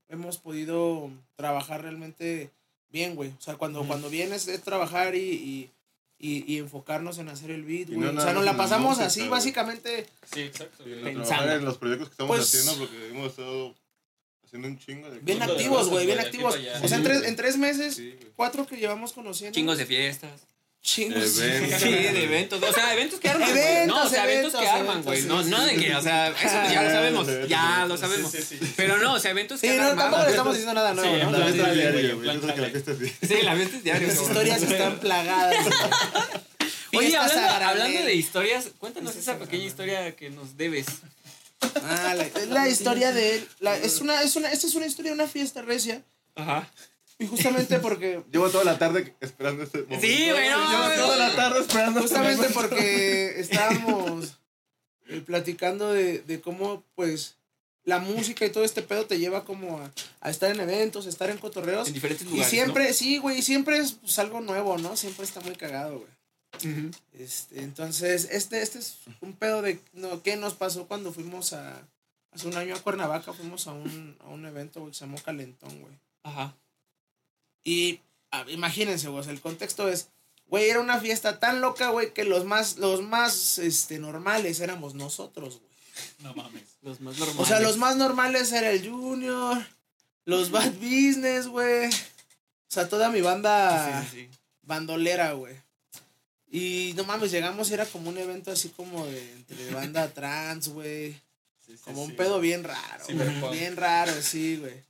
hemos 0.10 0.38
podido 0.38 1.10
trabajar 1.36 1.82
realmente 1.84 2.52
bien, 2.90 3.16
güey. 3.16 3.30
O 3.38 3.42
sea, 3.42 3.56
cuando, 3.58 3.86
cuando 3.88 4.10
vienes 4.10 4.48
es 4.48 4.62
trabajar 4.64 5.16
y, 5.16 5.20
y, 5.20 5.72
y, 6.22 6.54
y 6.54 6.58
enfocarnos 6.58 7.18
en 7.18 7.30
hacer 7.30 7.50
el 7.52 7.64
beat, 7.64 7.88
güey. 7.88 8.00
no 8.12 8.20
o 8.20 8.24
sea, 8.24 8.34
nos 8.34 8.44
la 8.44 8.58
pasamos 8.58 8.90
música, 8.90 9.06
así, 9.08 9.20
güey. 9.22 9.30
básicamente. 9.32 10.06
Sí, 10.34 10.42
exacto. 10.42 10.84
Pensando. 10.84 11.54
en 11.54 11.66
los 11.66 11.78
proyectos 11.78 12.10
que 12.10 12.14
estamos 12.14 12.36
Pues- 12.38 12.54
haciendo 12.54 12.78
porque 12.86 13.08
hemos 13.10 13.28
estado 13.32 13.74
haciendo 14.46 14.68
un 14.68 14.78
chingo 14.78 15.10
de 15.10 15.20
Bien 15.20 15.42
activos, 15.42 15.88
güey, 15.90 16.06
bien 16.06 16.20
activos. 16.20 16.56
O 16.84 16.88
sea, 16.88 16.98
en 16.98 17.04
tres, 17.04 17.24
en 17.24 17.36
tres 17.36 17.58
meses, 17.58 17.96
Sí, 17.96 18.18
cuatro 18.36 18.68
que 18.68 18.76
llevamos 18.78 19.14
conociendo. 19.14 19.56
Chingos 19.56 19.78
de 19.78 19.86
fiestas. 19.86 20.42
Chingos. 20.82 21.38
Eventos. 21.40 21.82
Sí, 21.82 21.90
de 21.92 22.24
eventos. 22.24 22.64
O 22.64 22.74
sea, 22.74 22.94
eventos 22.94 23.20
que 23.20 23.30
arman. 23.30 23.50
Eventos, 23.50 23.88
no, 23.88 24.04
o 24.04 24.10
sea, 24.10 24.24
eventos, 24.32 24.56
que 24.60 24.68
arman, 24.68 25.04
güey. 25.04 25.22
No, 25.24 25.44
sí, 25.44 25.50
no 25.50 25.62
de 25.66 25.76
sí. 25.76 25.82
que, 25.82 25.96
o 25.96 26.02
sea, 26.02 26.30
eso 26.30 26.74
ya 26.74 26.84
lo 26.84 26.90
sabemos. 26.90 27.28
Ya 27.50 27.86
lo 27.88 27.98
sabemos. 27.98 28.32
Sí, 28.32 28.38
sí, 28.42 28.58
sí. 28.60 28.74
Pero 28.78 28.98
no, 28.98 29.14
o 29.14 29.20
sea, 29.20 29.32
eventos 29.32 29.60
Sí, 29.60 29.68
que 29.68 29.76
no, 29.78 29.90
han 29.90 29.98
tampoco 29.98 30.24
le 30.24 30.30
estamos 30.30 30.54
diciendo 30.54 30.74
nada 30.74 30.94
nuevo, 30.94 31.14
Sí, 31.16 31.22
¿no? 31.24 31.32
La 31.32 31.46
fiesta 31.46 31.64
jale, 31.66 31.92
diaria, 31.92 32.14
güey, 32.16 32.28
Yo 32.34 32.48
sé 32.48 32.54
que 32.54 32.62
la 32.62 32.70
fiesta 32.70 32.92
sí. 32.98 33.14
Sí, 33.28 33.42
la 33.44 33.56
fiesta 33.56 33.78
es 33.78 33.84
diaria. 33.84 34.08
Las 34.08 34.22
historias 34.22 34.62
están 34.64 35.00
plagadas. 35.00 35.66
Oye, 36.96 37.16
hablando, 37.18 37.66
hablando 37.66 38.04
de 38.04 38.16
historias, 38.16 38.70
cuéntanos 38.80 39.16
esa 39.16 39.38
pequeña 39.38 39.66
historia 39.66 40.16
que 40.16 40.30
nos 40.32 40.58
debes. 40.58 40.88
Ah, 41.84 42.14
la, 42.16 42.24
es 42.24 42.48
la 42.48 42.68
historia 42.70 43.12
de 43.12 43.36
él. 43.36 43.48
La- 43.60 43.78
es 43.78 44.00
una, 44.02 44.22
es 44.24 44.36
una, 44.38 44.52
esta 44.52 44.66
es 44.66 44.74
una 44.76 44.86
historia 44.88 45.12
de 45.12 45.16
una 45.16 45.28
fiesta 45.28 45.62
recia. 45.62 46.02
Ajá. 46.36 46.68
Y 47.20 47.28
justamente 47.28 47.80
porque 47.82 48.24
Llevo 48.32 48.50
toda 48.50 48.64
la 48.64 48.80
tarde 48.80 49.14
esperando 49.20 49.64
este 49.64 49.84
momento. 49.84 50.06
Sí, 50.06 50.30
güey, 50.32 50.50
no, 50.50 50.70
Llevo 50.70 51.06
toda 51.06 51.18
la 51.18 51.36
tarde 51.36 51.60
esperando 51.62 52.00
este 52.00 52.16
Justamente 52.16 52.54
porque 52.54 53.34
estábamos 53.40 54.40
eh, 55.08 55.22
platicando 55.26 55.92
de, 55.92 56.20
de 56.20 56.42
cómo, 56.42 56.84
pues, 56.96 57.36
la 57.84 58.00
música 58.00 58.46
y 58.46 58.52
todo 58.52 58.64
este 58.64 58.82
pedo 58.82 59.06
te 59.06 59.20
lleva 59.20 59.44
como 59.46 59.80
a, 59.80 59.92
a 60.22 60.30
estar 60.30 60.52
en 60.52 60.60
eventos, 60.60 61.06
a 61.06 61.10
estar 61.10 61.30
en 61.30 61.38
cotorreos. 61.38 61.88
En 61.88 61.94
diferentes 61.94 62.26
Y 62.26 62.30
lugares. 62.30 62.50
siempre, 62.50 62.94
sí, 62.94 63.18
güey, 63.18 63.40
y 63.40 63.42
siempre 63.42 63.78
es 63.78 63.94
pues, 63.94 64.18
algo 64.20 64.42
nuevo, 64.42 64.78
¿no? 64.78 64.96
Siempre 64.96 65.26
está 65.26 65.42
muy 65.42 65.56
cagado, 65.56 66.00
güey. 66.00 66.20
Este, 67.14 67.62
entonces, 67.62 68.28
este, 68.32 68.62
este 68.62 68.80
es 68.80 68.98
un 69.22 69.34
pedo 69.34 69.62
de 69.62 69.80
no, 69.94 70.22
qué 70.24 70.36
nos 70.36 70.56
pasó 70.56 70.88
cuando 70.88 71.14
fuimos 71.14 71.54
a, 71.54 71.82
hace 72.32 72.48
un 72.48 72.58
año 72.58 72.76
a 72.76 72.80
Cuernavaca, 72.80 73.34
fuimos 73.34 73.68
a 73.68 73.74
un, 73.74 74.18
a 74.20 74.28
un 74.30 74.46
evento, 74.46 74.82
güey, 74.82 74.92
que 74.92 74.98
se 74.98 75.06
llamó 75.06 75.18
Calentón, 75.24 75.80
güey. 75.80 75.94
Ajá. 76.24 76.56
Y 77.64 78.02
ah, 78.32 78.46
imagínense, 78.50 79.08
güey, 79.08 79.20
o 79.22 79.24
sea, 79.24 79.34
el 79.34 79.42
contexto 79.42 79.88
es, 79.88 80.10
güey, 80.48 80.70
era 80.70 80.80
una 80.80 81.00
fiesta 81.00 81.40
tan 81.40 81.62
loca, 81.62 81.90
güey, 81.90 82.14
que 82.14 82.24
los 82.24 82.46
más, 82.46 82.78
los 82.78 83.02
más, 83.02 83.58
este, 83.60 84.00
normales 84.00 84.60
éramos 84.60 84.94
nosotros, 84.96 85.60
güey. 85.60 85.70
No 86.20 86.34
mames. 86.34 86.64
Los 86.82 87.02
más 87.02 87.18
normales. 87.18 87.42
O 87.42 87.46
sea, 87.46 87.60
los 87.60 87.78
más 87.78 87.96
normales 87.98 88.52
era 88.54 88.72
el 88.72 88.90
Junior, 88.90 89.66
los 90.26 90.50
Bad 90.52 90.74
Business, 90.76 91.48
güey. 91.48 91.88
O 91.90 92.72
sea, 92.72 92.88
toda 92.88 93.10
mi 93.10 93.20
banda 93.22 94.02
Sí, 94.04 94.08
sí, 94.12 94.18
sí. 94.32 94.38
bandolera, 94.62 95.34
güey. 95.34 95.56
Y 96.52 96.94
no 96.96 97.04
mames, 97.04 97.32
llegamos 97.32 97.70
y 97.70 97.74
era 97.74 97.86
como 97.86 98.10
un 98.10 98.18
evento 98.18 98.52
así 98.52 98.70
como 98.70 99.06
de 99.06 99.32
entre 99.34 99.72
banda 99.72 100.08
trans, 100.14 100.70
güey. 100.70 101.14
Sí, 101.66 101.74
sí, 101.76 101.78
Como 101.84 102.04
un 102.04 102.12
sí. 102.12 102.16
pedo 102.16 102.40
bien 102.40 102.64
raro, 102.64 103.06
güey. 103.10 103.52
Bien 103.60 103.76
raro, 103.76 104.14
sí, 104.22 104.58
güey. 104.58 104.84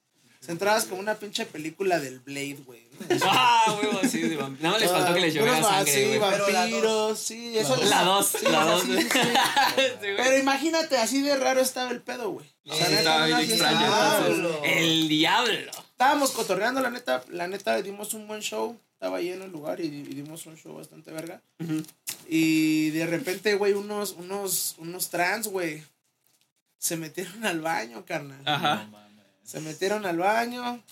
Entrabas 0.49 0.85
como 0.85 0.99
una 0.99 1.15
pinche 1.15 1.45
película 1.45 1.99
del 1.99 2.19
Blade, 2.19 2.57
güey. 2.65 2.81
Ah, 3.21 3.77
huevo, 3.81 3.99
sí, 4.09 4.19
de 4.21 4.35
vamp- 4.37 4.57
Nada 4.59 4.71
más 4.73 4.81
les 4.81 4.91
faltó 4.91 5.13
que 5.13 5.19
les 5.21 5.33
lloviera 5.35 5.61
sangre, 5.63 5.93
Sí, 5.93 6.05
güey. 6.05 6.19
La 6.19 6.59
vampiros, 6.59 6.83
dos. 6.83 7.19
sí, 7.19 7.57
eso. 7.57 7.75
La 7.83 8.03
dos, 8.03 8.27
sí, 8.27 8.37
la 8.49 8.49
o 8.49 8.51
sea, 8.51 8.65
dos. 8.65 8.81
sí, 8.83 9.01
sí. 9.03 9.09
Sí. 9.11 9.87
Pero 10.17 10.37
imagínate, 10.37 10.97
así 10.97 11.21
de 11.21 11.37
raro 11.37 11.61
estaba 11.61 11.91
el 11.91 12.01
pedo, 12.01 12.31
güey. 12.31 12.47
O 12.67 12.75
sea, 12.75 12.87
Sí, 12.87 12.93
estaba 12.95 13.25
bien 13.27 13.39
extraño, 13.41 13.79
Ah. 13.81 14.23
Diablo. 14.27 14.61
El 14.65 15.07
diablo. 15.07 15.71
Estábamos 15.91 16.31
cotorreando, 16.31 16.81
la 16.81 16.89
neta, 16.89 17.23
la 17.29 17.47
neta, 17.47 17.81
dimos 17.81 18.13
un 18.15 18.27
buen 18.27 18.41
show. 18.41 18.77
Estaba 18.93 19.21
lleno 19.21 19.45
el 19.45 19.51
lugar 19.51 19.79
y, 19.79 19.85
y 19.85 20.03
dimos 20.03 20.45
un 20.47 20.57
show 20.57 20.75
bastante 20.75 21.11
verga. 21.11 21.41
Y 22.27 22.89
de 22.89 23.05
repente, 23.05 23.53
güey, 23.55 23.73
unos, 23.73 24.13
unos, 24.17 24.75
unos 24.79 25.09
trans, 25.09 25.47
güey, 25.47 25.83
se 26.77 26.97
metieron 26.97 27.45
al 27.45 27.61
baño, 27.61 28.03
carnal. 28.05 28.41
Ajá. 28.45 28.75
No 28.85 28.91
mames. 28.91 29.08
Se 29.49 29.59
metieron 29.61 30.05
al 30.05 30.17
baño. 30.17 30.83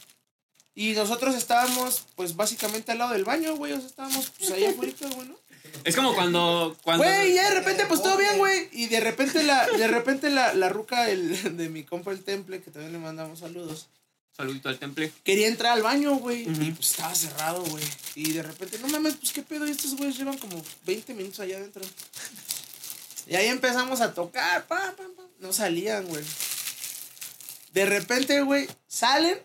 Y 0.73 0.93
nosotros 0.93 1.35
estábamos, 1.35 2.05
pues, 2.15 2.35
básicamente 2.35 2.91
al 2.91 2.97
lado 2.97 3.13
del 3.13 3.23
baño, 3.23 3.55
güey. 3.55 3.73
O 3.73 3.77
sea, 3.77 3.85
estábamos, 3.85 4.31
pues, 4.37 4.49
ahí 4.49 4.65
afuera, 4.65 4.93
güey, 5.13 5.27
¿no? 5.27 5.35
Es 5.83 5.95
como 5.95 6.15
cuando. 6.15 6.75
cuando 6.83 7.03
Güey, 7.03 7.33
ya 7.33 7.49
de 7.49 7.55
repente, 7.59 7.85
pues, 7.85 8.01
todo 8.01 8.17
bien, 8.17 8.39
güey. 8.39 8.67
Y 8.71 8.87
de 8.87 8.99
repente 8.99 9.43
la, 9.43 9.67
de 9.67 9.87
repente 9.87 10.31
la, 10.31 10.55
la 10.55 10.69
ruca 10.69 11.07
el, 11.09 11.55
de 11.57 11.69
mi 11.69 11.83
compa 11.83 12.11
el 12.11 12.23
temple, 12.23 12.61
que 12.63 12.71
también 12.71 12.93
le 12.93 12.99
mandamos 12.99 13.39
saludos. 13.39 13.89
Saludito 14.35 14.69
al 14.69 14.79
temple. 14.79 15.11
Quería 15.23 15.47
entrar 15.47 15.73
al 15.73 15.83
baño, 15.83 16.15
güey. 16.15 16.43
Y 16.43 16.71
pues 16.71 16.91
estaba 16.91 17.13
cerrado, 17.13 17.63
güey. 17.63 17.83
Y 18.15 18.31
de 18.31 18.43
repente, 18.43 18.79
no 18.79 18.87
mames, 18.87 19.15
pues 19.15 19.33
qué 19.33 19.43
pedo. 19.43 19.67
Y 19.67 19.71
estos 19.71 19.95
güeyes 19.95 20.17
llevan 20.17 20.37
como 20.37 20.63
20 20.85 21.13
minutos 21.13 21.39
allá 21.39 21.57
adentro. 21.57 21.83
Y 23.27 23.35
ahí 23.35 23.47
empezamos 23.47 24.01
a 24.01 24.13
tocar. 24.13 24.65
Pa, 24.67 24.95
pa, 24.95 25.03
pa. 25.15 25.23
No 25.39 25.53
salían, 25.53 26.05
güey. 26.07 26.23
De 27.78 27.86
repente, 27.86 28.41
güey, 28.41 28.67
salen. 28.88 29.38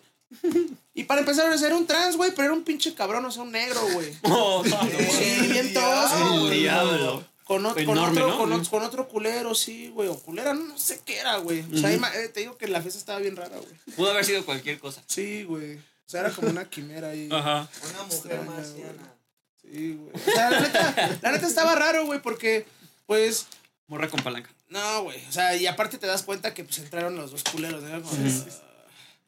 Y 0.95 1.05
para 1.05 1.21
empezar 1.21 1.51
a 1.53 1.59
ser 1.59 1.73
un 1.75 1.87
trans, 1.87 2.17
güey, 2.17 2.31
pero 2.31 2.45
era 2.45 2.53
un 2.55 2.65
pinche 2.65 2.95
cabrón, 2.95 3.25
o 3.27 3.31
sea, 3.31 3.43
un 3.43 3.53
negro, 3.53 3.81
güey. 3.93 4.13
Oh, 4.23 4.65
Sí, 4.65 5.49
bien 5.51 5.73
tosco, 5.75 6.41
güey. 6.41 6.61
diablo. 6.61 7.25
Con, 7.45 7.65
ot- 7.65 7.75
con 7.75 7.81
Enorme, 7.99 8.23
otro, 8.23 8.47
¿no? 8.47 8.65
con, 8.71 8.83
otro 8.83 9.09
culero, 9.09 9.55
sí, 9.55 9.89
güey. 9.89 10.09
O 10.09 10.19
culera, 10.19 10.55
no 10.55 10.79
sé 10.79 11.01
qué 11.05 11.19
era, 11.19 11.37
güey. 11.37 11.65
O 11.73 11.77
sea, 11.77 11.91
eh, 11.93 12.29
te 12.29 12.41
digo 12.41 12.57
que 12.57 12.69
la 12.69 12.81
fiesta 12.81 12.99
estaba 12.99 13.19
bien 13.19 13.37
rara, 13.37 13.57
güey. 13.59 13.97
Pudo 13.97 14.11
haber 14.13 14.25
sido 14.25 14.45
cualquier 14.47 14.79
cosa. 14.79 15.03
Sí, 15.07 15.43
güey. 15.43 15.77
O 15.77 15.81
sea, 16.07 16.21
era 16.21 16.31
como 16.31 16.49
una 16.49 16.65
quimera 16.69 17.09
ahí. 17.11 17.29
Ajá. 17.31 17.69
Una 17.91 18.03
mujer 18.05 18.13
Extraña, 18.15 18.43
marciana. 18.51 19.15
Sí, 19.61 19.99
güey. 20.01 20.11
O 20.15 20.31
sea, 20.33 20.51
la 20.51 20.61
neta, 20.61 21.19
la 21.21 21.33
neta 21.33 21.47
estaba 21.47 21.75
raro, 21.75 22.07
güey, 22.07 22.23
porque, 22.23 22.65
pues, 23.07 23.47
Morra 23.89 24.09
con 24.09 24.23
palanca. 24.23 24.51
No, 24.73 25.03
güey. 25.05 25.25
O 25.29 25.33
sea, 25.33 25.55
y 25.57 25.67
aparte 25.67 25.99
te 25.99 26.07
das 26.07 26.23
cuenta 26.23 26.55
que 26.55 26.65
pues 26.65 26.79
entraron 26.79 27.17
los 27.17 27.31
dos 27.31 27.45
culeros, 27.45 27.83
¿no? 27.83 28.03
Como, 28.03 28.17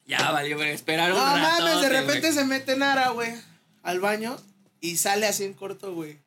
Ya 0.07 0.31
valió, 0.31 0.57
pero 0.57 0.71
esperar 0.71 1.11
un 1.11 1.17
no 1.19 1.25
mames, 1.25 1.81
de 1.81 1.89
repente 1.89 2.21
güey. 2.21 2.33
se 2.33 2.45
mete 2.45 2.75
Nara, 2.75 3.09
güey, 3.09 3.33
al 3.83 3.99
baño 3.99 4.37
y 4.81 4.97
sale 4.97 5.25
así 5.27 5.43
en 5.43 5.53
corto, 5.53 5.93
güey. 5.93 6.19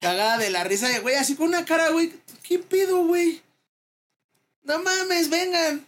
Cagada 0.00 0.38
de 0.38 0.50
la 0.50 0.64
risa, 0.64 0.88
güey, 1.00 1.14
así 1.16 1.36
con 1.36 1.48
una 1.48 1.64
cara, 1.64 1.90
güey. 1.90 2.12
¿Qué 2.42 2.58
pido, 2.58 3.04
güey? 3.04 3.40
No 4.64 4.80
mames, 4.82 5.30
vengan. 5.30 5.86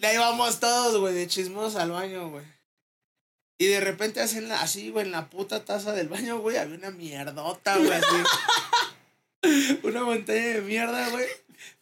Y 0.00 0.04
ahí 0.06 0.16
vamos 0.18 0.60
todos, 0.60 0.98
güey, 1.00 1.14
de 1.14 1.26
chismos 1.26 1.74
al 1.76 1.90
baño, 1.90 2.28
güey. 2.30 2.44
Y 3.58 3.66
de 3.66 3.80
repente 3.80 4.20
hacen 4.20 4.48
la- 4.48 4.60
así, 4.62 4.90
güey, 4.90 5.06
en 5.06 5.12
la 5.12 5.28
puta 5.30 5.64
taza 5.64 5.92
del 5.92 6.08
baño, 6.08 6.38
güey, 6.38 6.58
había 6.58 6.76
una 6.76 6.90
mierdota, 6.90 7.76
güey, 7.76 7.90
así. 7.90 8.16
una 9.82 10.04
montaña 10.04 10.40
de 10.40 10.60
mierda, 10.62 11.08
güey. 11.10 11.26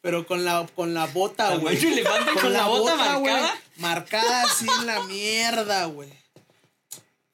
Pero 0.01 0.27
con 0.27 0.45
la, 0.45 0.67
con 0.75 0.95
la 0.95 1.07
bota, 1.07 1.45
Tamaño 1.49 1.61
güey. 1.63 1.77
elefante 1.87 2.33
con, 2.41 2.53
la 2.53 2.67
bota, 2.67 3.17
güey, 3.17 3.33
marcada. 3.33 3.61
Marcada 3.77 4.43
así 4.43 4.67
en 4.81 4.87
la 4.87 5.01
mierda, 5.05 5.85
güey. 5.87 6.11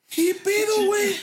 ¿Qué 0.08 0.34
pedo, 0.34 0.86
güey? 0.86 1.18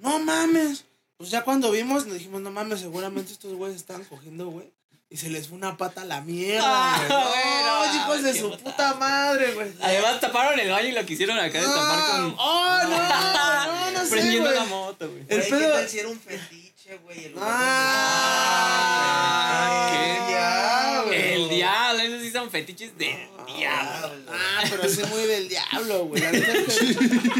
No 0.00 0.18
mames. 0.20 0.84
Pues 1.16 1.30
ya 1.30 1.42
cuando 1.42 1.70
vimos, 1.72 2.06
nos 2.06 2.14
dijimos, 2.14 2.40
no 2.42 2.50
mames, 2.50 2.80
seguramente 2.80 3.32
estos 3.32 3.52
güeyes 3.54 3.76
estaban 3.76 4.04
cogiendo, 4.04 4.46
güey. 4.48 4.70
Y 5.10 5.16
se 5.16 5.30
les 5.30 5.48
fue 5.48 5.56
una 5.56 5.76
pata 5.78 6.02
a 6.02 6.04
la 6.04 6.20
mierda, 6.20 6.62
Ah, 6.64 6.96
güey. 6.98 7.08
bueno, 7.08 7.86
No, 7.86 7.96
hijos 7.96 8.22
de 8.22 8.38
su 8.38 8.50
puta 8.50 8.62
puta 8.62 8.94
madre, 8.94 9.54
güey. 9.54 9.72
Además 9.80 10.20
taparon 10.20 10.60
el 10.60 10.70
baño 10.70 10.88
y 10.88 10.92
lo 10.92 11.04
quisieron 11.06 11.38
acá 11.38 11.58
destapar 11.60 12.20
No, 12.20 12.36
con. 12.36 12.46
Oh, 12.46 12.78
no, 12.82 12.88
no, 13.66 13.90
no 13.92 14.04
sé, 14.04 14.10
Prendiendo 14.10 14.50
güey. 14.50 14.58
la 14.60 14.64
moto, 14.66 15.08
güey. 15.10 15.24
El 15.28 15.42
pedo- 15.42 15.58
¿qué 15.60 15.66
tal 15.66 15.88
si 15.88 15.98
era 15.98 16.08
un 16.08 16.20
fetiche, 16.20 16.67
güey? 16.96 17.26
El 17.26 17.32
lugar 17.32 17.48
Ah, 19.10 19.88
donde- 19.90 19.98
¿qué? 19.98 20.32
ya, 20.32 21.02
güey. 21.06 21.32
El 21.34 21.48
diablo, 21.48 22.02
esos 22.02 22.20
sí 22.22 22.30
son 22.30 22.50
fetiches 22.50 22.96
de 22.98 23.28
diablo. 23.56 24.12
Ah, 24.30 24.62
pero 24.68 24.86
sí 24.88 25.02
muy 25.10 25.22
del 25.24 25.48
diablo, 25.48 26.04
güey. 26.06 26.22
La 26.22 26.32
neta 26.32 26.52
es 26.52 26.68
que 26.68 26.94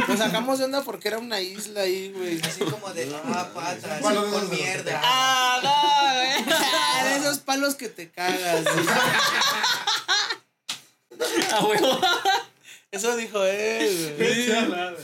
Nos 0.09 0.18
sacamos 0.18 0.59
de 0.59 0.64
onda 0.66 0.82
porque 0.82 1.09
era 1.09 1.18
una 1.18 1.40
isla 1.40 1.80
ahí, 1.82 2.12
güey. 2.12 2.40
Así 2.42 2.61
como 2.61 2.90
de, 2.92 3.11
ah, 3.24 3.51
pata, 3.55 3.94
así 3.94 4.03
Bueno, 4.03 4.22
no, 4.26 4.32
con 4.32 4.44
no, 4.44 4.49
no. 4.51 4.55
mierda. 4.55 5.01
Ah, 5.03 5.61
no, 5.62 5.70
güey. 6.14 6.28
Ah, 6.61 7.05
de 7.05 7.16
esos 7.16 7.38
palos 7.38 7.74
que 7.74 7.88
te 7.88 8.11
cagas. 8.11 8.64
güey. 8.64 8.86
A 11.53 11.64
huevo. 11.64 12.01
Eso 12.90 13.16
dijo 13.16 13.42
él, 13.44 14.14
güey. 14.16 14.51
Está 14.51 14.94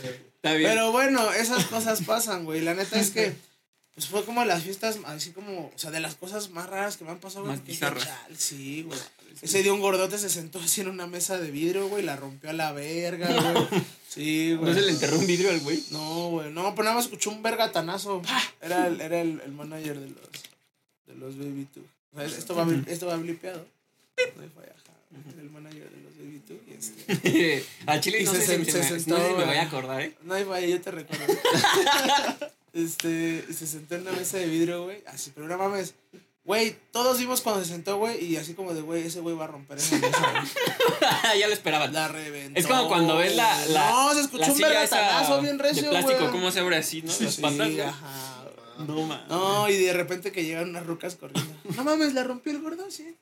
bien. 0.55 0.71
Pero 0.71 0.91
bueno, 0.93 1.33
esas 1.33 1.65
cosas 1.67 2.03
pasan, 2.03 2.45
güey. 2.45 2.61
La 2.61 2.75
neta 2.75 2.99
es 3.01 3.11
que 3.11 3.35
pues 3.95 4.09
fue 4.09 4.25
como 4.25 4.45
las 4.45 4.63
fiestas, 4.63 4.99
así 5.07 5.31
como, 5.31 5.67
o 5.75 5.79
sea, 5.79 5.91
de 5.91 6.01
las 6.01 6.15
cosas 6.17 6.51
más 6.51 6.69
raras 6.69 6.97
que 6.97 7.05
me 7.05 7.11
han 7.11 7.19
pasado. 7.21 7.45
Más 7.45 7.65
bizarras. 7.65 8.05
"Chal, 8.05 8.37
Sí, 8.37 8.83
güey. 8.83 8.99
Ese 9.43 9.63
día 9.63 9.73
un 9.73 9.81
gordote 9.81 10.17
se 10.19 10.29
sentó 10.31 10.59
así 10.61 10.81
en 10.81 10.89
una 10.89 11.07
mesa 11.07 11.39
de 11.39 11.51
vidrio, 11.51 11.89
güey, 11.89 12.03
la 12.05 12.17
rompió 12.17 12.51
a 12.51 12.53
la 12.53 12.73
verga, 12.73 13.29
güey. 13.53 13.85
Sí, 14.09 14.55
güey. 14.55 14.73
¿No 14.73 14.79
se 14.79 14.87
le 14.87 14.93
enterró 14.93 15.19
un 15.19 15.27
vidrio 15.27 15.51
al 15.51 15.61
güey? 15.61 15.83
No, 15.91 16.31
güey. 16.31 16.51
No, 16.53 16.73
pero 16.75 16.85
nada 16.85 16.97
más 16.97 17.05
escuchó 17.07 17.31
un 17.31 17.43
vergatanazo. 17.43 18.23
Era 18.63 18.87
el, 18.87 19.01
era 19.01 19.21
el, 19.21 19.41
el 19.45 19.53
manager 19.53 19.99
de 19.99 20.09
los, 20.09 20.19
de 21.07 21.15
los 21.17 21.39
Baby 21.39 21.67
Two. 21.73 21.83
O 22.13 22.17
sea, 22.17 22.27
esto 22.27 22.55
va, 22.55 22.67
esto 22.87 23.07
va 23.07 23.17
blipeado. 23.17 23.67
No 24.37 24.43
hay 24.43 24.49
falla. 24.49 24.75
Era 25.33 25.43
el 25.43 25.51
manager 25.51 25.91
de 25.91 26.01
los 26.03 26.17
Baby 26.17 26.43
Two. 26.47 26.57
Y 26.67 26.73
este, 26.75 27.65
a 27.87 28.01
Chile 28.01 28.23
Y 28.23 28.25
no 28.25 28.33
se 28.33 28.41
se 28.43 28.65
se 28.65 28.83
sentó, 28.85 29.19
no 29.19 29.37
me 29.37 29.45
voy 29.45 29.57
a 29.57 29.63
acordar, 29.63 30.01
¿eh? 30.01 30.15
no 30.23 30.35
hay 30.35 30.45
falla, 30.45 30.67
yo 30.67 30.81
te 30.81 30.91
recuerdo. 30.91 31.27
este, 32.75 33.45
se 33.53 33.67
sentó 33.67 33.95
en 33.95 34.03
una 34.03 34.13
mesa 34.13 34.37
de 34.39 34.47
vidrio, 34.47 34.85
güey. 34.85 35.03
Así, 35.07 35.31
pero 35.35 35.49
no 35.49 35.57
mames. 35.57 35.95
Güey, 36.45 36.77
todos 36.93 37.19
vimos 37.19 37.41
cuando 37.41 37.65
se 37.65 37.71
sentó, 37.71 37.97
güey, 37.97 38.23
y 38.23 38.37
así 38.37 38.53
como 38.53 38.75
de, 38.75 38.83
güey, 38.83 39.07
ese 39.07 39.21
güey 39.21 39.35
va 39.35 39.45
a 39.45 39.49
romper 39.49 39.79
esa 39.79 39.97
mesa, 39.97 40.31
güey. 40.31 41.39
ya 41.41 41.47
lo 41.47 41.55
esperaban. 41.55 41.91
La 41.95 42.09
reventó. 42.09 42.61
Es 42.61 42.67
como 42.67 42.87
cuando 42.89 43.17
ves 43.17 43.35
la. 43.35 43.57
güey. 43.61 43.73
la 43.73 43.91
no, 43.91 44.13
se 44.15 44.21
escuchó 44.21 44.47
la 44.47 44.53
un 44.53 44.59
vergatanazo 44.59 45.41
bien 45.41 45.59
recio, 45.59 45.85
De 45.85 45.89
plástico, 45.89 46.19
güey. 46.19 46.31
cómo 46.33 46.51
se 46.51 46.61
abre 46.61 46.77
así, 46.77 47.01
¿no? 47.01 47.09
Las 47.19 47.35
Sí, 47.35 47.41
patas. 47.41 47.57
güey. 47.57 47.81
ajá. 47.81 48.45
No, 48.87 49.03
man. 49.07 49.25
No, 49.29 49.69
y 49.71 49.77
de 49.79 49.93
repente 49.95 50.33
que 50.33 50.45
llegan 50.45 50.69
unas 50.69 50.85
rucas 50.85 51.15
corriendo. 51.15 51.55
No 51.77 51.85
mames, 51.85 52.13
la 52.13 52.25
rompió 52.25 52.53
el 52.53 52.61
gordo, 52.61 52.91
sí. 52.91 53.17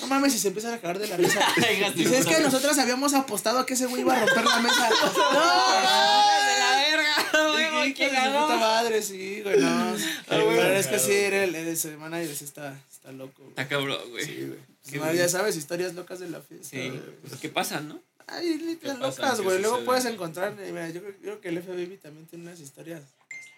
No 0.00 0.06
mames, 0.06 0.34
y 0.34 0.38
se 0.38 0.48
empiezan 0.48 0.72
a 0.72 0.78
cagar 0.80 0.98
de 0.98 1.06
la 1.08 1.16
risa. 1.18 1.40
Dice, 1.94 2.18
es 2.18 2.26
que 2.26 2.40
nosotros 2.40 2.78
habíamos 2.78 3.12
apostado 3.12 3.58
a 3.58 3.66
que 3.66 3.74
ese 3.74 3.86
güey 3.86 4.00
iba 4.02 4.14
a 4.14 4.20
romper 4.24 4.44
la 4.44 4.60
mesa. 4.60 4.88
¡No! 5.34 5.40
de 5.40 6.58
la 6.58 6.76
verga, 6.76 6.83
güey, 7.72 7.94
¿qué 7.94 8.06
"Hijo 8.06 8.14
de 8.14 8.28
puta 8.28 8.56
madre, 8.56 9.02
sí, 9.02 9.40
güey, 9.42 9.58
no. 9.60 9.90
güey. 10.28 10.56
Pero 10.56 10.74
es 10.74 10.86
que 10.86 10.98
sí, 10.98 11.12
era 11.12 11.44
el, 11.44 11.54
el 11.54 11.98
manager, 11.98 12.34
sí 12.34 12.44
está, 12.44 12.80
está 12.90 13.12
loco, 13.12 13.34
güey. 13.38 13.50
Está 13.50 13.68
cabrón, 13.68 14.10
güey. 14.10 14.24
Sí, 14.24 14.46
güey. 14.46 14.58
Bien. 14.90 15.16
ya 15.16 15.28
sabes, 15.28 15.56
historias 15.56 15.94
locas 15.94 16.20
de 16.20 16.28
la 16.28 16.40
fiesta. 16.40 16.68
Sí, 16.68 16.88
güey. 16.88 17.00
pues 17.22 17.40
qué 17.40 17.48
pasa, 17.48 17.80
¿no? 17.80 18.00
Ay, 18.26 18.58
literal 18.58 18.96
¿Qué 18.96 19.02
pasa? 19.02 19.22
locas, 19.22 19.38
¿Qué 19.38 19.44
güey. 19.44 19.58
Luego 19.60 19.76
sucede? 19.76 19.86
puedes 19.86 20.04
encontrar, 20.06 20.56
eh, 20.60 20.70
mira, 20.72 20.90
yo 20.90 21.02
creo, 21.20 21.40
que 21.40 21.48
el 21.48 21.62
FBB 21.62 22.00
también 22.00 22.26
tiene 22.26 22.44
unas 22.44 22.60
historias. 22.60 23.02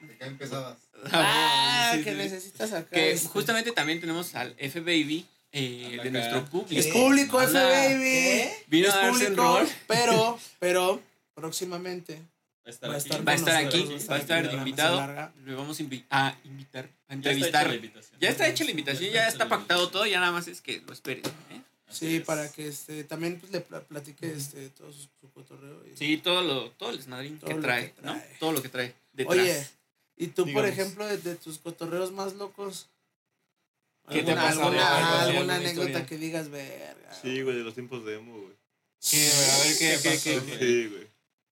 Te 0.07 0.17
caen 0.19 0.37
pesadas. 0.37 0.77
Ah, 1.11 1.93
sí, 1.95 2.05
que 2.05 2.11
sí. 2.11 2.17
necesitas 2.17 2.73
acá. 2.73 2.91
Que 2.91 3.13
este. 3.13 3.29
justamente 3.29 3.73
también 3.73 4.01
tenemos 4.01 4.35
al 4.35 4.55
F-Baby 4.59 5.27
eh, 5.53 6.01
de 6.03 6.11
nuestro 6.11 6.45
público. 6.45 6.79
Es 6.79 6.89
público. 6.89 7.41
FBB. 7.41 8.49
Vino 8.69 8.89
es 8.89 8.95
a 8.95 8.99
darse 8.99 9.27
en 9.27 9.37
rol. 9.37 9.67
pero, 9.87 10.39
pero, 10.59 11.01
próximamente 11.35 12.21
Va 12.67 12.71
a 12.71 12.73
estar 12.73 12.91
Va 12.91 12.95
a 12.95 12.97
aquí. 12.99 13.09
Va 13.25 13.33
a 13.33 13.35
estar 13.37 13.57
aquí, 13.57 13.83
va 14.11 14.17
a 14.17 14.19
estar 14.19 14.55
invitado. 14.55 15.33
Le 15.45 15.55
vamos 15.55 15.79
a, 15.79 15.83
invi- 15.85 16.05
a 16.11 16.37
invitar, 16.45 16.89
a 17.09 17.15
entrevistar. 17.15 17.81
Ya 18.21 18.29
está 18.31 18.49
hecha 18.49 18.65
la 18.65 18.71
invitación, 18.73 19.13
ya 19.13 19.29
está 19.29 19.49
pactado 19.49 19.89
todo, 19.91 20.05
ya 20.07 20.19
nada 20.19 20.33
más 20.33 20.49
es 20.49 20.61
que 20.61 20.81
lo 20.85 20.93
esperen. 20.93 21.23
¿eh? 21.51 21.61
Sí, 21.89 22.19
para 22.19 22.51
que 22.51 22.67
este, 22.67 23.05
también 23.05 23.39
pues, 23.39 23.53
le 23.53 23.61
pla- 23.61 23.81
platique 23.85 24.33
este, 24.33 24.71
todo 24.71 24.93
su, 24.93 25.09
su 25.21 25.31
cotorreo. 25.33 25.81
y- 25.87 25.97
Sí, 25.97 26.17
todo 26.17 26.43
lo, 26.43 26.71
todo 26.73 26.91
el 26.91 26.97
desmadrín 26.97 27.39
Todo 27.39 27.49
que 27.51 27.55
lo 27.55 27.63
trae, 27.63 27.93
que 27.93 28.03
¿no? 28.03 28.13
trae. 28.15 28.37
Todo 28.41 28.53
lo 28.53 28.63
que 28.63 28.69
trae 28.69 28.95
detrás. 29.13 29.39
Oye, 29.39 29.67
y 30.17 30.27
tú, 30.29 30.53
por 30.53 30.67
ejemplo, 30.67 31.07
de, 31.07 31.19
de 31.19 31.37
tus 31.37 31.59
cotorreos 31.59 32.11
más 32.11 32.35
locos, 32.35 32.89
¿Qué 34.09 34.23
te 34.25 34.33
alguna, 34.33 34.43
ha 34.43 34.45
pasado? 34.49 34.63
alguna, 34.67 34.97
Algo 34.97 35.07
así, 35.09 35.15
alguna 35.15 35.39
alguna 35.39 35.55
anécdota 35.55 35.87
historia. 35.89 36.07
que 36.07 36.19
digas, 36.19 36.49
verga. 36.51 37.15
Sí, 37.23 37.43
güey, 37.43 37.57
de 37.59 37.63
los 37.63 37.75
tiempos 37.75 38.05
de 38.05 38.15
emo, 38.17 38.33
güey. 38.41 38.55
¿Qué? 39.09 39.31
A 39.31 39.59
ver, 39.65 39.79
¿qué, 39.79 39.79
¿Qué 39.79 40.03
qué, 40.03 40.11
pasó, 40.11 40.23
qué? 40.25 40.41
güey? 40.41 40.59
Sí, 40.59 40.89
güey. 40.89 41.07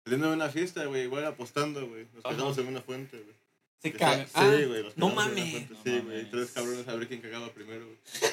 Saliendo 0.05 0.29
de 0.29 0.35
una 0.35 0.49
fiesta, 0.51 0.85
güey, 0.85 1.03
igual 1.05 1.25
apostando, 1.25 1.87
güey. 1.87 2.07
Nos 2.15 2.23
quedamos 2.25 2.59
en 2.59 2.67
una 2.69 2.81
fuente, 2.83 3.17
güey. 3.19 3.35
Se 3.83 3.91
Sí, 3.91 3.97
caga. 3.99 4.25
Sí, 4.25 4.31
Ah, 4.35 4.45
güey. 4.67 4.83
nos 4.83 4.97
no 4.97 5.09
mames. 5.11 5.51
fuente, 5.51 5.75
No 5.75 5.79
Sí, 5.85 5.91
mames. 5.91 6.05
güey. 6.05 6.31
Tres 6.31 6.51
cabrones 6.51 6.89
a 6.89 6.95
ver 6.95 7.09
quién 7.09 7.21
cagaba 7.21 7.49
primero, 7.53 7.85
güey. 7.87 7.99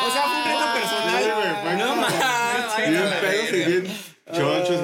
O 0.00 0.10
sea, 0.12 0.22
fue 0.22 0.36
un 0.38 0.44
reto 0.46 0.66
personal. 0.74 1.22
Sí, 1.22 1.30
güey, 1.34 1.52
fue 1.62 1.72
No 1.76 1.96
mames. 1.96 2.18
Bien 2.88 3.10
pedos 3.20 3.48
y 3.52 3.52
bien 3.56 3.84
Ah, 4.30 4.32
chorros, 4.36 4.68
de 4.68 4.76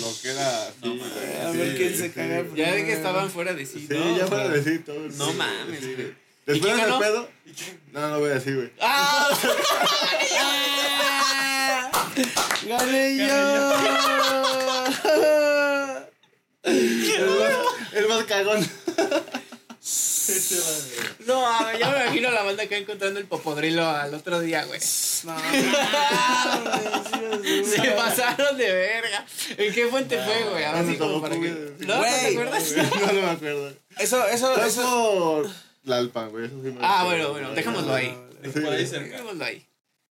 lo 0.00 0.10
que 0.22 0.28
era. 0.30 0.62
así, 0.62 0.74
No, 0.82 0.94
güey, 0.96 1.36
A 1.46 1.52
sí, 1.52 1.58
ver 1.58 1.76
quién 1.76 1.94
se 1.96 2.02
sí. 2.08 2.10
caga. 2.14 2.36
Ya 2.36 2.42
de 2.42 2.46
que 2.54 2.72
primero. 2.72 2.92
estaban 2.96 3.30
fuera 3.30 3.52
de 3.54 3.66
sí, 3.66 3.86
Sí, 3.88 3.94
¿no? 3.94 4.16
ya 4.18 4.26
fuera 4.26 4.48
de 4.48 4.62
sí 4.64 4.78
todo. 4.80 4.98
No 5.00 5.26
sí, 5.30 5.34
mames, 5.36 5.80
sí, 5.80 5.84
güey. 5.84 5.94
güey. 5.96 6.08
¿Y 6.08 6.50
Después 6.60 6.76
del 6.76 6.98
pedo. 6.98 7.28
No, 7.92 8.08
no 8.08 8.18
voy 8.20 8.30
a 8.30 8.34
decir, 8.34 8.56
güey. 8.56 8.70
¡Ah! 8.80 9.28
¡Gané 12.66 13.16
yo! 13.16 13.72
El 16.64 17.26
más, 17.26 17.50
el 17.94 18.08
más 18.08 18.24
cagón. 18.24 18.68
No, 21.26 21.46
a 21.46 21.64
ver, 21.64 21.78
ya 21.78 21.90
me 21.90 22.02
imagino 22.04 22.28
a 22.28 22.30
la 22.30 22.42
banda 22.42 22.62
acá 22.62 22.76
encontrando 22.76 23.18
el 23.18 23.26
popodrilo 23.26 23.86
al 23.88 24.14
otro 24.14 24.40
día, 24.40 24.64
güey. 24.64 24.78
No, 25.24 25.36
Se 27.64 27.90
pasaron 27.96 28.56
de 28.56 28.72
verga. 28.72 29.26
¿En 29.56 29.74
qué 29.74 29.86
fuente 29.88 30.18
fue, 30.22 30.44
güey? 30.50 30.64
A 30.64 30.72
ver 30.72 30.84
no, 30.84 30.92
si 30.92 30.98
como 30.98 31.20
para 31.20 31.34
que... 31.34 31.72
¿No? 31.80 31.96
¿No 31.96 32.02
te 32.02 32.26
acuerdas? 32.28 32.72
No, 32.76 33.12
no 33.12 33.22
me 33.22 33.30
acuerdo. 33.30 33.72
Eso, 33.98 34.26
eso, 34.28 34.64
eso. 34.64 35.42
por 35.42 35.50
la 35.84 35.96
Alpan, 35.96 36.30
güey. 36.30 36.46
Eso 36.46 36.62
sí 36.62 36.70
me 36.70 36.78
Ah, 36.80 37.02
bueno, 37.04 37.30
bueno, 37.30 37.50
dejémoslo 37.52 37.92
ahí. 37.94 38.16
Sí, 38.44 38.60
Por 38.60 38.72
ahí 38.72 39.66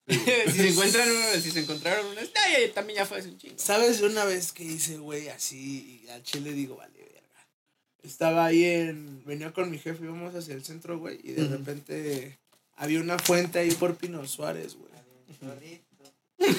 si 0.08 0.52
se 0.52 0.68
encuentran 0.68 1.08
uno, 1.10 1.40
si 1.40 1.50
se 1.50 1.60
encontraron 1.60 2.06
uno, 2.06 2.20
ya- 2.20 2.74
también 2.74 2.98
ya 2.98 3.06
fue 3.06 3.18
hace 3.18 3.28
un 3.28 3.38
chingo. 3.38 3.54
¿Sabes 3.58 4.00
una 4.02 4.24
vez 4.24 4.52
que 4.52 4.64
hice, 4.64 4.98
güey, 4.98 5.28
así? 5.28 6.02
Y 6.04 6.08
al 6.10 6.22
chile 6.22 6.52
digo, 6.52 6.76
vale, 6.76 6.98
verga. 6.98 7.46
Estaba 8.02 8.44
ahí 8.46 8.64
en. 8.64 9.24
Venía 9.24 9.52
con 9.52 9.70
mi 9.70 9.78
jefe, 9.78 10.04
íbamos 10.04 10.34
hacia 10.34 10.54
el 10.54 10.64
centro, 10.64 10.98
güey. 10.98 11.18
Y 11.24 11.32
de 11.32 11.48
repente 11.48 12.38
había 12.76 13.00
una 13.00 13.18
fuente 13.18 13.58
ahí 13.60 13.70
por 13.72 13.96
Pino 13.96 14.26
Suárez, 14.26 14.76
güey. 14.76 14.92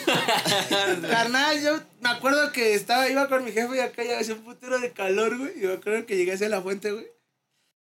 Carnal, 1.02 1.62
yo 1.62 1.80
me 2.02 2.10
acuerdo 2.10 2.52
que 2.52 2.74
estaba, 2.74 3.10
iba 3.10 3.28
con 3.28 3.44
mi 3.44 3.52
jefe 3.52 3.76
y 3.76 3.80
acá 3.80 4.04
ya 4.04 4.20
hacía 4.20 4.34
un 4.36 4.44
putero 4.44 4.80
de 4.80 4.92
calor, 4.92 5.38
güey. 5.38 5.52
Y 5.58 5.68
me 5.68 5.74
acuerdo 5.74 6.06
que 6.06 6.16
llegué 6.18 6.34
hacia 6.34 6.50
la 6.50 6.62
fuente, 6.62 6.92
güey. 6.92 7.06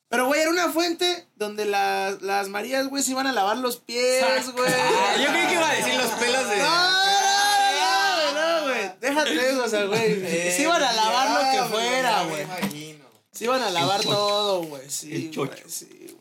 Pero, 0.08 0.26
güey, 0.26 0.40
era 0.40 0.50
una 0.50 0.70
fuente 0.70 1.26
donde 1.34 1.64
las, 1.64 2.22
las 2.22 2.48
Marías, 2.48 2.86
güey, 2.86 3.02
se 3.02 3.10
iban 3.10 3.26
a 3.26 3.32
lavar 3.32 3.56
los 3.58 3.78
pies, 3.78 4.52
güey. 4.52 4.72
Ah, 4.72 5.16
yo 5.18 5.26
creí 5.32 5.46
que 5.48 5.54
iba 5.54 5.68
a 5.68 5.74
decir 5.74 5.94
los 5.94 6.10
pelos 6.12 6.48
de. 6.48 6.58
No, 6.58 8.32
no, 8.32 8.60
no, 8.60 8.64
güey. 8.66 8.92
Déjate 9.00 9.50
eso, 9.50 9.64
o 9.64 9.68
sea, 9.68 9.84
güey. 9.84 10.20
Se 10.52 10.62
iban 10.62 10.80
a 10.82 10.92
lavar 10.92 11.30
lo 11.30 11.40
que 11.50 11.64
fuera, 11.74 12.22
güey. 12.22 12.46
Se 13.32 13.44
iban 13.44 13.62
a 13.62 13.70
lavar 13.70 14.00
todo, 14.02 14.62
güey. 14.62 14.88
Sí, 14.88 15.12
El 15.12 15.20
güey. 15.22 15.30
chocho. 15.32 15.64
Sí, 15.68 15.88
güey. 15.88 16.16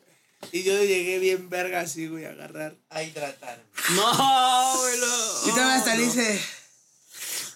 Y 0.52 0.64
yo 0.64 0.74
llegué 0.84 1.20
bien 1.20 1.48
verga 1.50 1.82
así, 1.82 2.08
güey, 2.08 2.26
a 2.26 2.32
agarrar. 2.32 2.76
A 2.90 3.04
hidratarme. 3.04 3.64
No, 3.96 4.78
güey. 4.80 4.98
no. 5.00 5.06
Y 5.46 5.50
también 5.50 5.70
hasta 5.70 5.96
le 5.96 6.04
hice. 6.06 6.42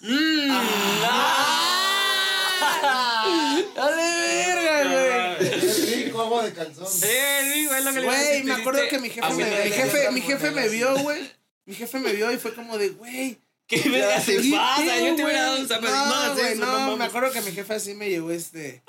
Mm, 0.02 0.50
¡Dale 3.74 4.46
verga, 4.46 5.36
güey! 5.38 5.58
Es 5.58 5.90
rico, 5.90 6.20
agua 6.22 6.44
de 6.44 6.49
calzón. 6.64 6.86
Eh, 7.02 7.52
sí, 7.54 7.66
güey, 7.66 7.84
lo 7.84 7.92
que 7.92 8.00
Güey, 8.00 8.42
me 8.44 8.52
acuerdo 8.52 8.82
que 8.88 8.98
mi 8.98 9.10
jefe, 9.10 9.34
me, 9.34 9.64
mi 9.64 9.70
jefe, 9.70 10.10
mi 10.10 10.20
jefe 10.20 10.50
me 10.50 10.68
vio, 10.68 10.98
güey. 10.98 11.30
Mi 11.64 11.74
jefe 11.74 11.98
me 11.98 12.12
vio 12.12 12.32
y 12.32 12.38
fue 12.38 12.54
como 12.54 12.76
de, 12.78 12.90
güey. 12.90 13.38
¿Qué 13.66 13.88
verga 13.88 14.20
se 14.20 14.36
¿qué 14.36 14.50
pasa? 14.50 14.98
Yo 14.98 15.14
te 15.14 15.24
hubiera 15.24 15.42
dado 15.42 15.60
un 15.60 15.68
zapato. 15.68 15.92
No, 15.92 16.26
No, 16.26 16.34
güey, 16.34 16.52
eso, 16.52 16.66
no, 16.66 16.86
no 16.86 16.96
me 16.96 17.04
acuerdo 17.04 17.32
que 17.32 17.40
mi 17.42 17.52
jefe 17.52 17.74
así 17.74 17.94
me 17.94 18.10
llevó 18.10 18.32
este 18.32 18.82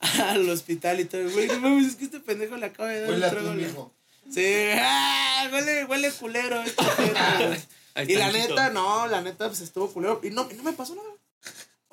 al 0.00 0.48
hospital 0.50 1.00
y 1.00 1.04
todo. 1.04 1.30
Güey, 1.30 1.46
no 1.46 1.60
mames, 1.60 1.88
es 1.88 1.96
que 1.96 2.04
este 2.04 2.20
pendejo 2.20 2.56
le 2.56 2.66
acaba 2.66 2.88
de 2.90 3.00
dar 3.00 3.10
Huele 3.10 3.24
un 3.26 3.58
trago. 3.58 3.94
Sí, 4.30 4.70
ah, 4.74 5.48
huele, 5.52 5.84
huele 5.84 6.10
culero. 6.12 6.62
este 6.62 6.82
y 8.12 8.16
la 8.16 8.32
neta, 8.32 8.70
no, 8.70 9.06
la 9.06 9.20
neta, 9.20 9.48
pues 9.48 9.60
estuvo 9.60 9.92
culero. 9.92 10.20
Y 10.22 10.30
no, 10.30 10.48
y 10.50 10.54
no 10.54 10.64
me 10.64 10.72
pasó 10.72 10.94
nada. 10.94 11.08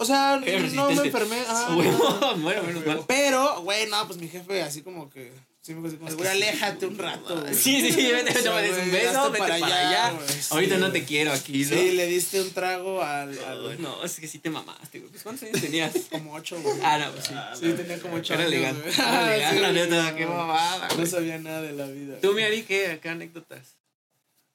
O 0.02 0.06
sea, 0.06 0.38
no 0.74 0.90
me 0.92 1.04
enfermé. 1.04 1.44
ah, 1.48 1.70
bueno, 2.40 2.64
menos 2.64 2.86
mal. 2.88 3.04
Pero, 3.08 3.62
güey, 3.62 3.86
no, 3.88 4.08
pues 4.08 4.20
mi 4.20 4.28
jefe 4.28 4.64
así 4.64 4.82
como 4.82 5.10
que. 5.12 5.32
Sí, 5.62 5.76
me 5.76 5.88
así 5.90 5.98
como, 5.98 6.12
güey, 6.16 6.28
aléjate 6.28 6.88
un 6.88 6.98
rato, 6.98 7.40
güey. 7.40 7.54
Sí, 7.54 7.82
sí, 7.82 7.92
sí, 7.92 8.12
vete, 8.12 8.36
O 8.36 8.42
sea, 8.42 8.58
des 8.58 8.76
un 8.84 8.92
beso, 8.92 9.26
vete 9.30 9.38
para 9.38 9.60
para, 9.60 9.66
allá, 9.68 9.90
allá. 10.08 10.12
güey, 10.18 10.28
sí, 10.28 10.48
Ahorita 10.50 10.78
no 10.78 10.92
te 10.92 11.06
quiero 11.06 11.32
aquí, 11.32 11.64
¿no? 11.66 11.70
Sí, 11.70 11.92
le 11.92 12.08
diste 12.08 12.42
un 12.42 12.50
trago 12.50 13.04
al. 13.04 13.38
al- 13.44 13.80
no, 13.80 14.04
es 14.04 14.20
que 14.20 14.28
sí 14.28 14.40
te 14.40 14.50
mamaste, 14.50 14.98
güey. 14.98 15.12
Pues, 15.12 15.22
¿Cuántos 15.22 15.48
años 15.48 15.62
tenías? 15.62 15.94
como 16.10 16.34
ocho, 16.34 16.60
güey. 16.60 16.80
Ah, 16.82 16.98
no, 16.98 17.12
pues 17.12 17.26
sí. 17.26 17.34
Sí, 17.60 17.74
tenía 17.74 18.00
como 18.00 18.16
ocho 18.16 18.34
Era 18.34 18.42
años, 18.46 18.52
legal. 18.56 18.84
Era 18.98 19.28
legal, 19.30 19.54
Sí, 19.54 19.60
la 19.60 19.72
neta, 19.72 20.12
no, 20.12 20.18
qué 20.18 20.26
mamada, 20.26 20.88
No 20.98 21.06
sabía 21.06 21.38
nada 21.38 21.62
de 21.62 21.74
la 21.74 21.86
vida. 21.86 22.20
Tú, 22.22 22.34
mi 22.34 22.42
Ari, 22.42 22.64
¿qué? 22.64 22.98
¿Qué 23.00 23.10
anécdotas? 23.10 23.76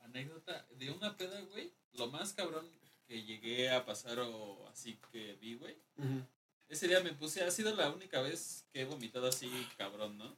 Anécdota 0.05 0.67
de 0.77 0.91
una 0.91 1.17
peda, 1.17 1.41
güey. 1.53 1.71
Lo 1.93 2.09
más 2.09 2.33
cabrón 2.33 2.67
que 3.09 3.23
llegué 3.23 3.71
a 3.71 3.85
pasar 3.85 4.19
o 4.21 4.69
así 4.73 4.99
que 5.13 5.37
vi, 5.41 5.55
güey. 5.55 5.77
Ese 6.69 6.89
día 6.89 6.99
me 7.01 7.13
puse, 7.13 7.43
ha 7.45 7.51
sido 7.53 7.75
la 7.77 7.91
única 7.91 8.21
vez 8.21 8.65
que 8.73 8.81
he 8.81 8.85
vomitado 8.85 9.29
así 9.29 9.49
cabrón, 9.79 10.19
¿no? 10.19 10.37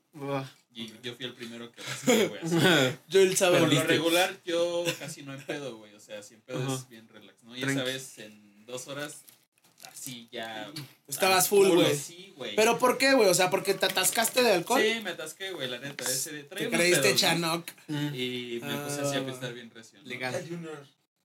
Y 0.74 0.92
yo 1.02 1.14
fui 1.14 1.24
el 1.24 1.32
primero 1.34 1.72
que 1.72 1.80
vacilé, 1.80 2.28
güey. 2.28 2.40
Yo 3.08 3.20
el 3.22 3.34
sábado. 3.36 3.64
Por 3.64 3.72
lo 3.72 3.82
regular, 3.84 4.36
yo 4.44 4.84
casi 4.98 5.22
no 5.22 5.32
empedo, 5.32 5.78
güey. 5.78 5.94
O 5.94 6.00
sea, 6.00 6.22
siempre 6.22 6.54
Ajá. 6.54 6.74
es 6.74 6.88
bien 6.88 7.08
relax, 7.08 7.42
¿no? 7.44 7.56
Y 7.56 7.60
Tranqui. 7.60 7.80
esa 7.80 7.84
vez, 7.84 8.18
en 8.18 8.66
dos 8.66 8.86
horas, 8.88 9.22
así 9.90 10.28
ya. 10.30 10.70
Estabas 11.06 11.48
full, 11.48 11.68
güey. 11.68 11.96
Sí, 11.96 12.34
güey. 12.36 12.54
¿Pero 12.54 12.78
por 12.78 12.98
qué, 12.98 13.14
güey? 13.14 13.28
O 13.30 13.34
sea, 13.34 13.48
porque 13.48 13.72
te 13.72 13.86
atascaste 13.86 14.42
de 14.42 14.52
alcohol. 14.52 14.82
Sí, 14.82 15.00
me 15.02 15.10
atasqué, 15.10 15.52
güey, 15.52 15.68
la 15.70 15.78
neta. 15.78 16.04
Ese 16.04 16.32
de, 16.32 16.42
Te 16.44 16.68
creíste. 16.68 17.14
Chanoc. 17.16 17.66
Y 17.88 18.60
me 18.62 18.76
puse 18.76 19.00
así 19.00 19.16
Ah. 19.16 19.20
a 19.20 19.24
pensar 19.24 19.54
bien 19.54 19.70
recio. 19.70 19.98
¿no? 20.02 20.06
Legal. 20.06 20.34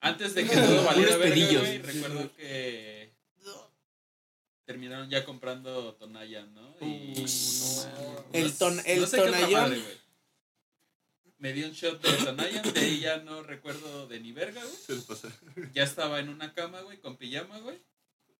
Antes 0.03 0.35
de 0.35 0.43
que 0.45 0.55
todo 0.55 0.83
valiera 0.83 1.15
verga, 1.17 1.33
pedillos. 1.35 1.61
güey, 1.61 1.81
recuerdo 1.81 2.35
que 2.35 3.13
terminaron 4.65 5.09
ya 5.09 5.23
comprando 5.25 5.93
Tonayan, 5.95 6.53
¿no? 6.53 6.75
Y 6.81 7.13
El 8.33 8.53
ton- 8.57 8.81
el 8.85 9.01
no 9.01 9.07
sé 9.07 9.17
güey. 9.29 10.03
Me 11.37 11.51
dio 11.53 11.67
un 11.67 11.73
shot 11.73 12.01
de 12.01 12.11
Tonayan, 12.25 12.73
de 12.73 12.79
ahí 12.79 12.99
ya 13.01 13.17
no 13.17 13.43
recuerdo 13.43 14.07
de 14.07 14.19
ni 14.19 14.31
verga, 14.31 14.61
güey. 14.63 14.75
Se 14.75 14.93
les 14.95 15.03
pasa. 15.03 15.29
Ya 15.73 15.83
estaba 15.83 16.19
en 16.19 16.29
una 16.29 16.53
cama, 16.53 16.81
güey, 16.81 16.99
con 16.99 17.17
pijama, 17.17 17.59
güey. 17.59 17.81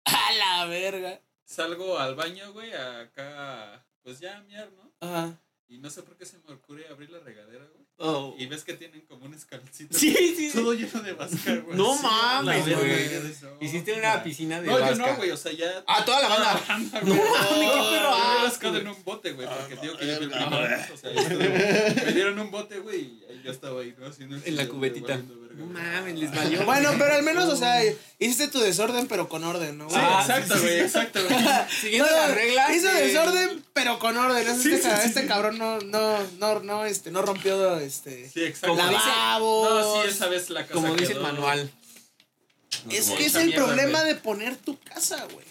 A 0.05 0.33
la 0.33 0.65
verga. 0.65 1.21
Salgo 1.45 1.97
al 1.99 2.15
baño, 2.15 2.51
güey, 2.53 2.73
acá, 2.73 3.85
pues 4.01 4.19
ya 4.19 4.37
a 4.37 4.41
miar, 4.43 4.71
¿no? 4.73 4.91
Ajá. 5.01 5.37
Y 5.67 5.77
no 5.79 5.89
sé 5.89 6.03
por 6.03 6.15
qué 6.17 6.25
se 6.25 6.39
me 6.39 6.53
ocurre 6.53 6.87
abrir 6.87 7.09
la 7.09 7.19
regadera, 7.19 7.65
güey. 7.73 7.82
Oh. 7.97 8.35
Y 8.37 8.47
ves 8.47 8.63
que 8.63 8.73
tienen 8.73 9.01
como 9.01 9.25
un 9.25 9.33
escalcito. 9.33 9.97
Sí, 9.97 10.11
sí, 10.13 10.49
sí. 10.49 10.57
Todo 10.57 10.73
lleno 10.73 11.01
de 11.01 11.13
vasca, 11.13 11.55
güey. 11.65 11.77
No 11.77 11.95
mames, 12.01 12.65
güey. 12.65 13.09
no, 13.41 13.49
Hiciste 13.61 13.93
una 13.93 14.21
piscina 14.23 14.59
de 14.59 14.67
No, 14.67 14.79
yo 14.79 14.85
vasca. 14.85 15.07
no, 15.11 15.15
güey, 15.17 15.31
o 15.31 15.37
sea, 15.37 15.51
ya. 15.53 15.83
Ah, 15.87 16.03
toda 16.03 16.21
la 16.21 16.27
banda. 16.29 16.63
banda, 16.67 17.01
No 17.01 17.13
mames, 17.15 17.49
qué 17.49 17.89
perro 17.91 18.17
Yo 18.17 18.39
he 18.39 18.43
rascado 18.43 18.77
en 18.77 18.87
un 18.87 19.03
bote, 19.03 19.31
güey, 19.33 19.47
porque 19.47 19.75
Ah, 19.75 19.79
digo 19.81 19.93
no, 19.93 19.99
que 19.99 20.07
yo 20.07 20.15
fui 20.17 20.23
el 20.25 20.31
primero. 20.31 20.49
¿no? 20.69 20.93
O 20.93 20.97
sea, 20.97 21.13
yo 21.13 22.05
me 22.05 22.11
dieron 22.13 22.39
un 22.39 22.51
bote, 22.51 22.79
güey, 22.79 22.99
y 23.01 23.23
ahí 23.29 23.41
yo 23.43 23.51
estaba 23.51 23.81
ahí, 23.81 23.95
¿no? 23.97 24.07
Haciendo 24.07 24.35
el 24.37 24.41
En 24.45 24.55
la 24.57 24.67
cubetita. 24.67 25.21
No 25.53 25.65
mames, 25.67 26.19
les 26.19 26.31
valió. 26.31 26.63
Bueno, 26.65 26.91
pero 26.97 27.13
al 27.13 27.23
menos, 27.23 27.45
o 27.45 27.55
sea, 27.55 27.83
hiciste 28.19 28.47
tu 28.47 28.59
desorden, 28.59 29.07
pero 29.07 29.29
con 29.29 29.43
orden, 29.43 29.77
¿no? 29.77 29.89
Sí, 29.89 29.95
güey? 29.95 30.05
Ah, 30.05 30.19
exacto, 30.21 30.59
güey, 30.59 30.73
sí. 30.73 30.79
exacto, 30.79 31.19
güey. 31.23 31.39
Siguiendo 31.81 32.09
No, 32.09 32.17
las 32.17 32.35
reglas. 32.35 32.75
Hizo 32.75 32.89
eh, 32.89 33.07
desorden, 33.07 33.65
pero 33.73 33.99
con 33.99 34.17
orden. 34.17 34.47
Es 34.47 34.61
Sí, 34.61 34.73
este, 34.73 34.89
sí, 34.89 35.01
este 35.05 35.21
sí. 35.21 35.27
cabrón 35.27 35.57
no, 35.57 35.79
no, 35.81 36.17
no, 36.39 36.59
no, 36.61 36.85
este, 36.85 37.11
no 37.11 37.21
rompió 37.21 37.77
este. 37.77 38.29
Sí, 38.29 38.43
exacto. 38.43 38.75
Lavabos. 38.75 39.69
No, 39.69 40.03
sí, 40.03 40.09
esa 40.09 40.27
vez 40.27 40.49
la 40.49 40.61
casa 40.61 40.73
Como 40.73 40.95
dice 40.95 41.13
el 41.13 41.19
manual. 41.21 41.71
Es 42.89 43.11
que 43.11 43.25
es 43.25 43.35
el 43.35 43.47
mierda, 43.47 43.65
problema 43.65 44.03
de 44.03 44.15
poner 44.15 44.55
tu 44.57 44.79
casa, 44.79 45.27
güey. 45.31 45.45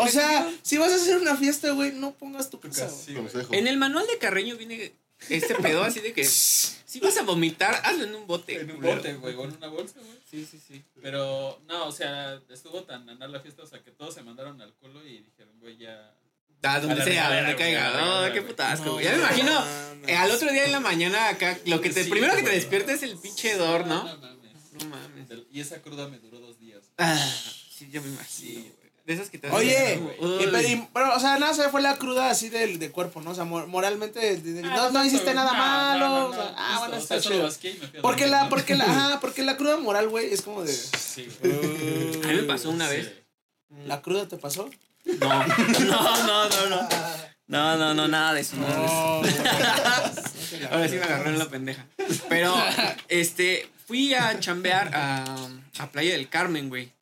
O 0.00 0.08
sea, 0.08 0.48
si 0.62 0.78
vas 0.78 0.92
a 0.92 0.96
hacer 0.96 1.18
una 1.18 1.36
fiesta, 1.36 1.70
güey, 1.70 1.92
no 1.92 2.12
pongas 2.12 2.50
tu 2.50 2.60
casa. 2.60 2.88
Sí, 2.88 3.14
en 3.50 3.66
el 3.66 3.76
manual 3.76 4.06
de 4.06 4.18
Carreño 4.18 4.56
viene 4.56 4.92
este 5.28 5.54
pedo 5.56 5.82
así 5.82 6.00
de 6.00 6.12
que 6.12 6.24
si 6.24 7.00
vas 7.00 7.16
a 7.18 7.22
vomitar, 7.22 7.80
hazlo 7.84 8.04
en 8.04 8.14
un 8.14 8.26
bote. 8.26 8.60
En 8.60 8.70
un 8.70 8.76
culero. 8.76 8.96
bote, 8.96 9.14
güey, 9.14 9.34
o 9.36 9.44
en 9.44 9.56
una 9.56 9.68
bolsa, 9.68 9.94
güey. 10.00 10.18
Sí, 10.30 10.46
sí, 10.50 10.58
sí. 10.66 10.84
Pero, 11.02 11.60
no, 11.68 11.86
o 11.86 11.92
sea, 11.92 12.40
estuvo 12.48 12.82
tan 12.84 13.08
andar 13.08 13.30
la 13.30 13.40
fiesta, 13.40 13.62
o 13.62 13.66
sea, 13.66 13.82
que 13.82 13.90
todos 13.90 14.14
se 14.14 14.22
mandaron 14.22 14.60
al 14.60 14.72
culo 14.74 15.04
y 15.06 15.18
dijeron, 15.22 15.58
güey, 15.60 15.76
ya. 15.76 16.14
Da 16.62 16.78
donde 16.80 17.02
sea, 17.04 17.28
donde 17.28 17.54
güey, 17.54 17.56
caiga. 17.56 17.90
No, 18.00 18.32
qué 18.32 18.40
güey. 18.40 18.50
putasco, 18.52 18.92
güey. 18.92 19.04
No, 19.06 19.10
Ya 19.10 19.16
me 19.16 19.22
imagino. 19.22 19.50
no, 19.52 19.94
no. 19.94 20.08
eh, 20.08 20.16
al 20.16 20.30
otro 20.30 20.50
día 20.52 20.64
en 20.66 20.72
la 20.72 20.80
mañana 20.80 21.28
acá, 21.30 21.58
lo 21.66 21.80
que 21.80 21.90
te, 21.90 22.04
Sí, 22.04 22.10
primero 22.10 22.32
que 22.34 22.40
te 22.42 22.48
güey. 22.48 22.56
despierta 22.56 22.92
es 22.92 23.02
el 23.02 23.16
pinche 23.18 23.52
hedor, 23.52 23.86
¿no? 23.86 24.04
No 24.04 24.16
mames. 24.18 24.52
No 24.82 24.88
mames. 24.88 25.28
Y 25.52 25.60
esa 25.60 25.80
cruda 25.80 26.08
me 26.08 26.18
duró 26.18 26.38
dos 26.38 26.58
días. 26.60 26.82
Ah, 26.98 27.16
sí, 27.70 27.88
yo 27.90 28.02
me 28.02 28.08
imagino, 28.08 28.60
güey. 28.62 28.79
De 29.10 29.16
esas 29.16 29.28
que 29.28 29.38
te 29.38 29.48
hacen 29.48 29.58
Oye, 29.58 30.00
como, 30.18 30.30
y, 30.30 30.34
uy. 30.36 30.48
pero, 30.52 30.60
y- 30.68 30.88
pero, 30.94 31.16
o 31.16 31.18
sea, 31.18 31.36
nada, 31.40 31.52
se 31.52 31.68
fue 31.68 31.82
la 31.82 31.96
cruda 31.96 32.30
así 32.30 32.48
del 32.48 32.78
de 32.78 32.92
cuerpo, 32.92 33.20
¿no? 33.20 33.30
O 33.32 33.34
sea, 33.34 33.42
mor- 33.42 33.66
moralmente, 33.66 34.20
de- 34.20 34.36
de- 34.52 34.68
Ah, 34.68 34.72
no, 34.76 34.90
no 34.92 35.04
hiciste 35.04 35.34
nada 35.34 35.50
no, 35.52 35.58
malo. 35.58 36.08
no, 36.08 36.18
no, 36.20 36.26
o 36.28 36.32
sea, 36.32 36.44
no, 36.44 36.54
ah, 36.56 36.62
justo, 36.68 36.78
bueno, 36.78 36.94
o 36.94 36.98
está 37.00 37.20
chido. 37.20 38.02
Porque 38.02 38.26
la, 38.28 38.48
porque 38.48 38.76
la, 38.76 38.84
ajá, 39.08 39.18
porque 39.20 39.42
la 39.42 39.56
cruda 39.56 39.78
moral, 39.78 40.08
güey, 40.08 40.32
es 40.32 40.42
como 40.42 40.62
de. 40.62 40.72
Sí, 40.72 41.28
güey. 41.42 42.22
A 42.22 42.26
mí 42.28 42.34
me 42.34 42.42
pasó 42.44 42.70
una 42.70 42.88
Sí. 42.88 42.96
vez. 42.98 43.12
¿La 43.84 44.00
cruda 44.00 44.28
te 44.28 44.36
pasó? 44.36 44.70
No, 45.04 45.28
no, 45.48 46.26
no, 46.26 46.48
no, 46.48 46.66
no. 46.68 46.88
No, 47.48 47.76
no, 47.76 47.94
no, 47.94 48.06
nada 48.06 48.32
de 48.34 48.42
eso. 48.42 48.54
nada 48.54 48.78
de 49.22 49.28
eso. 49.28 49.42
No, 49.42 50.68
Ahora 50.70 50.88
sí 50.88 50.94
me 50.96 51.02
agarró 51.02 51.30
en 51.30 51.38
la 51.40 51.48
pendeja. 51.48 51.84
Pero, 52.28 52.54
este, 53.08 53.68
fui 53.88 54.14
a 54.14 54.38
chambear 54.38 54.94
a, 54.94 55.24
a 55.80 55.86
Playa 55.90 56.12
del 56.12 56.28
Carmen, 56.28 56.68
güey. 56.68 56.92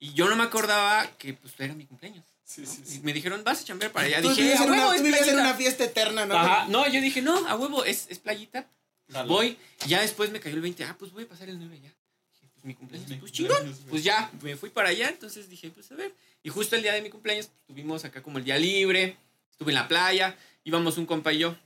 Y 0.00 0.12
yo 0.14 0.28
no 0.28 0.36
me 0.36 0.44
acordaba 0.44 1.06
que 1.18 1.34
pues 1.34 1.54
era 1.58 1.74
mi 1.74 1.84
cumpleaños. 1.86 2.24
Sí, 2.44 2.64
sí, 2.64 2.82
Y 2.96 3.00
me 3.00 3.12
dijeron, 3.12 3.42
vas 3.44 3.60
a 3.60 3.64
chambear 3.64 3.92
para 3.92 4.06
allá. 4.06 4.22
Tú 4.22 4.30
Dije, 4.30 4.54
a 4.54 4.62
huevo, 4.62 4.92
es 4.94 5.02
playita". 5.02 5.32
una 5.34 5.54
fiesta 5.54 5.84
eterna, 5.84 6.24
¿no? 6.24 6.34
Ajá, 6.34 6.66
no, 6.68 6.86
yo 6.88 7.00
dije, 7.00 7.20
no, 7.20 7.46
a 7.46 7.56
huevo, 7.56 7.84
es, 7.84 8.06
es 8.08 8.18
playita. 8.18 8.66
Jalo. 9.10 9.28
Voy, 9.28 9.58
ya 9.86 10.00
después 10.00 10.30
me 10.30 10.40
cayó 10.40 10.54
el 10.56 10.62
20, 10.62 10.84
ah, 10.84 10.96
pues 10.98 11.12
voy 11.12 11.24
a 11.24 11.28
pasar 11.28 11.48
el 11.48 11.58
9 11.58 11.80
ya. 11.82 11.88
Dije, 12.32 12.48
pues 12.54 12.64
mi 12.64 12.74
cumpleaños, 12.74 13.12
pues 13.20 13.32
chingón. 13.32 13.76
Pues 13.90 14.04
ya, 14.04 14.30
me 14.42 14.56
fui 14.56 14.70
para 14.70 14.90
allá, 14.90 15.08
entonces 15.08 15.48
dije, 15.50 15.70
pues 15.70 15.90
a 15.92 15.94
ver. 15.94 16.14
Y 16.42 16.48
justo 16.50 16.76
el 16.76 16.82
día 16.82 16.92
de 16.92 17.02
mi 17.02 17.10
cumpleaños 17.10 17.50
tuvimos 17.66 18.04
acá 18.04 18.22
como 18.22 18.38
el 18.38 18.44
día 18.44 18.56
libre, 18.58 19.16
estuve 19.50 19.72
en 19.72 19.76
la 19.76 19.88
playa, 19.88 20.36
íbamos 20.64 20.96
un 20.96 21.06
compa 21.06 21.32
y 21.32 21.38
yo. 21.38 21.56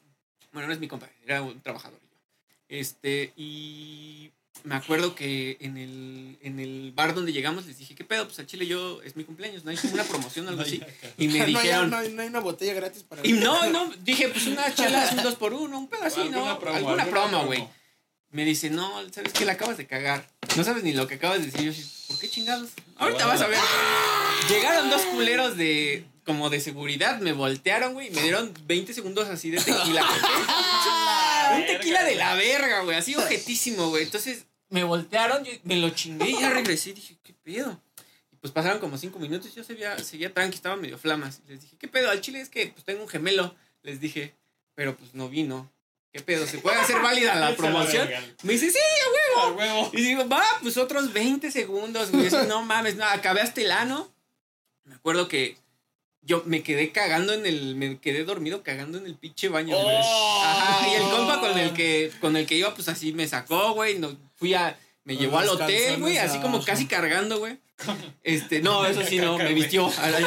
Bueno, 0.53 0.67
no 0.69 0.75
es 0.75 0.81
mi 0.81 0.89
compa, 0.89 1.09
era 1.25 1.43
un 1.43 1.61
trabajador 1.61 2.01
y 2.03 2.09
yo. 2.09 2.17
Este, 2.69 3.33
y 3.37 4.31
me 4.65 4.77
acuerdo 4.77 5.15
que 5.15 5.57
en 5.61 5.77
el, 5.77 6.39
en 6.43 6.61
el 6.61 6.93
bar 6.93 7.15
donde 7.15 7.33
llegamos 7.33 7.67
les 7.67 7.79
dije, 7.79 7.95
¿qué 7.95 8.05
pedo? 8.05 8.27
Pues 8.27 8.39
al 8.39 8.47
chile 8.47 8.67
yo, 8.67 9.03
es 9.03 9.17
mi 9.17 9.25
cumpleaños, 9.25 9.65
¿no 9.65 9.71
hay 9.71 9.77
como 9.77 9.95
una 9.95 10.05
promoción 10.05 10.47
o 10.47 10.51
algo 10.51 10.63
así? 10.63 10.81
Y 11.19 11.29
me 11.29 11.39
no, 11.39 11.45
hay, 11.45 11.55
dijeron, 11.55 11.91
no, 11.91 11.97
hay, 11.97 12.13
no 12.13 12.23
hay 12.23 12.29
una 12.29 12.41
botella 12.41 12.75
gratis 12.75 13.03
para 13.03 13.27
y 13.27 13.33
no, 13.33 13.69
no, 13.71 13.93
dije, 14.05 14.29
pues 14.29 14.47
una 14.47 14.73
chela 14.75 15.05
es 15.05 15.13
un 15.13 15.23
dos 15.23 15.35
por 15.35 15.53
uno, 15.53 15.79
un 15.79 15.89
pedo 15.89 16.05
así, 16.05 16.29
¿no? 16.31 16.47
Alguna 16.49 17.07
promo, 17.07 17.47
güey. 17.47 17.67
Me 18.31 18.47
dice, 18.47 18.71
no, 18.71 18.91
¿sabes 19.11 19.33
qué? 19.35 19.45
La 19.45 19.53
acabas 19.53 19.77
de 19.77 19.87
cagar. 19.87 20.27
No 20.57 20.65
sabes 20.65 20.83
ni 20.83 20.93
lo 20.93 21.07
que 21.07 21.17
acabas 21.17 21.41
de 21.41 21.47
decir. 21.47 21.61
Yo, 21.63 21.71
así, 21.71 21.85
¿por 22.09 22.19
qué 22.19 22.31
chingados? 22.31 22.71
Ahorita 22.97 23.27
vas 23.27 23.43
a 23.43 23.47
ver. 23.47 23.59
Llegaron 24.49 24.89
dos 24.89 25.03
culeros 25.03 25.59
de, 25.59 26.07
como 26.25 26.49
de 26.49 26.61
seguridad, 26.61 27.21
me 27.21 27.33
voltearon, 27.33 27.93
güey, 27.93 28.09
y 28.09 28.11
me 28.11 28.23
dieron 28.23 28.55
20 28.65 28.95
segundos 28.95 29.29
así 29.29 29.51
de 29.51 29.59
tequila. 29.59 30.07
Un 31.55 31.67
tequila 31.67 32.03
de 32.05 32.15
la 32.15 32.35
verga, 32.35 32.81
güey, 32.83 32.97
así 32.97 33.15
objetísimo, 33.15 33.89
güey. 33.91 34.05
Entonces, 34.05 34.47
me 34.69 34.85
voltearon, 34.85 35.45
yo 35.45 35.53
me 35.65 35.77
lo 35.77 35.91
chingué 35.91 36.31
y 36.31 36.41
ya 36.41 36.51
regresé 36.51 36.91
y 36.91 36.95
dije, 36.95 37.17
¿qué 37.23 37.33
pedo? 37.35 37.81
Y 38.33 38.37
pues 38.37 38.53
pasaron 38.53 38.79
como 38.81 38.97
cinco 38.99 39.19
minutos, 39.19 39.55
yo 39.55 39.63
seguía, 39.65 39.99
seguía 39.99 40.33
tranqui, 40.33 40.57
estaba 40.57 40.77
medio 40.77 40.99
flamas. 40.99 41.41
Y 41.47 41.51
les 41.51 41.61
dije, 41.63 41.77
¿qué 41.79 41.89
pedo? 41.89 42.11
Al 42.11 42.21
chile 42.21 42.41
es 42.41 42.49
que 42.49 42.69
pues 42.69 42.85
tengo 42.85 43.03
un 43.03 43.09
gemelo, 43.09 43.55
les 43.83 44.01
dije, 44.01 44.35
pero 44.75 44.97
pues 44.97 45.15
no 45.15 45.29
vino. 45.29 45.71
¿Qué 46.13 46.21
pedo? 46.21 46.47
¿Se 46.47 46.59
puede 46.59 46.77
hacer 46.77 47.01
válida 47.01 47.35
la 47.37 47.57
promoción? 47.57 48.07
Me 48.43 48.53
dice, 48.53 48.71
sí, 48.71 48.79
A 49.39 49.49
huevo. 49.49 49.91
y 49.95 50.03
digo, 50.03 50.29
va, 50.29 50.45
pues 50.61 50.77
otros 50.77 51.13
20 51.13 51.51
segundos, 51.51 52.11
güey. 52.11 52.29
No 52.49 52.63
mames, 52.63 52.97
no, 52.97 53.05
acabé 53.05 53.41
hasta 53.41 53.63
el 53.63 53.71
ano. 53.71 54.13
Me 54.85 54.95
acuerdo 54.95 55.29
que 55.29 55.57
yo 56.23 56.43
me 56.47 56.63
quedé 56.63 56.93
cagando 56.93 57.33
en 57.33 57.47
el. 57.47 57.75
Me 57.75 57.99
quedé 57.99 58.25
dormido 58.25 58.63
cagando 58.63 58.99
en 58.99 59.07
el 59.07 59.17
pinche 59.17 59.49
baño, 59.49 59.77
güey. 59.77 59.97
Oh. 60.01 60.43
Ajá, 60.45 60.89
y 60.89 60.95
el 60.95 61.03
compa 61.03 61.41
con 61.41 61.59
el 61.59 61.73
que, 61.73 62.13
con 62.21 62.37
el 62.37 62.47
que 62.47 62.57
iba, 62.57 62.75
pues 62.75 62.89
así 62.89 63.13
me 63.13 63.27
sacó, 63.27 63.75
güey. 63.75 63.99
No, 63.99 64.17
fui 64.37 64.55
a. 64.55 64.79
Me 65.05 65.17
llevó 65.17 65.39
al 65.39 65.49
hotel, 65.49 65.99
güey, 65.99 66.17
así 66.19 66.39
como 66.39 66.57
abajo. 66.57 66.67
casi 66.67 66.87
cargando, 66.87 67.39
güey. 67.39 67.59
Este, 68.23 68.61
no, 68.61 68.87
eso 68.87 69.03
sí, 69.03 69.19
no, 69.19 69.37
me 69.37 69.53
vistió. 69.53 69.91
A 69.99 70.11
la 70.11 70.21
me 70.21 70.27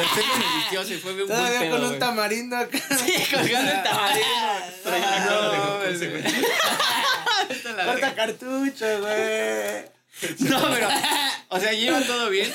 vistió, 0.58 0.84
se 0.84 0.98
fue 0.98 1.12
un 1.12 1.16
buen 1.18 1.28
Todavía 1.28 1.60
pedo, 1.60 1.78
con 1.78 1.92
un 1.92 1.98
tamarindo 1.98 2.56
acá. 2.56 2.78
Sí, 2.98 3.14
colgando 3.34 3.72
el 3.72 3.82
tamarindo. 3.82 4.28
Trae 4.82 5.00
una 5.00 5.84
de. 5.88 7.86
Corta 7.86 8.14
cartucho, 8.14 9.00
güey. 9.00 9.95
No, 10.38 10.62
pero, 10.72 10.88
o 11.48 11.60
sea, 11.60 11.72
lleva 11.72 12.00
todo 12.02 12.30
bien. 12.30 12.50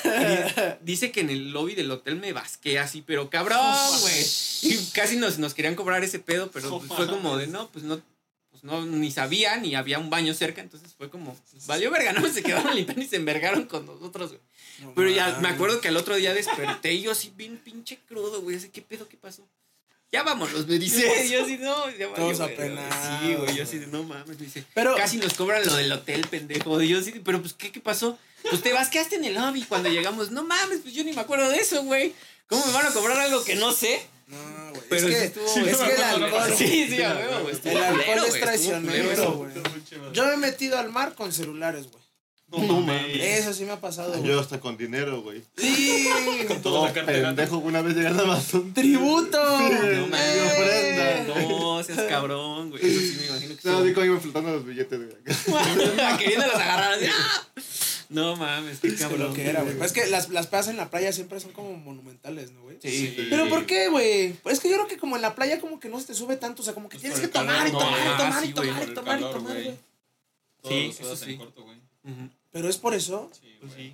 Dice 0.82 1.12
que 1.12 1.22
en 1.22 1.30
el 1.30 1.52
lobby 1.52 1.76
del 1.76 1.92
hotel 1.92 2.16
me 2.16 2.34
basqué 2.34 2.80
así, 2.80 3.02
pero 3.02 3.30
cabrón, 3.30 3.60
güey. 4.02 4.26
Y 4.64 4.78
casi 4.94 5.18
nos, 5.18 5.38
nos 5.40 5.54
querían 5.54 5.76
cobrar 5.76 6.04
ese 6.04 6.20
pedo, 6.20 6.52
pero 6.52 6.80
pues, 6.80 6.92
fue 6.92 7.08
como 7.08 7.38
de, 7.38 7.48
no, 7.48 7.70
pues 7.70 7.84
no, 7.84 8.02
pues 8.50 8.64
no, 8.64 8.86
ni 8.86 9.12
sabía, 9.12 9.58
ni 9.58 9.76
había 9.76 10.00
un 10.00 10.10
baño 10.10 10.34
cerca, 10.34 10.62
entonces 10.62 10.94
fue 10.96 11.10
como, 11.10 11.36
pues, 11.52 11.68
valió 11.68 11.92
verga, 11.92 12.14
no, 12.14 12.28
se 12.28 12.44
quedaron 12.44 12.76
limpiando 12.76 13.04
y 13.04 13.08
se 13.08 13.16
envergaron 13.16 13.66
con 13.66 13.86
nosotros, 13.86 14.32
güey. 14.32 14.42
No 14.82 14.94
Pero 14.96 15.10
ya 15.10 15.40
me 15.42 15.50
acuerdo 15.50 15.80
que 15.80 15.88
al 15.88 15.98
otro 15.98 16.16
día 16.16 16.34
desperté 16.34 16.94
y 16.94 17.02
yo 17.02 17.12
así 17.12 17.32
bien 17.36 17.58
pinche 17.58 18.00
crudo, 18.08 18.42
güey, 18.42 18.58
así, 18.58 18.70
¿qué 18.70 18.82
pedo, 18.82 19.08
qué 19.08 19.18
pasó? 19.18 19.48
Ya 20.12 20.24
vámonos, 20.24 20.68
me 20.68 20.78
dice. 20.78 21.30
Yo 21.30 21.44
así, 21.44 21.58
no, 21.58 21.90
ya 21.92 22.14
Todos 22.14 22.38
güey. 22.40 22.54
apenados, 22.54 23.20
Sí, 23.22 23.34
güey, 23.36 23.56
yo 23.56 23.64
de, 23.64 23.88
no 23.88 24.04
mames, 24.04 24.28
me 24.28 24.46
dice. 24.46 24.66
Pero, 24.74 24.96
Casi 24.96 25.18
nos 25.18 25.34
cobran 25.36 25.66
lo 25.66 25.74
del 25.76 25.92
hotel, 25.92 26.28
pendejo. 26.28 26.82
Y 26.82 26.90
yo 26.90 27.00
así, 27.00 27.12
pero 27.24 27.40
pues, 27.42 27.54
¿qué, 27.54 27.72
qué 27.72 27.80
pasó? 27.80 28.18
Pues 28.50 28.62
te 28.62 28.74
basqueaste 28.74 29.16
en 29.16 29.26
el 29.26 29.36
lobby 29.36 29.64
cuando 29.64 29.88
llegamos. 29.90 30.32
No 30.32 30.44
mames, 30.44 30.80
pues 30.82 30.94
yo 30.94 31.04
ni 31.06 31.14
me 31.14 31.22
acuerdo 31.22 31.50
de 31.50 31.58
eso, 31.58 31.84
güey. 31.84 32.14
¿Cómo 32.48 32.66
me 32.66 32.74
van 32.74 32.88
a 32.88 32.92
cobrar 32.92 33.18
algo 33.20 33.44
que 33.46 33.56
no 33.56 33.72
sé? 33.72 34.06
no, 34.28 34.38
güey. 34.72 34.82
Pero 34.90 35.08
es 35.08 35.14
sí 35.14 35.20
que, 35.20 35.26
estuvo- 35.26 35.46
es 35.46 35.54
sí, 35.78 35.84
que 35.86 35.94
el 35.96 36.04
alcohol. 36.04 36.54
Sí, 36.58 36.68
sí, 36.68 36.88
güey. 36.98 37.02
El 37.76 37.78
alcohol 37.84 38.26
es 38.28 38.40
traicionero, 38.42 39.34
güey. 39.36 39.54
Yo 40.14 40.26
me 40.26 40.34
he 40.34 40.38
metido 40.38 40.78
al 40.78 40.90
mar 40.92 41.16
con 41.16 41.32
celulares, 41.32 41.88
güey. 41.90 42.02
No 42.52 42.82
mames. 42.82 43.18
Eso 43.18 43.54
sí 43.54 43.64
me 43.64 43.72
ha 43.72 43.80
pasado. 43.80 44.22
Yo 44.24 44.40
hasta 44.40 44.60
con 44.60 44.78
dinero, 44.78 45.22
güey. 45.22 45.42
Sí. 45.58 46.10
Con 46.48 46.62
toda 46.62 46.88
la 46.88 46.94
cartera. 46.94 47.30
Pendejo, 47.30 47.58
una 47.60 47.82
vez 47.82 47.96
llegando 47.96 48.24
a 48.24 48.26
Amazon. 48.26 48.74
Tributo. 48.74 49.38
No 49.42 50.08
mames, 50.08 50.52
ofrenda. 50.52 51.46
No, 51.48 51.84
seas 51.84 52.02
cabrón, 52.10 52.72
güey. 52.72 52.86
Eso 52.86 53.00
sí 53.00 53.18
me 53.20 53.28
imagino 53.28 53.56
que 53.56 53.70
No, 53.70 53.94
cómo 53.94 54.06
iban 54.06 54.22
flotando 54.22 54.52
los 54.52 54.66
billetes, 54.66 55.00
güey. 55.00 55.38
Queriéndolos 56.18 56.56
agarrar 56.56 56.94
así. 56.94 57.06
¡ah! 57.10 57.48
No 58.10 58.36
mames, 58.36 58.80
qué 58.80 58.88
Es 58.88 58.94
que 58.96 59.00
cabrón. 59.00 59.30
lo 59.30 59.34
que 59.34 59.50
era, 59.50 59.62
güey. 59.62 59.78
Pues 59.78 59.94
es 59.96 60.04
que 60.04 60.10
las, 60.10 60.28
las 60.30 60.48
pedas 60.48 60.68
en 60.68 60.76
la 60.76 60.90
playa 60.90 61.14
siempre 61.14 61.40
son 61.40 61.54
como 61.54 61.78
monumentales, 61.78 62.52
¿no, 62.52 62.64
güey? 62.64 62.78
Sí. 62.82 63.14
Sí. 63.16 63.28
Pero 63.30 63.48
¿por 63.48 63.66
qué, 63.66 63.88
güey? 63.88 64.34
Pues 64.34 64.56
es 64.56 64.60
que 64.60 64.70
yo 64.70 64.76
creo 64.76 64.88
que 64.88 64.98
como 64.98 65.16
en 65.16 65.22
la 65.22 65.34
playa 65.34 65.62
como 65.62 65.80
que 65.80 65.88
no 65.88 65.98
se 66.00 66.08
te 66.08 66.14
sube 66.14 66.36
tanto, 66.36 66.62
o 66.62 66.66
sea, 66.66 66.74
como 66.74 66.90
que 66.90 66.98
Pues 66.98 67.04
tienes 67.04 67.22
que 67.22 67.30
tomar 67.30 67.68
y 67.68 67.72
calor, 67.72 67.86
tomar 67.86 68.02
no, 68.02 68.14
y 68.14 68.18
tomar 68.18 68.34
ah, 68.34 68.44
y 68.44 68.48
sí, 68.48 68.54
güey, 68.54 68.68
tomar 68.68 68.90
y 68.90 68.94
tomar 68.94 69.20
y 69.20 69.22
calor, 69.22 69.38
tomar, 69.38 69.54
güey. 69.54 69.78
Sí, 70.68 70.88
los 70.88 71.00
eso 71.00 71.16
sí. 71.16 71.32
en 71.32 71.38
corto, 71.38 71.64
güey. 71.64 71.78
Ujú. 72.04 72.30
Pero 72.52 72.70
es 72.70 72.78
por 72.78 72.94
eso. 72.94 73.30
Sí, 73.40 73.56
Pues 73.60 73.74
sí. 73.74 73.94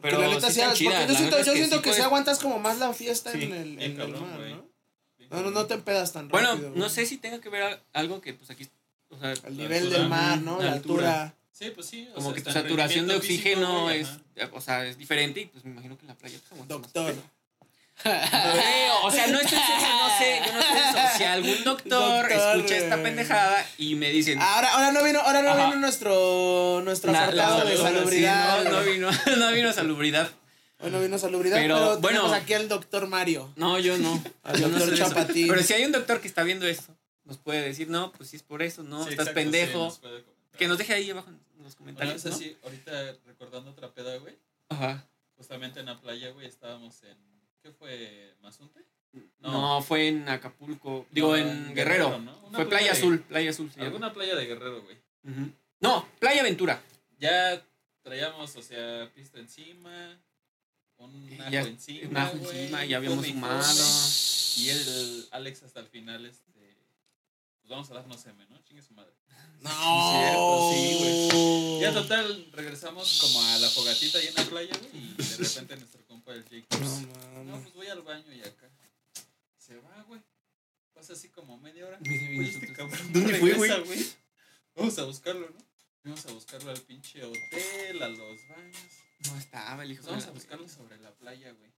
Pero 0.00 0.20
la 0.20 0.28
neta 0.28 0.50
sí 0.50 0.60
están 0.60 0.70
porque 0.70 0.84
yo 0.84 0.90
la 0.90 1.06
siento, 1.18 1.38
yo 1.38 1.52
que 1.52 1.58
siento 1.58 1.76
sí 1.76 1.82
que 1.82 1.92
si 1.94 2.00
aguantas 2.02 2.38
como 2.38 2.58
más 2.58 2.78
la 2.78 2.92
fiesta 2.92 3.32
Sí, 3.32 3.44
en 3.44 3.52
el, 3.54 3.80
en 3.82 4.00
el 4.00 4.08
mar. 4.08 4.20
¿no? 4.38 4.66
No, 5.30 5.42
no, 5.42 5.50
no 5.50 5.66
te 5.66 5.74
empedas 5.74 6.12
tan 6.12 6.28
Bueno, 6.28 6.50
rápido. 6.50 6.70
no 6.70 6.76
güey. 6.76 6.90
sé 6.90 7.06
si 7.06 7.16
tenga 7.16 7.40
que 7.40 7.48
ver 7.48 7.62
al- 7.62 7.82
algo 7.94 8.20
que 8.20 8.34
pues 8.34 8.50
aquí, 8.50 8.68
o 9.08 9.18
sea, 9.18 9.30
Al 9.30 9.38
La 9.42 9.50
nivel 9.50 9.82
altura. 9.84 9.98
del 9.98 10.08
mar, 10.08 10.38
¿no? 10.42 10.62
La 10.62 10.72
altura. 10.74 11.22
altura. 11.22 11.34
Sí, 11.50 11.70
pues 11.74 11.86
sí. 11.86 12.06
o 12.12 12.14
como 12.16 12.26
sea, 12.28 12.34
que 12.34 12.42
tu 12.42 12.52
saturación 12.52 13.08
de 13.08 13.18
físico, 13.20 13.48
oxígeno 13.58 13.90
es, 13.90 14.08
o 14.52 14.60
sea, 14.60 14.86
es 14.86 14.98
diferente 14.98 15.40
y 15.40 15.46
pues 15.46 15.64
me 15.64 15.70
imagino 15.72 15.96
que 15.96 16.02
en 16.02 16.08
la 16.08 16.14
playa 16.14 16.38
pues, 16.46 16.58
más 16.60 16.68
Doctor. 16.68 17.14
O 18.04 19.10
sea, 19.10 19.26
no 19.28 19.40
estoy 19.40 19.58
seguro, 19.58 19.88
no 19.88 20.18
sé, 20.18 20.40
yo 20.46 20.52
no 20.52 20.62
sé 20.62 20.68
eso. 20.78 21.18
Si 21.18 21.24
algún 21.24 21.64
doctor, 21.64 22.28
Doctor, 22.28 22.32
escucha 22.32 22.76
esta 22.76 23.02
pendejada 23.02 23.66
y 23.78 23.94
me 23.94 24.10
dicen, 24.10 24.40
Ahora, 24.40 24.68
ahora 24.74 24.92
no 24.92 25.02
vino, 25.04 25.20
ahora 25.20 25.42
no 25.42 25.50
Ajá. 25.50 25.66
vino 25.66 25.76
nuestro, 25.80 26.82
nuestro 26.84 27.10
apartado 27.16 27.64
de 27.64 27.76
salubridad. 27.76 28.58
sí, 28.62 28.64
no, 28.64 28.70
no 28.72 28.82
vino, 28.84 29.10
no 29.38 29.52
vino 29.52 29.72
salubridad. 29.72 30.30
Hoy 30.78 30.90
no 30.90 31.00
vino 31.00 31.18
salubridad, 31.18 31.56
Pero, 31.56 31.74
pero, 31.76 31.98
bueno. 32.00 32.20
tenemos 32.20 32.32
aquí 32.32 32.52
al 32.52 32.68
doctor 32.68 33.06
Mario. 33.08 33.50
No, 33.56 33.78
yo 33.78 33.96
no. 33.96 34.22
Al 34.42 34.60
yo 34.60 34.68
doctor. 34.68 34.94
Chapatín. 34.94 35.48
Pero 35.48 35.62
si 35.62 35.72
hay 35.72 35.84
un 35.86 35.92
doctor 35.92 36.20
que 36.20 36.28
está 36.28 36.42
viendo 36.42 36.66
esto, 36.66 36.94
nos 37.24 37.38
puede 37.38 37.62
decir, 37.62 37.88
no, 37.88 38.12
pues 38.12 38.28
si 38.28 38.36
es 38.36 38.42
por 38.42 38.62
eso, 38.62 38.82
no, 38.82 39.04
Sí, 39.04 39.10
estás 39.10 39.28
exacto, 39.28 39.40
sí, 39.40 39.44
pendejo. 39.44 39.78
nos 39.84 40.00
que 40.58 40.68
nos 40.68 40.76
deje 40.78 40.92
ahí 40.94 41.10
abajo 41.10 41.30
en 41.30 41.38
los 41.64 41.76
Bueno, 41.78 41.96
comentarios. 41.96 42.24
¿no? 42.26 42.34
así, 42.34 42.56
ahorita 42.62 43.14
recordando 43.26 43.70
otra 43.70 43.88
peda, 43.92 44.16
güey. 44.18 44.36
Ajá. 44.68 45.02
Justamente 45.38 45.80
en 45.80 45.86
la 45.86 45.98
playa, 45.98 46.30
güey, 46.30 46.46
estábamos 46.46 47.02
en. 47.04 47.16
¿Qué 47.66 47.72
fue? 47.72 48.32
¿Mazunte? 48.42 48.78
No. 49.40 49.82
fue 49.82 50.06
en 50.06 50.28
Acapulco. 50.28 51.04
Digo, 51.10 51.30
No, 51.30 51.36
en 51.36 51.74
Guerrero. 51.74 52.10
Guerrero, 52.10 52.18
¿no? 52.20 52.32
Fue 52.52 52.64
Playa 52.64 52.68
playa 52.68 52.84
de- 52.92 52.98
Azul. 52.98 53.20
Playa 53.22 53.50
Azul. 53.50 53.70
llama. 53.72 53.84
Alguna 53.86 54.12
playa 54.12 54.36
de 54.36 54.46
Guerrero, 54.46 54.82
güey. 54.84 54.96
Ujú. 55.24 55.52
No, 55.80 56.08
Playa 56.20 56.42
Aventura. 56.42 56.80
Ya 57.18 57.60
traíamos, 58.02 58.54
o 58.54 58.62
sea, 58.62 59.10
pista 59.14 59.40
encima, 59.40 60.16
un 60.98 61.36
ajo 61.40 61.50
ya- 61.50 61.62
encima. 61.62 62.08
Un 62.08 62.16
ajo 62.18 62.36
encima, 62.36 62.84
ya 62.84 62.98
habíamos 62.98 63.26
fumado. 63.26 63.64
Y 64.58 64.68
el 64.68 65.26
Alex 65.32 65.64
hasta 65.64 65.80
el 65.80 65.88
final, 65.88 66.24
este. 66.24 66.52
Pues 67.62 67.70
vamos 67.70 67.90
a 67.90 67.94
darnos 67.94 68.24
M, 68.26 68.46
¿no? 68.48 68.62
Chingue 68.62 68.80
su 68.82 68.94
madre. 68.94 69.12
No. 69.60 69.70
cierto, 70.12 70.70
sí, 70.72 71.28
güey. 71.30 71.80
Ya 71.80 71.92
total, 71.92 72.46
regresamos 72.52 73.18
como 73.22 73.42
a 73.42 73.58
la 73.58 73.68
fogatita 73.70 74.18
ahí 74.18 74.26
en 74.28 74.34
la 74.34 74.44
playa, 74.44 74.72
güey. 74.78 75.02
Y 75.02 75.14
de 75.16 75.36
repente 75.48 75.76
nuestro 75.78 76.04
compa, 76.06 76.32
el 76.34 76.44
Jake, 76.44 76.66
pues, 76.68 76.82
No, 76.82 77.00
no, 77.32 77.35
voy 77.86 77.90
al 77.98 78.02
baño 78.02 78.32
y 78.32 78.40
acá. 78.40 78.68
Se 79.56 79.76
va, 79.78 80.02
güey. 80.04 80.20
Pasa 80.94 81.12
así 81.12 81.28
como 81.28 81.58
media 81.58 81.86
hora. 81.86 81.98
Media 82.00 82.38
Oye, 82.40 82.48
este 82.50 82.72
cabrón. 82.72 83.12
¿Dónde 83.12 83.34
fue, 83.38 83.52
güey? 83.54 84.06
Vamos 84.74 84.98
a 84.98 85.04
buscarlo, 85.04 85.48
¿no? 85.50 85.56
Vamos 86.04 86.26
a 86.26 86.32
buscarlo 86.32 86.70
al 86.70 86.80
pinche 86.80 87.22
hotel, 87.24 88.02
a 88.02 88.08
los 88.08 88.48
baños. 88.48 88.76
No 89.30 89.38
estaba 89.38 89.82
el 89.82 89.92
hijo 89.92 90.04
vamos 90.06 90.22
de 90.24 90.24
a 90.24 90.32
la- 90.32 90.34
buscarlo 90.34 90.68
sobre 90.68 90.98
la 90.98 91.12
playa, 91.14 91.52
güey. 91.52 91.70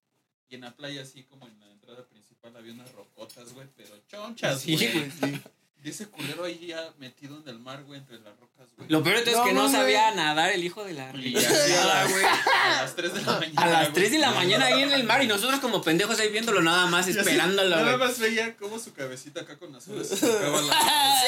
Y 0.50 0.54
en 0.56 0.62
la 0.62 0.74
playa, 0.76 1.02
así 1.02 1.24
como 1.24 1.46
en 1.46 1.58
la 1.60 1.70
entrada 1.70 2.06
principal, 2.08 2.56
había 2.56 2.72
unas 2.72 2.90
rocotas, 2.92 3.52
güey, 3.52 3.68
pero 3.76 3.98
chonchas, 4.06 4.60
Sí, 4.62 4.76
güey. 4.76 4.92
güey, 4.92 5.10
sí. 5.10 5.42
Y 5.84 5.90
ese 5.90 6.08
culero 6.08 6.44
ahí 6.44 6.66
ya 6.66 6.92
metido 6.98 7.38
en 7.40 7.48
el 7.48 7.60
mar, 7.60 7.84
güey, 7.84 8.00
entre 8.00 8.18
las 8.18 8.36
rocas, 8.40 8.66
güey. 8.76 8.88
Lo 8.90 9.02
peor 9.02 9.18
de 9.18 9.22
todo 9.22 9.30
es 9.34 9.38
No 9.38 9.44
que 9.44 9.52
no 9.52 9.62
mames. 9.62 9.78
sabía 9.78 10.10
nadar 10.10 10.50
el 10.50 10.64
hijo 10.64 10.84
de 10.84 10.92
la 10.92 11.14
Y 11.16 11.36
así 11.36 11.72
a 11.72 11.82
Ah, 11.82 11.86
las, 11.86 12.10
güey. 12.12 12.24
a 12.24 12.82
las 12.82 12.96
3 12.96 13.14
de 13.14 13.20
la 13.22 13.32
mañana. 13.38 13.62
A 13.62 13.66
las 13.68 13.80
güey. 13.82 13.92
3 13.94 14.10
de 14.10 14.18
la 14.18 14.30
mañana 14.32 14.66
ahí 14.66 14.82
en 14.82 14.92
el 14.92 15.04
mar 15.04 15.22
y 15.22 15.28
nosotros 15.28 15.60
como 15.60 15.80
pendejos 15.80 16.18
ahí 16.18 16.30
viéndolo 16.30 16.60
nada 16.62 16.86
más, 16.86 17.06
Y 17.06 17.10
así, 17.10 17.20
esperándolo, 17.20 17.70
Nada 17.70 17.96
güey. 17.96 17.96
más 18.08 18.18
veía 18.18 18.56
como 18.56 18.78
su 18.80 18.92
cabecita 18.92 19.42
acá 19.42 19.56
con 19.56 19.72
las 19.72 19.86
olas 19.88 20.08
se 20.08 20.16
sacaba 20.16 20.60
la. 20.62 20.74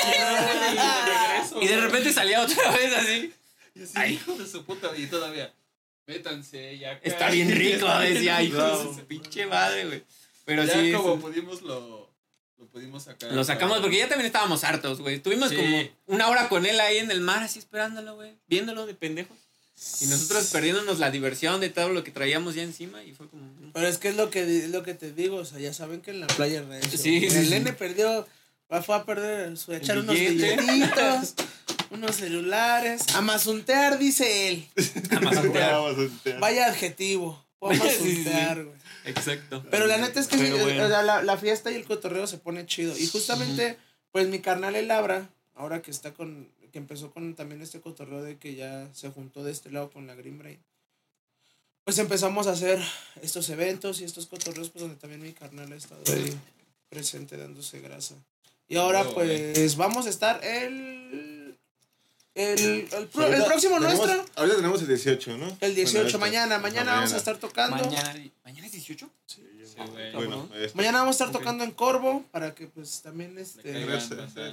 y 0.05 0.09
de 0.19 1.05
regreso. 1.05 1.63
Y 1.63 1.67
de 1.69 1.77
repente 1.81 2.13
salía 2.13 2.41
otra 2.43 2.71
vez 2.73 2.93
así. 2.97 3.33
Y 3.77 3.83
así, 3.85 4.13
hijo 4.15 4.33
de 4.35 4.47
su 4.47 4.65
puta. 4.65 4.91
Y 4.97 5.07
todavía. 5.07 5.55
Métanse 6.07 6.77
ya. 6.77 6.93
Está 7.05 7.31
bien 7.31 7.51
rico, 7.55 7.87
decía, 8.01 8.43
hijo 8.43 8.57
de 8.57 8.85
No. 8.85 8.95
su 8.95 9.07
pinche 9.07 9.47
madre, 9.47 9.87
güey. 9.87 10.03
Pero 10.45 10.65
ya 10.65 10.73
sí, 10.75 10.91
como 10.93 11.15
sí, 11.15 11.21
pudimos 11.21 11.63
lo, 11.63 12.00
lo 12.61 12.67
pudimos 12.67 13.05
sacar. 13.05 13.33
lo 13.33 13.43
sacamos 13.43 13.73
para- 13.79 13.83
porque 13.83 13.99
ya 13.99 14.09
también 14.09 14.27
estábamos 14.27 14.63
hartos, 14.65 15.01
güey. 15.01 15.19
Tuvimos 15.19 15.49
Sí. 15.51 15.57
como 15.57 15.89
una 16.07 16.29
hora 16.29 16.49
con 16.49 16.67
él 16.67 16.79
ahí 16.81 16.99
en 16.99 17.11
el 17.11 17.21
mar, 17.21 17.43
así 17.43 17.59
esperándolo, 17.59 18.15
güey. 18.17 18.35
Viéndolo 18.47 18.87
de 18.87 18.95
pendejos. 18.95 19.37
Y 20.03 20.07
nosotros 20.09 20.49
perdiéndonos 20.49 20.99
la 20.99 21.11
diversión 21.11 21.59
de 21.61 21.71
todo 21.71 21.89
lo 21.89 22.05
que 22.05 22.11
traíamos 22.11 22.55
ya 22.55 22.63
encima 22.63 23.03
y 23.03 23.15
fue 23.15 23.29
como... 23.31 23.51
Pero 23.73 23.87
es 23.89 23.97
que 23.97 24.09
es 24.09 24.17
lo 24.17 24.29
que, 24.29 24.43
es 24.65 24.69
lo 24.69 24.83
que 24.83 24.93
te 24.93 25.11
digo, 25.13 25.37
o 25.37 25.45
sea, 25.47 25.59
ya 25.59 25.73
saben 25.73 26.03
que 26.03 26.11
en 26.11 26.21
la 26.21 26.27
playa 26.27 26.63
es. 26.83 27.01
Sí, 27.01 27.25
el 27.25 27.31
sí, 27.31 27.49
nene 27.51 27.73
perdió, 27.73 28.29
fue 28.85 28.95
a 28.95 29.05
perder, 29.07 29.57
su, 29.57 29.73
echar 29.73 29.97
unos 29.99 30.15
billetitos, 30.15 31.35
unos 31.93 32.15
celulares, 32.17 33.03
amazuntear, 33.15 33.99
dice 33.99 34.49
él. 34.49 34.69
Amazontear. 35.17 35.73
A 35.73 36.39
Vaya 36.41 36.67
adjetivo, 36.67 37.43
fue 37.59 37.75
a 37.75 37.81
Sí, 37.81 37.89
sí, 37.89 37.95
sí. 37.97 38.05
amazuntear, 38.29 38.65
güey. 38.65 38.77
Exacto. 39.11 39.65
Pero 39.71 39.87
la 39.87 39.99
neta 39.99 40.21
es 40.21 40.29
que 40.29 40.39
sí, 40.39 40.51
bueno. 40.51 40.89
la, 40.89 41.23
la 41.23 41.37
fiesta 41.37 41.71
y 41.71 41.75
el 41.75 41.85
cotorreo 41.85 42.27
se 42.27 42.39
pone 42.39 42.67
chido. 42.67 42.97
Y 42.97 43.07
justamente, 43.07 43.77
pues 44.13 44.29
mi 44.29 44.41
carnal 44.41 44.77
el 44.77 44.89
Labra, 44.89 45.29
ahora 45.55 45.83
que 45.83 45.91
está 45.91 46.13
con, 46.13 46.49
que 46.73 46.79
empezó 46.79 47.11
con 47.11 47.35
también 47.35 47.63
este 47.63 47.81
cotorreo 47.81 48.23
de 48.23 48.39
que 48.39 48.55
ya 48.55 48.89
se 48.93 49.11
juntó 49.11 49.45
de 49.45 49.53
este 49.53 49.71
lado 49.71 49.91
con 49.91 50.07
la 50.07 50.15
Green 50.15 50.39
Brain. 50.39 50.59
Pues 51.85 51.99
empezamos 51.99 52.47
a 52.47 52.53
hacer 52.53 52.79
estos 53.23 53.49
eventos 53.51 54.01
y 54.01 54.05
estos 54.05 54.27
cotorreos, 54.27 54.71
pues 54.71 54.83
donde 54.83 54.97
también 54.97 55.23
mi 55.23 55.33
carnal 55.33 55.73
ha 55.73 55.77
estado 55.77 56.03
ahí 56.07 56.39
presente 56.89 57.37
dándose 57.37 57.81
grasa. 57.81 58.15
Y 58.69 58.77
ahora, 58.77 59.05
pues, 59.05 59.77
vamos 59.77 60.07
a 60.07 60.11
estar 60.11 60.45
el. 60.45 61.30
El, 62.35 62.59
el, 62.93 63.07
pro- 63.09 63.27
el 63.27 63.45
próximo 63.45 63.77
tenemos- 63.81 64.07
nuestro, 64.07 64.25
Ahorita 64.37 64.57
tenemos 64.57 64.81
el 64.83 64.89
18, 64.89 65.37
¿no? 65.37 65.57
el 65.61 65.75
18, 65.75 65.93
Bueno, 65.93 66.07
este, 66.07 66.19
mañana. 66.19 66.55
ajá, 66.55 66.63
Mañana 66.63 66.93
vamos 66.95 67.13
a 67.13 67.17
estar 67.17 67.37
tocando. 67.39 67.77
Mañana, 67.77 68.15
¿Mañana 68.45 68.67
es 68.67 68.73
18? 68.73 69.11
Sí, 69.27 69.43
güey. 69.93 70.13
Bueno, 70.13 70.49
este. 70.55 70.77
Mañana 70.77 71.01
vamos 71.01 71.15
a 71.15 71.25
estar 71.25 71.29
Ok. 71.29 71.33
tocando 71.43 71.65
en 71.65 71.73
Corvo 71.73 72.25
para 72.31 72.55
que 72.55 72.67
pues 72.69 73.03
también 73.03 73.37
este 73.39 73.63
caigan. 73.63 73.87
Gracias, 73.89 74.11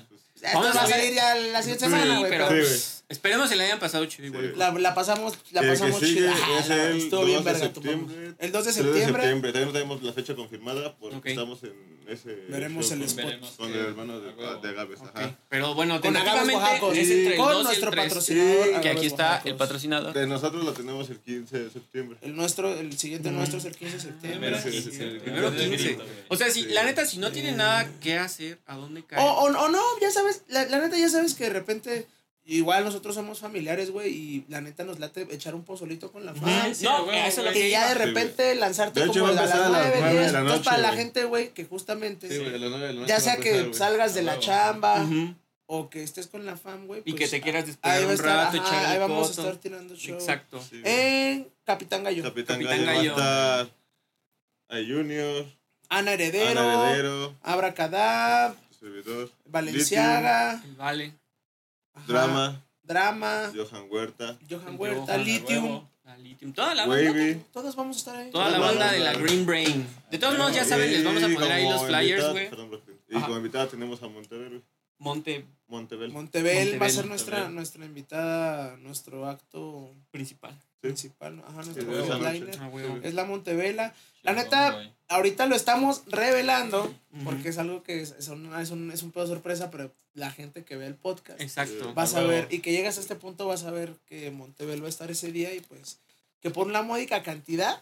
pues. 0.10 0.22
esto 0.36 0.48
Vamos 0.60 0.76
va 0.76 0.82
a 0.84 0.88
salir 0.88 1.14
ya 1.14 1.36
la 1.36 1.62
siguiente 1.62 1.86
Sí, 1.86 1.92
semana, 1.92 2.20
güey, 2.20 2.32
pero 2.32 2.48
pero 2.48 2.62
Sí, 2.64 2.68
pues, 2.68 3.04
esperemos 3.10 3.50
que 3.50 3.56
le 3.56 3.64
hayan 3.66 3.80
pasado 3.80 4.06
chido 4.06 4.28
igual. 4.28 4.52
Sí. 4.54 4.58
la, 4.60 4.72
la 4.72 4.96
pasamos 4.96 5.34
la 5.52 5.62
El 5.62 5.68
pasamos 5.70 6.00
chida. 6.02 6.34
Ah, 6.36 6.60
es 6.60 6.68
la- 6.70 6.84
el 6.90 6.98
estuvo 6.98 7.20
2 7.22 7.26
bien 7.30 7.44
de 7.44 7.52
verga 7.52 7.74
tu 7.74 7.82
mamá. 7.82 7.98
septiembre. 7.98 8.36
El 8.40 8.52
2 8.52 8.66
de 8.66 8.74
3 8.74 8.86
de 8.86 8.92
septiembre. 9.06 9.52
Todavía 9.52 9.66
no 9.68 9.74
tenemos 9.74 10.04
la 10.04 10.14
fecha 10.14 10.36
confirmada 10.36 10.96
porque 10.98 11.18
Ok. 11.18 11.26
estamos 11.28 11.64
en 11.64 11.97
ese. 12.08 12.36
Veremos 12.50 12.92
el 12.92 13.00
con- 13.00 13.08
spot. 13.08 13.26
Veremos 13.26 13.52
Con 13.52 13.72
que- 13.72 13.80
el 13.80 13.86
hermano 13.86 14.20
de, 14.20 14.30
a 14.30 14.34
huevo. 14.34 14.62
de 14.62 14.74
Gaves, 14.74 15.00
Ok, 15.02 15.10
ajá. 15.14 15.36
Pero 15.50 15.74
bueno, 15.76 16.00
con 16.02 16.16
Agaves 16.16 16.48
tentativamente 16.48 17.02
es 17.02 17.10
entre 17.10 17.32
el 17.34 17.38
con 17.38 17.52
2 17.54 17.62
y 17.62 17.64
nuestro 17.66 17.90
el 17.90 17.96
3. 17.96 18.06
patrocinador 18.08 18.66
Que 18.68 18.76
Agaves 18.76 18.98
aquí 18.98 19.06
está 19.08 19.24
Oaxacos. 19.26 19.52
el 19.52 19.58
patrocinador. 19.58 20.14
De 20.14 20.28
nosotros 20.28 20.66
lo 20.66 20.74
tenemos 20.74 21.10
el 21.10 21.20
15 21.20 21.60
de 21.60 21.70
septiembre. 21.70 22.18
El 22.22 22.36
nuestro 22.36 22.74
el 22.80 22.98
siguiente 22.98 23.32
nuestro 23.32 23.58
es 23.60 23.66
el 23.66 23.76
15 23.76 23.96
de 23.98 24.02
septiembre. 24.02 24.62
Sí, 24.62 24.72
sí, 24.72 24.82
15, 24.82 24.92
sí. 24.92 24.98
güey. 24.98 25.20
Primero 25.20 25.50
Primero 25.50 25.52
15. 25.52 25.78
15, 25.78 25.94
güey. 25.96 26.08
O 26.30 26.36
sea, 26.36 26.50
si, 26.52 26.64
Sí. 26.64 26.70
la 26.70 26.84
neta, 26.84 27.06
si 27.06 27.18
no 27.20 27.32
tienen 27.32 27.58
nada 27.58 27.90
que 28.02 28.18
hacer, 28.18 28.60
¿a 28.68 28.76
dónde 28.76 29.04
caer? 29.04 29.22
O, 29.22 29.26
o, 29.26 29.46
o 29.46 29.70
no, 29.70 29.82
ya 30.02 30.12
sabes, 30.12 30.44
la, 30.48 30.66
la 30.66 30.80
neta 30.80 30.98
ya 30.98 31.10
sabes 31.10 31.34
que 31.34 31.46
de 31.46 31.50
repente 31.52 32.08
igual 32.48 32.84
nosotros 32.84 33.14
somos 33.16 33.40
familiares, 33.40 33.92
güey, 33.92 34.10
y 34.12 34.46
la 34.48 34.62
neta 34.62 34.84
nos 34.84 35.00
late 35.00 35.28
echar 35.32 35.54
un 35.54 35.64
pozolito 35.64 36.12
con 36.12 36.26
la 36.26 36.34
fam. 36.34 36.74
Sí, 36.74 36.86
no, 36.86 37.06
güey, 37.06 37.20
eso 37.20 37.28
es 37.30 37.38
lo 37.38 37.44
güey. 37.44 37.54
que 37.56 37.68
Y 37.68 37.72
ya 37.72 37.90
de 37.90 37.96
repente 38.06 38.56
lanzarte 38.56 39.02
De 39.02 39.06
hecho, 39.08 39.20
como 39.20 39.28
a 39.28 39.32
a 39.32 39.34
las 39.36 39.44
empezar 39.46 39.66
a 39.66 39.70
las 39.70 39.82
9, 39.84 39.98
nueve 40.00 40.14
de 40.16 40.20
10. 40.22 40.32
la 40.34 40.40
Entonces, 40.40 40.58
noche, 40.66 40.70
para 40.70 40.82
la 40.82 40.94
gente, 40.94 41.24
güey, 41.26 41.50
que 41.54 41.66
justamente, 41.66 42.30
Sí, 42.30 42.38
güey, 42.38 42.56
a 42.56 42.58
las 42.58 42.70
9 42.70 42.88
de 42.88 42.94
la 42.94 43.00
noche. 43.02 43.10
ya 43.10 43.20
sea 43.20 43.38
que 43.38 43.74
salgas 43.74 44.14
de 44.14 44.22
la 44.24 44.40
chamba 44.40 45.06
o 45.70 45.90
que 45.90 46.02
estés 46.04 46.28
con 46.28 46.46
la 46.46 46.56
fam, 46.56 46.88
güey. 46.88 47.02
Y 47.04 47.12
pues, 47.12 47.24
que 47.30 47.38
te 47.38 47.42
quieras 47.44 47.64
ahí 47.64 47.68
despegar 47.68 47.98
va 48.00 48.04
a 48.04 48.08
un 48.08 48.14
estar, 48.14 48.46
rato, 48.54 48.62
ajá, 48.62 48.92
ahí 48.92 49.00
vamos 49.00 49.28
a 49.28 49.32
estar 49.32 49.56
tirando 49.58 49.96
show. 49.96 50.16
Exacto. 50.16 50.64
En 50.84 51.50
Capitán 51.66 52.04
Gallo. 52.06 52.24
Capitán, 52.24 52.62
Capitán 52.64 52.86
Gallo, 52.86 53.16
Gallo. 53.16 53.16
va 53.18 53.60
a 53.60 53.62
estar 53.64 53.76
a 54.70 54.76
Junior, 54.78 55.46
Ana 55.90 56.14
Heredero. 56.14 56.60
Ana 56.62 56.92
Heredero, 56.92 57.36
Abracadab. 57.44 58.56
servidor, 58.80 59.30
Valenciaga. 59.46 60.64
Vale. 60.78 61.14
Ajá, 61.98 62.06
Drama, 62.08 62.64
Drama. 62.84 63.52
Johan 63.56 63.86
Huerta, 63.90 64.38
Johan 64.50 64.76
Huerta. 64.80 65.06
Johan, 65.06 65.24
Lithium. 65.26 65.88
La 66.06 66.18
Lithium. 66.18 66.54
Toda 66.54 66.74
la 66.74 66.86
banda. 66.86 67.12
Wavy. 67.12 67.42
Todos 67.52 67.76
vamos 67.76 67.98
a 67.98 68.00
estar 68.00 68.16
ahí. 68.16 68.32
Toda 68.32 68.46
la 68.50 68.58
Toda 68.58 68.60
la 68.60 68.68
banda 68.72 68.92
de 68.94 69.00
la. 69.00 69.14
Green 69.14 69.46
Brain. 69.46 69.86
De 70.10 70.18
todos 70.18 70.38
modos, 70.38 70.56
ya 70.56 70.64
saben, 70.64 70.90
les 70.90 71.04
vamos 71.04 71.22
a 71.22 71.28
poner 71.28 71.52
ahí 71.52 71.70
los 71.70 71.86
flyers, 71.86 72.32
güey. 72.32 72.50
Y 73.10 73.16
Ajá. 73.18 73.26
como 73.26 73.38
invitada 73.38 73.68
tenemos 73.68 74.02
a 74.04 74.08
Montebel, 74.08 74.50
güey. 74.50 74.62
Monte 75.00 75.46
Montebel. 75.68 76.12
Montebel, 76.12 76.82
va 76.82 76.86
a 76.86 76.90
ser 76.90 77.06
nuestra, 77.06 77.36
Montebel. 77.38 77.56
nuestra 77.56 77.86
invitada, 77.86 78.78
nuestro 78.78 79.28
acto 79.28 79.94
principal. 80.12 80.58
principal. 80.80 81.36
¿no? 81.36 81.44
Ajá, 81.46 81.62
Sí, 81.64 81.70
nuestro 81.72 81.96
de 81.98 82.04
esa 82.04 82.18
headliner. 82.18 82.60
noche. 82.60 82.88
Ah. 82.94 83.00
Es 83.04 83.14
la 83.14 83.26
Montevela. 83.26 83.94
La 84.28 84.34
neta, 84.34 84.94
ahorita 85.08 85.46
lo 85.46 85.56
estamos 85.56 86.04
revelando 86.08 86.94
porque 87.24 87.48
es 87.48 87.58
algo 87.58 87.82
que 87.82 88.02
es, 88.02 88.14
es, 88.20 88.28
un, 88.28 88.54
es, 88.60 88.72
un, 88.72 88.92
es 88.92 89.02
un 89.02 89.12
pedo 89.14 89.26
sorpresa, 89.26 89.72
pero 89.72 89.94
la 90.14 90.32
gente 90.32 90.66
que 90.66 90.76
ve 90.76 90.86
el 90.86 90.96
podcast 90.96 91.40
Exacto. 91.40 91.94
vas 91.94 92.14
A 92.14 92.24
ver, 92.24 92.50
y 92.52 92.60
que 92.60 92.74
llegas 92.74 92.98
a 92.98 93.02
este 93.02 93.16
punto 93.16 93.48
vas 93.48 93.64
a 93.64 93.72
ver 93.72 93.94
que 94.06 94.30
Montebel 94.32 94.82
va 94.82 94.88
a 94.88 94.90
estar 94.90 95.10
ese 95.10 95.32
día 95.32 95.54
y 95.54 95.62
pues 95.62 96.00
que 96.42 96.50
por 96.50 96.68
una 96.68 96.82
módica 96.82 97.24
cantidad 97.24 97.82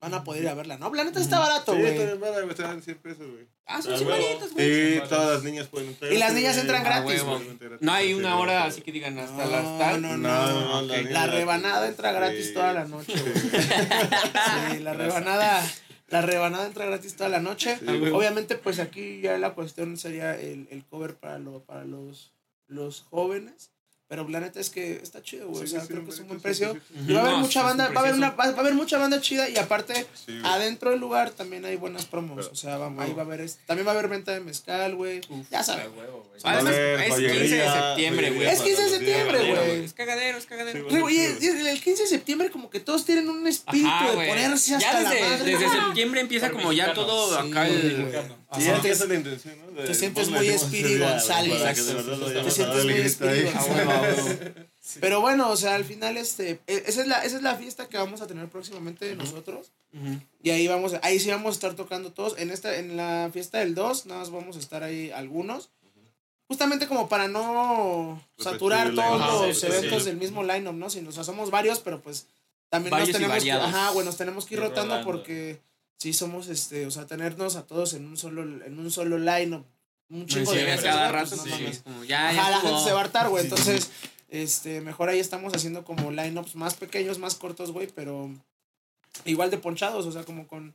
van 0.00 0.14
a 0.14 0.24
poder 0.24 0.42
ir 0.44 0.48
a 0.48 0.54
verla, 0.54 0.78
¿no? 0.78 0.92
La 0.94 1.04
neta 1.04 1.20
está 1.20 1.38
barato, 1.38 1.72
Sí, 1.74 1.78
güey. 1.78 1.92
está 1.92 2.04
bien 2.06 2.20
barato, 2.20 2.40
güey, 2.40 2.50
están 2.52 2.70
en 2.76 2.82
100 2.82 2.98
pesos, 2.98 3.30
güey. 3.30 3.46
Ah, 3.66 3.82
son 3.82 3.92
Ah, 3.92 3.96
100 3.98 4.08
huevo. 4.10 4.22
varitas, 4.26 4.52
güey. 4.52 4.94
Sí, 4.94 5.00
todas 5.08 5.34
las 5.34 5.42
niñas 5.44 5.66
pueden 5.68 5.88
entrar. 5.90 6.12
Y 6.12 6.16
las 6.18 6.32
niñas 6.32 6.56
entran 6.56 6.80
Ah, 6.80 6.84
gratis, 7.02 7.22
güey. 7.22 7.58
No 7.80 7.92
hay 7.92 8.14
una 8.14 8.30
Sí, 8.34 8.40
hora 8.42 8.64
así 8.64 8.80
que 8.82 8.92
digan 8.92 9.18
hasta 9.18 9.44
las 9.46 9.78
tal. 9.78 10.00
no, 10.02 10.16
No, 10.16 10.82
no, 10.82 10.94
la 10.96 11.26
rebanada 11.26 11.86
entra 11.86 12.12
gratis 12.12 12.46
Sí. 12.48 12.54
toda 12.54 12.72
la 12.72 12.84
noche, 12.86 13.12
güey. 13.12 13.34
Sí, 13.34 14.78
la 14.82 14.94
rebanada, 14.94 15.62
la 16.08 16.22
rebanada 16.22 16.66
entra 16.66 16.86
gratis 16.86 17.16
toda 17.16 17.28
la 17.28 17.40
noche. 17.40 17.78
Sí. 17.78 17.86
Obviamente, 18.12 18.54
pues 18.56 18.78
aquí 18.78 19.20
ya 19.20 19.36
la 19.38 19.50
cuestión 19.54 19.96
sería 19.98 20.34
el, 20.38 20.66
el 20.70 20.84
cover 20.86 21.16
para, 21.16 21.38
lo, 21.38 21.62
para 21.64 21.84
los, 21.84 22.32
los 22.68 23.02
jóvenes. 23.10 23.70
Pero 24.10 24.28
la 24.28 24.40
neta 24.40 24.58
es 24.58 24.70
que 24.70 24.94
está 25.00 25.22
chido, 25.22 25.46
güey. 25.46 25.60
Sí, 25.68 25.76
o 25.76 25.78
sea, 25.78 25.80
sí, 25.82 25.86
creo 25.92 26.04
que 26.04 26.10
es 26.10 26.18
un 26.18 26.26
buen 26.26 26.40
sí, 26.40 26.42
precio. 26.42 26.72
sí, 26.74 26.80
sí, 26.88 27.04
Y 27.08 27.12
va 27.12 27.20
a 27.20 27.22
haber 27.22 27.34
No, 27.34 27.40
mucha 27.42 27.60
sí, 27.60 27.64
banda, 27.66 27.88
va 27.90 27.94
a 28.00 28.02
haber 28.02 28.14
una, 28.14 28.30
va 28.30 28.44
a 28.44 28.48
haber 28.48 28.74
mucha 28.74 28.98
banda 28.98 29.20
chida 29.20 29.48
y 29.48 29.56
aparte 29.56 30.04
Sí, 30.26 30.40
adentro 30.42 30.90
del 30.90 30.98
lugar 30.98 31.30
también 31.30 31.64
hay 31.64 31.76
buenas 31.76 32.06
promos. 32.06 32.36
Pero- 32.38 32.50
O 32.50 32.54
sea, 32.56 32.76
va- 32.76 32.92
ahí 33.04 33.12
va 33.12 33.22
a 33.22 33.24
haber, 33.24 33.40
este- 33.42 33.62
también 33.66 33.86
va 33.86 33.92
a 33.92 33.94
haber 33.94 34.08
venta 34.08 34.32
de 34.32 34.40
mezcal, 34.40 34.96
güey. 34.96 35.20
Ya 35.50 35.62
sabes. 35.62 35.86
es 35.86 35.92
joyería, 37.08 37.32
15 37.40 37.56
de 37.56 37.70
septiembre, 37.70 38.30
güey. 38.32 38.46
Es 38.48 38.60
15 38.62 38.82
de 38.82 38.88
septiembre, 38.90 39.38
güey. 39.54 39.84
Es 39.84 39.92
cagadero, 39.92 40.38
es 40.38 40.42
Sí, 40.44 40.48
cagadero. 40.50 40.88
Oye, 41.04 41.26
el, 41.40 41.66
el 41.68 41.80
15 41.80 42.02
de 42.02 42.08
septiembre 42.08 42.50
como 42.50 42.68
que 42.68 42.80
todos 42.80 43.04
tienen 43.04 43.28
un 43.28 43.46
espíritu 43.46 43.88
Ajá, 43.88 44.10
de 44.10 44.26
ponerse 44.26 44.74
hasta 44.74 44.92
Ya 44.92 45.00
la 45.02 45.10
desde, 45.10 45.24
madre. 45.24 45.44
desde 45.52 45.68
septiembre 45.86 46.20
empieza 46.20 46.50
como 46.50 46.72
ya 46.72 46.94
todo 46.94 47.40
Sí, 47.42 47.50
acá 47.50 47.68
el... 47.68 48.08
esa 48.58 49.04
es 49.04 49.08
la 49.08 49.14
intención, 49.14 49.54
¿no? 49.60 49.80
De- 49.80 49.86
Te 49.86 49.94
sientes 49.94 50.24
¿cómo 50.26 50.38
muy 50.38 50.46
día, 50.48 51.10
González. 51.10 51.62
Te 51.62 52.50
sientes 52.50 52.84
muy 52.84 52.94
Ah, 52.94 53.52
González. 53.52 54.52
Pero 55.00 55.20
bueno, 55.20 55.50
o 55.50 55.56
sea, 55.56 55.74
al 55.76 55.84
final, 55.84 56.16
este, 56.16 56.58
e- 56.66 56.82
esa 56.86 57.02
es 57.02 57.06
la, 57.06 57.22
esa 57.24 57.36
es 57.36 57.42
la 57.42 57.54
fiesta 57.56 57.88
que 57.88 57.96
vamos 57.98 58.20
a 58.22 58.26
tener 58.26 58.48
próximamente 58.48 59.04
de 59.04 59.14
nosotros. 59.14 59.70
Ujú. 59.94 60.20
Y 60.42 60.50
ahí 60.50 60.66
vamos, 60.66 60.94
ahí 61.02 61.20
sí 61.20 61.30
vamos 61.30 61.50
a 61.50 61.54
estar 61.54 61.74
tocando 61.74 62.12
todos. 62.12 62.36
En 62.38 62.50
esta, 62.50 62.76
en 62.76 62.96
la 62.96 63.30
fiesta 63.32 63.58
del 63.58 63.74
2, 63.74 64.06
nada 64.06 64.20
más 64.20 64.30
vamos 64.30 64.56
a 64.56 64.58
estar 64.58 64.82
ahí 64.82 65.10
algunos. 65.10 65.70
Justamente 66.48 66.88
como 66.88 67.08
para 67.08 67.28
no 67.28 68.20
Repetir 68.36 68.52
saturar 68.52 68.94
todos 68.94 69.46
los 69.48 69.60
Sí, 69.60 69.66
eventos 69.66 70.02
sí. 70.02 70.08
del 70.08 70.16
mismo 70.16 70.42
line-up, 70.42 70.74
¿no? 70.74 70.90
Sino, 70.90 71.10
o 71.10 71.12
sea, 71.12 71.22
somos 71.22 71.50
varios, 71.52 71.78
pero 71.78 72.00
pues 72.00 72.26
también 72.68 72.90
Varios 72.90 73.10
nos 73.10 73.16
tenemos 73.18 73.44
que, 73.44 73.52
ajá, 73.52 73.90
güey, 73.90 74.04
nos 74.04 74.16
tenemos 74.16 74.46
que 74.46 74.54
ir 74.54 74.60
rotando 74.60 75.00
porque 75.04 75.60
sí 76.00 76.12
somos, 76.14 76.48
este, 76.48 76.86
o 76.86 76.90
sea, 76.90 77.06
tenernos 77.06 77.54
a 77.56 77.66
todos 77.66 77.92
en 77.92 78.06
un 78.06 78.16
solo, 78.16 78.42
en 78.42 78.78
un 78.78 78.90
solo 78.90 79.18
line-up. 79.18 79.64
Un 80.08 80.22
Sí, 80.28 80.34
chingo 80.36 80.52
de 80.52 80.64
veces, 80.64 80.82
cada 80.82 81.12
rato, 81.12 81.36
pues, 81.36 81.46
no 81.46 81.56
sí, 81.72 81.80
como 81.84 82.02
ya, 82.04 82.30
Ajá, 82.30 82.42
ya 82.42 82.50
la 82.50 82.60
gente 82.60 82.80
se 82.82 82.92
va 82.92 82.98
a 82.98 83.04
hartar, 83.04 83.28
güey. 83.28 83.44
Sí, 83.44 83.48
sí, 83.50 83.54
Entonces, 83.54 83.90
este, 84.28 84.80
mejor 84.80 85.08
ahí 85.08 85.20
estamos 85.20 85.54
haciendo 85.54 85.84
como 85.84 86.10
lineups 86.10 86.56
más 86.56 86.74
pequeños, 86.74 87.18
más 87.18 87.36
cortos, 87.36 87.70
güey, 87.70 87.86
pero 87.94 88.28
igual 89.24 89.50
de 89.50 89.58
ponchados, 89.58 90.06
o 90.06 90.10
sea, 90.12 90.24
como 90.24 90.48
con 90.48 90.74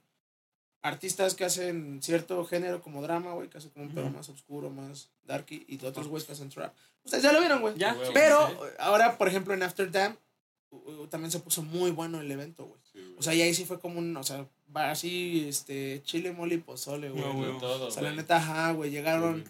artistas 0.81 1.33
que 1.33 1.43
hacen 1.43 1.99
cierto 2.03 2.45
género 2.45 2.81
como 2.81 3.01
drama, 3.01 3.33
güey, 3.33 3.49
que 3.49 3.57
hacen 3.57 3.71
como 3.71 3.85
un 3.85 3.93
pedo 3.93 4.09
más 4.11 4.29
oscuro, 4.29 4.69
más 4.69 5.09
darky, 5.23 5.65
y 5.67 5.77
de 5.77 5.87
otros 5.87 6.07
güeyes 6.07 6.25
que 6.27 6.33
hacen 6.33 6.49
trap. 6.49 6.73
Ustedes 7.03 7.23
ya 7.23 7.31
lo 7.33 7.39
vieron, 7.39 7.59
güey. 7.61 7.75
Ya. 7.75 7.97
Pero 8.13 8.47
Sí. 8.47 8.55
ahora, 8.79 9.17
por 9.17 9.27
ejemplo, 9.27 9.53
en 9.53 9.63
After 9.63 9.91
Damn, 9.91 10.17
también 11.09 11.31
se 11.31 11.39
puso 11.39 11.63
muy 11.63 11.91
bueno 11.91 12.21
el 12.21 12.31
evento, 12.31 12.65
güey. 12.65 12.79
Sí, 12.91 12.99
güey. 13.01 13.15
O 13.17 13.21
sea, 13.23 13.33
y 13.33 13.41
ahí 13.41 13.53
sí 13.53 13.65
fue 13.65 13.79
como 13.79 13.97
un, 13.99 14.15
o 14.15 14.23
sea, 14.23 14.47
va 14.75 14.91
así, 14.91 15.45
este, 15.47 16.01
chile, 16.03 16.31
mole 16.31 16.55
y 16.55 16.57
pozole, 16.59 17.09
güey. 17.09 17.23
No, 17.23 17.33
güey. 17.33 17.57
todo, 17.59 17.87
O 17.87 17.91
sea, 17.91 18.03
la 18.03 18.11
neta, 18.11 18.37
ajá, 18.37 18.71
güey, 18.71 18.91
llegaron, 18.91 19.43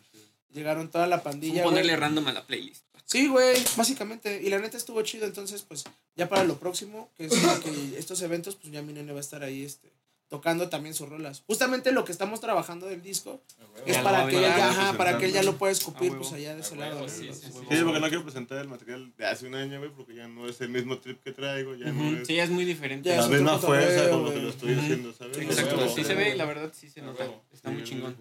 llegaron 0.53 0.89
toda 0.89 1.07
la 1.07 1.19
Fue 1.19 1.31
pandilla, 1.31 1.63
ponerle 1.63 1.93
güey. 1.93 2.01
random 2.01 2.27
a 2.27 2.33
la 2.33 2.43
playlist. 2.45 2.83
Sí, 3.05 3.27
güey, 3.27 3.63
básicamente. 3.77 4.41
Y 4.43 4.49
la 4.49 4.59
neta 4.59 4.77
estuvo 4.77 5.01
chido, 5.03 5.25
entonces, 5.25 5.61
pues, 5.61 5.83
ya 6.15 6.27
para 6.27 6.43
lo 6.43 6.57
próximo, 6.57 7.09
que 7.17 7.25
es 7.25 7.33
que 7.63 7.97
estos 7.99 8.21
eventos, 8.21 8.55
pues 8.55 8.73
ya 8.73 8.81
mi 8.81 8.93
nene 8.93 9.11
va 9.11 9.19
a 9.19 9.21
estar 9.21 9.43
ahí, 9.43 9.63
este, 9.63 9.91
tocando 10.27 10.69
también 10.69 10.93
sus 10.95 11.07
rolas. 11.07 11.43
Justamente 11.45 11.91
lo 11.91 12.03
que 12.05 12.11
estamos 12.11 12.41
trabajando 12.41 12.87
del 12.87 13.01
disco 13.01 13.41
es 13.85 13.97
para 13.99 14.27
que, 14.27 14.37
a 14.37 14.39
él 14.39 14.45
ver. 14.45 14.57
ya, 14.57 14.65
Ah, 14.67 14.69
ajá, 14.71 14.93
para 14.97 15.17
que 15.17 15.25
él 15.25 15.33
ya 15.33 15.43
lo 15.43 15.57
pueda 15.57 15.71
escupir 15.71 16.15
pues 16.17 16.31
allá 16.33 16.55
de 16.55 16.61
ese 16.61 16.75
lado. 16.75 17.07
sí, 17.07 17.29
sí, 17.31 17.41
Sí, 17.41 17.51
sí. 17.51 17.83
porque 17.83 17.99
no 17.99 18.07
quiero 18.07 18.23
presentar 18.23 18.57
el 18.59 18.67
material 18.67 19.13
de 19.15 19.25
hace 19.25 19.45
un 19.47 19.55
año, 19.55 19.79
güey, 19.79 19.91
porque 19.91 20.15
ya 20.15 20.27
no 20.27 20.47
es 20.47 20.59
el 20.61 20.69
mismo 20.69 20.97
trip 20.97 21.21
que 21.23 21.31
traigo, 21.31 21.75
ya 21.75 21.91
no 21.91 22.17
es 22.17 22.27
Sí, 22.27 22.39
es 22.39 22.49
muy 22.49 22.65
diferente. 22.65 23.15
La 23.15 23.27
misma 23.27 23.59
fuerza 23.59 24.07
lo 24.07 24.33
que 24.33 24.39
lo 24.39 24.49
estoy 24.49 24.73
haciendo, 24.73 25.13
¿sabes? 25.13 25.37
Exacto, 25.37 25.89
sí 25.95 26.03
se 26.03 26.15
ve 26.15 26.31
y 26.33 26.37
la 26.37 26.45
verdad 26.45 26.71
sí 26.75 26.89
se 26.89 27.01
nota. 27.01 27.25
Está 27.53 27.69
Sí, 27.69 27.75
muy 27.75 27.83
chingón. 27.83 28.15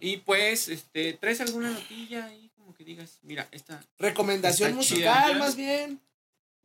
Y 0.00 0.18
pues, 0.18 0.68
este, 0.68 1.14
¿traes 1.14 1.40
alguna 1.40 1.70
notilla 1.70 2.26
ahí? 2.26 2.50
Como 2.56 2.74
que 2.74 2.84
digas, 2.84 3.18
mira, 3.22 3.48
esta. 3.50 3.82
Recomendación 3.98 4.74
musical, 4.74 5.30
chida. 5.32 5.38
más 5.38 5.56
bien. 5.56 6.00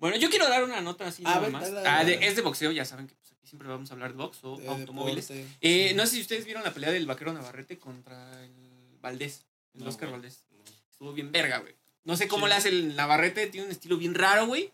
Bueno, 0.02 0.18
yo 0.18 0.30
quiero 0.30 0.50
dar 0.50 0.64
una 0.66 0.82
nota 0.82 1.08
así 1.08 1.22
A 1.26 1.30
nada 1.30 1.40
ver, 1.40 1.52
más. 1.52 1.62
dale, 1.64 1.76
dale, 1.76 1.90
Ah, 1.90 2.04
de- 2.04 2.28
es 2.28 2.36
de 2.36 2.42
boxeo, 2.42 2.72
ya 2.72 2.84
saben 2.84 3.08
que 3.08 3.16
pues, 3.16 3.32
aquí 3.32 3.48
siempre 3.48 3.70
vamos 3.70 3.90
a 3.90 3.94
hablar 3.94 4.12
de 4.12 4.18
box 4.18 4.40
o 4.44 4.58
de 4.58 4.68
automóviles. 4.68 5.28
deporte. 5.30 5.58
Eh, 5.62 5.94
no 5.94 6.06
sé 6.06 6.16
si 6.16 6.22
ustedes 6.22 6.44
vieron 6.44 6.64
la 6.64 6.74
pelea 6.74 6.92
del 6.92 7.06
vaquero 7.06 7.32
Navarrete 7.32 7.78
contra 7.80 8.44
el 8.44 8.98
Valdés, 9.00 9.46
el 9.76 9.84
No, 9.84 9.90
Oscar. 9.90 10.12
Valdés. 10.12 10.44
Estuvo 10.92 11.14
bien 11.14 11.32
verga, 11.32 11.60
güey. 11.60 11.74
No 12.04 12.18
sé 12.18 12.28
cómo 12.28 12.46
Sí. 12.46 12.50
le 12.50 12.56
hace 12.56 12.70
el 12.70 12.96
Navarrete, 12.96 13.48
tiene 13.48 13.68
un 13.68 13.72
estilo 13.72 13.96
bien 13.98 14.14
raro, 14.16 14.48
güey. 14.48 14.72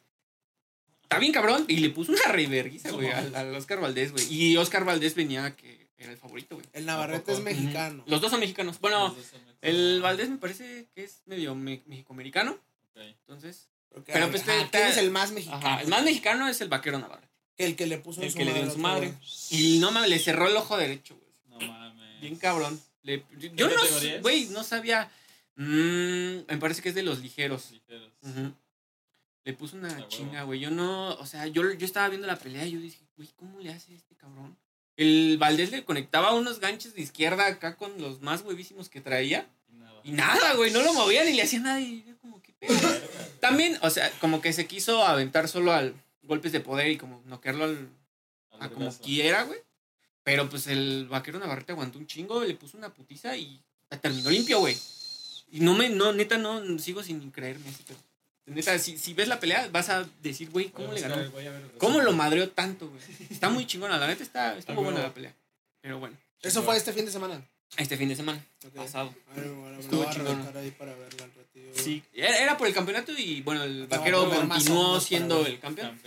Está 1.04 1.20
bien 1.20 1.32
cabrón 1.34 1.66
y 1.68 1.78
le 1.78 1.90
puso 1.90 2.12
una 2.12 2.24
reverguiza, 2.32 2.92
güey, 2.92 3.10
al, 3.12 3.34
al 3.36 3.56
Oscar 3.56 3.80
Valdés, 3.80 4.12
güey. 4.12 4.26
Y 4.34 4.58
Oscar 4.58 4.84
Valdés 4.86 5.16
venía 5.16 5.56
que 5.56 5.88
era 5.98 6.12
el 6.12 6.18
favorito, 6.18 6.56
güey. 6.56 6.68
El 6.74 6.86
Navarrete 6.86 7.32
es 7.34 7.40
mexicano. 7.42 8.04
Los 8.08 8.20
dos 8.22 8.32
son 8.32 8.40
mexicanos. 8.40 8.80
Bueno, 8.80 9.08
Los 9.10 9.18
dos 9.18 9.26
son 9.26 9.42
el. 9.62 10.02
Valdés 10.02 10.30
me 10.30 10.38
parece 10.38 10.88
que 10.94 11.04
es 11.06 11.22
medio 11.26 11.56
me- 11.56 11.82
mexicoamericano. 11.86 12.58
Entonces, 12.96 13.70
Porque, 13.98 14.14
pero 14.14 14.30
pues, 14.30 14.48
ajá, 14.48 14.70
¿quién 14.72 14.88
es 14.88 14.98
el 14.98 15.12
más 15.12 15.32
mexicano? 15.32 15.58
ajá, 15.66 15.82
el 15.82 15.88
más 15.88 16.04
mexicano 16.04 16.48
es 16.48 16.62
el 16.62 16.70
vaquero 16.70 17.00
Navarrete. 17.00 17.28
El 17.58 17.76
que 17.76 17.88
le 17.88 17.98
puso 17.98 18.20
en 18.22 18.28
El 18.28 18.32
su 18.32 18.38
que 18.38 18.46
le 18.46 18.54
dio 18.54 18.62
en 18.62 18.82
madre 18.82 19.08
su 19.08 19.14
madre. 19.14 19.14
Y 19.52 19.80
no 19.80 19.92
mames, 19.92 20.10
le 20.10 20.20
cerró 20.20 20.48
el 20.48 20.56
ojo 20.56 20.78
derecho, 20.78 21.16
güey. 21.16 21.60
No 21.62 21.68
mames. 21.72 22.22
Bien 22.22 22.36
cabrón. 22.36 22.80
Le- 23.04 23.24
yo 23.56 23.68
no, 23.70 23.76
güey, 24.22 24.46
no 24.48 24.64
sabía. 24.64 25.10
Mm, 25.56 26.46
me 26.48 26.58
parece 26.60 26.82
que 26.82 26.90
es 26.90 26.96
de 26.96 27.04
los 27.04 27.20
ligeros. 27.20 27.74
Le 29.44 29.54
puso 29.54 29.78
una 29.78 29.88
Ah, 29.90 30.08
chinga, 30.10 30.44
güey. 30.44 30.60
Yo 30.60 30.70
no, 30.70 31.10
o 31.16 31.26
sea, 31.26 31.48
yo, 31.48 31.72
yo 31.74 31.86
estaba 31.86 32.10
viendo 32.10 32.28
la 32.28 32.38
pelea 32.38 32.66
y 32.66 32.72
yo 32.72 32.80
dije, 32.80 33.00
güey, 33.16 33.30
¿cómo 33.38 33.60
le 33.60 33.72
hace 33.72 33.96
este 33.96 34.16
cabrón? 34.16 34.58
El 34.98 35.38
Valdés 35.40 35.72
le 35.72 35.86
conectaba 35.86 36.34
unos 36.34 36.60
ganchos 36.60 36.94
de 36.96 37.02
izquierda 37.02 37.46
acá 37.48 37.76
con 37.78 38.00
los 38.02 38.22
más 38.22 38.42
huevísimos 38.42 38.90
que 38.90 39.00
traía. 39.00 39.48
Y 40.04 40.12
nada. 40.12 40.54
Y 40.54 40.58
güey, 40.58 40.72
no 40.72 40.82
lo 40.82 40.94
movía 40.94 41.24
ni 41.24 41.34
le 41.34 41.44
hacía 41.44 41.60
nada. 41.60 41.80
Y 41.80 42.04
También, 43.40 43.78
o 43.82 43.90
sea, 43.90 44.10
como 44.20 44.42
que 44.42 44.54
se 44.54 44.66
quiso 44.68 45.06
aventar 45.06 45.48
solo 45.48 45.72
al 45.74 45.94
golpes 46.24 46.52
de 46.52 46.60
poder 46.60 46.90
y 46.92 46.98
como 46.98 47.22
noquearlo 47.26 47.66
al, 47.66 47.90
Al 48.54 48.62
a 48.62 48.70
como 48.70 48.92
quiera, 49.00 49.44
güey. 49.44 49.60
Pero 50.24 50.50
pues 50.50 50.68
el 50.68 51.08
vaquero 51.10 51.40
Navarrete 51.40 51.72
aguantó 51.72 52.00
un 52.00 52.08
chingo, 52.08 52.44
le 52.44 52.54
puso 52.56 52.78
una 52.78 52.94
putiza 52.94 53.38
y 53.38 53.62
terminó 54.02 54.30
limpio, 54.30 54.60
güey. 54.60 54.78
Y 55.52 55.62
no 55.62 55.74
me, 55.74 55.88
no, 55.90 56.12
neta, 56.12 56.38
no 56.38 56.78
sigo 56.80 57.02
sin 57.04 57.32
creerme. 57.32 57.66
Neta, 58.46 58.78
si, 58.80 58.98
si 58.98 59.14
ves 59.14 59.28
la 59.28 59.40
pelea, 59.40 59.70
vas 59.72 59.90
a 59.90 60.06
decir, 60.22 60.50
güey, 60.50 60.70
¿cómo 60.70 60.92
le 60.94 61.02
ganó? 61.02 61.16
a 61.16 61.18
ver 61.20 61.32
¿Cómo 61.78 62.02
lo 62.02 62.12
madreó 62.14 62.50
tanto, 62.50 62.90
güey? 62.90 63.02
Está 63.30 63.50
muy 63.50 63.66
chingona, 63.66 63.98
la 63.98 64.08
neta 64.08 64.24
está, 64.24 64.58
estuvo 64.58 64.82
Ah, 64.82 64.84
buena 64.84 65.02
la 65.02 65.14
pelea. 65.14 65.34
Pero 65.82 66.00
bueno, 66.00 66.18
Eso 66.42 66.64
fue 66.64 66.76
este 66.78 66.92
fin 66.94 67.06
de 67.06 67.12
semana. 67.12 67.42
este 67.78 67.96
fin 67.98 68.10
de 68.10 68.16
semana, 68.16 68.44
Ok. 68.66 68.74
pasado. 68.76 69.14
Ver, 69.36 69.50
bueno, 69.50 69.80
Estuvo 69.80 70.00
lo 70.02 70.06
voy 70.06 70.08
a 70.08 70.14
chingón. 70.14 70.38
reventar 70.40 70.58
ahí 70.58 70.72
para 70.72 70.94
verla 70.96 71.28
Sí, 71.74 72.04
era, 72.14 72.38
era 72.40 72.58
por 72.58 72.68
el 72.68 72.74
campeonato 72.74 73.12
y 73.18 73.42
bueno, 73.42 73.64
el 73.64 73.88
vaquero 73.88 74.30
continuó 74.30 75.00
siendo 75.00 75.46
el 75.46 75.60
campeón. 75.60 76.00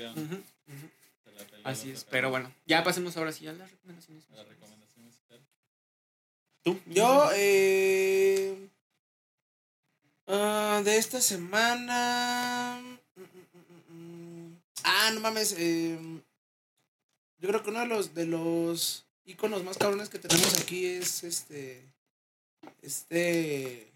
Así 1.64 1.90
es, 1.90 2.04
pero 2.04 2.30
bueno, 2.30 2.52
ya 2.66 2.82
pasemos 2.82 3.16
ahora 3.16 3.32
sí 3.32 3.46
a 3.46 3.52
las 3.52 3.70
recomendaciones. 3.70 4.24
La 4.34 4.44
recomendación 4.44 5.04
musical. 5.04 5.40
¿Tú? 6.62 6.80
Yo, 6.86 7.30
eh. 7.34 8.56
ah, 10.26 10.80
de 10.84 10.96
esta 10.96 11.20
semana. 11.20 12.80
mm, 13.16 13.20
mm, 13.20 14.46
mm. 14.46 14.56
Ah, 14.84 15.10
no 15.12 15.20
mames. 15.20 15.54
eh, 15.58 15.98
yo 17.40 17.48
creo 17.48 17.62
que 17.62 17.70
uno 17.70 17.80
de 17.80 17.86
los, 17.86 18.14
de 18.14 18.26
los 18.26 19.06
iconos 19.24 19.64
más 19.64 19.78
cabrones 19.78 20.08
que 20.08 20.18
tenemos 20.18 20.58
aquí 20.60 20.86
es 20.86 21.24
este. 21.24 21.82
Este. 22.82 23.89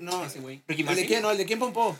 No, 0.00 0.24
Ese 0.24 0.40
güey. 0.40 0.62
Ricky 0.68 0.82
¿el 0.82 0.96
de 0.96 1.06
quién? 1.06 1.22
No, 1.22 1.30
el 1.30 1.38
de 1.38 1.46
quién 1.46 1.58
pompó. 1.58 1.98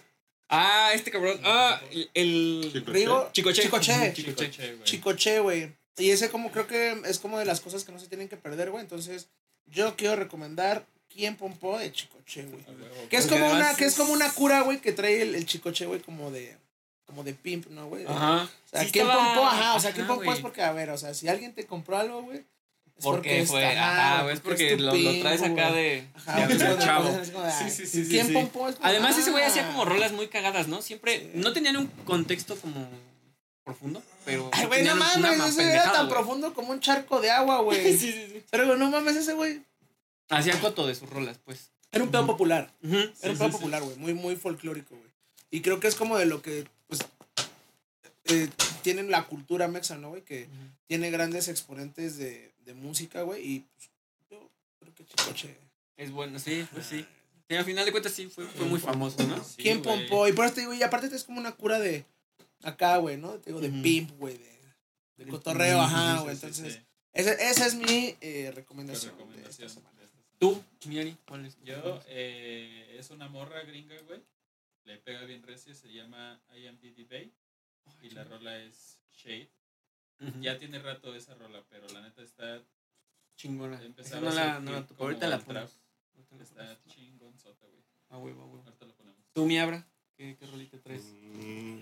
Ah, 0.48 0.90
este 0.94 1.10
cabrón. 1.10 1.40
Ah, 1.44 1.80
el. 1.90 2.10
el- 2.14 2.70
Chico 2.72 2.92
Rigo. 2.92 3.30
Chicoche. 3.32 3.62
Chicoche. 3.62 4.12
Chicoche. 4.12 4.74
Güey. 4.74 4.84
Chicoche, 4.84 5.38
güey. 5.40 5.72
Y 5.98 6.10
ese 6.10 6.30
como 6.30 6.50
creo 6.52 6.66
que 6.66 7.00
es 7.06 7.18
como 7.18 7.38
de 7.38 7.44
las 7.44 7.60
cosas 7.60 7.84
que 7.84 7.92
no 7.92 7.98
se 7.98 8.06
tienen 8.08 8.28
que 8.28 8.36
perder, 8.36 8.70
güey. 8.70 8.82
Entonces, 8.82 9.28
yo 9.66 9.96
quiero 9.96 10.16
recomendar 10.16 10.84
quién 11.08 11.36
pompó 11.36 11.78
de 11.78 11.92
Chicoche, 11.92 12.44
güey. 12.44 12.62
A 12.64 12.70
huevo. 12.70 13.08
Que 13.08 13.16
es 13.16 13.26
como 13.26 13.50
una, 13.50 13.74
que 13.76 13.84
es 13.86 13.94
como 13.94 14.12
una 14.12 14.30
cura, 14.32 14.60
güey, 14.62 14.80
que 14.80 14.92
trae 14.92 15.22
el, 15.22 15.34
el 15.34 15.46
chicoche, 15.46 15.86
güey, 15.86 16.00
como 16.00 16.30
de, 16.30 16.56
como 17.06 17.24
de 17.24 17.34
pimp, 17.34 17.66
¿no, 17.68 17.88
güey? 17.88 18.04
Ajá. 18.06 18.44
O 18.44 18.68
sea, 18.68 18.84
Sí 18.84 18.90
¿quién 18.90 19.06
estaba- 19.06 19.24
pompó? 19.34 19.46
Ajá, 19.46 19.74
o 19.74 19.80
sea, 19.80 19.90
ajá, 19.90 19.94
¿quién 19.96 20.06
pompó? 20.06 20.32
Es 20.32 20.40
porque, 20.40 20.62
a 20.62 20.72
ver, 20.72 20.90
o 20.90 20.96
sea, 20.98 21.12
si 21.14 21.28
alguien 21.28 21.54
te 21.54 21.66
compró 21.66 21.98
algo, 21.98 22.22
güey, 22.22 22.44
es 23.02 23.06
Porque 23.10 23.46
fue, 23.46 23.68
está- 23.68 24.12
ajá, 24.16 24.22
güey, 24.22 24.34
es 24.34 24.40
porque 24.40 24.76
lo, 24.76 24.92
traes 25.20 25.42
acá 25.42 25.72
de, 25.72 26.06
Ajá, 26.14 26.46
de 26.46 26.56
cuando- 26.56 26.78
chavo. 26.84 27.08
de, 27.10 27.24
Sí, 27.70 27.86
sí, 27.86 28.04
sí, 28.04 28.38
Además, 28.80 29.18
ese 29.18 29.30
güey 29.30 29.44
hacía 29.44 29.64
ah. 29.64 29.66
como 29.72 29.84
rolas 29.84 30.12
muy 30.12 30.28
cagadas, 30.28 30.68
¿no? 30.68 30.82
Siempre, 30.82 31.18
Sí. 31.18 31.30
no 31.34 31.52
tenían 31.52 31.76
un 31.76 31.86
contexto 32.04 32.56
como 32.56 32.88
profundo, 33.64 34.02
pero... 34.24 34.48
Ay, 34.52 34.66
güey, 34.66 34.84
no 34.84 34.94
mames, 34.96 35.38
ma- 35.38 35.48
ese 35.48 35.70
era 35.72 35.92
tan 35.92 36.08
profundo 36.08 36.54
como 36.54 36.70
un 36.72 36.80
charco 36.80 37.20
de 37.20 37.30
agua, 37.30 37.60
güey. 37.62 37.78
Sí, 37.98 38.12
sí, 38.12 38.26
sí. 38.32 38.42
Pero, 38.50 38.66
güey, 38.66 38.78
no 38.78 38.90
mames, 38.90 39.16
ese 39.16 39.34
güey. 39.34 39.62
Hacía 40.28 40.58
coto 40.60 40.86
de 40.86 40.94
sus 40.94 41.10
rolas, 41.10 41.38
pues. 41.44 41.70
Era 41.90 42.04
un 42.04 42.10
pedo 42.10 42.26
popular. 42.26 42.72
Era 42.82 43.32
un 43.32 43.38
pedo 43.38 43.50
popular, 43.50 43.82
güey. 43.82 43.96
Muy, 43.96 44.14
muy 44.14 44.36
folclórico, 44.36 44.96
güey. 44.96 45.10
Y 45.50 45.60
creo 45.60 45.78
que 45.80 45.88
es 45.88 45.94
como 45.94 46.16
de 46.16 46.24
lo 46.26 46.40
que, 46.40 46.64
pues, 46.86 47.00
eh, 48.24 48.48
tienen 48.82 49.10
la 49.10 49.24
cultura 49.24 49.68
mexa, 49.68 49.96
¿no, 49.96 50.10
güey? 50.10 50.22
Que 50.22 50.48
tiene 50.86 51.10
grandes 51.10 51.48
exponentes 51.48 52.16
de, 52.16 52.51
de 52.64 52.74
música, 52.74 53.22
güey. 53.22 53.46
Y 53.46 53.60
pues, 53.60 53.90
yo 54.30 54.50
creo 54.80 54.94
que 54.94 55.04
Chicoche. 55.04 55.56
Es 55.96 56.10
bueno, 56.10 56.38
sí, 56.38 56.66
pues 56.72 56.86
sí. 56.86 57.06
Sí, 57.48 57.56
al 57.56 57.64
final 57.64 57.84
de 57.84 57.90
cuentas 57.92 58.12
sí, 58.12 58.26
fue, 58.28 58.46
fue 58.46 58.66
muy 58.66 58.80
famoso, 58.80 59.22
¿no? 59.26 59.42
Sí, 59.44 59.62
¿Quién 59.62 59.82
güey. 59.82 59.98
pompó? 60.08 60.26
Y 60.28 60.32
por 60.32 60.46
eso 60.46 60.54
te 60.54 60.60
digo, 60.62 60.72
y 60.72 60.82
aparte 60.82 61.14
es 61.14 61.24
como 61.24 61.38
una 61.38 61.52
cura 61.52 61.78
de 61.78 62.04
acá, 62.62 62.96
güey, 62.96 63.16
¿no? 63.18 63.32
Te 63.40 63.50
digo, 63.50 63.60
de 63.60 63.68
pimp, 63.70 64.10
güey, 64.18 64.38
de, 64.38 64.44
de 65.18 65.24
De- 65.26 65.30
cotorreo, 65.30 65.80
ajá, 65.80 66.20
güey. 66.20 66.34
sí, 66.36 66.46
Entonces, 66.46 66.74
sí. 66.74 66.80
Ese, 67.12 67.32
esa 67.50 67.66
es 67.66 67.74
mi 67.74 68.16
eh, 68.22 68.52
recomendación. 68.54 69.12
de 69.12 69.18
recomendación 69.18 69.68
esta 69.68 69.80
semana. 69.80 69.98
de 69.98 70.04
esta 70.06 70.16
semana. 70.16 70.32
¿Tú, 70.38 70.64
Miari? 70.86 71.16
¿Cuál 71.28 71.44
es? 71.44 71.56
Yo, 71.62 72.00
eh, 72.06 72.96
es 72.98 73.10
una 73.10 73.28
morra 73.28 73.62
gringa, 73.64 74.00
güey. 74.06 74.22
Le 74.84 74.96
pega 74.98 75.22
bien 75.24 75.42
recio, 75.42 75.74
se 75.74 75.92
llama 75.92 76.40
I 76.56 76.66
Am 76.68 76.78
Diddy 76.80 77.04
Bay. 77.04 77.32
Y 78.00 78.10
la 78.10 78.24
rola 78.24 78.56
es 78.58 78.98
Shade. 79.14 79.48
Ya 80.40 80.58
tiene 80.58 80.78
rato 80.78 81.14
esa 81.14 81.34
rola, 81.34 81.62
pero 81.68 81.86
la 81.88 82.00
neta 82.02 82.22
está, 82.22 82.62
Chingona. 83.36 83.82
Empezaba 83.82 84.20
no 84.22 84.28
a 84.30 84.34
la, 84.34 84.60
no 84.60 84.72
la 84.72 84.80
topo. 84.82 84.94
como 84.96 85.08
Ahorita 85.08 85.26
la 85.28 85.38
ponemos. 85.40 85.80
Ahorita 86.14 86.36
la 86.36 86.42
está 86.42 86.54
ponemos. 86.56 86.86
chingonzota, 86.86 87.66
güey. 87.66 87.82
A 88.10 88.18
huevo, 88.18 88.44
huevo. 88.46 88.62
Ahorita 88.66 88.84
lo 88.86 88.94
ponemos. 88.94 89.20
¿Tú, 89.32 89.46
mi 89.46 89.58
Abra? 89.58 89.86
¿Qué, 90.16 90.36
qué 90.38 90.46
rolita 90.46 90.78
traes? 90.80 91.02
Mm, 91.04 91.78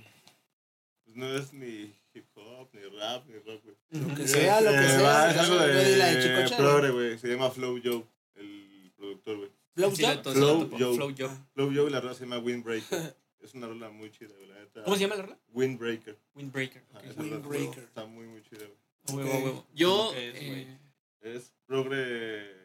pues 1.04 1.16
no 1.16 1.36
es 1.36 1.52
ni 1.52 1.92
hip 2.14 2.26
hop, 2.36 2.68
ni 2.72 2.82
rap, 2.98 3.26
ni 3.26 3.34
rock, 3.34 3.62
güey. 3.64 3.76
Lo 3.90 4.14
que 4.14 4.22
Eh, 4.22 4.28
sea, 4.28 4.60
lo 4.60 4.70
que 4.70 4.76
eh, 4.78 4.88
sea. 4.88 5.30
es 5.30 5.36
algo 5.38 5.58
de 5.58 6.22
Chicoche, 6.22 6.56
progre, 6.56 6.90
güey. 6.90 7.18
Se 7.18 7.28
llama 7.28 7.50
Flow 7.50 7.80
Joe, 7.82 8.04
el 8.36 8.92
productor, 8.96 9.36
güey. 9.38 9.50
Flow 9.74 9.92
Joe. 9.96 10.22
Flow. 10.34 10.70
Joe. 10.78 10.94
Flow 10.96 11.14
Joe. 11.18 11.30
Flow 11.54 11.72
Joe 11.74 11.88
y 11.88 11.90
la 11.92 12.00
rola 12.00 12.14
se 12.14 12.20
llama 12.24 12.38
Windbreaker. 12.38 13.16
es 13.42 13.54
una 13.54 13.66
rola 13.68 13.90
muy 13.90 14.10
chida, 14.10 14.34
güey. 14.36 14.48
la 14.48 14.58
neta. 14.60 14.84
¿Cómo 14.84 14.96
se 14.96 15.02
llama 15.02 15.16
la 15.16 15.22
rola? 15.22 15.38
Windbreaker. 15.52 16.18
Windbreaker. 16.34 16.82
Ajá, 16.90 16.98
ok. 17.00 17.04
esa 17.06 17.20
rola 17.22 17.36
Windbreaker. 17.36 17.82
Está 17.84 18.06
muy, 18.06 18.26
muy 18.26 18.42
chida, 18.42 18.64
güey. 18.66 19.26
Huevo, 19.26 19.44
huevo. 19.44 19.66
Yo. 19.74 20.10
¿Qué 20.14 20.28
es, 20.28 20.34
güey? 20.46 20.60
eh, 20.62 20.78
Es 21.22 21.52
progre 21.66 22.60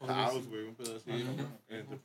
house, 0.00 0.46
güey, 0.46 0.62
un 0.64 0.74
pedazo 0.74 0.96
así. 0.96 1.10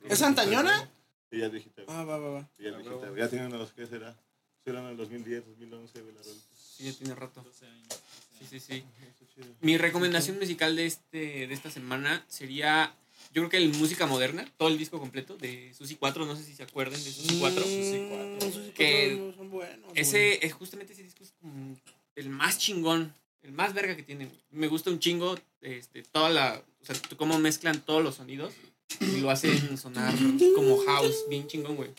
¿Es 0.08 0.22
Antañona? 0.22 0.90
Y 1.30 1.38
ya 1.40 1.46
es 1.46 1.52
digital. 1.52 1.84
Ah, 1.88 2.04
va, 2.04 2.18
va, 2.18 2.28
va. 2.30 2.50
Y 2.58 2.64
ya 2.64 2.70
es 2.70 2.86
Ah. 2.86 3.12
Ya 3.16 3.28
tiene 3.28 3.46
unos, 3.46 3.72
¿qué 3.72 3.86
será? 3.86 4.16
Será 4.64 4.80
en 4.80 4.86
el 4.86 4.96
2010, 4.96 5.46
2011, 5.46 6.00
güey, 6.02 6.14
la 6.14 6.22
rola. 6.22 6.34
sí, 6.54 6.84
ya 6.84 6.92
tiene 6.92 7.14
rato. 7.14 7.42
12 7.42 7.66
años. 7.66 7.88
12 7.88 8.02
Sí, 8.38 8.60
sí, 8.60 8.60
sí. 8.60 9.54
Mi 9.60 9.78
recomendación 9.78 10.38
musical 10.38 10.76
de, 10.76 10.86
este, 10.86 11.46
de 11.46 11.54
esta 11.54 11.70
semana 11.70 12.24
sería, 12.28 12.94
yo 13.32 13.42
creo 13.42 13.48
que 13.50 13.56
el 13.58 13.68
música 13.74 14.06
moderna, 14.06 14.46
todo 14.56 14.68
el 14.68 14.78
disco 14.78 14.98
completo 14.98 15.36
de 15.36 15.72
Susi 15.76 15.96
4, 15.96 16.24
no 16.26 16.36
sé 16.36 16.44
si 16.44 16.54
se 16.54 16.62
acuerdan 16.62 17.02
de 17.02 17.10
Susi 17.10 17.38
4. 17.38 17.62
Susi 17.62 18.06
cuatro, 18.08 18.26
Mm, 18.26 18.38
güey. 18.38 18.52
Susi 18.52 18.70
Que 18.72 19.16
cuatro 19.16 19.34
son 19.36 19.50
buenos. 19.50 19.80
güey. 19.90 20.00
Ese, 20.00 20.46
es 20.46 20.52
justamente 20.52 20.92
ese 20.92 21.02
disco 21.02 21.22
es 21.22 21.32
como 21.40 21.76
el 22.14 22.28
más 22.30 22.58
chingón, 22.58 23.14
el 23.42 23.52
más 23.52 23.74
verga 23.74 23.94
que 23.96 24.02
tiene. 24.02 24.28
Me 24.50 24.68
gusta 24.68 24.90
un 24.90 24.98
chingo 24.98 25.38
este, 25.60 26.02
toda 26.04 26.30
la, 26.30 26.62
o 26.82 26.84
sea, 26.84 26.96
cómo 27.16 27.38
mezclan 27.38 27.80
todos 27.80 28.02
los 28.02 28.14
sonidos 28.16 28.52
y 29.00 29.20
lo 29.20 29.30
hacen 29.30 29.76
sonar 29.78 30.14
como 30.54 30.78
house, 30.86 31.24
bien 31.28 31.46
chingón, 31.46 31.76
güey. 31.76 31.90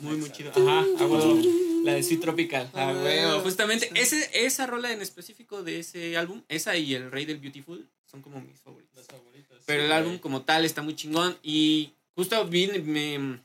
Muy, 0.00 0.16
muy 0.16 0.30
chido. 0.30 0.50
güey. 0.52 0.66
Ajá, 0.66 0.84
a 0.98 1.06
huevo. 1.06 1.40
La 1.84 1.94
de 1.94 2.02
Sweet 2.02 2.20
Tropical. 2.20 2.68
Ah, 2.74 2.92
huevo. 2.92 3.40
Justamente, 3.42 3.90
ese, 3.94 4.28
esa 4.32 4.66
rola 4.66 4.90
en 4.92 5.00
específico 5.02 5.62
de 5.62 5.78
ese 5.80 6.16
álbum, 6.16 6.42
esa 6.48 6.76
y 6.76 6.94
El 6.94 7.12
Rey 7.12 7.26
del 7.26 7.38
Beautiful, 7.38 7.86
son 8.14 8.22
como 8.22 8.40
mis 8.40 8.60
favoritos. 8.60 8.96
Las 8.96 9.06
favoritas. 9.06 9.58
Pero 9.66 9.80
sí, 9.82 9.86
el 9.86 9.92
álbum 9.92 10.18
como 10.18 10.42
tal 10.42 10.64
está 10.64 10.82
muy 10.82 10.94
chingón. 10.94 11.36
Y 11.42 11.92
justo 12.14 12.46
viene, 12.46 12.78
me, 12.78 13.40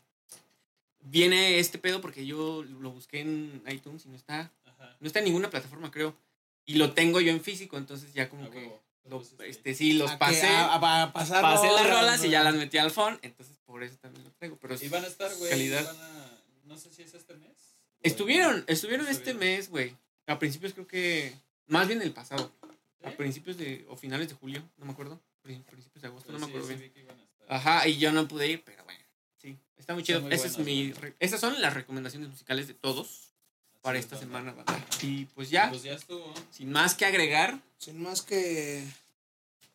viene 1.02 1.58
este 1.60 1.80
pedo 1.80 2.02
porque 2.02 2.26
yo 2.26 2.64
lo 2.64 2.92
busqué 2.92 3.22
en 3.22 3.64
iTunes 3.68 4.06
y 4.06 4.10
no 4.10 4.16
está. 4.16 4.52
Ajá. 4.66 4.96
No 5.00 5.08
está 5.08 5.20
en 5.20 5.26
ninguna 5.26 5.50
plataforma, 5.50 5.90
creo. 5.90 6.16
Y 6.66 6.76
lo 6.76 6.94
tengo 6.94 7.20
yo 7.20 7.32
en 7.32 7.42
físico, 7.42 7.78
entonces 7.78 8.14
ya 8.14 8.30
como 8.30 8.48
que 8.52 8.60
huevo. 8.60 8.84
lo- 9.06 9.22
este, 9.22 9.50
este, 9.50 9.74
sí, 9.74 9.94
los 9.94 10.12
A 10.12 10.14
que- 10.14 10.20
pasé. 10.20 10.48
A, 10.48 10.66
a- 10.76 11.04
a 11.04 11.14
pasar 11.14 11.42
pasé 11.42 11.66
las 11.68 11.90
rolas, 11.90 12.24
y 12.24 12.30
ya 12.30 12.44
las 12.44 12.54
metí 12.54 12.78
al 12.78 12.92
phone. 12.92 13.18
Entonces 13.24 13.58
por 13.66 13.84
eso 13.84 13.98
también 13.98 14.24
lo 14.24 14.32
traigo. 14.34 14.56
Pero 14.62 14.76
Y 14.80 14.88
van 14.90 15.04
a 15.04 15.08
estar, 15.08 15.34
güey. 15.38 15.72
No 16.66 16.78
sé 16.78 16.94
si 16.94 17.02
es 17.02 17.16
este 17.16 17.34
mes. 17.34 17.50
Estuvieron, 18.04 18.64
estuvieron 18.68 19.08
este 19.08 19.32
Estuvieron. 19.32 19.58
mes, 19.58 19.70
güey. 19.72 19.96
A 20.28 20.38
principios 20.38 20.74
creo 20.74 20.86
que. 20.88 21.34
Más 21.66 21.88
bien 21.88 22.02
el 22.02 22.12
pasado. 22.12 22.52
A 23.04 23.12
principios 23.12 23.58
de. 23.58 23.86
o 23.90 23.96
finales 23.96 24.28
de 24.30 24.36
julio, 24.36 24.62
no 24.78 24.86
me 24.86 24.92
acuerdo. 24.92 25.20
Prin- 25.42 25.64
Principios 25.64 26.02
de 26.02 26.08
agosto, 26.10 26.28
Pero 26.28 26.40
no 26.40 26.46
me 26.48 26.52
acuerdo 26.52 26.68
sí 26.68 26.76
bien. 26.76 27.08
Ajá, 27.48 27.88
y 27.88 27.98
yo 27.98 28.12
no 28.12 28.28
pude 28.28 28.48
ir, 28.48 28.62
pero 28.64 28.84
bueno. 28.84 29.00
Sí, 29.42 29.58
está 29.78 29.94
muy 29.94 30.04
chido. 30.04 30.22
muy 30.22 30.34
Esa 30.34 30.48
es 30.48 30.58
mi, 30.60 30.92
re- 30.94 31.16
esas 31.20 31.40
son 31.40 31.62
las 31.62 31.74
recomendaciones 31.74 32.30
musicales 32.30 32.68
de 32.68 32.74
todos 32.74 33.30
para 33.82 33.98
esta 33.98 34.16
es, 34.16 34.22
semana, 34.22 34.52
banda. 34.52 34.86
Y 35.02 35.26
pues 35.28 35.50
ya, 35.50 35.70
Pues 35.70 35.84
ya 35.84 35.94
estuvo. 35.94 36.34
sin 36.52 36.72
más 36.72 36.94
que 36.96 37.06
agregar, 37.06 37.60
Sin 37.78 38.02
más 38.04 38.22
que, 38.22 38.84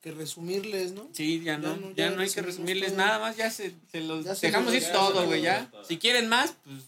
que 0.03 0.11
resumirles, 0.13 0.93
¿no? 0.93 1.09
sí, 1.13 1.39
ya 1.39 1.53
Ya 1.55 1.59
no, 1.59 1.77
no, 1.77 1.91
ya 1.93 2.09
ya 2.09 2.11
no 2.11 2.21
hay 2.21 2.29
que 2.29 2.43
resumirles 2.43 2.91
todo. 2.91 2.99
nada 2.99 3.19
más, 3.19 3.37
ya 3.39 3.51
se, 3.51 3.75
se 3.91 4.01
los 4.03 4.25
Ya 4.27 4.35
dejamos 4.35 4.75
ir 4.75 4.85
todo, 4.93 5.25
güey, 5.25 5.41
ya. 5.41 5.71
todo. 5.71 5.83
Si 5.85 5.97
quieren 5.99 6.29
más, 6.29 6.55
pues 6.63 6.83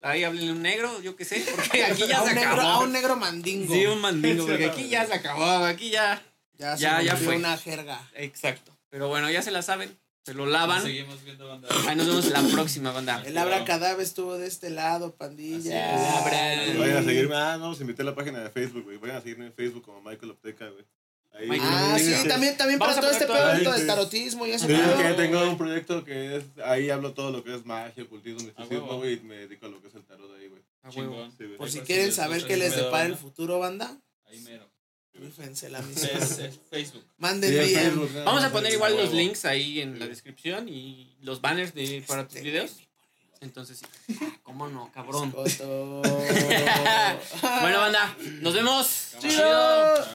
ahí 0.00 0.24
háblenle 0.24 0.52
un 0.52 0.62
negro, 0.62 1.00
yo 1.02 1.16
qué 1.16 1.24
sé, 1.24 1.44
porque 1.54 1.84
aquí 1.84 2.06
ya 2.06 2.20
a, 2.22 2.26
se 2.26 2.34
negro, 2.34 2.52
acabó. 2.52 2.68
a 2.68 2.78
un 2.80 2.92
negro 2.92 3.16
mandingo. 3.16 3.74
Sí, 3.74 3.86
un 3.86 4.00
mandingo, 4.00 4.46
porque 4.46 4.66
aquí 4.66 4.88
ya 4.88 5.06
se 5.06 5.14
acabó, 5.14 5.44
aquí 5.64 5.90
ya. 5.90 6.22
ya 6.56 6.76
se 6.76 6.82
ya- 6.82 6.96
volvió 6.96 7.16
fue. 7.16 7.36
una 7.36 7.56
jerga. 7.56 8.08
Exacto. 8.14 8.72
Pero 8.90 9.08
bueno, 9.08 9.30
ya 9.30 9.42
se 9.42 9.50
la 9.50 9.62
saben, 9.62 9.98
se 10.24 10.32
lo 10.34 10.46
lavan. 10.46 10.82
Seguimos 10.82 11.22
viendo 11.24 11.46
banda. 11.48 11.68
Ahí 11.86 11.94
nos 11.96 12.06
vemos 12.06 12.26
la 12.26 12.42
próxima, 12.42 12.90
banda. 12.92 13.22
El 13.26 13.36
abracadabra 13.36 14.02
estuvo 14.02 14.38
de 14.38 14.46
este 14.46 14.70
lado, 14.70 15.06
Así 15.06 15.16
pandilla. 15.18 15.94
es. 15.94 16.14
Abra- 16.14 16.78
Vayan 16.78 16.96
a 16.96 17.02
seguirme. 17.04 17.36
Ah, 17.36 17.56
no, 17.58 17.70
os 17.70 17.80
invité 17.80 18.02
a 18.02 18.06
la 18.06 18.14
página 18.14 18.40
de 18.40 18.50
Facebook, 18.50 18.84
güey. 18.84 18.96
Vayan 18.96 19.16
a 19.16 19.20
seguirme 19.20 19.46
en 19.46 19.52
Facebook 19.52 19.82
como 19.84 20.00
Michael 20.02 20.30
Opteca, 20.30 20.68
güey. 20.70 20.84
Ahí. 21.38 21.48
Ah, 21.60 21.96
sí, 21.98 22.14
Sí. 22.14 22.28
también, 22.28 22.56
también 22.56 22.78
para 22.80 22.94
todo 23.00 23.10
este 23.10 23.26
pedo 23.26 23.36
la 23.38 23.54
de 23.58 23.64
gente. 23.64 23.86
tarotismo 23.86 24.46
y 24.46 24.58
Sí, 24.58 24.66
pedo. 24.66 24.98
que 24.98 25.14
tengo 25.14 25.48
un 25.48 25.56
proyecto 25.56 26.04
que 26.04 26.36
es. 26.38 26.44
Ahí 26.64 26.90
hablo 26.90 27.12
todo 27.14 27.30
lo 27.30 27.44
que 27.44 27.54
es 27.54 27.64
magia, 27.64 28.02
ocultismo, 28.04 28.40
misticismo, 28.40 28.96
güey. 28.98 29.14
Y 29.14 29.20
me 29.20 29.36
dedico 29.36 29.66
a 29.66 29.68
lo 29.68 29.80
que 29.80 29.88
es 29.88 29.94
el 29.94 30.04
tarot 30.04 30.30
ahí, 30.36 30.48
güey. 30.48 30.62
A 30.82 30.88
huevo. 30.90 31.12
Chingón. 31.12 31.30
Sí, 31.38 31.44
güey. 31.44 31.56
Por 31.58 31.70
si 31.70 31.80
quieren 31.80 32.12
saber 32.12 32.44
qué 32.46 32.56
les 32.56 32.74
depara 32.74 33.06
el 33.06 33.16
futuro, 33.16 33.58
banda, 33.60 33.96
Ahí 34.26 34.40
mero. 34.40 34.68
rífense 35.14 35.68
la 35.70 35.78
Es, 35.80 35.86
misión. 35.86 36.10
es 36.22 36.58
Facebook. 36.70 37.04
Manden 37.18 37.50
Sí, 37.50 37.56
en 37.58 37.66
bien. 37.66 37.80
Facebook, 37.80 38.10
Vamos 38.24 38.42
a 38.44 38.50
poner 38.50 38.72
igual 38.72 38.96
los 38.96 39.12
links 39.12 39.44
ahí 39.44 39.80
en 39.80 39.98
la 39.98 40.06
descripción 40.06 40.68
y 40.68 41.16
los 41.20 41.40
banners 41.40 41.72
de, 41.74 42.02
para 42.06 42.24
tus 42.26 42.36
Este, 42.36 42.48
videos. 42.48 42.72
Entonces, 43.40 43.78
sí. 44.08 44.18
¿Cómo 44.42 44.66
no, 44.68 44.90
cabrón? 44.92 45.32
Bueno, 47.60 47.78
banda, 47.80 48.16
nos 48.40 48.52
vemos. 48.54 49.12
Chido. 49.20 50.04